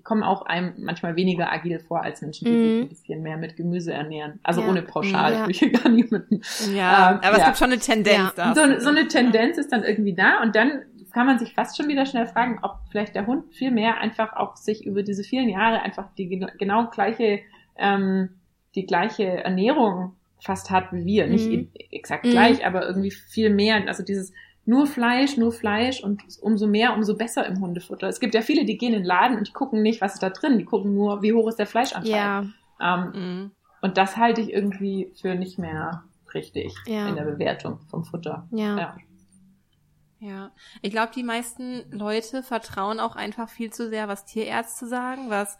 kommen 0.00 0.22
auch 0.22 0.42
einem 0.42 0.74
manchmal 0.78 1.16
weniger 1.16 1.52
agil 1.52 1.80
vor 1.80 2.02
als 2.02 2.22
Menschen, 2.22 2.44
die 2.46 2.50
mm. 2.52 2.54
sich 2.54 2.72
mhm. 2.72 2.82
ein 2.82 2.88
bisschen 2.88 3.22
mehr 3.22 3.36
mit 3.36 3.56
Gemüse 3.56 3.92
ernähren. 3.92 4.38
Also 4.44 4.62
ja. 4.62 4.68
ohne 4.68 4.80
pauschal, 4.80 5.32
ja. 5.32 5.48
ich 5.48 5.60
gar 5.82 5.90
niemanden. 5.90 6.40
Ja, 6.72 7.10
ähm, 7.10 7.16
aber 7.18 7.32
ja. 7.32 7.38
es 7.38 7.44
gibt 7.44 7.58
schon 7.58 7.72
eine 7.72 7.80
Tendenz 7.80 8.32
da. 8.34 8.54
So, 8.54 8.62
so 8.78 8.88
eine 8.88 9.08
Tendenz 9.08 9.58
ist 9.58 9.72
dann 9.72 9.82
irgendwie 9.82 10.14
da 10.14 10.40
und 10.40 10.54
dann 10.54 10.82
kann 11.12 11.26
man 11.26 11.38
sich 11.38 11.52
fast 11.52 11.76
schon 11.76 11.88
wieder 11.88 12.06
schnell 12.06 12.26
fragen, 12.26 12.60
ob 12.62 12.76
vielleicht 12.90 13.14
der 13.14 13.26
Hund 13.26 13.52
viel 13.52 13.70
mehr 13.70 13.98
einfach 13.98 14.34
auch 14.34 14.56
sich 14.56 14.86
über 14.86 15.02
diese 15.02 15.24
vielen 15.24 15.48
Jahre 15.48 15.82
einfach 15.82 16.08
die 16.16 16.28
genau 16.58 16.88
gleiche, 16.90 17.40
ähm, 17.78 18.30
die 18.74 18.86
gleiche 18.86 19.24
Ernährung 19.24 20.14
fast 20.40 20.70
hat 20.70 20.92
wie 20.92 21.04
wir. 21.04 21.26
Nicht 21.26 21.48
mhm. 21.48 21.70
exakt 21.90 22.24
gleich, 22.24 22.64
aber 22.64 22.86
irgendwie 22.86 23.10
viel 23.10 23.50
mehr. 23.50 23.86
Also 23.86 24.02
dieses 24.02 24.32
nur 24.64 24.86
Fleisch, 24.86 25.36
nur 25.38 25.50
Fleisch 25.50 26.02
und 26.02 26.22
umso 26.42 26.66
mehr, 26.66 26.94
umso 26.94 27.16
besser 27.16 27.46
im 27.46 27.60
Hundefutter. 27.60 28.06
Es 28.06 28.20
gibt 28.20 28.34
ja 28.34 28.42
viele, 28.42 28.66
die 28.66 28.76
gehen 28.76 28.92
in 28.92 29.00
den 29.00 29.06
Laden 29.06 29.38
und 29.38 29.48
die 29.48 29.52
gucken 29.52 29.82
nicht, 29.82 30.02
was 30.02 30.14
ist 30.14 30.22
da 30.22 30.28
drin. 30.28 30.58
Die 30.58 30.64
gucken 30.64 30.94
nur, 30.94 31.22
wie 31.22 31.32
hoch 31.32 31.48
ist 31.48 31.58
der 31.58 31.66
Fleischanteil. 31.66 32.10
Ja. 32.10 32.44
Ähm, 32.80 33.12
mhm. 33.14 33.50
Und 33.80 33.96
das 33.96 34.16
halte 34.16 34.42
ich 34.42 34.52
irgendwie 34.52 35.10
für 35.20 35.34
nicht 35.34 35.58
mehr 35.58 36.04
richtig 36.34 36.74
ja. 36.86 37.08
in 37.08 37.16
der 37.16 37.24
Bewertung 37.24 37.80
vom 37.88 38.04
Futter. 38.04 38.46
Ja. 38.50 38.78
ja. 38.78 38.96
Ja, 40.20 40.50
ich 40.82 40.90
glaube, 40.90 41.12
die 41.14 41.22
meisten 41.22 41.84
Leute 41.92 42.42
vertrauen 42.42 42.98
auch 42.98 43.14
einfach 43.14 43.48
viel 43.48 43.72
zu 43.72 43.88
sehr, 43.88 44.08
was 44.08 44.24
Tierärzte 44.24 44.88
sagen, 44.88 45.30
was 45.30 45.58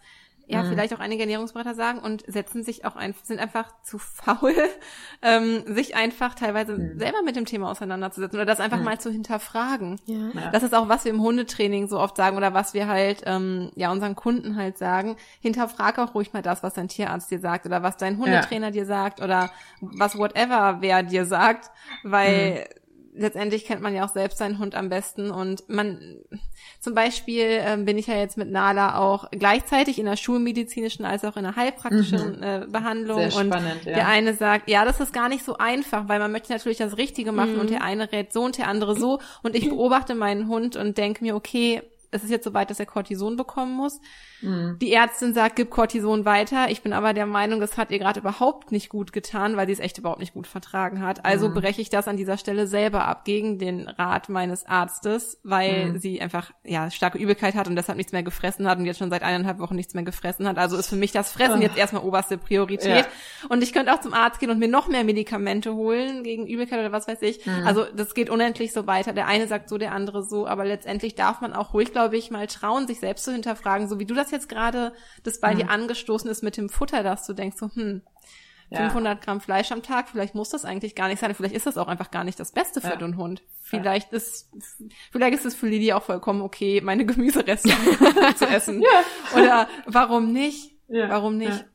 ja, 0.49 0.63
mhm. 0.63 0.69
vielleicht 0.69 0.95
auch 0.95 0.99
einige 0.99 1.21
Ernährungsberater 1.21 1.75
sagen 1.75 1.99
und 1.99 2.23
setzen 2.25 2.63
sich 2.63 2.83
auch 2.83 2.95
einfach, 2.95 3.23
sind 3.23 3.39
einfach 3.39 3.71
zu 3.83 3.99
faul, 3.99 4.55
ähm, 5.21 5.63
sich 5.67 5.95
einfach 5.95 6.33
teilweise 6.33 6.73
mhm. 6.73 6.97
selber 6.97 7.21
mit 7.23 7.35
dem 7.35 7.45
Thema 7.45 7.69
auseinanderzusetzen 7.69 8.35
oder 8.35 8.47
das 8.47 8.59
einfach 8.59 8.79
mhm. 8.79 8.85
mal 8.85 8.99
zu 8.99 9.11
hinterfragen. 9.11 9.99
Ja. 10.05 10.49
Das 10.51 10.63
ist 10.63 10.73
auch, 10.73 10.89
was 10.89 11.05
wir 11.05 11.11
im 11.11 11.21
Hundetraining 11.21 11.87
so 11.87 11.99
oft 11.99 12.17
sagen 12.17 12.35
oder 12.35 12.55
was 12.55 12.73
wir 12.73 12.87
halt, 12.87 13.21
ähm, 13.27 13.71
ja, 13.75 13.91
unseren 13.91 14.15
Kunden 14.15 14.55
halt 14.55 14.79
sagen. 14.79 15.17
Hinterfrag 15.39 15.99
auch 15.99 16.15
ruhig 16.15 16.33
mal 16.33 16.41
das, 16.41 16.63
was 16.63 16.73
dein 16.73 16.87
Tierarzt 16.87 17.29
dir 17.29 17.39
sagt 17.39 17.67
oder 17.67 17.83
was 17.83 17.97
dein 17.97 18.17
Hundetrainer 18.17 18.67
ja. 18.67 18.71
dir 18.71 18.85
sagt 18.87 19.21
oder 19.21 19.51
was 19.81 20.17
whatever 20.17 20.77
wer 20.79 21.03
dir 21.03 21.25
sagt, 21.25 21.69
weil 22.03 22.65
mhm 22.67 22.79
letztendlich 23.13 23.65
kennt 23.65 23.81
man 23.81 23.95
ja 23.95 24.05
auch 24.05 24.13
selbst 24.13 24.37
seinen 24.37 24.59
Hund 24.59 24.75
am 24.75 24.89
besten 24.89 25.31
und 25.31 25.67
man, 25.67 26.17
zum 26.79 26.93
Beispiel 26.93 27.45
ähm, 27.47 27.85
bin 27.85 27.97
ich 27.97 28.07
ja 28.07 28.15
jetzt 28.15 28.37
mit 28.37 28.49
Nala 28.51 28.97
auch 28.97 29.29
gleichzeitig 29.31 29.99
in 29.99 30.05
der 30.05 30.15
schulmedizinischen 30.15 31.05
als 31.05 31.25
auch 31.25 31.37
in 31.37 31.43
der 31.43 31.55
heilpraktischen 31.55 32.37
mhm. 32.37 32.43
äh, 32.43 32.65
Behandlung 32.67 33.29
Sehr 33.29 33.41
und 33.41 33.47
spannend, 33.47 33.85
ja. 33.85 33.93
der 33.93 34.07
eine 34.07 34.33
sagt, 34.33 34.69
ja, 34.69 34.85
das 34.85 34.99
ist 34.99 35.13
gar 35.13 35.29
nicht 35.29 35.43
so 35.43 35.57
einfach, 35.57 36.07
weil 36.07 36.19
man 36.19 36.31
möchte 36.31 36.51
natürlich 36.51 36.77
das 36.77 36.97
Richtige 36.97 37.31
machen 37.31 37.55
mhm. 37.55 37.61
und 37.61 37.69
der 37.69 37.83
eine 37.83 38.11
rät 38.11 38.31
so 38.31 38.43
und 38.43 38.57
der 38.57 38.67
andere 38.67 38.95
so 38.95 39.19
und 39.43 39.55
ich 39.55 39.69
beobachte 39.69 40.15
meinen 40.15 40.47
Hund 40.47 40.75
und 40.75 40.97
denke 40.97 41.23
mir, 41.23 41.35
okay, 41.35 41.81
es 42.11 42.23
ist 42.23 42.29
jetzt 42.31 42.43
soweit, 42.43 42.69
dass 42.69 42.79
er 42.79 42.85
Cortison 42.85 43.35
bekommen 43.35 43.75
muss. 43.75 43.99
Mhm. 44.41 44.77
Die 44.81 44.93
Ärztin 44.93 45.33
sagt, 45.33 45.55
gib 45.55 45.69
Cortison 45.69 46.25
weiter. 46.25 46.69
Ich 46.69 46.81
bin 46.81 46.93
aber 46.93 47.13
der 47.13 47.25
Meinung, 47.25 47.59
das 47.59 47.77
hat 47.77 47.91
ihr 47.91 47.99
gerade 47.99 48.19
überhaupt 48.19 48.71
nicht 48.71 48.89
gut 48.89 49.13
getan, 49.13 49.57
weil 49.57 49.67
sie 49.67 49.73
es 49.73 49.79
echt 49.79 49.97
überhaupt 49.97 50.19
nicht 50.19 50.33
gut 50.33 50.47
vertragen 50.47 51.01
hat. 51.01 51.25
Also 51.25 51.49
mhm. 51.49 51.53
breche 51.55 51.81
ich 51.81 51.89
das 51.89 52.07
an 52.07 52.17
dieser 52.17 52.37
Stelle 52.37 52.67
selber 52.67 53.05
ab 53.05 53.25
gegen 53.25 53.59
den 53.59 53.87
Rat 53.87 54.29
meines 54.29 54.65
Arztes, 54.65 55.39
weil 55.43 55.91
mhm. 55.91 55.99
sie 55.99 56.21
einfach 56.21 56.51
ja 56.63 56.89
starke 56.89 57.17
Übelkeit 57.17 57.55
hat 57.55 57.67
und 57.67 57.75
deshalb 57.75 57.97
nichts 57.97 58.11
mehr 58.11 58.23
gefressen 58.23 58.67
hat 58.67 58.79
und 58.79 58.85
jetzt 58.85 58.99
schon 58.99 59.09
seit 59.09 59.23
eineinhalb 59.23 59.59
Wochen 59.59 59.75
nichts 59.75 59.93
mehr 59.93 60.03
gefressen 60.03 60.47
hat. 60.47 60.57
Also 60.57 60.77
ist 60.77 60.89
für 60.89 60.95
mich 60.95 61.11
das 61.11 61.31
Fressen 61.31 61.61
jetzt 61.61 61.77
erstmal 61.77 62.03
oberste 62.03 62.37
Priorität. 62.37 63.05
Ja. 63.05 63.47
Und 63.49 63.61
ich 63.61 63.73
könnte 63.73 63.93
auch 63.93 64.01
zum 64.01 64.13
Arzt 64.13 64.39
gehen 64.39 64.49
und 64.49 64.59
mir 64.59 64.67
noch 64.67 64.87
mehr 64.87 65.03
Medikamente 65.03 65.75
holen 65.75 66.23
gegen 66.23 66.47
Übelkeit 66.47 66.79
oder 66.79 66.91
was 66.91 67.07
weiß 67.07 67.21
ich. 67.21 67.45
Mhm. 67.45 67.67
Also 67.67 67.85
das 67.95 68.15
geht 68.15 68.29
unendlich 68.29 68.73
so 68.73 68.87
weiter. 68.87 69.13
Der 69.13 69.27
eine 69.27 69.47
sagt 69.47 69.69
so, 69.69 69.77
der 69.77 69.91
andere 69.91 70.23
so, 70.23 70.47
aber 70.47 70.65
letztendlich 70.65 71.15
darf 71.15 71.41
man 71.41 71.53
auch 71.53 71.73
ruhig 71.73 71.91
glaube 71.99 72.17
ich, 72.17 72.31
mal 72.31 72.47
trauen, 72.47 72.87
sich 72.87 72.99
selbst 73.01 73.25
zu 73.25 73.33
hinterfragen, 73.33 73.89
so 73.89 73.99
wie 73.99 74.05
du 74.05 74.13
das 74.13 74.31
jetzt 74.31 74.47
gerade, 74.47 74.93
das 75.23 75.41
bei 75.41 75.53
mhm. 75.53 75.57
dir 75.57 75.69
angestoßen 75.69 76.29
ist 76.29 76.43
mit 76.43 76.55
dem 76.55 76.69
Futter, 76.69 77.03
dass 77.03 77.25
du 77.25 77.33
denkst 77.33 77.57
so, 77.57 77.69
hm, 77.73 78.01
500 78.71 79.19
Gramm 79.21 79.41
Fleisch 79.41 79.71
am 79.71 79.81
Tag, 79.81 80.09
vielleicht 80.09 80.35
muss 80.35 80.49
das 80.49 80.63
eigentlich 80.63 80.95
gar 80.95 81.07
nicht 81.07 81.19
sein, 81.19 81.33
vielleicht 81.33 81.55
ist 81.55 81.65
das 81.65 81.77
auch 81.77 81.87
einfach 81.87 82.11
gar 82.11 82.23
nicht 82.23 82.39
das 82.39 82.51
Beste 82.51 82.81
für 82.81 82.91
ja. 82.91 82.95
den 82.95 83.17
Hund. 83.17 83.41
Vielleicht 83.61 84.13
ist, 84.13 84.49
vielleicht 85.11 85.33
ist 85.33 85.45
es 85.45 85.55
für 85.55 85.67
Lili 85.67 85.91
auch 85.91 86.03
vollkommen 86.03 86.41
okay, 86.41 86.79
meine 86.81 87.05
Gemüsereste 87.07 87.69
zu 88.35 88.45
essen. 88.45 88.81
Ja. 88.81 89.03
Oder 89.35 89.67
warum 89.87 90.31
nicht? 90.31 90.71
Ja. 90.87 91.09
Warum 91.09 91.37
nicht? 91.37 91.65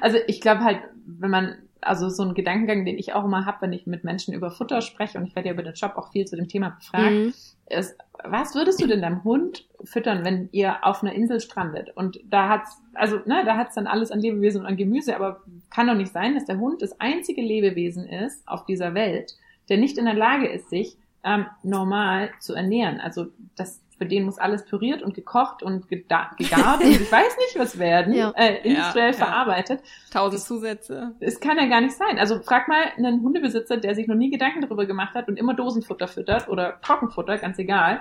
Also 0.00 0.18
ich 0.26 0.40
glaube 0.40 0.64
halt, 0.64 0.80
wenn 1.06 1.30
man 1.30 1.58
also 1.80 2.08
so 2.08 2.22
ein 2.24 2.34
Gedankengang, 2.34 2.84
den 2.84 2.98
ich 2.98 3.12
auch 3.12 3.24
immer 3.24 3.46
habe, 3.46 3.62
wenn 3.62 3.72
ich 3.72 3.86
mit 3.86 4.04
Menschen 4.04 4.34
über 4.34 4.50
Futter 4.50 4.80
spreche 4.80 5.18
und 5.18 5.26
ich 5.26 5.36
werde 5.36 5.48
ja 5.48 5.54
über 5.54 5.62
den 5.62 5.74
Job 5.74 5.92
auch 5.96 6.10
viel 6.12 6.24
zu 6.24 6.36
dem 6.36 6.48
Thema 6.48 6.70
befragt, 6.70 7.12
mhm. 7.12 7.34
Ist, 7.70 7.96
was 8.24 8.54
würdest 8.54 8.82
du 8.82 8.86
denn 8.86 9.02
deinem 9.02 9.24
Hund 9.24 9.66
füttern, 9.84 10.24
wenn 10.24 10.48
ihr 10.52 10.84
auf 10.84 11.02
einer 11.02 11.12
Insel 11.12 11.40
strandet? 11.40 11.90
Und 11.94 12.20
da 12.24 12.48
hat's, 12.48 12.80
also, 12.94 13.16
ne, 13.26 13.42
da 13.44 13.56
hat's 13.56 13.74
dann 13.74 13.86
alles 13.86 14.10
an 14.10 14.20
Lebewesen 14.20 14.62
und 14.62 14.66
an 14.66 14.76
Gemüse, 14.76 15.14
aber 15.14 15.42
kann 15.70 15.86
doch 15.86 15.94
nicht 15.94 16.12
sein, 16.12 16.34
dass 16.34 16.46
der 16.46 16.58
Hund 16.58 16.82
das 16.82 17.00
einzige 17.00 17.42
Lebewesen 17.42 18.06
ist 18.06 18.46
auf 18.48 18.64
dieser 18.64 18.94
Welt, 18.94 19.36
der 19.68 19.78
nicht 19.78 19.98
in 19.98 20.06
der 20.06 20.14
Lage 20.14 20.48
ist, 20.48 20.70
sich 20.70 20.96
ähm, 21.24 21.46
normal 21.62 22.30
zu 22.40 22.54
ernähren. 22.54 23.00
Also 23.00 23.26
das 23.56 23.80
für 23.98 24.06
den 24.06 24.24
muss 24.24 24.38
alles 24.38 24.64
püriert 24.64 25.02
und 25.02 25.14
gekocht 25.14 25.62
und 25.62 25.88
gegart 25.88 26.38
und 26.38 26.90
ich 26.90 27.12
weiß 27.12 27.36
nicht 27.36 27.58
was 27.58 27.78
werden, 27.78 28.14
ja. 28.14 28.30
äh, 28.36 28.66
industriell 28.66 29.10
ja, 29.10 29.12
verarbeitet. 29.12 29.82
Tausend 30.12 30.40
Zusätze. 30.40 31.14
Es 31.20 31.40
kann 31.40 31.58
ja 31.58 31.66
gar 31.66 31.80
nicht 31.80 31.96
sein. 31.96 32.18
Also 32.18 32.40
frag 32.40 32.68
mal 32.68 32.82
einen 32.96 33.22
Hundebesitzer, 33.22 33.76
der 33.76 33.94
sich 33.94 34.06
noch 34.06 34.14
nie 34.14 34.30
Gedanken 34.30 34.62
darüber 34.62 34.86
gemacht 34.86 35.14
hat 35.14 35.28
und 35.28 35.36
immer 35.36 35.54
Dosenfutter 35.54 36.08
füttert 36.08 36.48
oder 36.48 36.80
Trockenfutter, 36.80 37.38
ganz 37.38 37.58
egal, 37.58 38.00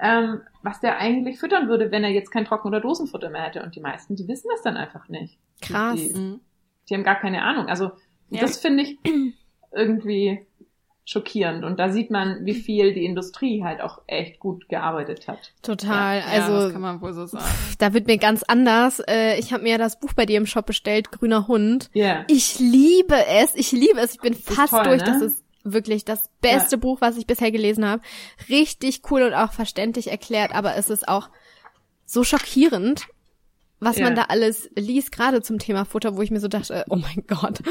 ähm, 0.00 0.40
was 0.62 0.80
der 0.80 0.98
eigentlich 0.98 1.38
füttern 1.38 1.68
würde, 1.68 1.90
wenn 1.90 2.04
er 2.04 2.10
jetzt 2.10 2.30
kein 2.30 2.44
Trocken- 2.44 2.68
oder 2.68 2.80
Dosenfutter 2.80 3.30
mehr 3.30 3.42
hätte. 3.42 3.62
Und 3.62 3.76
die 3.76 3.80
meisten, 3.80 4.16
die 4.16 4.26
wissen 4.26 4.48
das 4.50 4.62
dann 4.62 4.76
einfach 4.76 5.08
nicht. 5.08 5.38
Krass. 5.60 5.96
Die, 5.96 6.12
die, 6.12 6.40
die 6.88 6.94
haben 6.94 7.04
gar 7.04 7.20
keine 7.20 7.42
Ahnung. 7.42 7.66
Also 7.66 7.92
das 8.30 8.58
finde 8.58 8.84
ich 8.84 8.98
irgendwie 9.72 10.46
schockierend. 11.08 11.64
Und 11.64 11.78
da 11.78 11.88
sieht 11.88 12.10
man, 12.10 12.44
wie 12.44 12.54
viel 12.54 12.92
die 12.92 13.06
Industrie 13.06 13.64
halt 13.64 13.80
auch 13.80 14.02
echt 14.06 14.38
gut 14.38 14.68
gearbeitet 14.68 15.26
hat. 15.26 15.54
Total. 15.62 16.18
Ja, 16.18 16.24
also 16.26 16.52
ja, 16.52 16.64
das 16.64 16.72
kann 16.72 16.82
man 16.82 17.00
wohl 17.00 17.14
so 17.14 17.24
sagen. 17.24 17.46
Da 17.78 17.94
wird 17.94 18.06
mir 18.06 18.18
ganz 18.18 18.42
anders. 18.42 19.00
Äh, 19.08 19.38
ich 19.38 19.54
habe 19.54 19.62
mir 19.62 19.78
das 19.78 19.98
Buch 19.98 20.12
bei 20.12 20.26
dir 20.26 20.36
im 20.36 20.44
Shop 20.44 20.66
bestellt, 20.66 21.10
Grüner 21.10 21.48
Hund. 21.48 21.88
Ja. 21.94 22.04
Yeah. 22.04 22.24
Ich 22.28 22.58
liebe 22.58 23.16
es. 23.26 23.54
Ich 23.54 23.72
liebe 23.72 23.98
es. 23.98 24.12
Ich 24.12 24.20
bin 24.20 24.34
fast 24.34 24.70
toll, 24.70 24.84
durch. 24.84 25.00
Ne? 25.00 25.06
Das 25.06 25.22
ist 25.22 25.44
wirklich 25.64 26.04
das 26.04 26.28
beste 26.42 26.76
ja. 26.76 26.80
Buch, 26.80 27.00
was 27.00 27.16
ich 27.16 27.26
bisher 27.26 27.50
gelesen 27.52 27.86
habe. 27.86 28.02
Richtig 28.50 29.00
cool 29.10 29.22
und 29.22 29.32
auch 29.32 29.52
verständlich 29.52 30.10
erklärt, 30.10 30.54
aber 30.54 30.76
es 30.76 30.90
ist 30.90 31.08
auch 31.08 31.30
so 32.04 32.22
schockierend, 32.22 33.06
was 33.80 33.96
ja. 33.96 34.04
man 34.04 34.14
da 34.14 34.24
alles 34.24 34.68
liest, 34.76 35.10
gerade 35.10 35.40
zum 35.40 35.58
Thema 35.58 35.86
Futter, 35.86 36.16
wo 36.16 36.22
ich 36.22 36.30
mir 36.30 36.40
so 36.40 36.48
dachte, 36.48 36.84
oh 36.90 36.96
mein 36.96 37.24
Gott, 37.26 37.62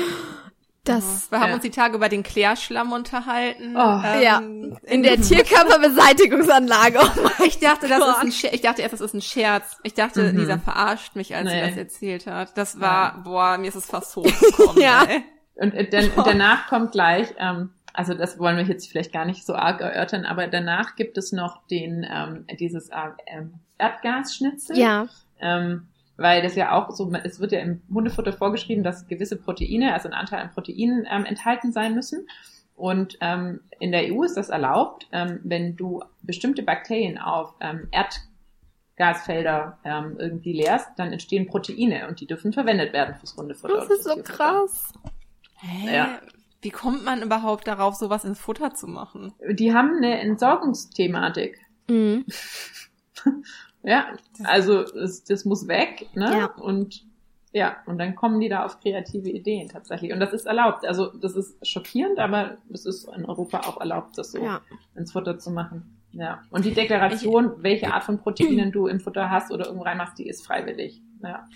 das, 0.88 1.32
wir 1.32 1.40
haben 1.40 1.50
ja. 1.50 1.56
uns 1.56 1.64
die 1.64 1.72
Tage 1.72 1.96
über 1.96 2.10
den 2.10 2.24
Klärschlamm 2.24 2.92
unterhalten. 2.92 3.76
Oh, 3.76 4.02
ähm, 4.04 4.22
ja. 4.22 4.42
In 4.84 5.04
der 5.04 5.22
Tierkörperbeseitigungsanlage. 5.22 7.00
Oh 7.02 7.44
ich 7.46 7.60
dachte, 7.60 7.88
das 7.88 8.00
ist 8.00 8.20
ein 8.22 8.32
Scherz. 8.32 8.54
Ich 8.54 8.62
dachte 8.62 8.82
erst, 8.82 8.94
das 8.94 9.02
ist 9.02 9.14
ein 9.14 9.22
Scherz. 9.22 9.78
Ich 9.84 9.94
dachte, 9.94 10.32
mhm. 10.32 10.40
Lisa 10.40 10.58
verarscht 10.58 11.16
mich, 11.16 11.36
als 11.36 11.46
nee. 11.46 11.62
sie 11.62 11.70
das 11.70 11.78
erzählt 11.78 12.28
hat. 12.28 12.58
Das 12.58 12.80
war, 12.80 13.14
Nein. 13.14 13.24
boah, 13.24 13.58
mir 13.58 13.68
ist 13.68 13.76
es 13.76 13.86
fast 13.86 14.16
hochgekommen. 14.16 14.78
ja. 14.82 15.04
Ey. 15.04 15.24
Und 15.56 15.74
äh, 15.74 15.90
dann, 15.90 16.12
oh. 16.18 16.22
danach 16.26 16.68
kommt 16.68 16.92
gleich, 16.92 17.34
ähm, 17.38 17.72
also 17.94 18.14
das 18.14 18.40
wollen 18.40 18.58
wir 18.58 18.66
jetzt 18.66 18.90
vielleicht 18.90 19.12
gar 19.12 19.26
nicht 19.26 19.46
so 19.46 19.56
arg 19.56 19.82
erörtern, 19.82 20.26
aber 20.26 20.48
danach 20.48 20.96
gibt 20.96 21.18
es 21.18 21.32
noch 21.32 21.66
den, 21.68 22.06
ähm, 22.10 22.46
dieses 22.60 22.90
äh, 22.90 22.96
ähm, 23.26 23.56
Erdgasschnitzel. 23.78 24.78
Ja. 24.78 25.08
Ähm, 25.40 25.88
weil 26.18 26.42
das 26.42 26.56
ja 26.56 26.74
auch 26.74 26.92
so, 26.92 27.12
es 27.24 27.40
wird 27.40 27.52
ja 27.52 27.60
im 27.60 27.82
Hundefutter 27.94 28.34
vorgeschrieben, 28.34 28.84
dass 28.84 29.08
gewisse 29.08 29.38
Proteine, 29.38 29.94
also 29.94 30.10
ein 30.10 30.14
Anteil 30.14 30.42
an 30.42 30.52
Proteinen 30.52 31.08
ähm, 31.10 31.26
enthalten 31.26 31.72
sein 31.72 31.96
müssen. 31.96 32.28
Und 32.76 33.18
ähm, 33.22 33.62
in 33.80 33.92
der 33.92 34.14
EU 34.14 34.24
ist 34.24 34.36
das 34.36 34.50
erlaubt, 34.50 35.08
ähm, 35.12 35.40
wenn 35.44 35.76
du 35.76 36.04
bestimmte 36.22 36.64
Bakterien 36.64 37.18
auf 37.18 37.56
ähm, 37.60 37.88
Erdgasfelder 37.92 39.80
ähm, 39.84 40.18
irgendwie 40.20 40.54
leerst, 40.54 40.90
dann 40.98 41.12
entstehen 41.12 41.48
Proteine 41.48 42.08
und 42.08 42.20
die 42.20 42.28
dürfen 42.28 42.54
verwendet 42.54 42.94
werden 42.94 43.16
fürs 43.16 43.36
Hundefutter. 43.36 43.76
Das 43.76 43.90
ist 43.90 44.04
so 44.04 44.22
krass. 44.22 44.94
Hä? 45.56 45.96
Ja. 45.96 46.20
Wie 46.62 46.70
kommt 46.72 47.04
man 47.06 47.22
überhaupt 47.22 47.68
darauf, 47.68 47.96
sowas 47.96 48.26
ins 48.26 48.40
Futter 48.40 48.74
zu 48.74 48.88
machen? 48.88 49.34
Die 49.52 49.74
haben 49.74 49.98
eine 49.98 50.20
Entsorgungsthematik. 50.20 51.60
Mhm. 51.88 52.26
Ja, 53.88 54.08
also 54.44 54.84
das, 54.84 55.24
das 55.24 55.46
muss 55.46 55.70
weg, 55.70 56.10
ne? 56.14 56.30
Ja. 56.30 56.46
Und 56.62 57.06
ja, 57.54 57.78
und 57.86 57.98
dann 57.98 58.16
kommen 58.16 58.42
die 58.42 58.50
da 58.50 58.66
auf 58.66 58.82
kreative 58.82 59.30
Ideen 59.30 59.70
tatsächlich. 59.70 60.12
Und 60.12 60.20
das 60.20 60.34
ist 60.34 60.46
erlaubt. 60.46 60.86
Also 60.86 61.08
das 61.08 61.38
ist 61.38 61.66
schockierend, 61.66 62.20
aber 62.20 62.58
es 62.72 62.86
ist 62.86 63.08
in 63.16 63.26
Europa 63.26 63.62
auch 63.62 63.80
erlaubt, 63.80 64.18
das 64.18 64.34
so 64.34 64.44
ja. 64.44 64.60
ins 64.96 65.14
Futter 65.14 65.40
zu 65.40 65.52
machen. 65.52 65.98
Ja. 66.12 66.42
Und 66.52 66.66
die 66.66 66.74
Deklaration, 66.74 67.64
welche 67.64 67.94
Art 67.94 68.04
von 68.04 68.20
Proteinen 68.20 68.74
du 68.74 68.88
im 68.88 69.00
Futter 69.00 69.30
hast 69.30 69.52
oder 69.52 69.68
irgendwo 69.68 69.86
reinmachst, 69.86 70.20
die 70.20 70.28
ist 70.28 70.46
freiwillig. 70.46 71.02
Ja. 71.24 71.48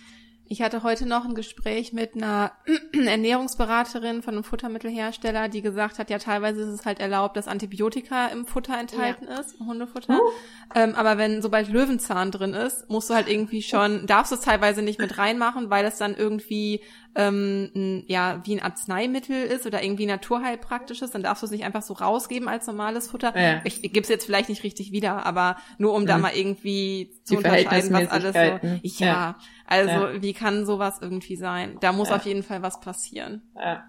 Ich 0.51 0.61
hatte 0.61 0.83
heute 0.83 1.05
noch 1.05 1.23
ein 1.23 1.33
Gespräch 1.33 1.93
mit 1.93 2.13
einer 2.13 2.51
Ernährungsberaterin 2.93 4.21
von 4.21 4.33
einem 4.33 4.43
Futtermittelhersteller, 4.43 5.47
die 5.47 5.61
gesagt 5.61 5.97
hat, 5.97 6.09
ja, 6.09 6.19
teilweise 6.19 6.59
ist 6.63 6.67
es 6.67 6.85
halt 6.85 6.99
erlaubt, 6.99 7.37
dass 7.37 7.47
Antibiotika 7.47 8.27
im 8.27 8.45
Futter 8.45 8.77
enthalten 8.77 9.27
ja. 9.29 9.39
ist, 9.39 9.55
im 9.61 9.67
Hundefutter. 9.67 10.19
Uh. 10.19 10.31
Ähm, 10.75 10.93
aber 10.95 11.17
wenn 11.17 11.41
sobald 11.41 11.69
Löwenzahn 11.69 12.31
drin 12.31 12.53
ist, 12.53 12.89
musst 12.89 13.09
du 13.09 13.13
halt 13.13 13.29
irgendwie 13.29 13.61
schon, 13.61 14.05
darfst 14.07 14.33
du 14.33 14.35
es 14.35 14.41
teilweise 14.41 14.81
nicht 14.81 14.99
mit 14.99 15.17
reinmachen, 15.17 15.69
weil 15.69 15.85
es 15.85 15.97
dann 15.97 16.15
irgendwie 16.15 16.81
ähm, 17.15 18.03
ja 18.07 18.41
wie 18.45 18.55
ein 18.55 18.61
Arzneimittel 18.61 19.43
ist 19.43 19.65
oder 19.65 19.83
irgendwie 19.83 20.05
naturheilpraktisches, 20.05 21.11
dann 21.11 21.23
darfst 21.23 21.43
du 21.43 21.45
es 21.45 21.51
nicht 21.51 21.65
einfach 21.65 21.81
so 21.81 21.93
rausgeben 21.93 22.47
als 22.47 22.67
normales 22.67 23.09
Futter. 23.09 23.37
Ja. 23.37 23.61
Ich, 23.65 23.83
ich 23.83 23.93
gebe 23.93 24.01
es 24.01 24.09
jetzt 24.09 24.25
vielleicht 24.25 24.49
nicht 24.49 24.63
richtig 24.63 24.91
wieder, 24.91 25.25
aber 25.25 25.57
nur 25.77 25.93
um 25.93 26.03
mhm. 26.03 26.07
da 26.07 26.17
mal 26.17 26.31
irgendwie 26.33 27.13
zu 27.23 27.37
unterscheiden, 27.37 27.93
was 27.93 28.07
alles 28.07 28.33
so. 28.33 28.67
Ja, 29.03 29.05
ja. 29.05 29.35
Also 29.71 30.07
ja. 30.07 30.21
wie 30.21 30.33
kann 30.33 30.65
sowas 30.65 30.99
irgendwie 31.01 31.35
sein? 31.35 31.77
Da 31.79 31.93
muss 31.93 32.11
auf 32.11 32.25
jeden 32.25 32.43
Fall 32.43 32.61
was 32.61 32.81
passieren. 32.81 33.41
Ja, 33.55 33.85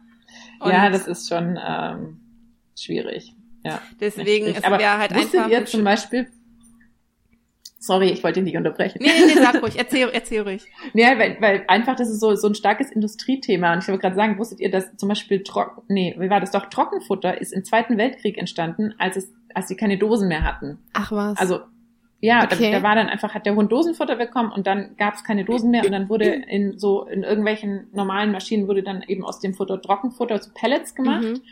ja 0.64 0.90
das 0.90 1.08
ist 1.08 1.28
schon 1.28 1.58
ähm, 1.62 2.20
schwierig. 2.78 3.34
Ja. 3.64 3.80
Deswegen, 4.00 4.46
es 4.46 4.62
wäre 4.62 4.98
halt 4.98 5.12
einfach. 5.12 5.48
Ihr 5.48 5.66
zum 5.66 5.84
Beispiel 5.84 6.28
Sorry, 7.82 8.10
ich 8.10 8.22
wollte 8.22 8.38
dich 8.38 8.44
nicht 8.44 8.56
unterbrechen. 8.56 8.98
Nee, 9.02 9.08
nee, 9.08 9.34
nee, 9.34 9.40
sag 9.42 9.60
ruhig, 9.60 9.74
erzähl, 9.76 10.08
erzähl 10.12 10.42
ruhig. 10.42 10.64
Nee, 10.92 11.02
weil, 11.18 11.36
weil 11.40 11.64
einfach 11.66 11.96
das 11.96 12.08
ist 12.10 12.20
so, 12.20 12.36
so 12.36 12.46
ein 12.46 12.54
starkes 12.54 12.92
Industriethema. 12.92 13.72
Und 13.72 13.80
ich 13.80 13.88
wollte 13.88 14.02
gerade 14.02 14.14
sagen, 14.14 14.38
wusstet 14.38 14.60
ihr, 14.60 14.70
dass 14.70 14.96
zum 14.96 15.08
Beispiel 15.08 15.42
Trocken, 15.42 15.82
nee, 15.88 16.14
wie 16.16 16.30
war 16.30 16.38
das 16.38 16.52
doch, 16.52 16.66
Trockenfutter 16.66 17.40
ist 17.40 17.52
im 17.52 17.64
Zweiten 17.64 17.98
Weltkrieg 17.98 18.38
entstanden, 18.38 18.94
als 18.98 19.16
es, 19.16 19.32
als 19.52 19.66
sie 19.66 19.74
keine 19.74 19.98
Dosen 19.98 20.28
mehr 20.28 20.44
hatten. 20.44 20.78
Ach 20.92 21.10
was. 21.10 21.36
Also, 21.38 21.62
ja, 22.22 22.44
okay. 22.44 22.70
da, 22.70 22.78
da 22.78 22.82
war 22.84 22.94
dann 22.94 23.08
einfach, 23.08 23.34
hat 23.34 23.46
der 23.46 23.56
Hund 23.56 23.72
Dosenfutter 23.72 24.14
bekommen 24.14 24.52
und 24.52 24.68
dann 24.68 24.96
gab 24.96 25.14
es 25.14 25.24
keine 25.24 25.44
Dosen 25.44 25.72
mehr 25.72 25.84
und 25.84 25.90
dann 25.90 26.08
wurde 26.08 26.26
in 26.26 26.78
so, 26.78 27.04
in 27.04 27.24
irgendwelchen 27.24 27.88
normalen 27.92 28.30
Maschinen 28.30 28.68
wurde 28.68 28.84
dann 28.84 29.02
eben 29.02 29.24
aus 29.24 29.40
dem 29.40 29.54
Futter 29.54 29.82
Trockenfutter 29.82 30.40
zu 30.40 30.50
Pellets 30.54 30.94
gemacht. 30.94 31.24
Mhm. 31.24 31.42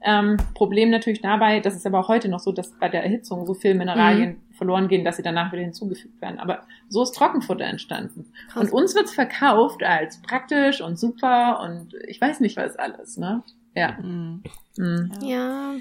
Ähm, 0.00 0.36
Problem 0.54 0.88
natürlich 0.88 1.20
dabei, 1.20 1.60
das 1.60 1.76
ist 1.76 1.86
aber 1.86 2.00
auch 2.00 2.08
heute 2.08 2.30
noch 2.30 2.40
so, 2.40 2.52
dass 2.52 2.72
bei 2.72 2.88
der 2.88 3.02
Erhitzung 3.02 3.44
so 3.44 3.52
viel 3.52 3.74
Mineralien 3.74 4.30
mhm. 4.30 4.54
verloren 4.54 4.88
gehen, 4.88 5.04
dass 5.04 5.16
sie 5.16 5.22
danach 5.22 5.52
wieder 5.52 5.62
hinzugefügt 5.62 6.20
werden. 6.22 6.38
Aber 6.38 6.62
so 6.88 7.02
ist 7.02 7.12
Trockenfutter 7.12 7.64
entstanden. 7.64 8.26
Krass. 8.48 8.64
Und 8.64 8.72
uns 8.72 8.94
wird's 8.94 9.12
verkauft 9.12 9.82
als 9.82 10.22
praktisch 10.22 10.80
und 10.80 10.98
super 10.98 11.60
und 11.60 11.94
ich 12.08 12.18
weiß 12.18 12.40
nicht 12.40 12.56
was 12.56 12.76
alles, 12.76 13.18
ne? 13.18 13.42
Ja. 13.74 13.98
Mhm. 14.00 14.42
Mhm. 14.78 15.12
Ja. 15.22 15.74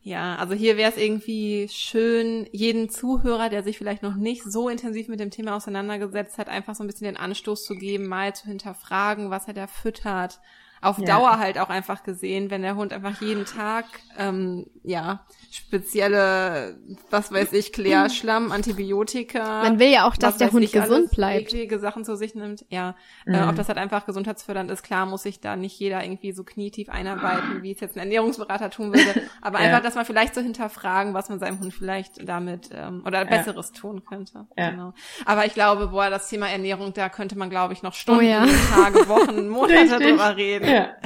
Ja, 0.00 0.36
also 0.36 0.54
hier 0.54 0.76
wäre 0.76 0.90
es 0.90 0.96
irgendwie 0.96 1.68
schön, 1.70 2.48
jeden 2.52 2.88
Zuhörer, 2.88 3.48
der 3.48 3.62
sich 3.62 3.76
vielleicht 3.76 4.02
noch 4.02 4.14
nicht 4.14 4.44
so 4.44 4.68
intensiv 4.68 5.08
mit 5.08 5.20
dem 5.20 5.30
Thema 5.30 5.56
auseinandergesetzt 5.56 6.38
hat, 6.38 6.48
einfach 6.48 6.74
so 6.74 6.84
ein 6.84 6.86
bisschen 6.86 7.06
den 7.06 7.16
Anstoß 7.16 7.64
zu 7.64 7.74
geben, 7.74 8.06
mal 8.06 8.34
zu 8.34 8.46
hinterfragen, 8.46 9.30
was 9.30 9.48
er 9.48 9.54
da 9.54 9.66
füttert 9.66 10.40
auf 10.80 10.98
ja. 10.98 11.06
Dauer 11.06 11.38
halt 11.38 11.58
auch 11.58 11.70
einfach 11.70 12.02
gesehen, 12.02 12.50
wenn 12.50 12.62
der 12.62 12.76
Hund 12.76 12.92
einfach 12.92 13.20
jeden 13.20 13.44
Tag 13.44 13.84
ähm, 14.18 14.66
ja 14.82 15.24
spezielle, 15.50 16.78
was 17.10 17.32
weiß 17.32 17.52
ich, 17.52 17.72
Klärschlamm, 17.72 18.52
Antibiotika. 18.52 19.62
Man 19.62 19.78
will 19.78 19.90
ja 19.90 20.06
auch, 20.06 20.16
dass 20.16 20.36
der 20.36 20.52
Hund 20.52 20.64
ich, 20.64 20.72
gesund 20.72 21.10
bleibt. 21.10 21.52
Eklige 21.52 21.78
Sachen 21.78 22.04
zu 22.04 22.16
sich 22.16 22.34
nimmt. 22.34 22.64
Ja, 22.68 22.94
mhm. 23.24 23.34
äh, 23.34 23.42
ob 23.44 23.56
das 23.56 23.68
halt 23.68 23.78
einfach 23.78 24.06
gesundheitsfördernd 24.06 24.70
ist, 24.70 24.82
klar 24.82 25.06
muss 25.06 25.22
sich 25.22 25.40
da 25.40 25.56
nicht 25.56 25.78
jeder 25.78 26.02
irgendwie 26.02 26.32
so 26.32 26.44
knietief 26.44 26.88
einarbeiten, 26.88 27.62
wie 27.62 27.72
es 27.72 27.80
jetzt 27.80 27.96
ein 27.96 28.00
Ernährungsberater 28.00 28.70
tun 28.70 28.92
würde. 28.92 29.22
Aber 29.40 29.58
ja. 29.58 29.66
einfach, 29.66 29.82
dass 29.82 29.94
man 29.94 30.04
vielleicht 30.04 30.34
so 30.34 30.40
hinterfragen, 30.40 31.14
was 31.14 31.28
man 31.28 31.38
seinem 31.38 31.60
Hund 31.60 31.72
vielleicht 31.72 32.28
damit 32.28 32.70
ähm, 32.72 33.02
oder 33.06 33.24
Besseres 33.24 33.72
ja. 33.74 33.80
tun 33.80 34.04
könnte. 34.04 34.46
Ja. 34.56 34.70
Genau. 34.70 34.92
Aber 35.24 35.46
ich 35.46 35.54
glaube, 35.54 35.88
boah, 35.88 36.10
das 36.10 36.28
Thema 36.28 36.48
Ernährung, 36.48 36.92
da 36.92 37.08
könnte 37.08 37.38
man, 37.38 37.50
glaube 37.50 37.72
ich, 37.72 37.82
noch 37.82 37.94
Stunden, 37.94 38.24
oh. 38.24 38.74
Tage, 38.74 39.08
Wochen, 39.08 39.48
Monate 39.48 39.98
drüber 39.98 40.36
reden. 40.36 40.67
Ja. 40.70 40.96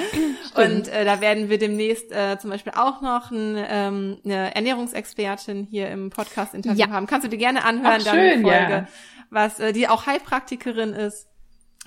Und 0.55 0.89
äh, 0.89 1.05
da 1.05 1.21
werden 1.21 1.49
wir 1.49 1.59
demnächst 1.59 2.13
äh, 2.13 2.39
zum 2.39 2.51
Beispiel 2.51 2.73
auch 2.77 3.01
noch 3.01 3.31
ein, 3.31 3.57
ähm, 3.57 4.19
eine 4.25 4.55
Ernährungsexpertin 4.55 5.65
hier 5.71 5.89
im 5.91 6.11
Podcast-Interview 6.11 6.79
Ja. 6.79 6.91
haben. 6.91 7.07
Kannst 7.07 7.25
du 7.25 7.31
dir 7.31 7.39
gerne 7.39 7.65
anhören, 7.65 7.99
Ach, 8.01 8.05
dann 8.05 8.15
schön, 8.15 8.43
Folge, 8.43 8.57
ja. 8.73 8.89
was 9.31 9.59
äh, 9.61 9.73
die 9.73 9.89
auch 9.89 10.07
Heilpraktikerin 10.07 10.93
ist. 10.93 11.29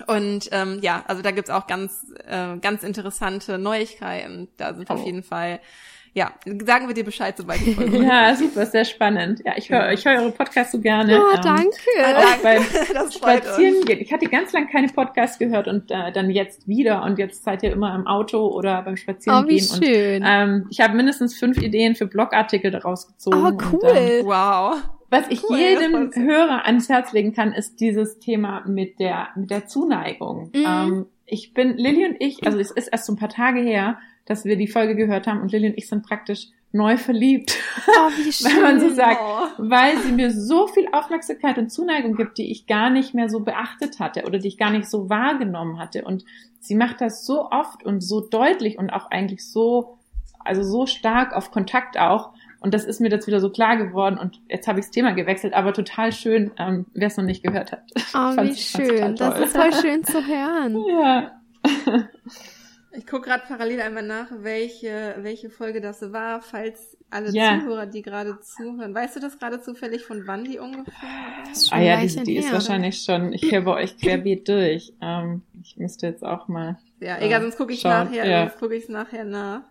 Und 0.08 0.50
ähm, 0.52 0.80
ja, 0.82 1.04
also 1.08 1.22
da 1.22 1.32
gibt's 1.32 1.50
auch 1.50 1.68
ganz, 1.68 2.06
äh, 2.28 2.58
ganz 2.58 2.84
interessante 2.84 3.58
Neuigkeiten. 3.58 4.50
Da 4.58 4.74
sind 4.74 4.90
wir 4.90 4.96
auf 4.96 5.04
Oh. 5.04 5.06
jeden 5.06 5.24
Fall, 5.24 5.62
ja, 6.18 6.32
sagen 6.66 6.88
wir 6.88 6.96
dir 6.96 7.04
Bescheid, 7.04 7.36
sobald 7.38 7.60
die 7.66 7.74
Folge 7.74 7.98
Ja, 8.04 8.34
super, 8.36 8.66
sehr 8.66 8.86
spannend. 8.86 9.42
Ja, 9.46 9.54
ich 9.58 9.70
höre 9.70 9.92
ich 9.92 10.06
höre 10.06 10.22
eure 10.22 10.32
Podcasts 10.32 10.72
so 10.72 10.80
gerne. 10.80 11.20
Oh, 11.22 11.36
Ähm, 11.36 11.42
danke. 11.44 12.18
Auch 12.18 12.38
beim 12.42 12.64
Das 12.94 13.16
freut 13.18 13.44
Spazieren 13.44 13.76
uns. 13.76 13.86
gehen. 13.86 14.00
Ich 14.00 14.14
hatte 14.14 14.26
ganz 14.28 14.54
lange 14.54 14.68
keine 14.68 14.88
Podcasts 14.88 15.38
gehört 15.38 15.68
und 15.68 15.92
äh, 15.92 16.12
dann 16.14 16.30
jetzt 16.30 16.68
wieder. 16.68 17.04
Und 17.04 17.20
jetzt 17.20 17.44
seid 17.44 17.64
ihr 17.64 17.72
immer 17.74 17.94
im 17.94 18.08
Auto 18.08 18.48
oder 18.48 18.82
beim 18.82 18.96
Spazieren 18.96 19.44
Oh, 19.46 19.48
wie 19.50 19.58
gehen. 19.58 19.70
Und, 19.74 19.86
schön. 19.86 20.24
ähm, 20.26 20.68
ich 20.72 20.80
habe 20.80 20.96
mindestens 20.96 21.38
fünf 21.38 21.58
Ideen 21.62 21.96
für 21.96 22.08
Blogartikel 22.08 22.72
daraus 22.72 23.08
gezogen. 23.08 23.38
Oh, 23.44 23.48
Und, 23.48 23.62
ähm, 23.62 23.70
cool. 23.84 24.22
Wow. 24.24 24.78
was 25.10 25.26
ich 25.30 25.44
Cool, 25.50 25.58
jedem. 25.58 26.12
Hörer 26.16 26.66
ans 26.66 26.88
Herz 26.88 27.12
legen 27.12 27.34
kann, 27.34 27.52
ist 27.52 27.82
dieses 27.82 28.20
Thema 28.20 28.64
mit 28.66 29.00
der, 29.02 29.28
mit 29.36 29.52
der 29.52 29.68
Zuneigung. 29.68 30.52
Mhm. 30.56 30.66
Ähm, 30.66 31.06
ich 31.26 31.54
bin, 31.54 31.76
Lilly 31.76 32.06
und 32.06 32.16
ich, 32.20 32.46
also 32.46 32.58
es 32.60 32.72
ist 32.72 32.88
erst 32.88 33.06
so 33.06 33.14
ein 33.14 33.18
paar 33.18 33.30
Tage 33.30 33.60
her, 33.60 33.98
dass 34.26 34.46
wir 34.46 34.56
die 34.58 34.68
Folge 34.68 34.96
gehört 34.96 35.28
haben 35.28 35.42
und 35.42 35.52
Lilly 35.52 35.68
und 35.70 35.78
ich 35.78 35.88
sind 35.88 36.06
praktisch 36.06 36.48
neu 36.72 36.98
verliebt, 36.98 37.56
Oh, 37.88 38.10
wie 38.18 38.32
schön. 38.34 38.52
wenn 38.56 38.62
man 38.62 38.80
so 38.82 38.90
sagt, 38.90 39.20
Oh. 39.22 39.48
weil 39.58 39.98
sie 40.00 40.12
mir 40.12 40.32
so 40.32 40.68
viel 40.68 40.88
Aufmerksamkeit 40.92 41.58
und 41.58 41.70
Zuneigung 41.72 42.16
gibt, 42.16 42.38
die 42.38 42.52
ich 42.52 42.68
gar 42.68 42.90
nicht 42.90 43.14
mehr 43.14 43.30
so 43.30 43.40
beachtet 43.42 44.00
hatte 44.00 44.24
oder 44.26 44.40
die 44.40 44.50
ich 44.50 44.58
gar 44.58 44.72
nicht 44.72 44.90
so 44.90 45.10
wahrgenommen 45.10 45.80
hatte. 45.80 46.04
Und 46.04 46.26
sie 46.60 46.76
macht 46.76 47.00
das 47.00 47.26
so 47.26 47.50
oft 47.50 47.86
und 47.86 48.02
so 48.02 48.20
deutlich 48.20 48.78
und 48.78 48.90
auch 48.90 49.10
eigentlich 49.10 49.48
so, 49.50 49.98
also 50.40 50.64
so 50.64 50.86
stark 50.86 51.34
auf 51.34 51.52
Kontakt 51.52 51.98
auch. 51.98 52.34
Und 52.60 52.74
das 52.74 52.84
ist 52.84 53.00
mir 53.00 53.10
jetzt 53.10 53.28
wieder 53.28 53.40
so 53.40 53.52
klar 53.52 53.78
geworden 53.78 54.18
und 54.18 54.42
jetzt 54.50 54.68
habe 54.68 54.80
ich 54.80 54.86
das 54.88 54.92
Thema 54.92 55.12
gewechselt, 55.12 55.54
aber 55.54 55.72
total 55.72 56.12
schön, 56.12 56.52
ähm, 56.58 56.88
wer 56.94 57.08
es 57.08 57.16
noch 57.16 57.24
nicht 57.24 57.44
gehört 57.44 57.72
hat. 57.72 57.84
Oh, 58.16 58.36
wie 58.44 58.56
schön. 58.56 59.16
Das 59.16 59.40
ist 59.40 59.56
voll 59.56 59.72
schön 59.74 60.04
zu 60.06 60.26
hören. 60.26 60.76
Ja. 60.90 61.32
Ich 62.98 63.06
gucke 63.08 63.28
gerade 63.30 63.44
parallel 63.48 63.82
einmal 63.82 64.04
nach, 64.04 64.28
welche, 64.40 65.16
welche 65.20 65.50
Folge 65.50 65.82
das 65.82 66.02
war, 66.14 66.42
falls 66.42 66.98
alle 67.10 67.30
Ja. 67.32 67.60
Zuhörer, 67.60 67.86
die 67.86 68.02
gerade 68.02 68.40
zuhören. 68.42 68.94
Weißt 68.94 69.16
du 69.16 69.20
das 69.20 69.38
gerade 69.40 69.62
zufällig, 69.62 70.04
von 70.04 70.26
wann 70.28 70.44
die 70.44 70.60
ungefähr 70.60 70.94
Ah 71.72 71.80
ja, 71.82 71.98
die, 72.02 72.24
die 72.24 72.38
ist 72.38 72.46
her. 72.48 72.54
wahrscheinlich 72.54 73.02
schon, 73.04 73.34
ich 73.34 73.52
höre 73.52 73.62
bei 73.62 73.74
euch 73.84 73.98
querbeet 73.98 74.48
durch. 74.48 74.94
Ähm, 75.02 75.42
ich 75.62 75.78
müsste 75.78 76.08
jetzt 76.08 76.24
auch 76.24 76.48
mal, 76.48 76.78
Ja, 77.00 77.20
egal, 77.20 77.42
sonst 77.42 77.58
gucke 77.58 77.74
ich 77.74 77.82
Schauen, 77.82 77.92
nachher, 78.06 78.26
ja. 78.28 78.48
sonst 78.50 78.60
gucke 78.60 78.76
ich 78.76 78.90
nachher 78.90 79.24
nach. 79.26 79.62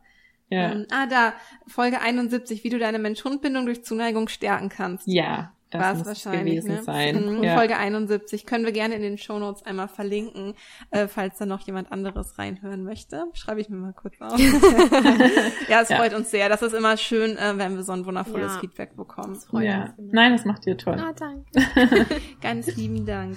ja. 0.51 0.73
Ähm, 0.73 0.87
ah, 0.91 1.07
da, 1.07 1.35
Folge 1.67 2.01
71, 2.01 2.65
wie 2.65 2.69
du 2.71 2.79
deine 2.79 2.99
Mensch-Hund-Bindung 2.99 3.67
durch 3.67 3.85
Zuneigung 3.85 4.29
stärken 4.29 4.69
kannst. 4.69 5.07
Ja, 5.07 5.53
war 5.73 5.93
es 5.93 5.99
muss 5.99 6.07
wahrscheinlich, 6.07 6.57
gewesen 6.61 6.75
ne? 6.77 6.83
sein. 6.85 7.37
Mhm, 7.39 7.43
Ja. 7.43 7.57
Folge 7.57 7.77
71 7.77 8.47
können 8.47 8.65
wir 8.65 8.73
gerne 8.73 8.95
in 8.95 9.03
den 9.03 9.19
Shownotes 9.19 9.65
einmal 9.65 9.89
verlinken, 9.89 10.55
äh, 10.91 11.09
falls 11.09 11.39
da 11.39 11.47
noch 11.47 11.61
jemand 11.61 11.91
anderes 11.91 12.39
reinhören 12.39 12.85
möchte. 12.85 13.25
Schreibe 13.33 13.61
ich 13.61 13.69
mir 13.69 13.77
mal 13.77 13.93
kurz 13.93 14.15
auf. 14.21 14.39
ja, 15.69 15.81
es 15.83 15.89
Ja. 15.89 15.97
freut 15.97 16.15
uns 16.15 16.31
sehr. 16.31 16.49
Das 16.49 16.63
ist 16.63 16.75
immer 16.75 16.97
schön, 16.97 17.37
äh, 17.37 17.55
wenn 17.57 17.77
wir 17.77 17.83
so 17.83 17.93
ein 17.93 18.05
wundervolles 18.07 18.55
Ja. 18.55 18.61
Feedback 18.61 18.97
bekommen. 18.97 19.35
freut 19.37 19.65
ja. 19.65 19.95
uns. 19.97 20.13
Nein, 20.13 20.33
das 20.33 20.45
macht 20.45 20.67
ihr 20.67 20.77
toll. 20.77 20.97
Ah, 20.99 21.13
danke. 21.13 22.07
Ganz 22.41 22.75
lieben 22.77 23.05
Dank. 23.07 23.37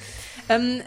Ähm, 0.49 0.81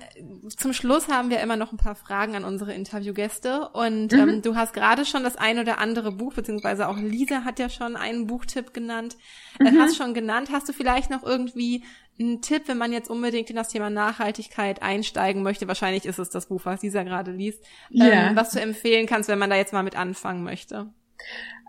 zum 0.56 0.72
Schluss 0.72 1.08
haben 1.08 1.30
wir 1.30 1.40
immer 1.40 1.56
noch 1.56 1.72
ein 1.72 1.78
paar 1.78 1.94
Fragen 1.96 2.36
an 2.36 2.44
unsere 2.44 2.72
Interviewgäste. 2.74 3.68
Und 3.72 4.12
Mhm. 4.12 4.18
ähm, 4.28 4.42
du 4.42 4.54
hast 4.56 4.72
gerade 4.72 5.04
schon 5.04 5.22
das 5.24 5.36
ein 5.36 5.58
oder 5.58 5.78
andere 5.78 6.12
Buch, 6.12 6.34
beziehungsweise 6.34 6.88
auch 6.88 6.96
Lisa 6.96 7.44
hat 7.44 7.58
ja 7.58 7.68
schon 7.68 7.96
einen 7.96 8.26
Buchtipp 8.26 8.72
genannt. 8.72 9.16
Äh, 9.58 9.70
Mhm. 9.70 9.78
hast 9.80 9.96
schon 9.96 10.14
genannt. 10.14 10.50
Hast 10.52 10.68
du 10.68 10.72
vielleicht 10.72 11.10
noch 11.10 11.22
irgendwie 11.24 11.84
einen 12.18 12.42
Tipp, 12.42 12.62
wenn 12.66 12.78
man 12.78 12.92
jetzt 12.92 13.08
unbedingt 13.10 13.50
in 13.50 13.56
das 13.56 13.68
Thema 13.68 13.90
Nachhaltigkeit 13.90 14.82
einsteigen 14.82 15.42
möchte? 15.42 15.66
Wahrscheinlich 15.68 16.04
ist 16.04 16.18
es 16.18 16.30
das 16.30 16.46
Buch, 16.46 16.60
was 16.64 16.82
Lisa 16.82 17.02
gerade 17.02 17.32
liest. 17.32 17.64
Ja. 17.88 18.28
Ähm, 18.30 18.36
was 18.36 18.50
du 18.50 18.60
empfehlen 18.60 19.06
kannst, 19.06 19.28
wenn 19.28 19.38
man 19.38 19.50
da 19.50 19.56
jetzt 19.56 19.72
mal 19.72 19.82
mit 19.82 19.96
anfangen 19.96 20.44
möchte. 20.44 20.86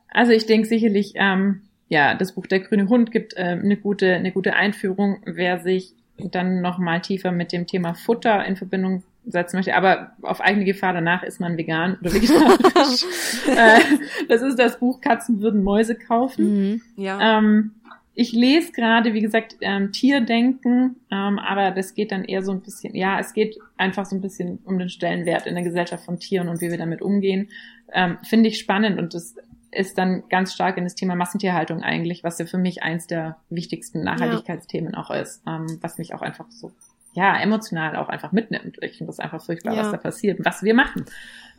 Also 0.09 0.31
ich 0.33 0.45
denke 0.45 0.67
sicherlich, 0.67 1.13
ähm, 1.15 1.63
ja, 1.87 2.15
das 2.15 2.35
Buch 2.35 2.47
Der 2.47 2.59
grüne 2.59 2.87
Hund 2.89 3.11
gibt 3.11 3.33
ähm, 3.37 3.61
eine 3.63 3.77
gute, 3.77 4.13
eine 4.13 4.31
gute 4.31 4.53
Einführung, 4.53 5.21
wer 5.25 5.59
sich 5.59 5.93
dann 6.17 6.61
noch 6.61 6.77
mal 6.77 7.01
tiefer 7.01 7.31
mit 7.31 7.51
dem 7.51 7.65
Thema 7.65 7.93
Futter 7.95 8.45
in 8.45 8.55
Verbindung 8.55 9.03
setzen 9.25 9.57
möchte. 9.57 9.75
Aber 9.75 10.11
auf 10.21 10.41
eigene 10.41 10.65
Gefahr 10.65 10.93
danach 10.93 11.23
ist 11.23 11.39
man 11.39 11.57
vegan 11.57 11.97
oder 12.01 12.13
vegetarisch. 12.13 13.05
äh, 13.47 13.79
das 14.27 14.41
ist 14.41 14.57
das 14.57 14.79
Buch 14.79 15.01
Katzen 15.01 15.41
würden 15.41 15.63
Mäuse 15.63 15.95
kaufen. 15.95 16.71
Mhm. 16.71 16.81
Ja. 16.95 17.37
Ähm, 17.37 17.71
ich 18.13 18.33
lese 18.33 18.73
gerade, 18.73 19.13
wie 19.13 19.21
gesagt, 19.21 19.55
ähm, 19.61 19.91
Tierdenken, 19.91 20.97
ähm, 21.11 21.39
aber 21.39 21.71
das 21.71 21.93
geht 21.93 22.11
dann 22.11 22.25
eher 22.25 22.43
so 22.43 22.51
ein 22.51 22.61
bisschen, 22.61 22.93
ja, 22.93 23.19
es 23.19 23.33
geht 23.33 23.57
einfach 23.77 24.05
so 24.05 24.15
ein 24.15 24.21
bisschen 24.21 24.59
um 24.65 24.77
den 24.77 24.89
Stellenwert 24.89 25.47
in 25.47 25.55
der 25.55 25.63
Gesellschaft 25.63 26.03
von 26.03 26.19
Tieren 26.19 26.49
und 26.49 26.59
wie 26.59 26.69
wir 26.69 26.77
damit 26.77 27.01
umgehen. 27.01 27.49
Ähm, 27.93 28.17
Finde 28.23 28.49
ich 28.49 28.59
spannend 28.59 28.99
und 28.99 29.13
das 29.13 29.35
ist 29.71 29.97
dann 29.97 30.23
ganz 30.29 30.53
stark 30.53 30.77
in 30.77 30.83
das 30.83 30.95
Thema 30.95 31.15
Massentierhaltung 31.15 31.81
eigentlich, 31.81 32.23
was 32.23 32.37
ja 32.37 32.45
für 32.45 32.57
mich 32.57 32.83
eins 32.83 33.07
der 33.07 33.37
wichtigsten 33.49 34.03
Nachhaltigkeitsthemen 34.03 34.95
auch 34.95 35.11
ist, 35.11 35.41
ähm, 35.47 35.77
was 35.79 35.97
mich 35.97 36.13
auch 36.13 36.21
einfach 36.21 36.45
so, 36.49 36.71
ja, 37.13 37.37
emotional 37.39 37.95
auch 37.95 38.09
einfach 38.09 38.31
mitnimmt. 38.31 38.77
Ich 38.81 38.97
finde 38.97 39.07
das 39.09 39.19
einfach 39.19 39.41
furchtbar, 39.43 39.73
Ja. 39.73 39.83
was 39.83 39.91
da 39.91 39.97
passiert 39.97 40.39
und 40.39 40.45
was 40.45 40.63
wir 40.63 40.73
machen. 40.73 41.05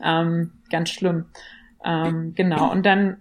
Ähm, 0.03 0.53
ganz 0.71 0.91
schlimm. 0.91 1.27
Ähm, 1.85 2.35
genau. 2.35 2.71
Und 2.71 2.85
dann 2.87 3.19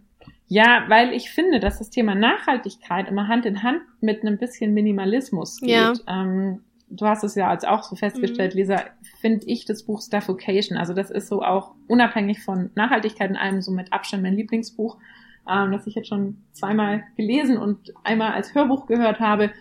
ja, 0.48 0.84
weil 0.90 1.14
ich 1.14 1.30
finde, 1.32 1.62
dass 1.62 1.80
das 1.80 1.90
Thema 1.90 2.14
Nachhaltigkeit 2.14 3.08
immer 3.08 3.30
Hand 3.30 3.46
in 3.46 3.64
Hand 3.64 3.84
mit 4.02 4.22
einem 4.22 4.38
bisschen 4.38 4.74
Minimalismus 4.74 5.62
geht. 5.62 5.70
Ja. 5.70 5.94
Ähm, 6.08 6.60
du 6.90 7.06
hast 7.06 7.24
es 7.24 7.36
ja 7.36 7.48
als 7.48 7.64
auch 7.64 7.84
so 7.84 7.96
festgestellt, 7.96 8.54
Lisa, 8.54 8.82
finde 9.22 9.46
ich 9.46 9.64
das 9.64 9.84
Buch 9.84 10.02
Stuffocation. 10.02 10.78
Also 10.78 10.94
das 10.94 11.10
ist 11.10 11.30
so 11.30 11.42
auch 11.42 11.74
unabhängig 11.88 12.44
von 12.44 12.70
Nachhaltigkeit 12.76 13.30
in 13.30 13.38
einem 13.38 13.62
so 13.62 13.72
mit 13.72 13.94
Abstand 13.94 14.24
mein 14.24 14.36
Lieblingsbuch, 14.36 14.98
ähm, 15.50 15.72
das 15.72 15.88
ich 15.88 15.96
jetzt 15.96 16.10
schon 16.10 16.44
zweimal 16.52 17.06
gelesen 17.16 17.58
und 17.58 17.94
einmal 18.04 18.34
als 18.34 18.54
Hörbuch 18.54 18.88
gehört 18.88 19.22
habe. 19.22 19.52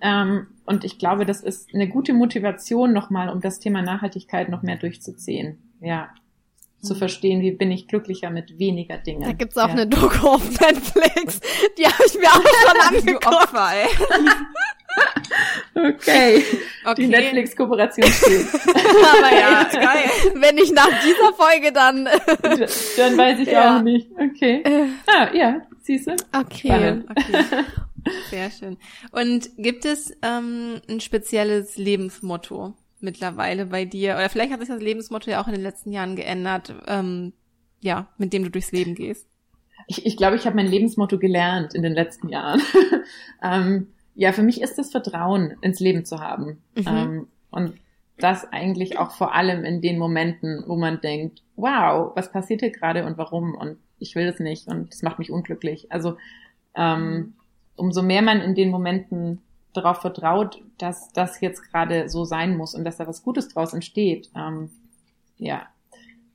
Ähm, 0.00 0.46
und 0.66 0.84
ich 0.84 0.98
glaube, 0.98 1.26
das 1.26 1.40
ist 1.42 1.74
eine 1.74 1.88
gute 1.88 2.12
Motivation 2.12 2.92
nochmal, 2.92 3.28
um 3.28 3.40
das 3.40 3.58
Thema 3.60 3.82
Nachhaltigkeit 3.82 4.48
noch 4.48 4.62
mehr 4.62 4.76
durchzuziehen. 4.76 5.58
Ja. 5.80 6.08
Zu 6.82 6.94
Mhm. 6.94 6.98
verstehen, 6.98 7.40
wie 7.42 7.52
bin 7.52 7.70
ich 7.70 7.88
glücklicher 7.88 8.30
mit 8.30 8.58
weniger 8.58 8.96
Dingen. 8.96 9.22
Da 9.22 9.32
gibt's 9.32 9.58
auch 9.58 9.66
ja. 9.68 9.72
eine 9.74 9.86
Doku 9.86 10.26
auf 10.28 10.48
Netflix. 10.60 11.40
Die 11.76 11.84
habe 11.86 12.02
ich 12.06 12.14
mir 12.18 12.28
auch 12.28 12.42
schon 12.90 12.96
angeguckt. 12.98 13.26
Opfer. 13.26 13.70
Okay. 15.74 16.42
Okay. 16.84 16.94
Die 16.96 17.06
Netflix-Kooperation 17.06 18.06
steht. 18.10 18.46
Aber 18.76 19.32
Ja, 19.36 19.64
geil. 19.72 20.10
wenn 20.34 20.58
ich 20.58 20.72
nach 20.72 20.88
dieser 21.02 21.32
Folge 21.34 21.72
dann... 21.72 22.04
Dann 22.96 23.16
weiß 23.18 23.38
ich 23.40 23.48
Ja. 23.48 23.76
auch 23.78 23.82
nicht. 23.82 24.08
Okay. 24.12 24.62
Äh, 24.64 24.86
Ah, 25.06 25.28
ja, 25.34 25.60
siehst 25.82 26.06
du? 26.08 26.12
okay. 26.36 27.02
Okay. 27.08 27.64
Sehr 28.30 28.50
schön. 28.50 28.76
Und 29.12 29.50
gibt 29.56 29.84
es 29.84 30.12
ähm, 30.22 30.80
ein 30.88 31.00
spezielles 31.00 31.76
Lebensmotto 31.76 32.74
mittlerweile 33.00 33.66
bei 33.66 33.84
dir? 33.84 34.14
Oder 34.14 34.28
vielleicht 34.28 34.52
hat 34.52 34.60
sich 34.60 34.68
das 34.68 34.82
Lebensmotto 34.82 35.30
ja 35.30 35.42
auch 35.42 35.46
in 35.46 35.54
den 35.54 35.62
letzten 35.62 35.92
Jahren 35.92 36.16
geändert, 36.16 36.74
ähm, 36.86 37.32
ja, 37.80 38.08
mit 38.18 38.32
dem 38.32 38.44
du 38.44 38.50
durchs 38.50 38.72
Leben 38.72 38.94
gehst. 38.94 39.26
Ich, 39.86 40.06
ich 40.06 40.16
glaube, 40.16 40.36
ich 40.36 40.46
habe 40.46 40.56
mein 40.56 40.66
Lebensmotto 40.68 41.18
gelernt 41.18 41.74
in 41.74 41.82
den 41.82 41.92
letzten 41.92 42.28
Jahren. 42.28 42.62
ähm, 43.42 43.88
ja, 44.14 44.32
für 44.32 44.42
mich 44.42 44.60
ist 44.60 44.78
es 44.78 44.90
Vertrauen 44.90 45.56
ins 45.62 45.80
Leben 45.80 46.04
zu 46.04 46.20
haben. 46.20 46.62
Mhm. 46.76 46.86
Ähm, 46.86 47.26
und 47.50 47.74
das 48.18 48.50
eigentlich 48.52 48.98
auch 48.98 49.12
vor 49.12 49.34
allem 49.34 49.64
in 49.64 49.80
den 49.80 49.98
Momenten, 49.98 50.64
wo 50.66 50.76
man 50.76 51.00
denkt, 51.00 51.42
wow, 51.56 52.12
was 52.14 52.30
passiert 52.30 52.60
hier 52.60 52.70
gerade 52.70 53.06
und 53.06 53.18
warum? 53.18 53.54
Und 53.54 53.78
ich 53.98 54.14
will 54.14 54.26
das 54.26 54.38
nicht 54.38 54.68
und 54.68 54.92
das 54.92 55.02
macht 55.02 55.18
mich 55.18 55.30
unglücklich. 55.30 55.90
Also 55.90 56.16
ähm, 56.74 57.34
umso 57.80 58.02
mehr 58.02 58.22
man 58.22 58.40
in 58.40 58.54
den 58.54 58.70
Momenten 58.70 59.40
darauf 59.72 60.00
vertraut, 60.00 60.60
dass 60.78 61.12
das 61.12 61.40
jetzt 61.40 61.62
gerade 61.70 62.08
so 62.08 62.24
sein 62.24 62.56
muss 62.56 62.74
und 62.74 62.84
dass 62.84 62.96
da 62.96 63.06
was 63.06 63.22
Gutes 63.22 63.48
draus 63.48 63.72
entsteht, 63.72 64.30
ähm, 64.36 64.70
ja, 65.38 65.62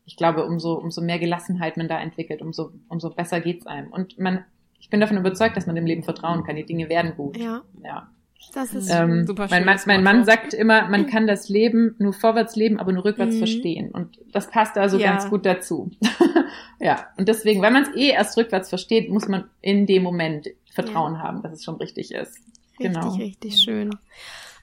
ich 0.06 0.18
glaube, 0.18 0.46
umso, 0.46 0.74
umso 0.74 1.02
mehr 1.02 1.20
Gelassenheit 1.20 1.78
man 1.78 1.88
da 1.88 2.00
entwickelt, 2.00 2.42
umso, 2.42 2.72
umso 2.90 3.10
besser 3.10 3.42
geht's 3.42 3.66
einem. 3.66 3.92
Und 3.92 4.20
man, 4.20 4.46
ich 4.80 4.90
bin 4.90 5.00
davon 5.00 5.18
überzeugt, 5.18 5.58
dass 5.58 5.66
man 5.66 5.76
dem 5.76 5.86
Leben 5.86 6.04
vertrauen 6.04 6.44
kann. 6.44 6.56
Die 6.56 6.66
Dinge 6.66 6.90
werden 6.90 7.14
gut. 7.18 7.38
Ja, 7.38 7.64
Ja. 7.84 8.08
das 8.54 8.74
ist... 8.76 8.90
Ähm, 8.94 9.26
Super 9.26 9.48
mein, 9.50 9.66
Mann, 9.66 9.80
mein. 9.88 10.04
Mann 10.04 10.24
sagt 10.24 10.54
immer, 10.54 10.88
man 10.90 11.08
kann 11.08 11.26
das 11.26 11.50
Leben 11.50 11.96
nur 11.98 12.14
vorwärts 12.14 12.56
leben, 12.56 12.80
aber 12.80 12.92
nur 12.94 13.04
rückwärts 13.04 13.36
Mhm. 13.36 13.40
verstehen. 13.40 13.92
Und 13.92 14.20
das 14.32 14.50
passt 14.52 14.78
also 14.78 14.98
Ja. 15.00 15.12
ganz 15.12 15.28
gut 15.30 15.46
dazu. 15.46 15.90
ja. 16.80 17.08
Und 17.18 17.28
deswegen, 17.28 17.62
wenn 17.62 17.74
man 17.74 17.84
es 17.84 17.96
eh 17.96 18.10
erst 18.10 18.38
rückwärts 18.38 18.70
versteht, 18.70 19.10
muss 19.10 19.28
man 19.28 19.50
in 19.62 19.86
dem 19.86 20.04
Moment 20.04 20.50
Vertrauen 20.72 21.22
haben, 21.22 21.42
dass 21.42 21.54
es 21.54 21.64
schon 21.64 21.76
richtig 21.76 22.12
ist. 22.12 22.36
Richtig, 22.36 22.94
Genau. 22.94 23.14
richtig 23.16 23.58
schön. 23.58 23.92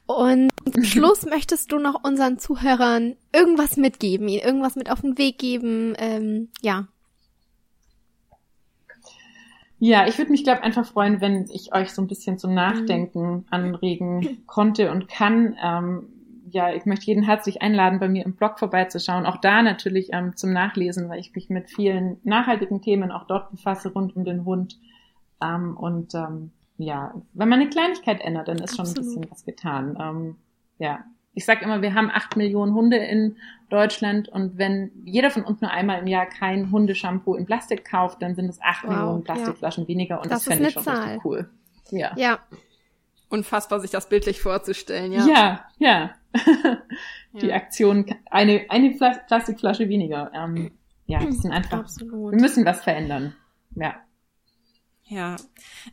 Und 0.07 0.51
Zum 0.70 0.85
Schluss 0.85 1.24
möchtest 1.24 1.73
du 1.73 1.78
noch 1.78 2.05
unseren 2.05 2.39
Zuhörern 2.39 3.16
irgendwas 3.32 3.77
mitgeben, 3.77 4.28
ihnen 4.28 4.43
irgendwas 4.43 4.77
mit 4.77 4.91
auf 4.91 5.01
den 5.01 5.16
Weg 5.16 5.39
geben, 5.39 5.95
ähm, 5.99 6.49
ja. 6.61 6.89
Ja, 9.78 10.07
ich 10.07 10.16
würde 10.16 10.31
mich, 10.31 10.45
glaube 10.45 10.62
einfach 10.62 10.86
freuen, 10.86 11.20
wenn 11.20 11.49
ich 11.51 11.74
euch 11.74 11.91
so 11.93 12.03
ein 12.03 12.07
bisschen 12.07 12.39
zum 12.39 12.55
Nachdenken 12.55 13.47
anregen 13.51 14.39
konnte 14.47 14.93
und 14.93 15.09
kann. 15.09 15.57
Ähm, 15.61 16.11
ja, 16.53 16.73
ich 16.73 16.85
möchte 16.85 17.07
jeden 17.07 17.23
herzlich 17.23 17.62
einladen, 17.62 17.99
bei 17.99 18.09
mir 18.09 18.24
im 18.24 18.37
Blog 18.37 18.59
vorbeizuschauen. 18.59 19.27
Auch 19.27 19.39
da 19.39 19.62
natürlich 19.62 20.11
ähm, 20.12 20.37
zum 20.37 20.53
Nachlesen, 20.53 21.09
weil 21.09 21.19
ich 21.19 21.35
mich 21.35 21.49
mit 21.49 21.70
vielen 21.70 22.19
nachhaltigen 22.24 22.83
Themen 22.83 23.11
auch 23.11 23.27
dort 23.27 23.51
befasse 23.51 23.93
rund 23.93 24.15
um 24.15 24.24
den 24.24 24.45
Hund. 24.45 24.79
Ähm, 25.43 25.77
und 25.77 26.15
ähm, 26.15 26.53
ja, 26.77 27.15
wenn 27.33 27.49
man 27.49 27.61
eine 27.61 27.70
Kleinigkeit 27.70 28.20
ändert, 28.20 28.49
dann 28.49 28.59
ist 28.59 28.79
Absolut. 28.79 28.89
schon 28.89 28.97
ein 28.97 29.07
bisschen 29.07 29.31
was 29.31 29.45
getan. 29.45 29.99
Ähm, 30.01 30.37
ja, 30.79 31.05
ich 31.35 31.47
sage 31.47 31.65
immer, 31.65 31.81
wir 31.81 31.95
haben 31.95 32.11
acht 32.11 32.37
Millionen 32.37 32.74
Hunde 32.74 32.99
in 32.99 33.37
Deutschland 33.70 34.29
und 34.29 34.59
wenn 34.59 34.91
jeder 35.05 35.31
von 35.31 35.45
uns 35.45 35.62
nur 35.62 35.70
einmal 35.70 36.01
im 36.01 36.07
Jahr 36.07 36.27
kein 36.27 36.70
Hundeshampoo 36.70 37.35
in 37.35 37.47
Plastik 37.47 37.87
kauft, 37.87 38.20
dann 38.20 38.35
sind 38.35 38.51
es 38.51 38.61
acht 38.61 38.85
wow, 38.85 38.91
Millionen 38.91 39.24
Plastikflaschen 39.24 39.85
ja. 39.85 39.89
weniger 39.89 40.20
und 40.20 40.31
das, 40.31 40.45
das 40.45 40.53
fände 40.53 40.69
ich 40.69 40.74
schon 40.74 40.83
Zahl. 40.83 41.03
richtig 41.03 41.24
cool. 41.24 41.51
Ja. 41.91 42.12
ja. 42.16 42.39
Unfassbar, 43.33 43.81
sich 43.81 43.91
das 43.91 44.11
bildlich 44.11 44.43
vorzustellen, 44.43 45.11
ja. 45.11 45.27
Ja, 45.27 45.65
ja. 45.79 46.15
Die 47.33 47.47
ja. 47.47 47.57
Aktion, 47.57 48.05
eine, 48.31 48.67
eine 48.69 48.91
Plastikflasche 49.27 49.89
weniger. 49.89 50.31
Ähm, 50.35 50.73
ja, 51.07 51.25
das 51.25 51.39
sind 51.39 51.51
einfach, 51.51 51.79
Absolut. 51.79 52.33
wir 52.33 52.41
müssen 52.41 52.67
was 52.67 52.85
verändern. 52.85 53.35
Ja. 53.75 53.95
Ja, 55.05 55.37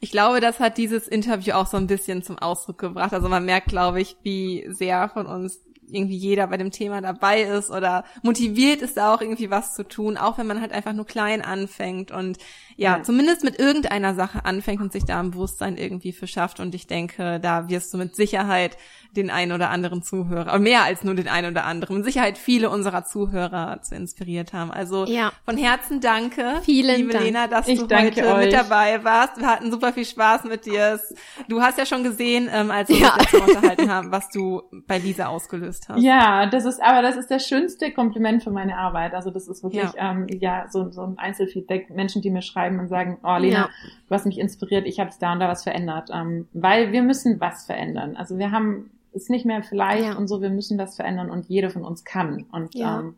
ich 0.02 0.12
glaube, 0.12 0.42
das 0.42 0.60
hat 0.60 0.78
dieses 0.78 1.08
Interview 1.08 1.54
auch 1.54 1.68
so 1.68 1.78
ein 1.78 1.88
bisschen 1.88 2.24
zum 2.24 2.38
Ausdruck 2.40 2.78
gebracht. 2.78 3.14
Also 3.14 3.30
man 3.30 3.46
merkt, 3.46 3.68
glaube 3.68 4.02
ich, 4.02 4.18
wie 4.22 4.66
sehr 4.70 5.08
von 5.08 5.26
uns 5.26 5.62
irgendwie 5.94 6.18
jeder 6.18 6.48
bei 6.48 6.58
dem 6.58 6.72
Thema 6.72 7.02
dabei 7.02 7.42
ist 7.42 7.70
oder 7.70 8.04
motiviert 8.22 8.82
ist, 8.82 8.98
da 8.98 9.14
auch 9.14 9.22
irgendwie 9.22 9.50
was 9.50 9.74
zu 9.74 9.88
tun, 9.88 10.18
auch 10.18 10.38
wenn 10.38 10.48
man 10.48 10.62
halt 10.62 10.72
einfach 10.72 10.94
nur 10.94 11.06
klein 11.06 11.42
anfängt 11.42 12.12
und 12.12 12.38
ja, 12.78 12.98
ja, 12.98 13.04
zumindest 13.04 13.44
mit 13.44 13.60
irgendeiner 13.60 14.16
Sache 14.16 14.46
anfängt 14.46 14.82
und 14.82 14.94
sich 14.94 15.04
da 15.04 15.20
ein 15.20 15.32
Bewusstsein 15.32 15.76
irgendwie 15.76 16.14
verschafft. 16.14 16.62
Und 16.62 16.74
ich 16.74 16.88
denke, 16.88 17.40
da 17.42 17.68
wirst 17.68 17.94
du 17.94 17.98
mit 17.98 18.16
Sicherheit 18.16 18.78
den 19.16 19.30
einen 19.32 19.52
oder 19.52 19.70
anderen 19.70 20.04
Zuhörer, 20.04 20.60
mehr 20.60 20.84
als 20.84 21.04
nur 21.04 21.16
den 21.16 21.28
einen 21.28 21.52
oder 21.52 21.66
anderen, 21.66 21.98
mit 21.98 22.06
Sicherheit 22.06 22.38
viele 22.38 22.70
unserer 22.70 23.04
Zuhörer 23.06 23.82
zu 23.82 23.96
inspiriert 23.96 24.54
haben. 24.54 24.72
Also 24.72 25.06
ja. 25.06 25.32
von 25.46 25.58
Herzen 25.58 26.00
danke, 26.00 26.62
Vielen 26.64 26.96
liebe 26.98 27.14
Dank. 27.14 27.26
Lena, 27.26 27.48
dass 27.48 27.68
ich 27.68 27.80
du 27.80 27.96
heute 27.96 28.26
euch. 28.28 28.46
mit 28.46 28.54
dabei 28.54 29.04
warst. 29.04 29.38
Wir 29.38 29.48
hatten 29.48 29.72
super 29.72 29.94
viel 29.94 30.06
Spaß 30.06 30.44
mit 30.44 30.66
dir. 30.66 31.00
Du 31.48 31.62
hast 31.62 31.78
ja 31.78 31.86
schon 31.86 32.04
gesehen, 32.04 32.50
ähm, 32.54 32.70
als 32.70 32.90
wir 32.90 32.98
ja. 32.98 33.16
uns 33.16 33.34
unterhalten 33.34 33.92
haben, 33.92 34.12
was 34.12 34.30
du 34.30 34.62
bei 34.88 35.00
Lisa 35.00 35.28
ausgelöst 35.28 35.90
hast. 35.90 36.02
Ja, 36.02 36.46
das 36.46 36.66
ist, 36.66 36.82
aber 36.82 37.02
das 37.02 37.18
ist 37.18 37.32
das 37.32 37.48
schönste 37.48 37.92
Kompliment 37.92 38.44
für 38.44 38.52
meine 38.52 38.78
Arbeit. 38.78 39.14
Also 39.14 39.32
das 39.32 39.48
ist 39.48 39.64
wirklich, 39.64 39.92
ja, 39.94 40.12
ähm, 40.12 40.28
ja 40.40 40.66
so, 40.70 40.92
so 40.92 41.02
ein 41.02 41.18
Einzelfeedback. 41.18 41.90
Menschen, 41.90 42.22
die 42.22 42.30
mir 42.30 42.42
schreiben 42.42 42.80
und 42.80 42.90
sagen, 42.90 43.18
oh 43.24 43.38
Lena, 43.38 43.58
ja. 43.58 43.70
du 44.08 44.16
hast 44.16 44.26
mich 44.26 44.38
inspiriert, 44.38 44.86
ich 44.86 45.00
habe 45.00 45.10
da 45.20 45.34
und 45.34 45.40
da 45.40 45.48
was 45.48 45.64
verändert. 45.64 46.10
Ähm, 46.14 46.48
weil 46.54 46.92
wir 46.92 47.02
müssen 47.02 47.40
was 47.40 47.66
verändern. 47.66 48.16
Also 48.16 48.38
wir 48.38 48.52
haben 48.52 48.92
ist 49.14 49.30
nicht 49.30 49.46
mehr 49.46 49.64
vielleicht 49.64 50.06
ja. 50.06 50.18
und 50.18 50.28
so, 50.28 50.42
wir 50.42 50.50
müssen 50.50 50.78
das 50.78 50.96
verändern 50.96 51.30
und 51.30 51.48
jeder 51.48 51.70
von 51.70 51.84
uns 51.84 52.04
kann. 52.04 52.46
Und 52.52 52.76
ja. 52.76 53.00
ähm, 53.00 53.16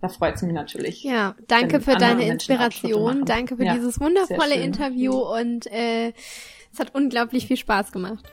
da 0.00 0.08
freut 0.08 0.36
es 0.36 0.42
mich 0.42 0.52
natürlich. 0.52 1.02
Ja, 1.02 1.34
danke 1.48 1.80
für 1.80 1.96
deine 1.96 2.26
Inspiration, 2.26 3.24
danke 3.24 3.56
für 3.56 3.64
ja, 3.64 3.74
dieses 3.74 4.00
wundervolle 4.00 4.54
Interview 4.54 5.12
und 5.12 5.66
äh, 5.66 6.12
es 6.72 6.78
hat 6.78 6.94
unglaublich 6.94 7.46
viel 7.46 7.56
Spaß 7.56 7.92
gemacht. 7.92 8.24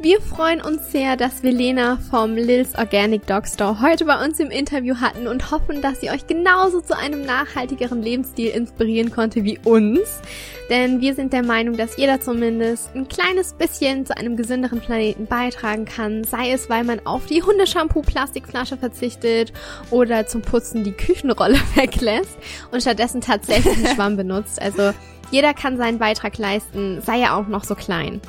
Wir 0.00 0.20
freuen 0.20 0.60
uns 0.60 0.90
sehr, 0.90 1.16
dass 1.16 1.44
wir 1.44 1.52
Lena 1.52 1.98
vom 2.10 2.34
Lils 2.34 2.74
Organic 2.74 3.28
Dog 3.28 3.46
Store 3.46 3.80
heute 3.80 4.04
bei 4.04 4.22
uns 4.24 4.40
im 4.40 4.50
Interview 4.50 4.96
hatten 4.96 5.28
und 5.28 5.52
hoffen, 5.52 5.82
dass 5.82 6.00
sie 6.00 6.10
euch 6.10 6.26
genauso 6.26 6.80
zu 6.80 6.98
einem 6.98 7.22
nachhaltigeren 7.22 8.02
Lebensstil 8.02 8.48
inspirieren 8.48 9.12
konnte 9.12 9.44
wie 9.44 9.58
uns. 9.64 10.20
Denn 10.68 11.00
wir 11.00 11.14
sind 11.14 11.32
der 11.32 11.44
Meinung, 11.44 11.76
dass 11.76 11.96
jeder 11.96 12.20
zumindest 12.20 12.94
ein 12.96 13.06
kleines 13.06 13.54
bisschen 13.54 14.04
zu 14.04 14.16
einem 14.16 14.36
gesünderen 14.36 14.80
Planeten 14.80 15.26
beitragen 15.26 15.84
kann, 15.84 16.24
sei 16.24 16.50
es, 16.50 16.68
weil 16.68 16.82
man 16.82 17.06
auf 17.06 17.26
die 17.26 17.42
Hundeshampoo-Plastikflasche 17.42 18.76
verzichtet 18.76 19.52
oder 19.90 20.26
zum 20.26 20.42
Putzen 20.42 20.82
die 20.82 20.92
Küchenrolle 20.92 21.58
weglässt 21.76 22.36
und 22.72 22.80
stattdessen 22.80 23.20
tatsächlich 23.20 23.76
einen 23.76 23.86
Schwamm 23.94 24.16
benutzt. 24.16 24.60
Also 24.60 24.92
jeder 25.30 25.54
kann 25.54 25.78
seinen 25.78 26.00
Beitrag 26.00 26.36
leisten, 26.36 27.00
sei 27.00 27.20
er 27.20 27.36
auch 27.36 27.46
noch 27.46 27.62
so 27.62 27.76
klein. 27.76 28.20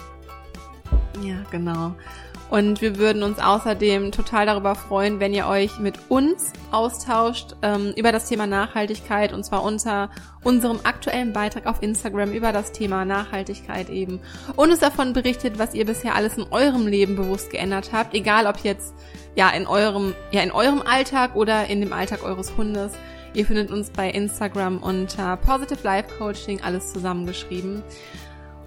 Ja, 1.21 1.37
genau. 1.51 1.93
Und 2.49 2.81
wir 2.81 2.97
würden 2.97 3.23
uns 3.23 3.39
außerdem 3.39 4.11
total 4.11 4.45
darüber 4.45 4.75
freuen, 4.75 5.19
wenn 5.19 5.33
ihr 5.33 5.47
euch 5.47 5.79
mit 5.79 5.95
uns 6.09 6.53
austauscht 6.71 7.55
ähm, 7.63 7.91
über 7.95 8.11
das 8.11 8.29
Thema 8.29 8.45
Nachhaltigkeit 8.45 9.33
und 9.33 9.43
zwar 9.43 9.63
unter 9.63 10.11
unserem 10.43 10.79
aktuellen 10.83 11.33
Beitrag 11.33 11.65
auf 11.65 11.81
Instagram 11.81 12.31
über 12.31 12.51
das 12.51 12.71
Thema 12.71 13.03
Nachhaltigkeit 13.03 13.89
eben 13.89 14.19
und 14.55 14.69
uns 14.69 14.79
davon 14.79 15.13
berichtet, 15.13 15.57
was 15.57 15.73
ihr 15.73 15.85
bisher 15.85 16.13
alles 16.13 16.37
in 16.37 16.45
eurem 16.51 16.85
Leben 16.85 17.15
bewusst 17.15 17.49
geändert 17.49 17.89
habt, 17.91 18.13
egal 18.13 18.45
ob 18.45 18.59
jetzt 18.59 18.93
ja 19.35 19.49
in 19.49 19.65
eurem 19.65 20.13
ja 20.31 20.41
in 20.41 20.51
eurem 20.51 20.83
Alltag 20.83 21.35
oder 21.35 21.65
in 21.65 21.81
dem 21.81 21.93
Alltag 21.93 22.23
eures 22.23 22.55
Hundes. 22.57 22.93
Ihr 23.33 23.45
findet 23.45 23.69
uns 23.69 23.89
bei 23.89 24.09
Instagram 24.09 24.81
unter 24.81 25.35
Positive 25.35 25.79
Life 25.83 26.07
Coaching 26.17 26.61
alles 26.61 26.93
zusammengeschrieben. 26.93 27.83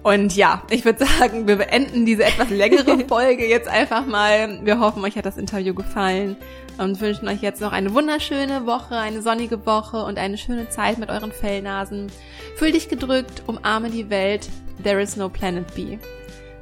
Und 0.01 0.35
ja, 0.35 0.63
ich 0.69 0.85
würde 0.85 1.05
sagen, 1.05 1.47
wir 1.47 1.57
beenden 1.57 2.05
diese 2.05 2.23
etwas 2.23 2.49
längere 2.49 2.99
Folge 3.07 3.47
jetzt 3.47 3.67
einfach 3.67 4.05
mal. 4.05 4.59
Wir 4.63 4.79
hoffen, 4.79 5.03
euch 5.03 5.17
hat 5.17 5.25
das 5.25 5.37
Interview 5.37 5.73
gefallen 5.73 6.37
und 6.77 7.01
wünschen 7.01 7.27
euch 7.27 7.41
jetzt 7.41 7.61
noch 7.61 7.73
eine 7.73 7.93
wunderschöne 7.93 8.65
Woche, 8.65 8.95
eine 8.95 9.21
sonnige 9.21 9.65
Woche 9.65 10.03
und 10.03 10.17
eine 10.17 10.37
schöne 10.37 10.69
Zeit 10.69 10.97
mit 10.97 11.09
euren 11.09 11.31
Fellnasen. 11.31 12.07
Fühl 12.55 12.71
dich 12.71 12.87
gedrückt, 12.87 13.43
umarme 13.47 13.89
die 13.89 14.09
Welt. 14.09 14.47
There 14.83 15.01
is 15.01 15.17
no 15.17 15.27
planet 15.27 15.75
B. 15.75 15.97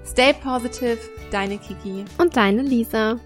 Stay 0.06 0.34
positive, 0.34 0.98
deine 1.32 1.58
Kiki. 1.58 2.06
Und 2.18 2.36
deine 2.36 2.64
Lisa. 2.64 3.20